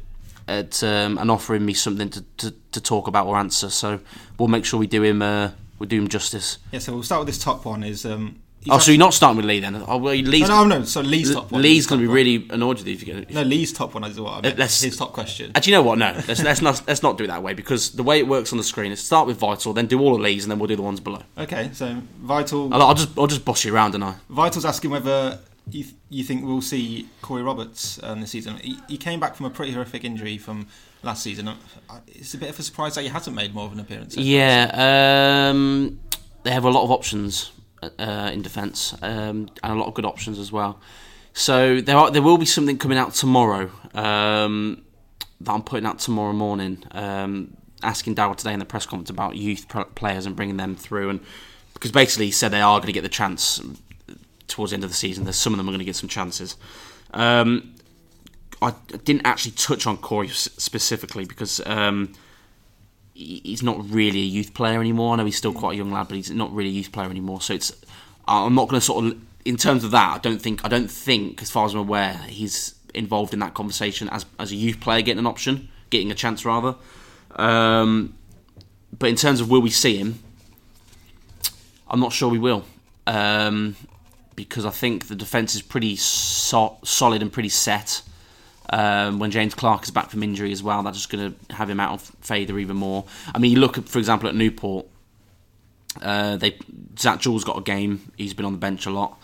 at 0.46 0.82
um, 0.82 1.18
and 1.18 1.30
offering 1.30 1.64
me 1.64 1.72
something 1.72 2.10
to, 2.10 2.22
to, 2.36 2.54
to, 2.72 2.80
talk 2.80 3.08
about 3.08 3.26
or 3.26 3.36
answer. 3.36 3.70
So 3.70 4.00
we'll 4.38 4.48
make 4.48 4.64
sure 4.64 4.78
we 4.78 4.86
do 4.86 5.02
him 5.02 5.22
uh, 5.22 5.50
we 5.78 5.86
do 5.86 5.98
him 5.98 6.08
justice. 6.08 6.58
Yeah. 6.70 6.80
So 6.80 6.92
we'll 6.92 7.02
start 7.02 7.20
with 7.20 7.28
this 7.28 7.42
top 7.42 7.64
one. 7.64 7.82
Is 7.82 8.04
um, 8.04 8.40
oh, 8.70 8.78
so 8.78 8.90
you're 8.92 8.98
not 8.98 9.14
starting 9.14 9.36
with 9.36 9.46
Lee 9.46 9.60
then? 9.60 9.76
Oh, 9.86 9.96
well, 9.96 10.14
Lee's, 10.14 10.48
no, 10.48 10.64
no, 10.64 10.80
no. 10.80 10.84
So 10.84 11.00
Lee's 11.00 11.32
top 11.32 11.50
one. 11.50 11.62
Lee's 11.62 11.86
going 11.86 12.00
to 12.00 12.02
be 12.02 12.08
one. 12.08 12.14
really 12.14 12.46
annoyed 12.50 12.78
with 12.78 12.86
you 12.86 12.94
if 12.94 13.06
you 13.06 13.14
get. 13.14 13.30
No, 13.30 13.42
Lee's 13.42 13.72
top 13.72 13.94
one 13.94 14.04
is 14.04 14.20
what 14.20 14.38
I 14.38 14.40
meant. 14.42 14.58
Let's, 14.58 14.80
his 14.82 14.96
top 14.96 15.12
question. 15.12 15.52
And 15.54 15.66
you 15.66 15.72
know 15.72 15.82
what? 15.82 15.98
No, 15.98 16.12
let's, 16.28 16.42
let's 16.42 16.62
not 16.62 16.86
let's 16.86 17.02
not 17.02 17.18
do 17.18 17.24
it 17.24 17.28
that 17.28 17.42
way 17.42 17.54
because 17.54 17.92
the 17.92 18.02
way 18.02 18.18
it 18.18 18.28
works 18.28 18.52
on 18.52 18.58
the 18.58 18.64
screen 18.64 18.92
is 18.92 19.02
start 19.02 19.26
with 19.26 19.38
Vital, 19.38 19.72
then 19.72 19.86
do 19.86 20.00
all 20.00 20.14
of 20.14 20.20
Lee's, 20.20 20.44
and 20.44 20.50
then 20.50 20.58
we'll 20.58 20.68
do 20.68 20.76
the 20.76 20.82
ones 20.82 21.00
below. 21.00 21.22
Okay, 21.38 21.70
so 21.72 22.02
Vital. 22.18 22.72
I'll, 22.74 22.82
I'll 22.82 22.94
just 22.94 23.18
I'll 23.18 23.26
just 23.26 23.44
boss 23.44 23.64
you 23.64 23.74
around, 23.74 23.94
and 23.94 24.04
I. 24.04 24.16
Vital's 24.28 24.64
asking 24.64 24.90
whether 24.90 25.38
you, 25.70 25.84
you 26.10 26.24
think 26.24 26.44
we'll 26.44 26.60
see 26.60 27.08
Corey 27.22 27.42
Roberts 27.42 28.00
um, 28.02 28.20
this 28.20 28.30
season. 28.30 28.56
He, 28.58 28.78
he 28.88 28.96
came 28.96 29.20
back 29.20 29.34
from 29.34 29.46
a 29.46 29.50
pretty 29.50 29.72
horrific 29.72 30.04
injury 30.04 30.38
from 30.38 30.66
last 31.02 31.22
season. 31.22 31.48
Uh, 31.48 31.54
it's 32.06 32.34
a 32.34 32.38
bit 32.38 32.50
of 32.50 32.58
a 32.58 32.62
surprise 32.62 32.94
that 32.96 33.02
he 33.02 33.08
hasn't 33.08 33.34
made 33.34 33.54
more 33.54 33.66
of 33.66 33.72
an 33.72 33.80
appearance. 33.80 34.16
Yeah, 34.16 35.50
um, 35.50 36.00
they 36.42 36.50
have 36.50 36.64
a 36.64 36.70
lot 36.70 36.84
of 36.84 36.90
options 36.90 37.52
uh, 37.98 38.30
in 38.32 38.42
defence 38.42 38.94
um, 39.02 39.48
and 39.62 39.72
a 39.72 39.74
lot 39.74 39.88
of 39.88 39.94
good 39.94 40.04
options 40.04 40.38
as 40.38 40.52
well. 40.52 40.80
So 41.32 41.80
there 41.80 41.96
are 41.96 42.10
there 42.10 42.22
will 42.22 42.38
be 42.38 42.46
something 42.46 42.78
coming 42.78 42.98
out 42.98 43.14
tomorrow 43.14 43.70
um, 43.94 44.84
that 45.40 45.52
I'm 45.52 45.62
putting 45.62 45.86
out 45.86 45.98
tomorrow 45.98 46.32
morning. 46.32 46.84
Um, 46.92 47.56
asking 47.82 48.14
Darrell 48.14 48.34
today 48.34 48.52
in 48.52 48.60
the 48.60 48.64
press 48.64 48.86
conference 48.86 49.10
about 49.10 49.36
youth 49.36 49.66
players 49.94 50.26
and 50.26 50.36
bringing 50.36 50.56
them 50.56 50.76
through, 50.76 51.10
and 51.10 51.20
because 51.74 51.90
basically 51.90 52.26
he 52.26 52.30
said 52.30 52.50
they 52.50 52.60
are 52.60 52.78
going 52.78 52.86
to 52.86 52.92
get 52.92 53.02
the 53.02 53.08
chance 53.08 53.60
towards 54.54 54.70
the 54.70 54.76
end 54.76 54.84
of 54.84 54.90
the 54.90 54.96
season. 54.96 55.24
There's 55.24 55.36
some 55.36 55.52
of 55.52 55.56
them 55.56 55.68
are 55.68 55.72
going 55.72 55.80
to 55.80 55.84
get 55.84 55.96
some 55.96 56.08
chances. 56.08 56.56
Um, 57.12 57.74
I 58.62 58.72
didn't 59.04 59.26
actually 59.26 59.52
touch 59.52 59.86
on 59.86 59.96
Corey 59.96 60.28
specifically 60.28 61.24
because 61.24 61.60
um, 61.66 62.12
he's 63.12 63.64
not 63.64 63.90
really 63.90 64.20
a 64.20 64.24
youth 64.24 64.54
player 64.54 64.80
anymore. 64.80 65.12
I 65.12 65.16
know 65.16 65.24
he's 65.24 65.36
still 65.36 65.52
quite 65.52 65.74
a 65.74 65.76
young 65.76 65.90
lad, 65.90 66.06
but 66.08 66.16
he's 66.16 66.30
not 66.30 66.54
really 66.54 66.70
a 66.70 66.72
youth 66.72 66.92
player 66.92 67.10
anymore. 67.10 67.40
So 67.40 67.52
it's 67.52 67.74
I'm 68.28 68.54
not 68.54 68.68
going 68.68 68.80
to 68.80 68.84
sort 68.84 69.04
of 69.04 69.20
in 69.44 69.56
terms 69.56 69.82
of 69.82 69.90
that. 69.90 70.14
I 70.14 70.18
don't 70.18 70.40
think 70.40 70.64
I 70.64 70.68
don't 70.68 70.90
think 70.90 71.42
as 71.42 71.50
far 71.50 71.66
as 71.66 71.74
I'm 71.74 71.80
aware 71.80 72.14
he's 72.28 72.74
involved 72.94 73.34
in 73.34 73.40
that 73.40 73.54
conversation 73.54 74.08
as 74.10 74.24
as 74.38 74.52
a 74.52 74.56
youth 74.56 74.80
player 74.80 75.02
getting 75.02 75.18
an 75.18 75.26
option, 75.26 75.68
getting 75.90 76.12
a 76.12 76.14
chance 76.14 76.44
rather. 76.44 76.76
Um, 77.34 78.14
but 78.96 79.08
in 79.08 79.16
terms 79.16 79.40
of 79.40 79.50
will 79.50 79.60
we 79.60 79.70
see 79.70 79.96
him, 79.96 80.20
I'm 81.88 81.98
not 81.98 82.12
sure 82.12 82.30
we 82.30 82.38
will. 82.38 82.64
Um, 83.06 83.76
because 84.36 84.64
I 84.64 84.70
think 84.70 85.08
the 85.08 85.14
defence 85.14 85.54
is 85.54 85.62
pretty 85.62 85.96
so- 85.96 86.78
solid 86.84 87.22
and 87.22 87.32
pretty 87.32 87.48
set. 87.48 88.02
Um, 88.70 89.18
when 89.18 89.30
James 89.30 89.54
Clarke 89.54 89.84
is 89.84 89.90
back 89.90 90.10
from 90.10 90.22
injury 90.22 90.50
as 90.50 90.62
well, 90.62 90.82
that's 90.82 90.96
just 90.96 91.10
going 91.10 91.34
to 91.34 91.54
have 91.54 91.68
him 91.68 91.80
out 91.80 91.92
of 91.92 92.00
favour 92.22 92.58
even 92.58 92.76
more. 92.76 93.04
I 93.34 93.38
mean, 93.38 93.52
you 93.52 93.60
look, 93.60 93.76
at, 93.78 93.88
for 93.88 93.98
example, 93.98 94.28
at 94.28 94.34
Newport. 94.34 94.86
Uh, 96.02 96.36
they 96.36 96.58
Zak 96.98 97.20
Jules 97.20 97.44
got 97.44 97.56
a 97.56 97.62
game. 97.62 98.10
He's 98.16 98.34
been 98.34 98.46
on 98.46 98.52
the 98.52 98.58
bench 98.58 98.84
a 98.86 98.90
lot, 98.90 99.20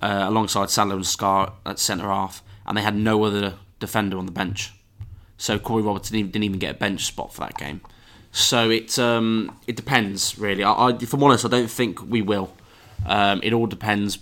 uh, 0.00 0.26
alongside 0.28 0.70
Sadler 0.70 0.94
and 0.94 1.06
Scarr 1.06 1.52
at 1.66 1.80
centre 1.80 2.06
half, 2.06 2.44
and 2.64 2.76
they 2.76 2.82
had 2.82 2.94
no 2.94 3.24
other 3.24 3.54
defender 3.80 4.18
on 4.18 4.26
the 4.26 4.32
bench. 4.32 4.72
So 5.36 5.58
Corey 5.58 5.82
Roberts 5.82 6.10
didn't 6.10 6.20
even, 6.20 6.30
didn't 6.30 6.44
even 6.44 6.58
get 6.60 6.76
a 6.76 6.78
bench 6.78 7.04
spot 7.06 7.34
for 7.34 7.40
that 7.40 7.58
game. 7.58 7.80
So 8.30 8.70
it 8.70 8.96
um, 8.98 9.58
it 9.66 9.74
depends 9.74 10.38
really. 10.38 10.62
I, 10.62 10.72
I, 10.72 10.90
if 10.90 11.12
I'm 11.12 11.22
honest, 11.24 11.44
I 11.44 11.48
don't 11.48 11.70
think 11.70 12.08
we 12.08 12.22
will. 12.22 12.54
Um, 13.04 13.40
it 13.42 13.52
all 13.52 13.66
depends 13.66 14.18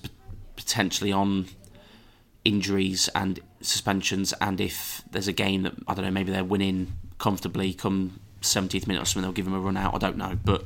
potentially 0.60 1.10
on 1.10 1.46
injuries 2.44 3.08
and 3.14 3.40
suspensions, 3.62 4.34
and 4.40 4.60
if 4.60 5.02
there's 5.10 5.28
a 5.28 5.32
game 5.32 5.62
that 5.62 5.74
I 5.88 5.94
don't 5.94 6.04
know, 6.04 6.10
maybe 6.10 6.30
they're 6.30 6.44
winning 6.44 6.92
comfortably 7.18 7.72
come 7.72 8.20
70th 8.42 8.86
minute 8.86 9.02
or 9.02 9.04
something, 9.04 9.22
they'll 9.22 9.32
give 9.32 9.46
him 9.46 9.54
a 9.54 9.60
run 9.60 9.76
out. 9.76 9.94
I 9.94 9.98
don't 9.98 10.16
know, 10.16 10.38
but 10.44 10.62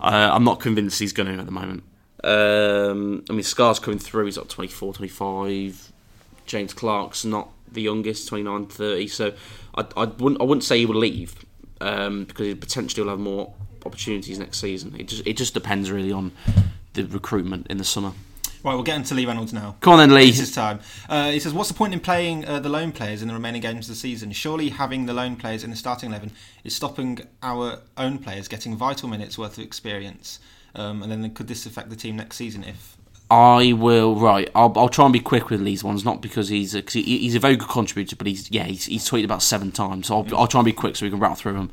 uh, 0.00 0.30
I'm 0.32 0.44
not 0.44 0.60
convinced 0.60 0.98
he's 0.98 1.12
going 1.12 1.32
to 1.32 1.38
at 1.38 1.46
the 1.46 1.52
moment. 1.52 1.82
Um, 2.24 3.24
I 3.28 3.32
mean, 3.32 3.42
Scarr's 3.42 3.78
coming 3.78 3.98
through. 3.98 4.24
He's 4.24 4.38
like 4.38 4.48
24, 4.48 4.94
25. 4.94 5.92
James 6.46 6.72
Clarke's 6.72 7.24
not 7.24 7.50
the 7.70 7.82
youngest, 7.82 8.28
29, 8.28 8.66
30. 8.66 9.08
So 9.08 9.34
I, 9.74 9.86
I 9.96 10.04
wouldn't 10.04 10.40
I 10.40 10.44
wouldn't 10.44 10.64
say 10.64 10.78
he 10.78 10.86
will 10.86 10.96
leave 10.96 11.44
um, 11.80 12.24
because 12.24 12.46
he 12.46 12.54
potentially 12.54 13.02
will 13.02 13.10
have 13.10 13.20
more 13.20 13.52
opportunities 13.84 14.38
next 14.38 14.58
season. 14.58 14.94
It 14.98 15.08
just 15.08 15.26
it 15.26 15.36
just 15.36 15.54
depends 15.54 15.90
really 15.90 16.12
on 16.12 16.32
the 16.94 17.04
recruitment 17.04 17.66
in 17.68 17.78
the 17.78 17.84
summer. 17.84 18.12
Right, 18.66 18.74
we'll 18.74 18.82
get 18.82 18.96
into 18.96 19.14
Lee 19.14 19.26
Reynolds 19.26 19.52
now. 19.52 19.76
Come 19.80 19.92
on 19.92 20.00
then, 20.00 20.12
Lee. 20.12 20.26
This 20.26 20.40
is 20.40 20.52
time. 20.52 20.80
Uh, 21.08 21.30
he 21.30 21.38
says, 21.38 21.54
"What's 21.54 21.68
the 21.68 21.74
point 21.76 21.92
in 21.92 22.00
playing 22.00 22.44
uh, 22.44 22.58
the 22.58 22.68
lone 22.68 22.90
players 22.90 23.22
in 23.22 23.28
the 23.28 23.34
remaining 23.34 23.62
games 23.62 23.88
of 23.88 23.94
the 23.94 24.00
season? 24.00 24.32
Surely 24.32 24.70
having 24.70 25.06
the 25.06 25.12
lone 25.12 25.36
players 25.36 25.62
in 25.62 25.70
the 25.70 25.76
starting 25.76 26.10
eleven 26.10 26.32
is 26.64 26.74
stopping 26.74 27.20
our 27.44 27.78
own 27.96 28.18
players 28.18 28.48
getting 28.48 28.74
vital 28.76 29.08
minutes 29.08 29.38
worth 29.38 29.56
of 29.56 29.62
experience. 29.62 30.40
Um, 30.74 31.00
and 31.04 31.12
then 31.12 31.30
could 31.32 31.46
this 31.46 31.64
affect 31.64 31.90
the 31.90 31.96
team 31.96 32.16
next 32.16 32.38
season 32.38 32.64
if?" 32.64 32.96
I 33.30 33.72
will. 33.72 34.16
Right, 34.16 34.50
I'll, 34.52 34.72
I'll 34.74 34.88
try 34.88 35.04
and 35.04 35.12
be 35.12 35.20
quick 35.20 35.48
with 35.48 35.60
Lee's 35.60 35.84
ones, 35.84 36.04
not 36.04 36.20
because 36.20 36.48
he's 36.48 36.74
a, 36.74 36.82
cause 36.82 36.94
he, 36.94 37.02
he's 37.02 37.36
a 37.36 37.40
very 37.40 37.54
good 37.54 37.68
contributor, 37.68 38.16
but 38.16 38.26
he's 38.26 38.50
yeah 38.50 38.64
he's, 38.64 38.86
he's 38.86 39.08
tweeted 39.08 39.26
about 39.26 39.42
seven 39.44 39.70
times, 39.70 40.08
so 40.08 40.16
I'll, 40.16 40.36
I'll 40.36 40.48
try 40.48 40.58
and 40.58 40.64
be 40.64 40.72
quick 40.72 40.96
so 40.96 41.06
we 41.06 41.10
can 41.10 41.20
rattle 41.20 41.36
through 41.36 41.52
them. 41.52 41.70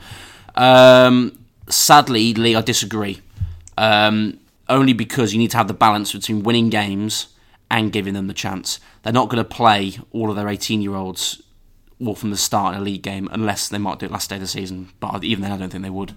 Um, 0.54 1.40
sadly, 1.70 2.36
Lee, 2.36 2.56
I 2.56 2.62
disagree. 2.62 3.20
Um, 3.80 4.38
only 4.70 4.94
because 4.94 5.34
you 5.34 5.40
need 5.40 5.52
to 5.52 5.58
have 5.58 5.68
the 5.68 5.74
balance 5.74 6.14
between 6.14 6.44
winning 6.44 6.70
games 6.70 7.28
and 7.70 7.92
giving 7.92 8.14
them 8.14 8.28
the 8.28 8.34
chance. 8.34 8.80
They're 9.02 9.14
not 9.14 9.30
going 9.30 9.44
to 9.44 9.50
play 9.50 9.98
all 10.12 10.30
of 10.30 10.36
their 10.36 10.48
18 10.48 10.82
year 10.82 10.96
olds 10.96 11.42
all 12.06 12.16
from 12.16 12.32
the 12.32 12.38
start 12.38 12.76
in 12.76 12.82
a 12.82 12.84
league 12.84 13.02
game 13.02 13.30
unless 13.32 13.70
they 13.70 13.78
might 13.78 14.00
do 14.00 14.06
it 14.06 14.12
last 14.12 14.30
day 14.30 14.36
of 14.36 14.42
the 14.42 14.48
season. 14.48 14.90
But 15.00 15.24
even 15.24 15.42
then, 15.42 15.52
I 15.52 15.58
don't 15.58 15.70
think 15.70 15.84
they 15.84 15.90
would. 15.90 16.14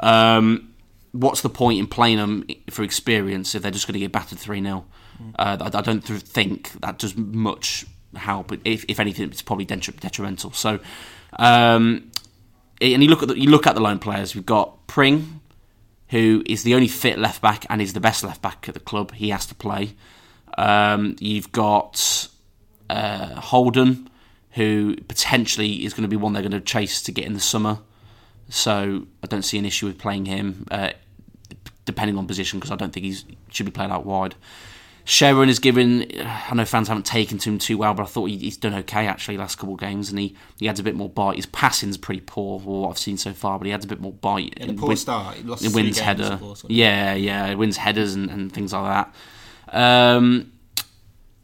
Um, 0.00 0.74
what's 1.12 1.42
the 1.42 1.48
point 1.48 1.78
in 1.78 1.86
playing 1.86 2.18
them 2.18 2.46
for 2.70 2.82
experience 2.82 3.54
if 3.54 3.62
they're 3.62 3.70
just 3.70 3.86
going 3.86 3.94
to 3.94 4.00
get 4.00 4.12
battered 4.12 4.38
3 4.38 4.62
0? 4.62 4.84
Uh, 5.38 5.56
I, 5.60 5.78
I, 5.78 5.82
don't 5.82 6.00
think 6.02 6.72
that 6.80 6.98
does 6.98 7.16
much 7.16 7.86
help. 8.16 8.52
If, 8.64 8.84
if 8.88 8.98
anything, 8.98 9.30
it's 9.30 9.42
probably 9.42 9.64
detrimental. 9.64 10.52
So, 10.52 10.80
um, 11.34 12.10
and 12.80 13.02
you 13.02 13.08
look 13.08 13.22
at 13.22 13.28
the, 13.28 13.38
you 13.38 13.50
look 13.50 13.66
at 13.66 13.74
the 13.74 13.80
lone 13.80 13.98
players. 13.98 14.34
We've 14.34 14.46
got 14.46 14.86
Pring, 14.86 15.40
who 16.08 16.42
is 16.46 16.62
the 16.62 16.74
only 16.74 16.88
fit 16.88 17.18
left 17.18 17.40
back 17.40 17.66
and 17.68 17.80
is 17.80 17.92
the 17.92 18.00
best 18.00 18.22
left 18.22 18.42
back 18.42 18.68
at 18.68 18.74
the 18.74 18.80
club. 18.80 19.12
He 19.12 19.30
has 19.30 19.46
to 19.46 19.54
play. 19.54 19.94
Um, 20.56 21.16
you've 21.18 21.50
got 21.52 22.28
uh, 22.90 23.40
Holden, 23.40 24.08
who 24.52 24.96
potentially 25.08 25.84
is 25.84 25.94
going 25.94 26.02
to 26.02 26.08
be 26.08 26.16
one 26.16 26.32
they're 26.32 26.42
going 26.42 26.52
to 26.52 26.60
chase 26.60 27.02
to 27.02 27.12
get 27.12 27.24
in 27.24 27.34
the 27.34 27.40
summer. 27.40 27.78
So 28.48 29.06
I 29.22 29.26
don't 29.26 29.42
see 29.42 29.58
an 29.58 29.64
issue 29.64 29.86
with 29.86 29.98
playing 29.98 30.26
him, 30.26 30.66
uh, 30.70 30.90
depending 31.84 32.18
on 32.18 32.26
position, 32.26 32.58
because 32.58 32.70
I 32.70 32.76
don't 32.76 32.92
think 32.92 33.06
he 33.06 33.16
should 33.50 33.66
be 33.66 33.72
played 33.72 33.90
out 33.90 34.06
wide. 34.06 34.34
Sharon 35.06 35.50
is 35.50 35.58
given. 35.58 36.06
I 36.24 36.54
know 36.54 36.64
fans 36.64 36.88
haven't 36.88 37.04
taken 37.04 37.36
to 37.38 37.50
him 37.50 37.58
too 37.58 37.76
well, 37.76 37.92
but 37.92 38.04
I 38.04 38.06
thought 38.06 38.26
he, 38.26 38.38
he's 38.38 38.56
done 38.56 38.74
okay 38.74 39.06
actually 39.06 39.36
last 39.36 39.56
couple 39.56 39.74
of 39.74 39.80
games, 39.80 40.08
and 40.08 40.18
he, 40.18 40.34
he 40.58 40.68
adds 40.68 40.80
a 40.80 40.82
bit 40.82 40.94
more 40.94 41.10
bite. 41.10 41.36
His 41.36 41.46
passing's 41.46 41.98
pretty 41.98 42.22
poor, 42.22 42.60
or 42.64 42.82
what 42.82 42.90
I've 42.90 42.98
seen 42.98 43.18
so 43.18 43.32
far, 43.32 43.58
but 43.58 43.66
he 43.66 43.72
adds 43.72 43.84
a 43.84 43.88
bit 43.88 44.00
more 44.00 44.12
bite. 44.12 44.54
In 44.54 44.70
a 44.70 44.74
poor 44.74 44.96
start, 44.96 45.36
he 45.36 45.42
lost 45.42 45.62
He 45.62 45.68
wins 45.68 45.98
header. 45.98 46.38
course, 46.38 46.64
yeah, 46.68 47.14
yeah, 47.14 47.50
he 47.50 47.54
wins 47.54 47.76
headers 47.76 48.14
and, 48.14 48.30
and 48.30 48.50
things 48.50 48.72
like 48.72 49.06
that. 49.70 49.76
Um, 50.16 50.52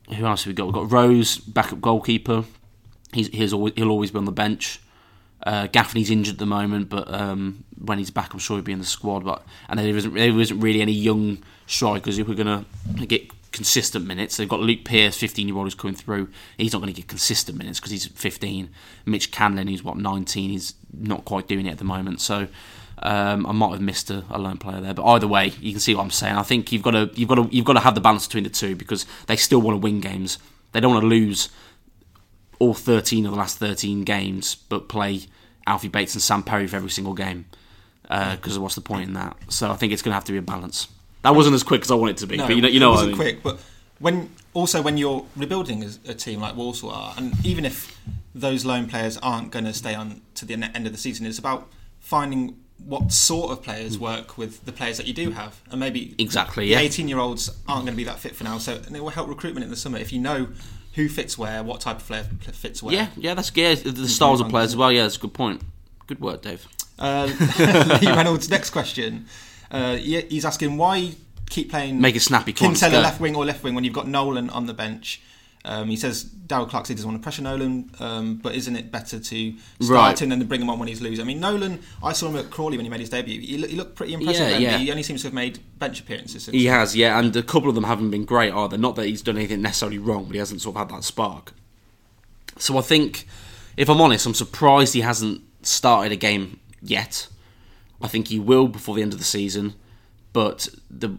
who 0.09 0.25
else 0.25 0.45
have 0.45 0.51
we 0.51 0.55
got? 0.55 0.65
We've 0.65 0.75
got 0.75 0.91
Rose, 0.91 1.37
backup 1.37 1.83
goalkeeper. 1.83 2.45
He's, 3.13 3.29
he's 3.29 3.53
always, 3.53 3.75
he'll 3.77 3.91
always 3.91 4.11
be 4.11 4.19
on 4.19 4.25
the 4.25 4.33
bench. 4.33 4.81
Uh, 5.43 5.67
Gaffney's 5.67 6.11
injured 6.11 6.35
at 6.35 6.39
the 6.39 6.47
moment, 6.47 6.89
but 6.89 7.13
um, 7.13 7.65
when 7.79 7.99
he's 7.99 8.11
back, 8.11 8.33
I'm 8.33 8.39
sure 8.39 8.57
he'll 8.57 8.65
be 8.65 8.73
in 8.73 8.79
the 8.79 8.85
squad. 8.85 9.25
But 9.25 9.43
and 9.69 9.79
there 9.79 9.97
isn't 9.97 10.15
there 10.15 10.39
isn't 10.39 10.61
really 10.61 10.83
any 10.83 10.93
young 10.93 11.43
strikers 11.67 12.19
who 12.19 12.31
are 12.31 12.35
going 12.35 12.65
to 12.99 13.07
get 13.07 13.31
consistent 13.53 14.07
minutes. 14.07 14.37
They've 14.37 14.49
got 14.49 14.61
Luke 14.61 14.85
Pierce, 14.85 15.17
15 15.17 15.49
year 15.49 15.57
old, 15.57 15.67
who's 15.67 15.75
coming 15.75 15.97
through. 15.97 16.29
He's 16.57 16.73
not 16.73 16.81
going 16.81 16.93
to 16.93 16.97
get 16.97 17.09
consistent 17.09 17.59
minutes 17.59 17.81
because 17.81 17.91
he's 17.91 18.07
15. 18.07 18.71
Mitch 19.07 19.31
Candlin, 19.31 19.69
who's 19.69 19.83
what 19.83 19.97
19, 19.97 20.51
he's 20.51 20.75
not 20.93 21.25
quite 21.25 21.49
doing 21.49 21.67
it 21.67 21.73
at 21.73 21.79
the 21.79 21.85
moment. 21.85 22.21
So 22.21 22.49
um, 23.03 23.47
I 23.47 23.53
might 23.53 23.73
have 23.73 23.81
missed 23.81 24.11
a, 24.11 24.25
a 24.31 24.39
lone 24.39 24.59
player 24.59 24.81
there, 24.81 24.95
but 24.95 25.05
either 25.07 25.27
way, 25.27 25.53
you 25.61 25.73
can 25.73 25.81
see 25.81 25.95
what 25.95 26.03
I'm 26.03 26.11
saying. 26.11 26.37
I 26.37 26.43
think 26.43 26.71
you've 26.73 26.83
got 26.83 26.93
to 26.93 27.11
you've 27.15 27.29
got 27.29 27.37
to 27.37 27.49
you've 27.51 27.65
got 27.65 27.75
to 27.75 27.81
have 27.81 27.95
the 27.95 28.01
balance 28.01 28.27
between 28.27 28.45
the 28.45 28.51
two 28.51 28.77
because 28.77 29.07
they 29.27 29.37
still 29.37 29.61
want 29.61 29.75
to 29.75 29.79
win 29.79 30.01
games. 30.01 30.39
They 30.73 30.81
don't 30.81 30.93
want 30.93 31.03
to 31.03 31.09
lose 31.09 31.49
all 32.59 32.75
13 32.75 33.25
of 33.25 33.33
the 33.33 33.39
last 33.39 33.59
13 33.59 34.05
games, 34.05 34.55
but 34.55 34.89
play 34.89 35.23
Alfie 35.67 35.89
Bates 35.89 36.15
and 36.15 36.23
Sam 36.23 36.43
Perry 36.43 36.67
for 36.67 36.77
every 36.77 36.91
single 36.91 37.15
game. 37.15 37.47
Because 38.03 38.59
what's 38.59 38.75
the 38.75 38.81
point 38.81 39.09
in 39.09 39.15
that? 39.15 39.37
So 39.49 39.71
I 39.71 39.77
think 39.77 39.93
it's 39.93 40.03
going 40.03 40.11
to 40.11 40.17
have 40.17 40.25
to 40.25 40.33
be 40.33 40.39
a 40.39 40.43
balance. 40.43 40.89
That 41.23 41.35
wasn't 41.35 41.55
as 41.55 41.63
quick 41.63 41.83
as 41.83 41.91
I 41.91 41.95
wanted 41.95 42.13
it 42.17 42.19
to 42.19 42.27
be, 42.27 42.37
No, 42.39 42.47
but 42.47 42.57
you 42.57 42.63
know, 42.63 42.69
you 42.69 42.77
it 42.77 42.81
know 42.81 42.91
what 42.91 43.01
I 43.01 43.07
wasn't 43.07 43.19
mean. 43.19 43.41
quick, 43.41 43.43
but 43.43 43.61
when 43.99 44.31
also 44.55 44.81
when 44.83 44.97
you're 44.97 45.25
rebuilding 45.37 45.85
a 46.09 46.15
team 46.15 46.41
like 46.41 46.57
Walsall 46.57 46.91
are, 46.91 47.15
and 47.17 47.35
even 47.45 47.65
if 47.65 47.99
those 48.35 48.65
loan 48.65 48.87
players 48.89 49.19
aren't 49.19 49.51
going 49.51 49.65
to 49.67 49.73
stay 49.75 49.95
on 49.95 50.21
to 50.37 50.45
the 50.47 50.55
end 50.55 50.87
of 50.87 50.93
the 50.93 50.99
season, 50.99 51.27
it's 51.27 51.39
about 51.39 51.69
finding 51.99 52.57
what 52.87 53.13
sort 53.13 53.51
of 53.53 53.63
players 53.63 53.99
work 53.99 54.39
with 54.39 54.65
the 54.65 54.73
players 54.73 54.97
that 54.97 55.07
you 55.07 55.13
do 55.13 55.33
have, 55.33 55.61
and 55.71 55.79
maybe 55.79 56.07
Hmm. 56.07 56.15
Exactly, 56.19 56.65
the 56.67 56.71
yeah. 56.73 56.79
18 56.79 57.09
year 57.09 57.19
olds 57.19 57.51
aren't 57.69 57.85
going 57.85 57.93
to 57.93 57.97
be 57.97 58.05
that 58.05 58.19
fit 58.19 58.35
for 58.35 58.45
now, 58.45 58.57
so 58.57 58.81
and 58.87 58.97
it 58.97 59.03
will 59.03 59.11
help 59.11 59.29
recruitment 59.29 59.65
in 59.65 59.71
the 59.71 59.77
summer 59.77 59.99
if 59.99 60.13
you 60.15 60.19
know 60.21 60.49
who 60.95 61.09
fits 61.09 61.37
where, 61.37 61.63
what 61.63 61.81
type 61.83 61.99
of 61.99 62.07
player 62.07 62.25
fits 62.53 62.83
where. 62.83 62.95
Yeah, 62.95 63.09
yeah, 63.17 63.35
that's 63.35 63.55
yeah, 63.55 63.75
the 63.75 64.09
styles 64.09 64.41
of 64.41 64.49
players 64.49 64.71
as 64.71 64.77
well. 64.77 64.91
Yeah, 64.91 65.03
that's 65.03 65.17
a 65.17 65.21
good 65.21 65.35
point. 65.35 65.61
Good 66.07 66.21
work, 66.21 66.41
Dave. 66.43 66.67
Uh, 66.99 67.27
Lee 68.03 68.09
Reynolds' 68.09 68.51
next 68.51 68.71
question, 68.71 69.27
uh, 69.71 69.97
he's 69.97 70.45
asking 70.45 70.77
why 70.77 71.13
keep 71.49 71.71
playing 71.71 72.01
Make 72.01 72.17
it 72.17 72.21
snappy. 72.21 72.53
Come 72.53 72.67
on, 72.69 72.73
Kinsella 72.73 72.95
go. 72.95 73.01
left 73.01 73.21
wing 73.21 73.35
or 73.37 73.45
left 73.45 73.63
wing 73.65 73.75
when 73.75 73.85
you've 73.85 73.95
got 73.95 74.07
Nolan 74.09 74.51
on 74.51 74.67
the 74.67 74.75
bench. 74.75 75.21
Um, 75.63 75.89
he 75.91 75.97
says 75.97 76.23
Darrell 76.25 76.65
Clarke 76.65 76.87
doesn't 76.87 77.05
want 77.07 77.21
to 77.21 77.23
pressure 77.23 77.43
Nolan, 77.43 77.91
um, 78.01 78.37
but 78.37 78.55
isn't 78.55 78.75
it 78.77 78.91
better 78.91 79.19
to 79.21 79.53
start 79.83 79.91
Right. 79.91 80.19
him 80.23 80.33
and 80.33 80.41
then 80.41 80.49
bring 80.49 80.63
him 80.63 80.71
on 80.71 80.79
when 80.79 80.89
he's 80.89 81.03
losing? 81.03 81.23
I 81.23 81.27
mean, 81.27 81.39
Nolan, 81.39 81.81
I 82.03 82.15
saw 82.15 82.29
him 82.29 82.37
at 82.37 82.51
Crawley 82.51 82.79
when 82.79 82.87
he 82.87 82.91
made 82.91 83.01
his 83.01 83.11
debut. 83.11 83.39
He, 83.39 83.59
he 83.67 83.77
looked 83.77 83.95
pretty 83.95 84.15
impressive 84.15 84.41
Yeah, 84.43 84.51
then, 84.53 84.63
yeah. 84.63 84.79
he 84.79 84.91
only 84.91 85.03
seems 85.03 85.21
to 85.21 85.27
have 85.27 85.35
made 85.35 85.59
bench 85.79 86.01
appearances 86.01 86.45
since. 86.45 86.55
He 86.55 86.65
has, 86.67 86.97
yeah, 86.97 87.19
and 87.19 87.37
a 87.37 87.43
couple 87.43 87.69
of 87.69 87.75
them 87.75 87.85
haven't 87.85 88.11
been 88.11 88.25
great 88.25 88.55
either. 88.55 88.79
Not 88.79 88.97
that 88.97 89.05
he's 89.07 89.21
done 89.21 89.37
anything 89.37 89.61
necessarily 89.61 89.99
wrong, 89.99 90.25
but 90.25 90.33
he 90.33 90.39
hasn't 90.39 90.63
sort 90.63 90.77
of 90.77 90.81
had 90.89 90.97
that 90.97 91.05
spark. 91.05 91.53
So 92.57 92.79
I 92.79 92.83
think, 92.83 93.27
if 93.77 93.91
I'm 93.91 94.01
honest, 94.01 94.25
I'm 94.25 94.33
surprised 94.35 94.95
he 94.95 95.03
hasn't 95.03 95.43
started 95.63 96.11
a 96.11 96.17
game 96.17 96.59
yet. 96.81 97.29
I 98.01 98.09
think 98.09 98.29
he 98.29 98.39
will 98.39 98.69
before 98.69 98.95
the 98.95 99.03
end 99.03 99.13
of 99.13 99.19
the 99.19 99.25
season, 99.25 99.75
but 100.33 100.69
the 100.91 101.19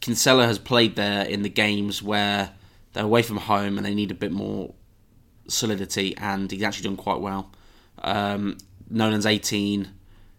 Kinsella 0.00 0.46
has 0.46 0.58
played 0.58 0.96
there 0.96 1.24
in 1.24 1.42
the 1.42 1.48
games 1.48 2.02
where 2.02 2.50
they're 2.92 3.04
away 3.04 3.22
from 3.22 3.38
home 3.38 3.76
and 3.76 3.86
they 3.86 3.94
need 3.94 4.10
a 4.10 4.14
bit 4.14 4.32
more 4.32 4.74
solidity, 5.48 6.16
and 6.16 6.50
he's 6.50 6.62
actually 6.62 6.88
done 6.88 6.96
quite 6.96 7.20
well. 7.20 7.50
Um, 8.02 8.58
Nolan's 8.90 9.26
18. 9.26 9.88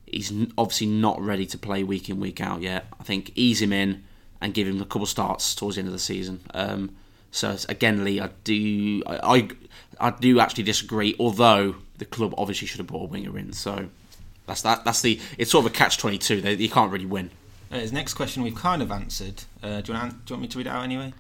He's 0.06 0.32
obviously 0.58 0.88
not 0.88 1.20
ready 1.22 1.46
to 1.48 1.58
play 1.58 1.84
week 1.84 2.10
in, 2.10 2.20
week 2.20 2.40
out 2.40 2.62
yet. 2.62 2.86
I 3.00 3.04
think 3.04 3.32
ease 3.36 3.62
him 3.62 3.74
in 3.74 4.04
and 4.40 4.54
give 4.54 4.68
him 4.68 4.82
a 4.82 4.86
couple 4.86 5.08
starts 5.08 5.56
towards 5.56 5.76
the 5.76 5.80
end 5.80 5.88
of 5.88 5.94
the 5.94 6.00
season. 6.00 6.42
Um, 6.54 6.96
so 7.32 7.56
again, 7.68 8.04
Lee, 8.04 8.20
I 8.20 8.30
do, 8.44 9.02
I, 9.08 9.38
I, 9.38 9.50
I 10.00 10.10
do 10.12 10.40
actually 10.40 10.64
disagree. 10.64 11.16
Although 11.20 11.76
the 11.98 12.06
club 12.06 12.36
obviously 12.38 12.68
should 12.68 12.78
have 12.78 12.88
brought 12.88 13.04
a 13.04 13.08
winger 13.08 13.38
in, 13.40 13.54
so 13.54 13.90
that's 14.48 14.62
that. 14.64 14.84
That's 14.86 15.02
the. 15.02 15.20
It's 15.38 15.52
sort 15.52 15.66
of 15.66 15.72
a 15.72 15.76
catch 15.76 15.98
twenty 15.98 16.18
two. 16.18 16.36
You 16.38 16.70
can't 16.70 16.92
really 16.92 17.06
win. 17.06 17.32
Uh, 17.72 17.80
his 17.80 17.92
next 17.94 18.14
question 18.14 18.44
we've 18.44 18.56
kind 18.56 18.82
of 18.82 18.92
answered. 18.92 19.44
Uh, 19.64 19.82
do, 19.82 19.94
you 19.94 19.98
want, 20.00 20.26
do 20.26 20.34
you 20.34 20.36
want 20.36 20.42
me 20.44 20.48
to 20.50 20.58
read 20.60 20.68
it 20.68 20.70
out 20.70 20.84
anyway? 20.84 21.14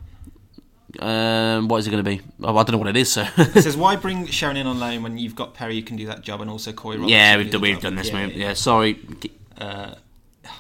Um, 1.00 1.68
what 1.68 1.78
is 1.78 1.88
it 1.88 1.90
going 1.92 2.04
to 2.04 2.10
be? 2.10 2.22
Oh, 2.44 2.56
I 2.56 2.62
don't 2.64 2.74
know 2.74 2.78
what 2.78 2.88
it 2.90 2.98
is. 2.98 3.12
So 3.12 3.26
It 3.38 3.64
says, 3.64 3.76
why 3.84 3.96
bring 3.96 4.28
Sharon 4.28 4.58
in 4.58 4.68
on 4.68 4.80
loan 4.80 5.02
when 5.02 5.18
you've 5.18 5.36
got 5.36 5.56
Perry 5.56 5.76
who 5.80 5.82
can 5.84 5.98
do 5.98 6.06
that 6.08 6.22
job 6.22 6.42
and 6.42 6.52
also 6.52 6.72
Corey 6.72 6.98
Roberts? 6.98 7.12
yeah, 7.12 7.36
we've 7.38 7.48
done, 7.50 7.62
do 7.62 7.64
we've 7.64 7.80
done 7.82 7.96
this, 7.96 8.10
Yeah, 8.10 8.28
mate. 8.28 8.36
yeah. 8.36 8.48
Yeah, 8.50 8.54
sorry. 8.54 9.00
Uh, 9.58 9.96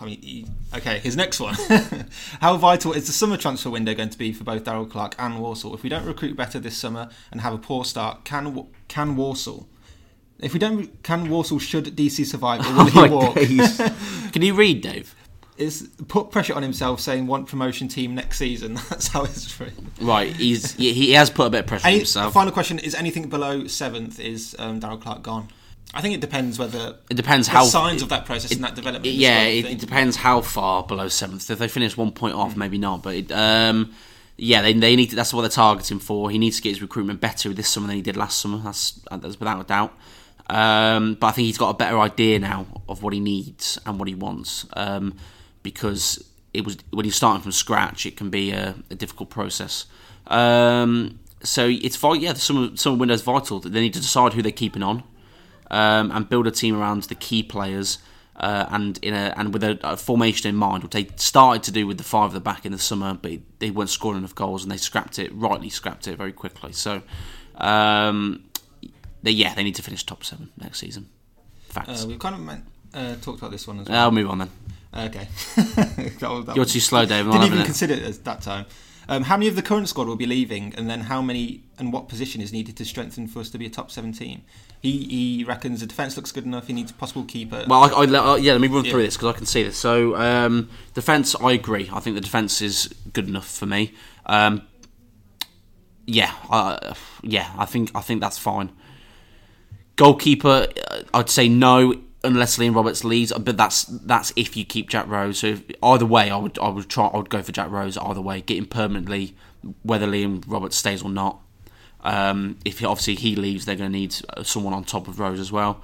I 0.01 0.05
mean, 0.05 0.21
he- 0.21 0.47
okay, 0.75 0.97
his 0.99 1.15
next 1.15 1.39
one. 1.39 1.53
How 2.41 2.57
vital 2.57 2.93
is 2.93 3.05
the 3.05 3.13
summer 3.13 3.37
transfer 3.37 3.69
window 3.69 3.93
going 3.93 4.09
to 4.09 4.17
be 4.17 4.33
for 4.33 4.43
both 4.43 4.63
Darrell 4.63 4.87
Clarke 4.87 5.13
and 5.19 5.39
Walsall? 5.39 5.75
If 5.75 5.83
we 5.83 5.89
don't 5.89 6.05
recruit 6.05 6.35
better 6.35 6.59
this 6.59 6.77
summer 6.77 7.09
and 7.31 7.41
have 7.41 7.53
a 7.53 7.59
poor 7.59 7.85
start, 7.85 8.23
can 8.25 8.55
Wa- 8.55 8.65
can 8.87 9.15
Walsall? 9.15 9.67
If 10.43 10.53
we 10.53 10.59
don't, 10.59 11.01
can 11.03 11.29
Walsall 11.29 11.59
should 11.59 11.85
DC 11.95 12.25
survive 12.25 12.61
or 12.67 12.73
will 12.73 12.81
Oh 12.81 12.85
he 12.85 12.99
my 13.01 13.07
walk? 13.09 13.35
days. 13.35 13.77
Can 14.31 14.41
you 14.41 14.53
read, 14.53 14.81
Dave? 14.81 15.15
Is 15.55 15.89
put 16.07 16.31
pressure 16.31 16.55
on 16.55 16.63
himself, 16.63 16.99
saying 16.99 17.27
want 17.27 17.47
promotion 17.47 17.87
team 17.87 18.15
next 18.15 18.39
season. 18.39 18.73
That's 18.89 19.07
how 19.09 19.23
it's 19.23 19.59
written. 19.59 19.91
Right, 20.01 20.35
he's 20.35 20.73
he, 20.73 20.93
he 20.93 21.11
has 21.11 21.29
put 21.29 21.45
a 21.45 21.49
bit 21.51 21.59
of 21.61 21.67
pressure 21.67 21.87
on 21.87 21.93
himself. 21.93 22.33
final 22.33 22.51
question: 22.51 22.79
Is 22.79 22.95
anything 22.95 23.29
below 23.29 23.67
seventh? 23.67 24.19
Is 24.19 24.55
um, 24.57 24.79
Darrell 24.79 24.97
Clarke 24.97 25.21
gone? 25.21 25.47
I 25.93 26.01
think 26.01 26.15
it 26.15 26.21
depends 26.21 26.57
whether 26.57 26.97
It 27.07 27.13
depends 27.15 27.47
the 27.47 27.53
how 27.53 27.65
signs 27.65 28.01
of 28.01 28.09
that 28.09 28.25
process 28.25 28.51
and 28.51 28.63
that 28.63 28.73
development. 28.73 29.05
as 29.05 29.13
yeah, 29.15 29.37
well, 29.43 29.47
it, 29.47 29.65
it 29.65 29.79
depends 29.79 30.15
how 30.15 30.41
far 30.41 30.81
below 30.83 31.07
seventh. 31.07 31.47
If 31.51 31.59
they 31.59 31.67
finish 31.67 31.95
one 31.95 32.11
point 32.11 32.33
Mm. 32.35 32.39
off, 32.39 32.57
maybe 32.57 32.79
not. 32.79 33.03
But 33.03 33.13
it, 33.15 33.31
um, 33.31 33.93
yeah, 34.37 34.63
they, 34.63 34.73
they 34.73 34.95
need 34.95 35.11
to, 35.11 35.15
that's 35.15 35.35
what 35.35 35.41
they're 35.41 35.51
targeting 35.51 35.99
for. 35.99 36.31
He 36.31 36.39
needs 36.39 36.55
to 36.57 36.63
get 36.63 36.69
his 36.69 36.81
recruitment 36.81 37.21
better 37.21 37.53
this 37.53 37.69
summer 37.69 37.85
than 37.85 37.95
he 37.97 38.01
did 38.01 38.17
last 38.17 38.39
summer. 38.39 38.57
That's 38.57 38.99
that's 39.11 39.39
without 39.39 39.61
a 39.61 39.65
doubt. 39.65 39.93
Um, 40.49 41.15
but 41.15 41.27
I 41.27 41.31
think 41.31 41.45
he's 41.45 41.57
got 41.57 41.69
a 41.69 41.77
better 41.77 41.99
idea 41.99 42.39
now 42.39 42.65
of 42.87 43.01
what 43.01 43.13
he 43.13 43.19
needs 43.19 43.79
and 43.85 43.97
what 43.97 44.07
he 44.07 44.15
wants. 44.15 44.65
Um, 44.73 45.15
because 45.63 46.29
it 46.53 46.65
was 46.65 46.77
when 46.91 47.05
you're 47.05 47.13
starting 47.13 47.41
from 47.41 47.51
scratch, 47.51 48.05
it 48.05 48.17
can 48.17 48.29
be 48.29 48.51
a, 48.51 48.75
a 48.89 48.95
difficult 48.95 49.29
process. 49.29 49.85
Um, 50.27 51.19
so 51.41 51.67
it's. 51.67 52.01
Yeah, 52.01 52.33
summer 52.33 52.75
summer 52.75 52.97
window's 52.97 53.21
vital. 53.21 53.59
They 53.59 53.81
need 53.81 53.93
to 53.93 54.01
decide 54.01 54.33
who 54.33 54.41
they're 54.41 54.51
keeping 54.51 54.83
on 54.83 55.03
um, 55.71 56.11
and 56.11 56.29
build 56.29 56.47
a 56.47 56.51
team 56.51 56.79
around 56.79 57.03
the 57.03 57.15
key 57.15 57.43
players 57.43 57.97
uh, 58.35 58.65
and 58.69 58.99
in 59.01 59.13
a 59.13 59.33
and 59.37 59.53
with 59.53 59.63
a, 59.63 59.79
a 59.83 59.97
formation 59.97 60.49
in 60.49 60.55
mind, 60.55 60.83
which 60.83 60.91
they 60.91 61.07
started 61.15 61.63
to 61.63 61.71
do 61.71 61.85
with 61.87 61.97
the 61.97 62.03
five 62.03 62.31
at 62.31 62.33
the 62.33 62.39
back 62.39 62.65
in 62.65 62.71
the 62.71 62.79
summer, 62.79 63.13
but 63.13 63.31
they 63.59 63.71
weren't 63.71 63.89
scoring 63.89 64.19
enough 64.19 64.35
goals 64.35 64.63
and 64.63 64.71
they 64.71 64.77
scrapped 64.77 65.19
it, 65.19 65.33
rightly 65.33 65.69
scrapped 65.69 66.07
it 66.07 66.17
very 66.17 66.31
quickly. 66.31 66.71
So, 66.73 67.01
um, 67.57 68.43
they, 69.23 69.31
yeah, 69.31 69.53
they 69.55 69.63
need 69.63 69.75
to 69.75 69.81
finish 69.83 70.03
top 70.05 70.23
seven 70.23 70.49
next 70.61 70.79
season. 70.79 71.09
Facts. 71.69 72.03
Uh, 72.03 72.07
we've 72.07 72.19
kind 72.19 72.35
of 72.35 72.41
meant, 72.41 72.63
uh, 72.93 73.15
talked 73.21 73.39
about 73.39 73.51
this 73.51 73.67
one 73.67 73.79
as 73.79 73.89
well. 73.89 73.99
I'll 73.99 74.11
move 74.11 74.29
on 74.29 74.37
then. 74.37 74.49
Okay. 74.95 75.27
That 76.19 76.43
that 76.45 76.55
You're 76.55 76.65
too 76.65 76.79
slow, 76.79 77.05
Dave. 77.05 77.25
Didn't 77.25 77.43
even 77.43 77.59
it. 77.59 77.65
consider 77.65 77.93
it 77.95 78.03
at 78.03 78.23
that 78.25 78.41
time. 78.41 78.65
Um, 79.09 79.23
how 79.23 79.35
many 79.35 79.49
of 79.49 79.55
the 79.57 79.61
current 79.61 79.89
squad 79.89 80.07
will 80.07 80.15
be 80.15 80.25
leaving, 80.25 80.73
and 80.75 80.89
then 80.89 81.01
how 81.01 81.21
many 81.21 81.63
and 81.77 81.91
what 81.91 82.07
position 82.07 82.39
is 82.39 82.53
needed 82.53 82.77
to 82.77 82.85
strengthen 82.85 83.27
for 83.27 83.39
us 83.39 83.49
to 83.49 83.57
be 83.57 83.65
a 83.65 83.69
top 83.69 83.91
seven 83.91 84.13
team? 84.13 84.43
He 84.81 85.37
he 85.37 85.43
reckons 85.43 85.81
the 85.81 85.87
defence 85.87 86.15
looks 86.15 86.31
good 86.31 86.45
enough. 86.45 86.67
He 86.67 86.73
needs 86.73 86.91
a 86.91 86.93
possible 86.93 87.25
keeper. 87.25 87.65
Well, 87.67 87.83
I, 87.83 88.03
I, 88.05 88.33
I- 88.33 88.37
yeah, 88.37 88.53
let 88.53 88.61
me 88.61 88.67
run 88.69 88.83
through 88.85 89.01
this 89.01 89.17
because 89.17 89.33
I 89.33 89.37
can 89.37 89.45
see 89.45 89.63
this. 89.63 89.77
So, 89.77 90.15
um, 90.15 90.69
defence, 90.93 91.35
I 91.35 91.51
agree. 91.51 91.89
I 91.91 91.99
think 91.99 92.15
the 92.15 92.21
defence 92.21 92.61
is 92.61 92.93
good 93.11 93.27
enough 93.27 93.49
for 93.49 93.65
me. 93.65 93.93
Um, 94.25 94.61
yeah, 96.05 96.33
uh, 96.49 96.93
yeah, 97.23 97.51
I 97.57 97.65
think 97.65 97.91
I 97.95 98.01
think 98.01 98.21
that's 98.21 98.37
fine. 98.37 98.71
Goalkeeper, 99.95 100.67
uh, 100.89 101.01
I'd 101.13 101.29
say 101.29 101.47
no 101.47 101.93
unless 102.23 102.57
Liam 102.57 102.75
Roberts 102.75 103.03
leaves, 103.03 103.33
but 103.33 103.57
that's 103.57 103.83
that's 103.83 104.31
if 104.35 104.55
you 104.55 104.65
keep 104.65 104.89
Jack 104.89 105.07
Rose. 105.07 105.39
So 105.39 105.47
if, 105.47 105.63
either 105.81 106.05
way, 106.05 106.29
I 106.31 106.37
would 106.37 106.57
I 106.59 106.69
would 106.69 106.89
try 106.89 107.07
I 107.07 107.17
would 107.17 107.29
go 107.29 107.41
for 107.41 107.51
Jack 107.51 107.69
Rose 107.69 107.97
either 107.97 108.21
way, 108.21 108.41
get 108.41 108.57
him 108.57 108.65
permanently, 108.65 109.35
whether 109.83 110.07
Liam 110.07 110.43
Roberts 110.47 110.77
stays 110.77 111.03
or 111.03 111.09
not. 111.09 111.39
Um, 112.03 112.57
if 112.65 112.79
he, 112.79 112.85
obviously 112.85 113.15
he 113.15 113.35
leaves, 113.35 113.65
they're 113.65 113.77
going 113.77 113.91
to 113.91 113.97
need 113.97 114.15
uh, 114.29 114.43
someone 114.43 114.73
on 114.73 114.83
top 114.83 115.07
of 115.07 115.19
Rose 115.19 115.39
as 115.39 115.51
well. 115.51 115.81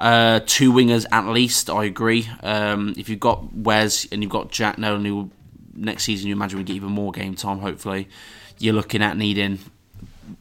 Uh, 0.00 0.40
two 0.46 0.72
wingers 0.72 1.06
at 1.10 1.26
least, 1.26 1.70
I 1.70 1.84
agree. 1.84 2.28
Um, 2.42 2.94
if 2.96 3.08
you've 3.08 3.18
got 3.18 3.52
Wes 3.52 4.06
and 4.12 4.22
you've 4.22 4.30
got 4.30 4.50
Jack 4.50 4.78
Nolan, 4.78 5.04
who 5.04 5.30
next 5.74 6.04
season 6.04 6.28
you 6.28 6.34
imagine 6.34 6.58
we 6.58 6.64
get 6.64 6.76
even 6.76 6.90
more 6.90 7.12
game 7.12 7.34
time. 7.34 7.58
Hopefully, 7.58 8.08
you're 8.58 8.74
looking 8.74 9.02
at 9.02 9.16
needing 9.16 9.58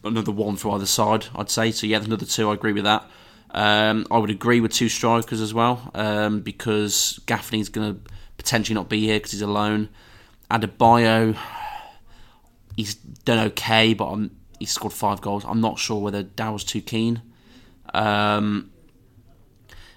another 0.05 0.31
one 0.31 0.55
for 0.55 0.75
either 0.75 0.85
side. 0.85 1.27
I'd 1.35 1.49
say 1.49 1.71
so. 1.71 1.87
Yeah, 1.87 2.01
another 2.01 2.25
two. 2.25 2.49
I 2.49 2.53
agree 2.53 2.73
with 2.73 2.83
that. 2.83 3.09
Um, 3.51 4.05
I 4.11 4.17
would 4.17 4.29
agree 4.29 4.59
with 4.59 4.73
two 4.73 4.89
strikers 4.89 5.41
as 5.41 5.53
well 5.53 5.91
um, 5.93 6.41
because 6.41 7.19
Gaffney's 7.25 7.69
going 7.69 7.95
to 7.95 8.01
potentially 8.37 8.75
not 8.75 8.89
be 8.89 9.01
here 9.01 9.17
because 9.17 9.31
he's 9.31 9.41
alone. 9.41 9.89
Adebayo, 10.51 11.37
he's 12.75 12.95
done 12.95 13.47
okay, 13.47 13.93
but 13.93 14.07
I'm, 14.07 14.35
he's 14.59 14.71
scored 14.71 14.93
five 14.93 15.21
goals. 15.21 15.45
I'm 15.45 15.61
not 15.61 15.79
sure 15.79 16.01
whether 16.01 16.23
Darrell's 16.23 16.63
too 16.63 16.81
keen. 16.81 17.21
Um, 17.93 18.71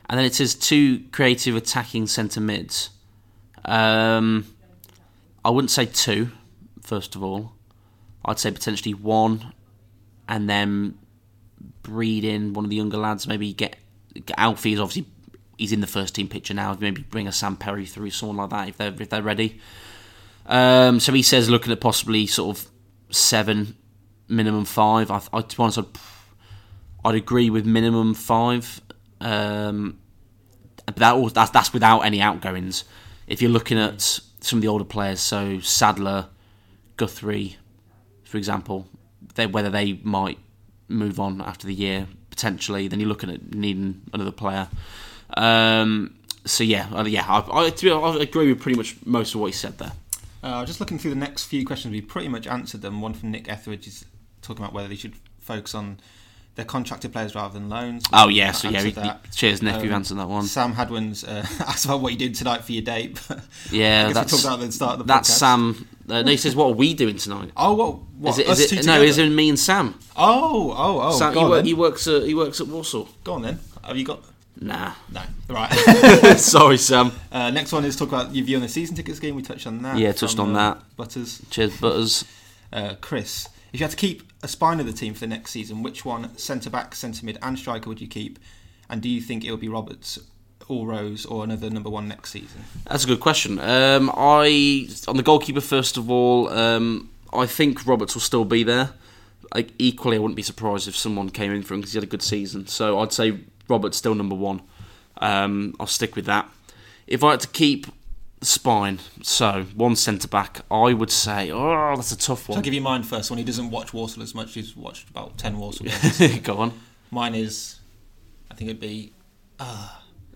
and 0.08 0.18
then 0.18 0.24
it 0.24 0.34
says 0.34 0.54
two 0.54 1.00
creative 1.12 1.56
attacking 1.56 2.06
centre 2.06 2.40
mids. 2.40 2.90
Um, 3.64 4.46
I 5.44 5.50
wouldn't 5.50 5.70
say 5.70 5.86
two, 5.86 6.30
first 6.80 7.16
of 7.16 7.22
all. 7.22 7.52
I'd 8.24 8.38
say 8.38 8.50
potentially 8.50 8.94
one, 8.94 9.52
and 10.28 10.48
then 10.48 10.98
breed 11.82 12.24
in 12.24 12.52
one 12.52 12.64
of 12.64 12.70
the 12.70 12.76
younger 12.76 12.98
lads. 12.98 13.26
Maybe 13.26 13.52
get, 13.52 13.76
Alfie 14.36 14.74
is 14.74 14.80
obviously 14.80 15.06
he's 15.56 15.72
in 15.72 15.80
the 15.80 15.86
first 15.86 16.14
team 16.14 16.28
picture 16.28 16.54
now. 16.54 16.76
Maybe 16.78 17.02
bring 17.02 17.26
a 17.26 17.32
Sam 17.32 17.56
Perry 17.56 17.86
through, 17.86 18.10
someone 18.10 18.36
like 18.36 18.50
that 18.50 18.68
if 18.68 18.76
they're 18.76 18.94
if 19.02 19.08
they're 19.08 19.22
ready. 19.22 19.60
Um, 20.46 21.00
so 21.00 21.12
he 21.12 21.22
says 21.22 21.50
looking 21.50 21.72
at 21.72 21.80
possibly 21.80 22.26
sort 22.26 22.56
of 22.56 22.70
seven, 23.10 23.76
minimum 24.28 24.64
five. 24.64 25.10
I, 25.10 25.20
I 25.32 25.40
to 25.42 25.56
be 25.56 25.62
honest, 25.62 25.78
I'd, 25.78 25.86
I'd 27.04 27.14
agree 27.14 27.50
with 27.50 27.66
minimum 27.66 28.14
five. 28.14 28.80
Um, 29.20 29.98
but 30.86 30.96
that 30.96 31.34
that's 31.34 31.50
that's 31.50 31.72
without 31.72 32.00
any 32.00 32.20
outgoings. 32.20 32.84
If 33.26 33.42
you're 33.42 33.50
looking 33.50 33.78
at 33.78 34.00
some 34.00 34.58
of 34.58 34.62
the 34.62 34.68
older 34.68 34.84
players, 34.84 35.20
so 35.20 35.60
Sadler, 35.60 36.28
Guthrie, 36.96 37.56
for 38.24 38.38
example, 38.38 38.88
they, 39.38 39.46
whether 39.46 39.70
they 39.70 39.94
might 40.02 40.38
move 40.88 41.18
on 41.18 41.40
after 41.40 41.66
the 41.66 41.74
year 41.74 42.06
potentially, 42.30 42.88
then 42.88 43.00
you're 43.00 43.08
looking 43.08 43.30
at 43.30 43.54
needing 43.54 44.02
another 44.12 44.32
player. 44.32 44.68
Um, 45.36 46.14
so 46.44 46.64
yeah, 46.64 46.88
uh, 46.92 47.04
yeah, 47.04 47.24
I, 47.26 47.40
I, 47.40 47.64
I, 47.64 48.22
agree 48.22 48.52
with 48.52 48.60
pretty 48.60 48.76
much 48.76 48.96
most 49.04 49.34
of 49.34 49.40
what 49.40 49.46
he 49.46 49.52
said 49.52 49.78
there. 49.78 49.92
Uh, 50.42 50.64
just 50.64 50.80
looking 50.80 50.98
through 50.98 51.10
the 51.10 51.16
next 51.16 51.46
few 51.46 51.66
questions, 51.66 51.92
we 51.92 52.00
pretty 52.00 52.28
much 52.28 52.46
answered 52.46 52.82
them. 52.82 53.00
One 53.00 53.12
from 53.14 53.30
Nick 53.30 53.48
Etheridge 53.48 53.86
is 53.86 54.04
talking 54.40 54.62
about 54.62 54.72
whether 54.72 54.88
they 54.88 54.96
should 54.96 55.14
focus 55.40 55.74
on 55.74 56.00
their 56.58 56.64
contracted 56.64 57.12
players 57.12 57.36
rather 57.36 57.54
than 57.54 57.68
loans. 57.68 58.04
Oh 58.12 58.28
yeah, 58.28 58.50
so 58.50 58.68
yeah, 58.68 58.82
he, 58.82 58.90
he, 58.90 59.10
cheers 59.32 59.62
Nick, 59.62 59.76
um, 59.76 59.84
you've 59.84 59.92
answered 59.92 60.16
that 60.16 60.28
one. 60.28 60.42
Sam 60.42 60.72
Hadwin's 60.72 61.22
uh, 61.22 61.46
asked 61.60 61.84
about 61.84 62.00
what 62.00 62.12
you 62.12 62.18
did 62.18 62.34
tonight 62.34 62.64
for 62.64 62.72
your 62.72 62.82
date. 62.82 63.20
yeah, 63.70 64.12
that's 64.12 64.44
about 64.44 64.58
the 64.58 64.72
start 64.72 64.94
of 64.94 64.98
the 64.98 65.04
that's 65.04 65.30
podcast. 65.30 65.38
Sam. 65.38 65.88
Uh, 66.10 66.22
no, 66.22 66.30
he 66.32 66.36
says, 66.36 66.56
"What 66.56 66.66
are 66.66 66.74
we 66.74 66.94
doing 66.94 67.16
tonight?" 67.16 67.52
Oh, 67.56 67.74
what? 67.74 67.98
what 68.18 68.30
is 68.30 68.38
it? 68.40 68.48
Is 68.48 68.72
it 68.72 68.86
no, 68.86 69.00
is 69.00 69.18
it 69.18 69.28
me 69.28 69.48
and 69.48 69.58
Sam? 69.58 69.96
Oh, 70.16 70.74
oh, 70.76 71.00
oh. 71.00 71.16
Sam, 71.16 71.32
he, 71.32 71.44
work, 71.44 71.64
he, 71.64 71.74
works 71.74 72.08
at 72.08 72.24
he 72.24 72.34
works 72.34 72.60
at 72.60 72.66
Walsall. 72.66 73.08
Go 73.22 73.34
on 73.34 73.42
then. 73.42 73.60
Have 73.84 73.96
you 73.96 74.04
got? 74.04 74.24
Nah. 74.60 74.94
No. 75.12 75.22
Right. 75.48 75.72
Sorry, 76.38 76.76
Sam. 76.76 77.12
Uh, 77.30 77.52
next 77.52 77.70
one 77.70 77.84
is 77.84 77.94
talk 77.94 78.08
about 78.08 78.34
your 78.34 78.44
view 78.44 78.56
on 78.56 78.62
the 78.62 78.68
season 78.68 78.96
tickets 78.96 79.20
game. 79.20 79.36
We 79.36 79.42
touched 79.42 79.68
on 79.68 79.80
that. 79.82 79.96
Yeah, 79.96 80.10
touched 80.10 80.40
on 80.40 80.56
uh, 80.56 80.74
that. 80.74 80.96
Butters. 80.96 81.40
Cheers, 81.50 81.80
Butters. 81.80 82.24
Uh, 82.72 82.96
Chris, 83.00 83.48
if 83.72 83.80
you 83.80 83.84
had 83.84 83.90
to 83.90 83.96
keep 83.96 84.22
a 84.42 84.48
spine 84.48 84.80
of 84.80 84.86
the 84.86 84.92
team 84.92 85.14
for 85.14 85.20
the 85.20 85.26
next 85.26 85.50
season, 85.50 85.82
which 85.82 86.04
one, 86.04 86.36
centre 86.36 86.70
back, 86.70 86.94
centre 86.94 87.24
mid, 87.24 87.38
and 87.42 87.58
striker, 87.58 87.88
would 87.88 88.00
you 88.00 88.08
keep? 88.08 88.38
And 88.88 89.02
do 89.02 89.08
you 89.08 89.20
think 89.20 89.44
it 89.44 89.50
will 89.50 89.58
be 89.58 89.68
Roberts 89.68 90.18
or 90.68 90.86
Rose 90.86 91.26
or 91.26 91.44
another 91.44 91.70
number 91.70 91.90
one 91.90 92.08
next 92.08 92.30
season? 92.30 92.64
That's 92.86 93.04
a 93.04 93.06
good 93.06 93.20
question. 93.20 93.58
Um, 93.58 94.10
I 94.14 94.88
on 95.06 95.16
the 95.16 95.22
goalkeeper 95.22 95.60
first 95.60 95.96
of 95.96 96.10
all. 96.10 96.48
Um, 96.48 97.10
I 97.32 97.46
think 97.46 97.86
Roberts 97.86 98.14
will 98.14 98.22
still 98.22 98.44
be 98.44 98.62
there. 98.62 98.90
Like, 99.54 99.72
equally, 99.78 100.16
I 100.16 100.20
wouldn't 100.20 100.36
be 100.36 100.42
surprised 100.42 100.88
if 100.88 100.96
someone 100.96 101.30
came 101.30 101.52
in 101.52 101.62
for 101.62 101.74
him 101.74 101.80
because 101.80 101.92
he 101.92 101.96
had 101.96 102.04
a 102.04 102.10
good 102.10 102.22
season. 102.22 102.66
So 102.66 102.98
I'd 102.98 103.12
say 103.12 103.38
Roberts 103.68 103.96
still 103.96 104.14
number 104.14 104.34
one. 104.34 104.62
Um, 105.18 105.74
I'll 105.80 105.86
stick 105.86 106.16
with 106.16 106.26
that. 106.26 106.48
If 107.06 107.24
I 107.24 107.32
had 107.32 107.40
to 107.40 107.48
keep 107.48 107.86
spine, 108.40 109.00
so 109.22 109.64
one 109.74 109.96
centre 109.96 110.28
back, 110.28 110.60
I 110.70 110.92
would 110.92 111.10
say, 111.10 111.50
oh, 111.50 111.94
that's 111.96 112.12
a 112.12 112.18
tough 112.18 112.44
So 112.46 112.52
one. 112.52 112.58
I'll 112.58 112.62
give 112.62 112.74
you 112.74 112.80
mine 112.80 113.02
first. 113.02 113.30
One 113.30 113.38
he 113.38 113.44
doesn't 113.44 113.70
watch 113.70 113.92
Walsall 113.92 114.22
as 114.22 114.34
much. 114.34 114.54
He's 114.54 114.76
watched 114.76 115.08
about 115.10 115.38
ten 115.38 115.58
Walsall 115.58 115.86
games. 115.86 116.38
Go 116.42 116.58
on. 116.58 116.72
mine 117.10 117.34
is, 117.34 117.80
I 118.50 118.54
think 118.54 118.70
it'd 118.70 118.80
be 118.80 119.12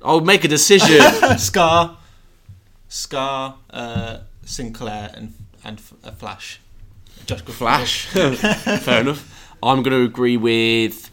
I'll 0.04 0.20
make 0.20 0.44
a 0.44 0.48
decision. 0.48 1.00
Scarr, 1.38 1.96
Scarr, 2.88 3.54
uh, 3.70 4.18
Sinclair, 4.44 5.10
and 5.14 5.34
and 5.64 5.80
uh, 6.04 6.10
Flash. 6.12 6.60
Josh 7.26 7.42
Guthrie. 7.42 7.52
Flash. 7.54 8.06
Fair 8.06 9.00
enough. 9.00 9.54
I'm 9.62 9.82
going 9.82 9.96
to 9.96 10.04
agree 10.04 10.36
with. 10.36 11.10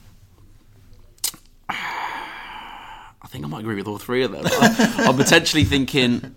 I 1.70 3.28
think 3.28 3.46
I 3.46 3.48
might 3.48 3.60
agree 3.60 3.76
with 3.76 3.88
all 3.88 4.00
three 4.00 4.24
of 4.24 4.32
them. 4.32 4.44
I'm 4.48 5.16
potentially 5.16 5.64
thinking. 5.64 6.36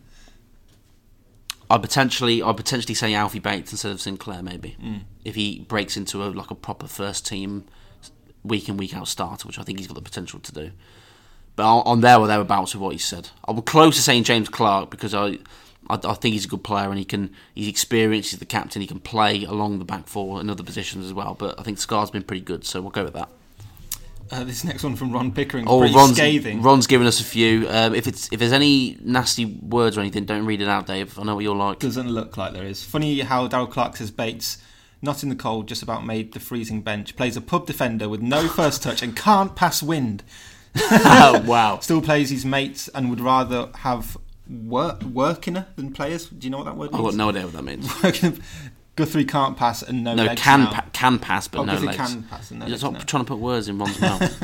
I 1.73 1.79
potentially, 1.79 2.43
I 2.43 2.53
potentially 2.53 2.95
say 2.95 3.15
Alfie 3.15 3.39
Bates 3.39 3.73
instead 3.73 3.93
of 3.93 4.01
Sinclair, 4.01 4.43
maybe 4.43 4.77
hmm. 4.79 4.99
if 5.25 5.37
he 5.37 5.61
breaks 5.61 5.97
into 5.97 6.23
a 6.23 6.27
like 6.27 6.51
a 6.51 6.55
proper 6.55 6.87
first 6.87 7.27
team 7.27 7.65
week 8.45 8.69
in 8.69 8.77
week 8.77 8.95
out 8.95 9.09
starter, 9.09 9.47
which 9.49 9.59
I 9.59 9.63
think 9.63 9.79
he's 9.79 9.89
got 9.89 9.95
the 9.95 10.03
potential 10.03 10.39
to 10.39 10.53
do. 10.53 10.73
But 11.57 11.65
on 11.65 11.83
on 11.87 12.01
there 12.03 12.19
or 12.19 12.27
thereabouts 12.27 12.75
with 12.75 12.83
what 12.83 12.93
he 12.93 12.99
said, 12.99 13.31
I'm 13.49 13.63
close 13.63 13.97
to 13.97 14.03
saying 14.03 14.25
James 14.25 14.51
Clarke 14.51 14.91
because 14.91 15.15
I, 15.15 15.39
I, 15.89 15.99
I 16.05 16.13
think 16.13 16.35
he's 16.35 16.45
a 16.45 16.49
good 16.49 16.63
player 16.63 16.91
and 16.91 16.99
he 16.99 17.07
can, 17.07 17.33
he's 17.55 17.69
experienced, 17.69 18.33
he's 18.33 18.39
the 18.39 18.45
captain, 18.45 18.83
he 18.83 18.87
can 18.87 19.01
play 19.01 19.45
along 19.45 19.79
the 19.79 19.87
back 19.87 20.09
four 20.09 20.43
in 20.43 20.51
other 20.51 20.63
positions 20.63 21.07
as 21.07 21.15
well. 21.15 21.35
But 21.39 21.59
I 21.59 21.63
think 21.63 21.79
Scarr's 21.79 22.11
been 22.11 22.23
pretty 22.23 22.43
good, 22.43 22.67
so 22.67 22.83
we'll 22.83 22.91
go 22.91 23.05
with 23.05 23.15
that. 23.15 23.31
Uh, 24.31 24.45
this 24.45 24.65
next 24.65 24.83
one 24.83 24.97
from 24.97 25.13
Ron 25.13 25.33
Pickering. 25.33 25.67
Oh, 25.69 25.81
Ron's, 25.93 26.17
scathing. 26.17 26.63
Ron's 26.63 26.87
given 26.87 27.07
us 27.07 27.21
a 27.21 27.25
few. 27.25 27.67
Um, 27.69 27.95
if 27.95 28.07
it's 28.07 28.33
if 28.33 28.39
there's 28.41 28.53
any 28.53 28.97
nasty 29.03 29.45
words 29.45 29.97
or 29.97 30.01
anything, 30.01 30.25
don't 30.25 30.47
read 30.47 30.61
it 30.61 30.69
out, 30.69 30.87
Dave. 30.87 31.19
I 31.19 31.25
know 31.25 31.35
what 31.35 31.45
you're 31.45 31.57
like. 31.57 31.79
Doesn't 31.81 32.09
look 32.09 32.37
like 32.37 32.53
there 32.53 32.65
is. 32.65 32.85
Funny 32.85 33.21
how 33.21 33.47
Darrell 33.47 33.67
Clarke 33.67 33.97
says 33.97 34.11
Bates, 34.11 34.59
not 35.01 35.23
in 35.23 35.29
the 35.29 35.37
cold, 35.37 35.69
just 35.69 35.83
about 35.83 36.07
made 36.07 36.33
the 36.33 36.41
freezing 36.41 36.81
bench. 36.81 37.17
Plays 37.17 37.37
a 37.37 37.41
pub 37.41 37.67
defender 37.67 38.09
with 38.09 38.23
no 38.23 38.49
first 38.49 38.83
touch 38.83 39.03
and 39.03 39.17
can't 39.17 39.55
pass 39.57 39.83
wind. 39.83 40.23
oh, 40.77 41.43
wow. 41.47 41.79
Still 41.83 42.01
plays 42.01 42.31
his 42.31 42.45
mates 42.45 42.89
and 42.89 43.11
would 43.11 43.21
rather 43.21 43.69
have 43.79 44.17
work 44.49 45.01
workiner 45.01 45.67
than 45.77 45.93
players. 45.93 46.27
Do 46.27 46.47
you 46.47 46.51
know 46.51 46.59
what 46.59 46.65
that 46.65 46.77
word 46.77 46.91
I've 46.93 47.01
got 47.01 47.15
no 47.15 47.29
idea 47.29 47.45
what 47.45 47.53
that 47.53 47.63
means. 47.65 48.41
Guthrie 48.97 49.25
can't 49.25 49.57
pass 49.57 49.83
and 49.83 50.05
no, 50.05 50.15
No, 50.15 50.25
legs 50.25 50.41
can 50.43 50.67
pa- 50.67 50.85
can 50.93 51.19
pass, 51.19 51.49
but 51.49 51.61
Oh, 51.61 51.65
no 51.65 51.73
Guthrie 51.75 51.87
legs. 51.89 51.97
can 51.99 52.23
pass 52.25 52.51
and 52.51 52.61
no 52.61 52.67
You're 52.67 52.73
legs 52.73 52.83
not 52.83 53.09
trying 53.09 53.25
to 53.25 53.29
put 53.29 53.39
words 53.39 53.69
in 53.69 53.79
Ron's 53.79 54.01
mouth. 54.01 54.43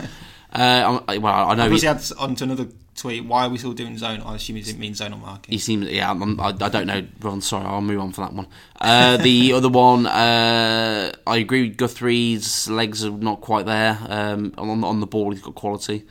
uh, 0.54 1.00
I- 1.06 1.18
well, 1.18 1.50
I 1.50 1.54
know 1.54 1.64
Because 1.64 1.82
he, 1.82 1.88
adds 1.88 2.12
onto 2.12 2.44
another 2.44 2.68
tweet, 2.96 3.24
why 3.26 3.44
are 3.44 3.48
we 3.50 3.58
still 3.58 3.74
doing 3.74 3.96
zone? 3.98 4.22
I 4.24 4.36
assume 4.36 4.56
he 4.56 4.72
means 4.72 5.00
zonal 5.00 5.20
marking. 5.20 5.52
he 5.52 5.58
seems. 5.58 5.86
Yeah, 5.88 6.10
I'm, 6.10 6.40
I, 6.40 6.46
I 6.48 6.68
don't 6.68 6.86
know, 6.86 7.06
Ron. 7.20 7.40
Sorry, 7.42 7.64
I'll 7.64 7.80
move 7.82 8.00
on 8.00 8.10
for 8.12 8.22
that 8.22 8.32
one. 8.32 8.46
Uh, 8.80 9.18
the 9.18 9.52
other 9.58 9.68
one, 9.68 10.06
uh, 10.06 11.12
I 11.26 11.36
agree 11.36 11.68
with 11.68 11.76
Guthrie's 11.76 12.68
legs 12.68 13.04
are 13.04 13.10
not 13.10 13.40
quite 13.42 13.66
there. 13.66 13.98
Um, 14.08 14.52
on, 14.58 14.82
on 14.82 15.00
the 15.00 15.06
ball, 15.06 15.30
he's 15.30 15.42
got 15.42 15.54
quality. 15.54 16.06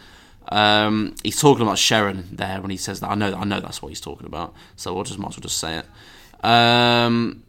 Um, 0.49 1.15
he's 1.23 1.41
talking 1.41 1.63
about 1.63 1.77
Sharon 1.77 2.29
there 2.31 2.61
when 2.61 2.69
he 2.69 2.77
says 2.77 3.01
that. 3.01 3.09
I 3.09 3.15
know, 3.15 3.33
I 3.35 3.43
know 3.43 3.59
that's 3.59 3.81
what 3.81 3.89
he's 3.89 3.99
talking 3.99 4.27
about. 4.27 4.53
So 4.77 4.93
we'll 4.93 5.03
just 5.03 5.19
might 5.19 5.29
as 5.29 5.37
well 5.37 5.41
just 5.41 5.57
say 5.57 5.79
it. 5.79 6.45
Um, 6.45 7.43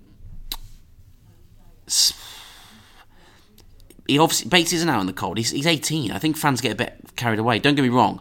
he 4.07 4.19
obviously 4.19 4.49
Bates 4.49 4.73
isn't 4.73 4.89
out 4.89 5.01
in 5.01 5.07
the 5.07 5.13
cold. 5.13 5.37
He's, 5.37 5.51
he's 5.51 5.67
18. 5.67 6.11
I 6.11 6.19
think 6.19 6.37
fans 6.37 6.61
get 6.61 6.73
a 6.73 6.77
bit 6.77 6.99
carried 7.17 7.39
away. 7.39 7.59
Don't 7.59 7.75
get 7.75 7.83
me 7.83 7.91
wrong. 7.91 8.21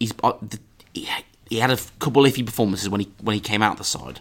He's 0.00 0.12
uh, 0.24 0.32
he, 0.94 1.08
he 1.50 1.58
had 1.58 1.70
a 1.70 1.78
couple 1.98 2.22
iffy 2.22 2.44
performances 2.44 2.88
when 2.88 3.00
he 3.02 3.12
when 3.20 3.34
he 3.34 3.40
came 3.40 3.62
out 3.62 3.76
the 3.76 3.84
side, 3.84 4.20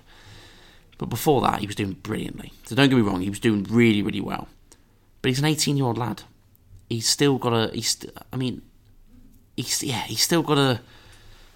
but 0.98 1.06
before 1.06 1.42
that 1.42 1.60
he 1.62 1.68
was 1.68 1.76
doing 1.76 1.94
brilliantly. 1.94 2.52
So 2.66 2.76
don't 2.76 2.90
get 2.90 2.96
me 2.96 3.02
wrong. 3.02 3.22
He 3.22 3.30
was 3.30 3.40
doing 3.40 3.64
really 3.70 4.02
really 4.02 4.22
well. 4.22 4.48
But 5.22 5.30
he's 5.30 5.40
an 5.40 5.46
18 5.46 5.78
year 5.78 5.86
old 5.86 5.98
lad. 5.98 6.24
He's 6.90 7.08
still 7.08 7.38
got 7.38 7.54
a. 7.54 7.74
He's. 7.74 7.90
st- 7.90 8.16
I 8.32 8.36
mean, 8.36 8.62
he's 9.56 9.84
yeah. 9.84 10.02
He's 10.02 10.22
still 10.22 10.44
got 10.44 10.58
a. 10.58 10.82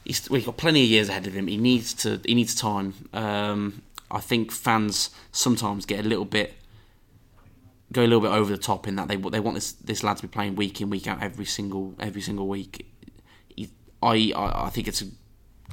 He's, 0.04 0.30
well, 0.30 0.38
he's 0.38 0.46
got 0.46 0.58
plenty 0.58 0.84
of 0.84 0.90
years 0.90 1.10
ahead 1.10 1.28
of 1.28 1.34
him. 1.34 1.48
He 1.48 1.58
needs 1.58 1.94
to. 1.96 2.20
He 2.26 2.36
needs 2.36 2.56
time. 2.56 2.94
Um, 3.14 3.82
I 4.10 4.20
think 4.20 4.52
fans 4.52 5.10
sometimes 5.32 5.86
get 5.86 6.06
a 6.06 6.08
little 6.08 6.26
bit 6.26 6.54
go 7.92 8.02
a 8.02 8.08
little 8.08 8.22
bit 8.22 8.32
over 8.32 8.52
the 8.52 8.58
top 8.62 8.88
in 8.88 8.96
that 8.96 9.08
they 9.08 9.16
they 9.16 9.40
want 9.40 9.56
this 9.56 9.74
this 9.74 10.04
lad 10.04 10.18
to 10.18 10.24
be 10.24 10.28
playing 10.28 10.56
week 10.56 10.80
in 10.82 10.90
week 10.90 11.08
out 11.08 11.22
every 11.22 11.46
single 11.46 11.94
every 12.00 12.22
single 12.22 12.48
week. 12.48 12.88
I, 14.04 14.34
I 14.36 14.70
think 14.72 14.88
it's 14.88 15.02
a 15.02 15.06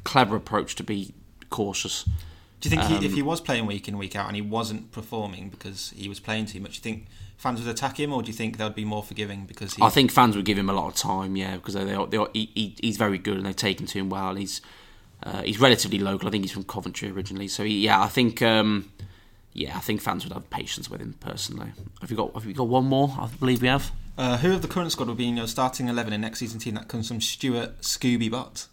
clever 0.05 0.37
approach 0.37 0.75
to 0.77 0.83
be 0.85 1.15
cautious. 1.49 2.05
Do 2.61 2.69
you 2.69 2.71
think 2.77 2.83
he, 2.83 2.97
Um, 2.97 3.05
if 3.05 3.15
he 3.15 3.23
was 3.23 3.41
playing 3.41 3.67
week 3.67 3.89
in 3.89 3.97
week 3.97 4.17
out 4.17 4.27
and 4.27 4.37
he 4.37 4.43
wasn't 4.43 4.91
performing 4.93 5.49
because 5.49 5.95
he 5.97 6.09
was 6.09 6.21
playing 6.21 6.47
too 6.47 6.61
much, 6.61 6.81
do 6.81 6.89
you 6.91 6.95
think 6.97 7.07
fans 7.39 7.61
would 7.61 7.69
attack 7.71 7.99
him, 7.99 8.13
or 8.13 8.21
do 8.23 8.27
you 8.29 8.35
think 8.35 8.59
they'd 8.59 8.75
be 8.75 8.85
more 8.85 9.03
forgiving 9.03 9.47
because 9.47 9.75
he? 9.75 9.83
I 9.83 9.89
think 9.89 10.11
fans 10.11 10.37
would 10.37 10.45
give 10.45 10.59
him 10.59 10.69
a 10.69 10.73
lot 10.75 10.89
of 10.89 10.95
time, 10.95 11.37
yeah, 11.37 11.57
because 11.57 11.75
they, 11.75 11.85
they, 11.85 11.95
are- 11.95 12.07
they, 12.07 12.19
he, 12.35 12.51
he, 12.55 12.77
he's 12.83 12.97
very 12.99 13.17
good 13.17 13.37
and 13.39 13.47
they've 13.47 13.57
taken 13.57 13.87
to 13.87 13.99
him 13.99 14.11
well. 14.11 14.35
He's 14.35 14.61
uh, 15.23 15.43
he's 15.43 15.59
relatively 15.61 15.99
local. 15.99 16.29
I 16.29 16.31
think 16.31 16.45
he's 16.45 16.53
from 16.53 16.65
Coventry 16.65 17.09
originally, 17.11 17.49
so 17.49 17.65
he, 17.65 17.81
yeah, 17.85 18.01
I 18.03 18.09
think 18.09 18.43
um, 18.43 18.91
yeah, 19.59 19.77
I 19.77 19.81
think 19.81 20.01
fans 20.01 20.25
would 20.25 20.33
have 20.33 20.49
patience 20.51 20.89
with 20.89 21.01
him 21.01 21.15
personally. 21.21 21.73
Have 22.01 22.11
you 22.11 22.17
got 22.17 22.33
Have 22.35 22.47
you 22.47 22.55
got 22.55 22.69
one 22.69 22.85
more? 22.87 23.15
I 23.19 23.29
believe 23.41 23.61
we 23.63 23.69
have. 23.69 23.91
Uh, 24.17 24.37
who 24.39 24.53
of 24.55 24.63
the 24.63 24.69
current 24.69 24.91
squad 24.93 25.09
will 25.09 25.15
be 25.15 25.29
in 25.29 25.37
your 25.37 25.47
starting 25.47 25.89
eleven 25.89 26.13
in 26.13 26.21
next 26.21 26.39
season 26.39 26.61
team 26.61 26.75
that 26.75 26.89
comes 26.89 27.09
from 27.09 27.21
Stuart 27.21 27.81
Scooby 27.81 28.31
Butt. 28.31 28.67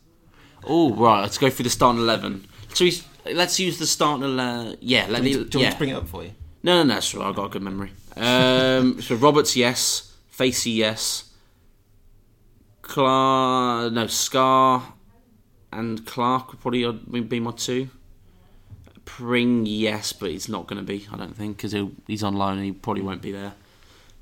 Oh 0.64 0.94
right, 0.96 1.22
let's 1.22 1.38
go 1.38 1.50
through 1.50 1.64
the 1.64 1.70
starting 1.70 2.02
eleven. 2.02 2.48
So 2.74 2.86
he's, 2.86 3.04
let's 3.32 3.60
use 3.60 3.80
the 3.80 3.86
starting. 3.86 4.40
Uh, 4.40 4.76
yeah, 4.80 5.08
let 5.10 5.20
Do 5.20 5.24
me. 5.24 5.32
do 5.46 5.60
you 5.60 5.66
want 5.66 5.74
to 5.74 5.78
bring 5.78 5.90
it 5.92 5.96
up 5.96 6.08
for 6.08 6.24
you? 6.24 6.32
No, 6.64 6.78
no, 6.78 6.84
no, 6.84 6.94
that's 6.96 7.14
right. 7.14 7.28
I've 7.28 7.36
got 7.36 7.46
a 7.46 7.50
good 7.50 7.62
memory. 7.62 7.92
Um, 8.16 9.02
so 9.08 9.16
Roberts, 9.16 9.56
yes. 9.56 10.14
Facey, 10.30 10.72
yes. 10.72 11.32
Clark, 12.82 13.94
no, 13.94 14.08
Scarr 14.08 14.84
and 15.72 16.06
Clark 16.06 16.52
would 16.52 16.62
probably 16.62 17.22
be 17.22 17.40
my 17.40 17.52
two. 17.52 17.90
Pring, 19.06 19.66
yes, 19.66 20.14
but 20.14 20.32
he's 20.32 20.50
not 20.50 20.68
going 20.68 20.80
to 20.80 20.86
be, 20.86 21.08
I 21.12 21.18
don't 21.18 21.36
think, 21.36 21.58
because 21.58 21.76
he's 22.08 22.24
on 22.24 22.36
loan 22.36 22.58
and 22.58 22.66
he 22.66 22.72
probably 22.72 23.04
won't 23.04 23.22
be 23.22 23.32
there. 23.32 23.54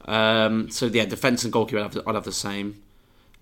Um, 0.06 0.70
so, 0.70 0.88
yeah, 0.88 1.06
defence 1.06 1.44
and 1.44 1.54
goalkeeper, 1.54 1.80
I'd 1.80 1.84
have, 1.84 1.94
the, 1.94 2.04
I'd 2.06 2.16
have 2.16 2.26
the 2.26 2.32
same. 2.32 2.84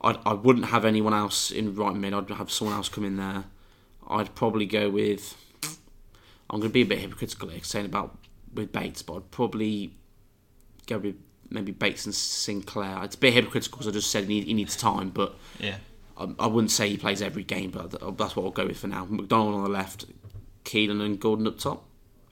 I'd, 0.02 0.18
I 0.26 0.34
wouldn't 0.34 0.66
have 0.68 0.86
anyone 0.86 1.14
else 1.14 1.52
in 1.52 1.76
right 1.76 1.96
mid, 1.96 2.14
I'd 2.14 2.30
have 2.30 2.52
someone 2.52 2.76
else 2.76 2.90
come 2.90 3.06
in 3.06 3.18
there. 3.18 3.46
I'd 4.08 4.36
probably 4.36 4.66
go 4.66 4.90
with. 4.90 5.38
I'm 6.50 6.60
going 6.60 6.70
to 6.70 6.74
be 6.74 6.82
a 6.82 6.86
bit 6.86 7.00
hypocritical 7.00 7.50
here, 7.50 7.64
saying 7.64 7.86
about 7.86 8.18
with 8.54 8.72
Bates, 8.72 9.02
but 9.02 9.16
I'd 9.16 9.32
probably 9.32 9.94
go 10.86 10.98
with 10.98 11.16
maybe 11.50 11.72
Bates 11.72 12.06
and 12.06 12.14
Sinclair. 12.14 13.04
It's 13.04 13.16
a 13.16 13.18
bit 13.18 13.34
hypocritical 13.34 13.78
because 13.78 13.88
I 13.88 13.92
just 13.92 14.12
said 14.12 14.26
he, 14.26 14.42
he 14.42 14.54
needs 14.54 14.76
time, 14.76 15.10
but 15.10 15.36
yeah, 15.60 15.78
I, 16.18 16.28
I, 16.40 16.48
wouldn't 16.48 16.72
say 16.72 16.90
he 16.90 16.98
plays 16.98 17.22
every 17.22 17.44
game, 17.44 17.72
but 17.72 17.92
that's 18.18 18.36
what 18.36 18.46
I'll 18.46 18.52
go 18.52 18.68
with 18.68 18.80
for 18.80 18.88
now. 18.88 19.06
McDonald 19.10 19.56
on 19.56 19.64
the 19.64 19.70
left, 19.70 20.06
Caolan 20.66 21.02
and 21.02 21.20
Gordon 21.20 21.48
up 21.48 21.60
top, 21.60 21.86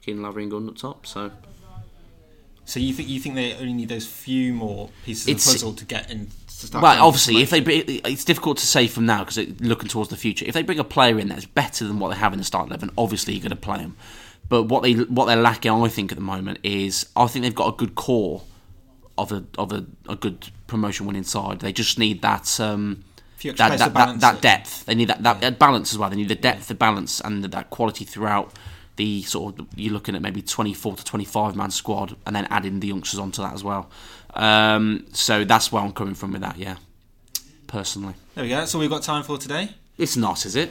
Caolan 0.04 0.22
Lavery 0.22 0.44
and 0.44 0.50
Gordon 0.50 0.68
up 0.68 0.76
top. 0.76 1.06
So, 1.06 1.30
so 2.64 2.80
you 2.80 2.92
think 2.92 3.08
you 3.08 3.20
think 3.20 3.34
they 3.34 3.54
only 3.54 3.72
need 3.72 3.88
those 3.88 4.06
few 4.06 4.52
more 4.52 4.90
pieces 5.04 5.28
it's, 5.28 5.46
of 5.46 5.52
puzzle 5.52 5.72
to 5.74 5.84
get 5.84 6.10
in? 6.10 6.28
well, 6.74 7.06
obviously, 7.06 7.40
if 7.40 7.50
they 7.50 7.60
it's 7.60 8.24
difficult 8.24 8.58
to 8.58 8.66
say 8.66 8.86
from 8.86 9.06
now 9.06 9.24
because 9.24 9.38
looking 9.60 9.88
towards 9.88 10.10
the 10.10 10.16
future. 10.16 10.44
If 10.46 10.54
they 10.54 10.62
bring 10.62 10.78
a 10.78 10.84
player 10.84 11.18
in 11.18 11.28
that's 11.28 11.46
better 11.46 11.86
than 11.86 11.98
what 11.98 12.10
they 12.10 12.16
have 12.16 12.32
in 12.32 12.38
the 12.38 12.44
start 12.44 12.68
eleven, 12.68 12.90
obviously 12.98 13.34
you're 13.34 13.42
going 13.42 13.50
to 13.50 13.56
play 13.56 13.78
them. 13.78 13.96
But 14.48 14.64
what 14.64 14.82
they 14.82 14.92
what 14.94 15.26
they're 15.26 15.36
lacking, 15.36 15.70
I 15.70 15.88
think, 15.88 16.12
at 16.12 16.18
the 16.18 16.24
moment 16.24 16.58
is 16.62 17.08
I 17.16 17.26
think 17.28 17.44
they've 17.44 17.54
got 17.54 17.74
a 17.74 17.76
good 17.76 17.94
core 17.94 18.42
of 19.16 19.32
a 19.32 19.44
of 19.58 19.72
a, 19.72 19.86
a 20.08 20.16
good 20.16 20.50
promotion 20.66 21.06
winning 21.06 21.24
side. 21.24 21.60
They 21.60 21.72
just 21.72 21.98
need 21.98 22.20
that 22.22 22.58
um, 22.60 23.04
that, 23.42 23.78
that, 23.78 23.94
that, 23.94 24.20
that, 24.20 24.40
depth. 24.40 24.86
They 24.86 24.94
need 24.94 25.08
that, 25.08 25.22
that, 25.22 25.42
yeah. 25.42 25.50
balance 25.50 25.92
as 25.92 25.98
well. 25.98 26.10
They 26.10 26.16
need 26.16 26.28
the 26.28 26.34
depth, 26.34 26.68
the 26.68 26.74
balance, 26.74 27.20
and 27.20 27.44
that 27.44 27.70
quality 27.70 28.04
throughout 28.04 28.52
the 28.96 29.22
sort 29.22 29.58
of. 29.58 29.66
You're 29.76 29.92
looking 29.92 30.14
at 30.14 30.22
maybe 30.22 30.42
24 30.42 30.96
to 30.96 31.04
25 31.04 31.56
man 31.56 31.70
squad, 31.70 32.16
and 32.26 32.34
then 32.34 32.46
adding 32.50 32.80
the 32.80 32.88
youngsters 32.88 33.18
onto 33.18 33.42
that 33.42 33.54
as 33.54 33.64
well. 33.64 33.90
Um, 34.34 35.06
so 35.12 35.44
that's 35.44 35.72
where 35.72 35.82
I'm 35.82 35.92
coming 35.92 36.14
from 36.14 36.32
with 36.32 36.42
that. 36.42 36.56
Yeah, 36.56 36.76
personally. 37.66 38.14
There 38.34 38.44
we 38.44 38.50
go. 38.50 38.56
That's 38.56 38.74
all 38.74 38.80
we've 38.80 38.90
got 38.90 39.02
time 39.02 39.22
for 39.22 39.38
today. 39.38 39.70
It's 40.00 40.16
not, 40.16 40.46
is 40.46 40.56
it? 40.56 40.70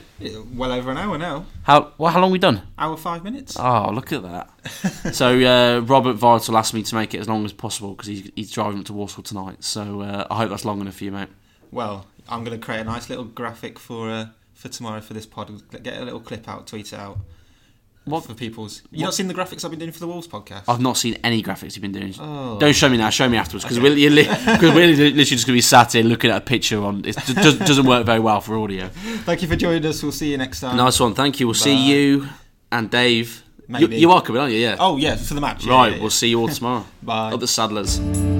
Well 0.55 0.71
over 0.71 0.89
an 0.89 0.97
hour 0.97 1.15
now. 1.15 1.45
How 1.61 1.93
well? 1.99 2.11
How 2.11 2.19
long 2.19 2.31
we 2.31 2.39
done? 2.39 2.63
Hour 2.79 2.97
five 2.97 3.23
minutes. 3.23 3.55
Oh, 3.59 3.91
look 3.93 4.11
at 4.11 4.23
that! 4.23 5.13
so 5.13 5.37
uh, 5.39 5.81
Robert 5.81 6.13
Vital 6.13 6.57
asked 6.57 6.73
me 6.73 6.81
to 6.81 6.95
make 6.95 7.13
it 7.13 7.19
as 7.19 7.29
long 7.29 7.45
as 7.45 7.53
possible 7.53 7.91
because 7.91 8.07
he's, 8.07 8.31
he's 8.35 8.51
driving 8.51 8.79
up 8.79 8.85
to 8.85 8.93
Walsall 8.93 9.21
tonight. 9.21 9.63
So 9.63 10.01
uh, 10.01 10.25
I 10.31 10.37
hope 10.37 10.49
that's 10.49 10.65
long 10.65 10.81
enough 10.81 10.95
for 10.95 11.03
you, 11.03 11.11
mate. 11.11 11.29
Well, 11.71 12.07
I'm 12.29 12.43
going 12.43 12.57
to 12.57 12.63
create 12.63 12.81
a 12.81 12.83
nice 12.83 13.09
little 13.09 13.25
graphic 13.25 13.79
for 13.79 14.09
uh, 14.09 14.27
for 14.53 14.69
tomorrow 14.69 15.01
for 15.01 15.13
this 15.13 15.25
pod. 15.25 15.51
Get 15.83 15.97
a 15.97 16.05
little 16.05 16.19
clip 16.19 16.47
out, 16.47 16.67
tweet 16.67 16.93
it 16.93 16.99
out. 16.99 17.17
What 18.05 18.23
for 18.23 18.33
people's? 18.33 18.81
You 18.91 19.03
not 19.03 19.13
seen 19.13 19.27
the 19.27 19.33
graphics 19.33 19.63
I've 19.63 19.71
been 19.71 19.79
doing 19.79 19.91
for 19.91 19.99
the 19.99 20.07
Wolves 20.07 20.27
podcast? 20.27 20.63
I've 20.67 20.79
not 20.79 20.97
seen 20.97 21.17
any 21.23 21.43
graphics 21.43 21.75
you've 21.75 21.81
been 21.81 21.91
doing. 21.91 22.13
Oh. 22.19 22.57
Don't 22.57 22.73
show 22.73 22.89
me 22.89 22.97
now. 22.97 23.09
Show 23.09 23.29
me 23.29 23.37
afterwards 23.37 23.65
because 23.65 23.77
okay. 23.77 23.89
we're, 23.89 24.25
we're, 24.61 24.73
we're 24.73 24.87
literally 24.87 25.23
just 25.23 25.45
going 25.45 25.53
to 25.53 25.57
be 25.57 25.61
sat 25.61 25.93
here 25.93 26.03
looking 26.03 26.31
at 26.31 26.37
a 26.37 26.41
picture 26.41 26.81
on. 26.83 27.05
It 27.05 27.15
doesn't, 27.15 27.59
doesn't 27.59 27.85
work 27.85 28.05
very 28.05 28.19
well 28.19 28.41
for 28.41 28.57
audio. 28.57 28.87
Thank 28.87 29.43
you 29.43 29.47
for 29.47 29.55
joining 29.55 29.85
us. 29.85 30.01
We'll 30.01 30.11
see 30.11 30.31
you 30.31 30.37
next 30.37 30.61
time. 30.61 30.77
Nice 30.77 30.99
one. 30.99 31.13
Thank 31.13 31.39
you. 31.39 31.47
We'll 31.47 31.53
Bye. 31.53 31.59
see 31.59 31.93
you 31.93 32.27
and 32.71 32.89
Dave. 32.89 33.43
You, 33.67 33.87
you, 33.87 34.11
are 34.11 34.21
coming, 34.23 34.41
aren't 34.41 34.53
you? 34.53 34.59
Yeah. 34.59 34.77
Oh 34.79 34.97
yeah, 34.97 35.15
for 35.15 35.35
the 35.35 35.41
match. 35.41 35.63
right. 35.65 35.89
Yeah, 35.89 35.95
yeah, 35.95 36.01
we'll 36.01 36.09
see 36.09 36.29
you 36.29 36.39
all 36.39 36.47
tomorrow. 36.47 36.85
Bye. 37.03 37.33
At 37.33 37.39
the 37.39 37.45
Saddlers. 37.45 38.38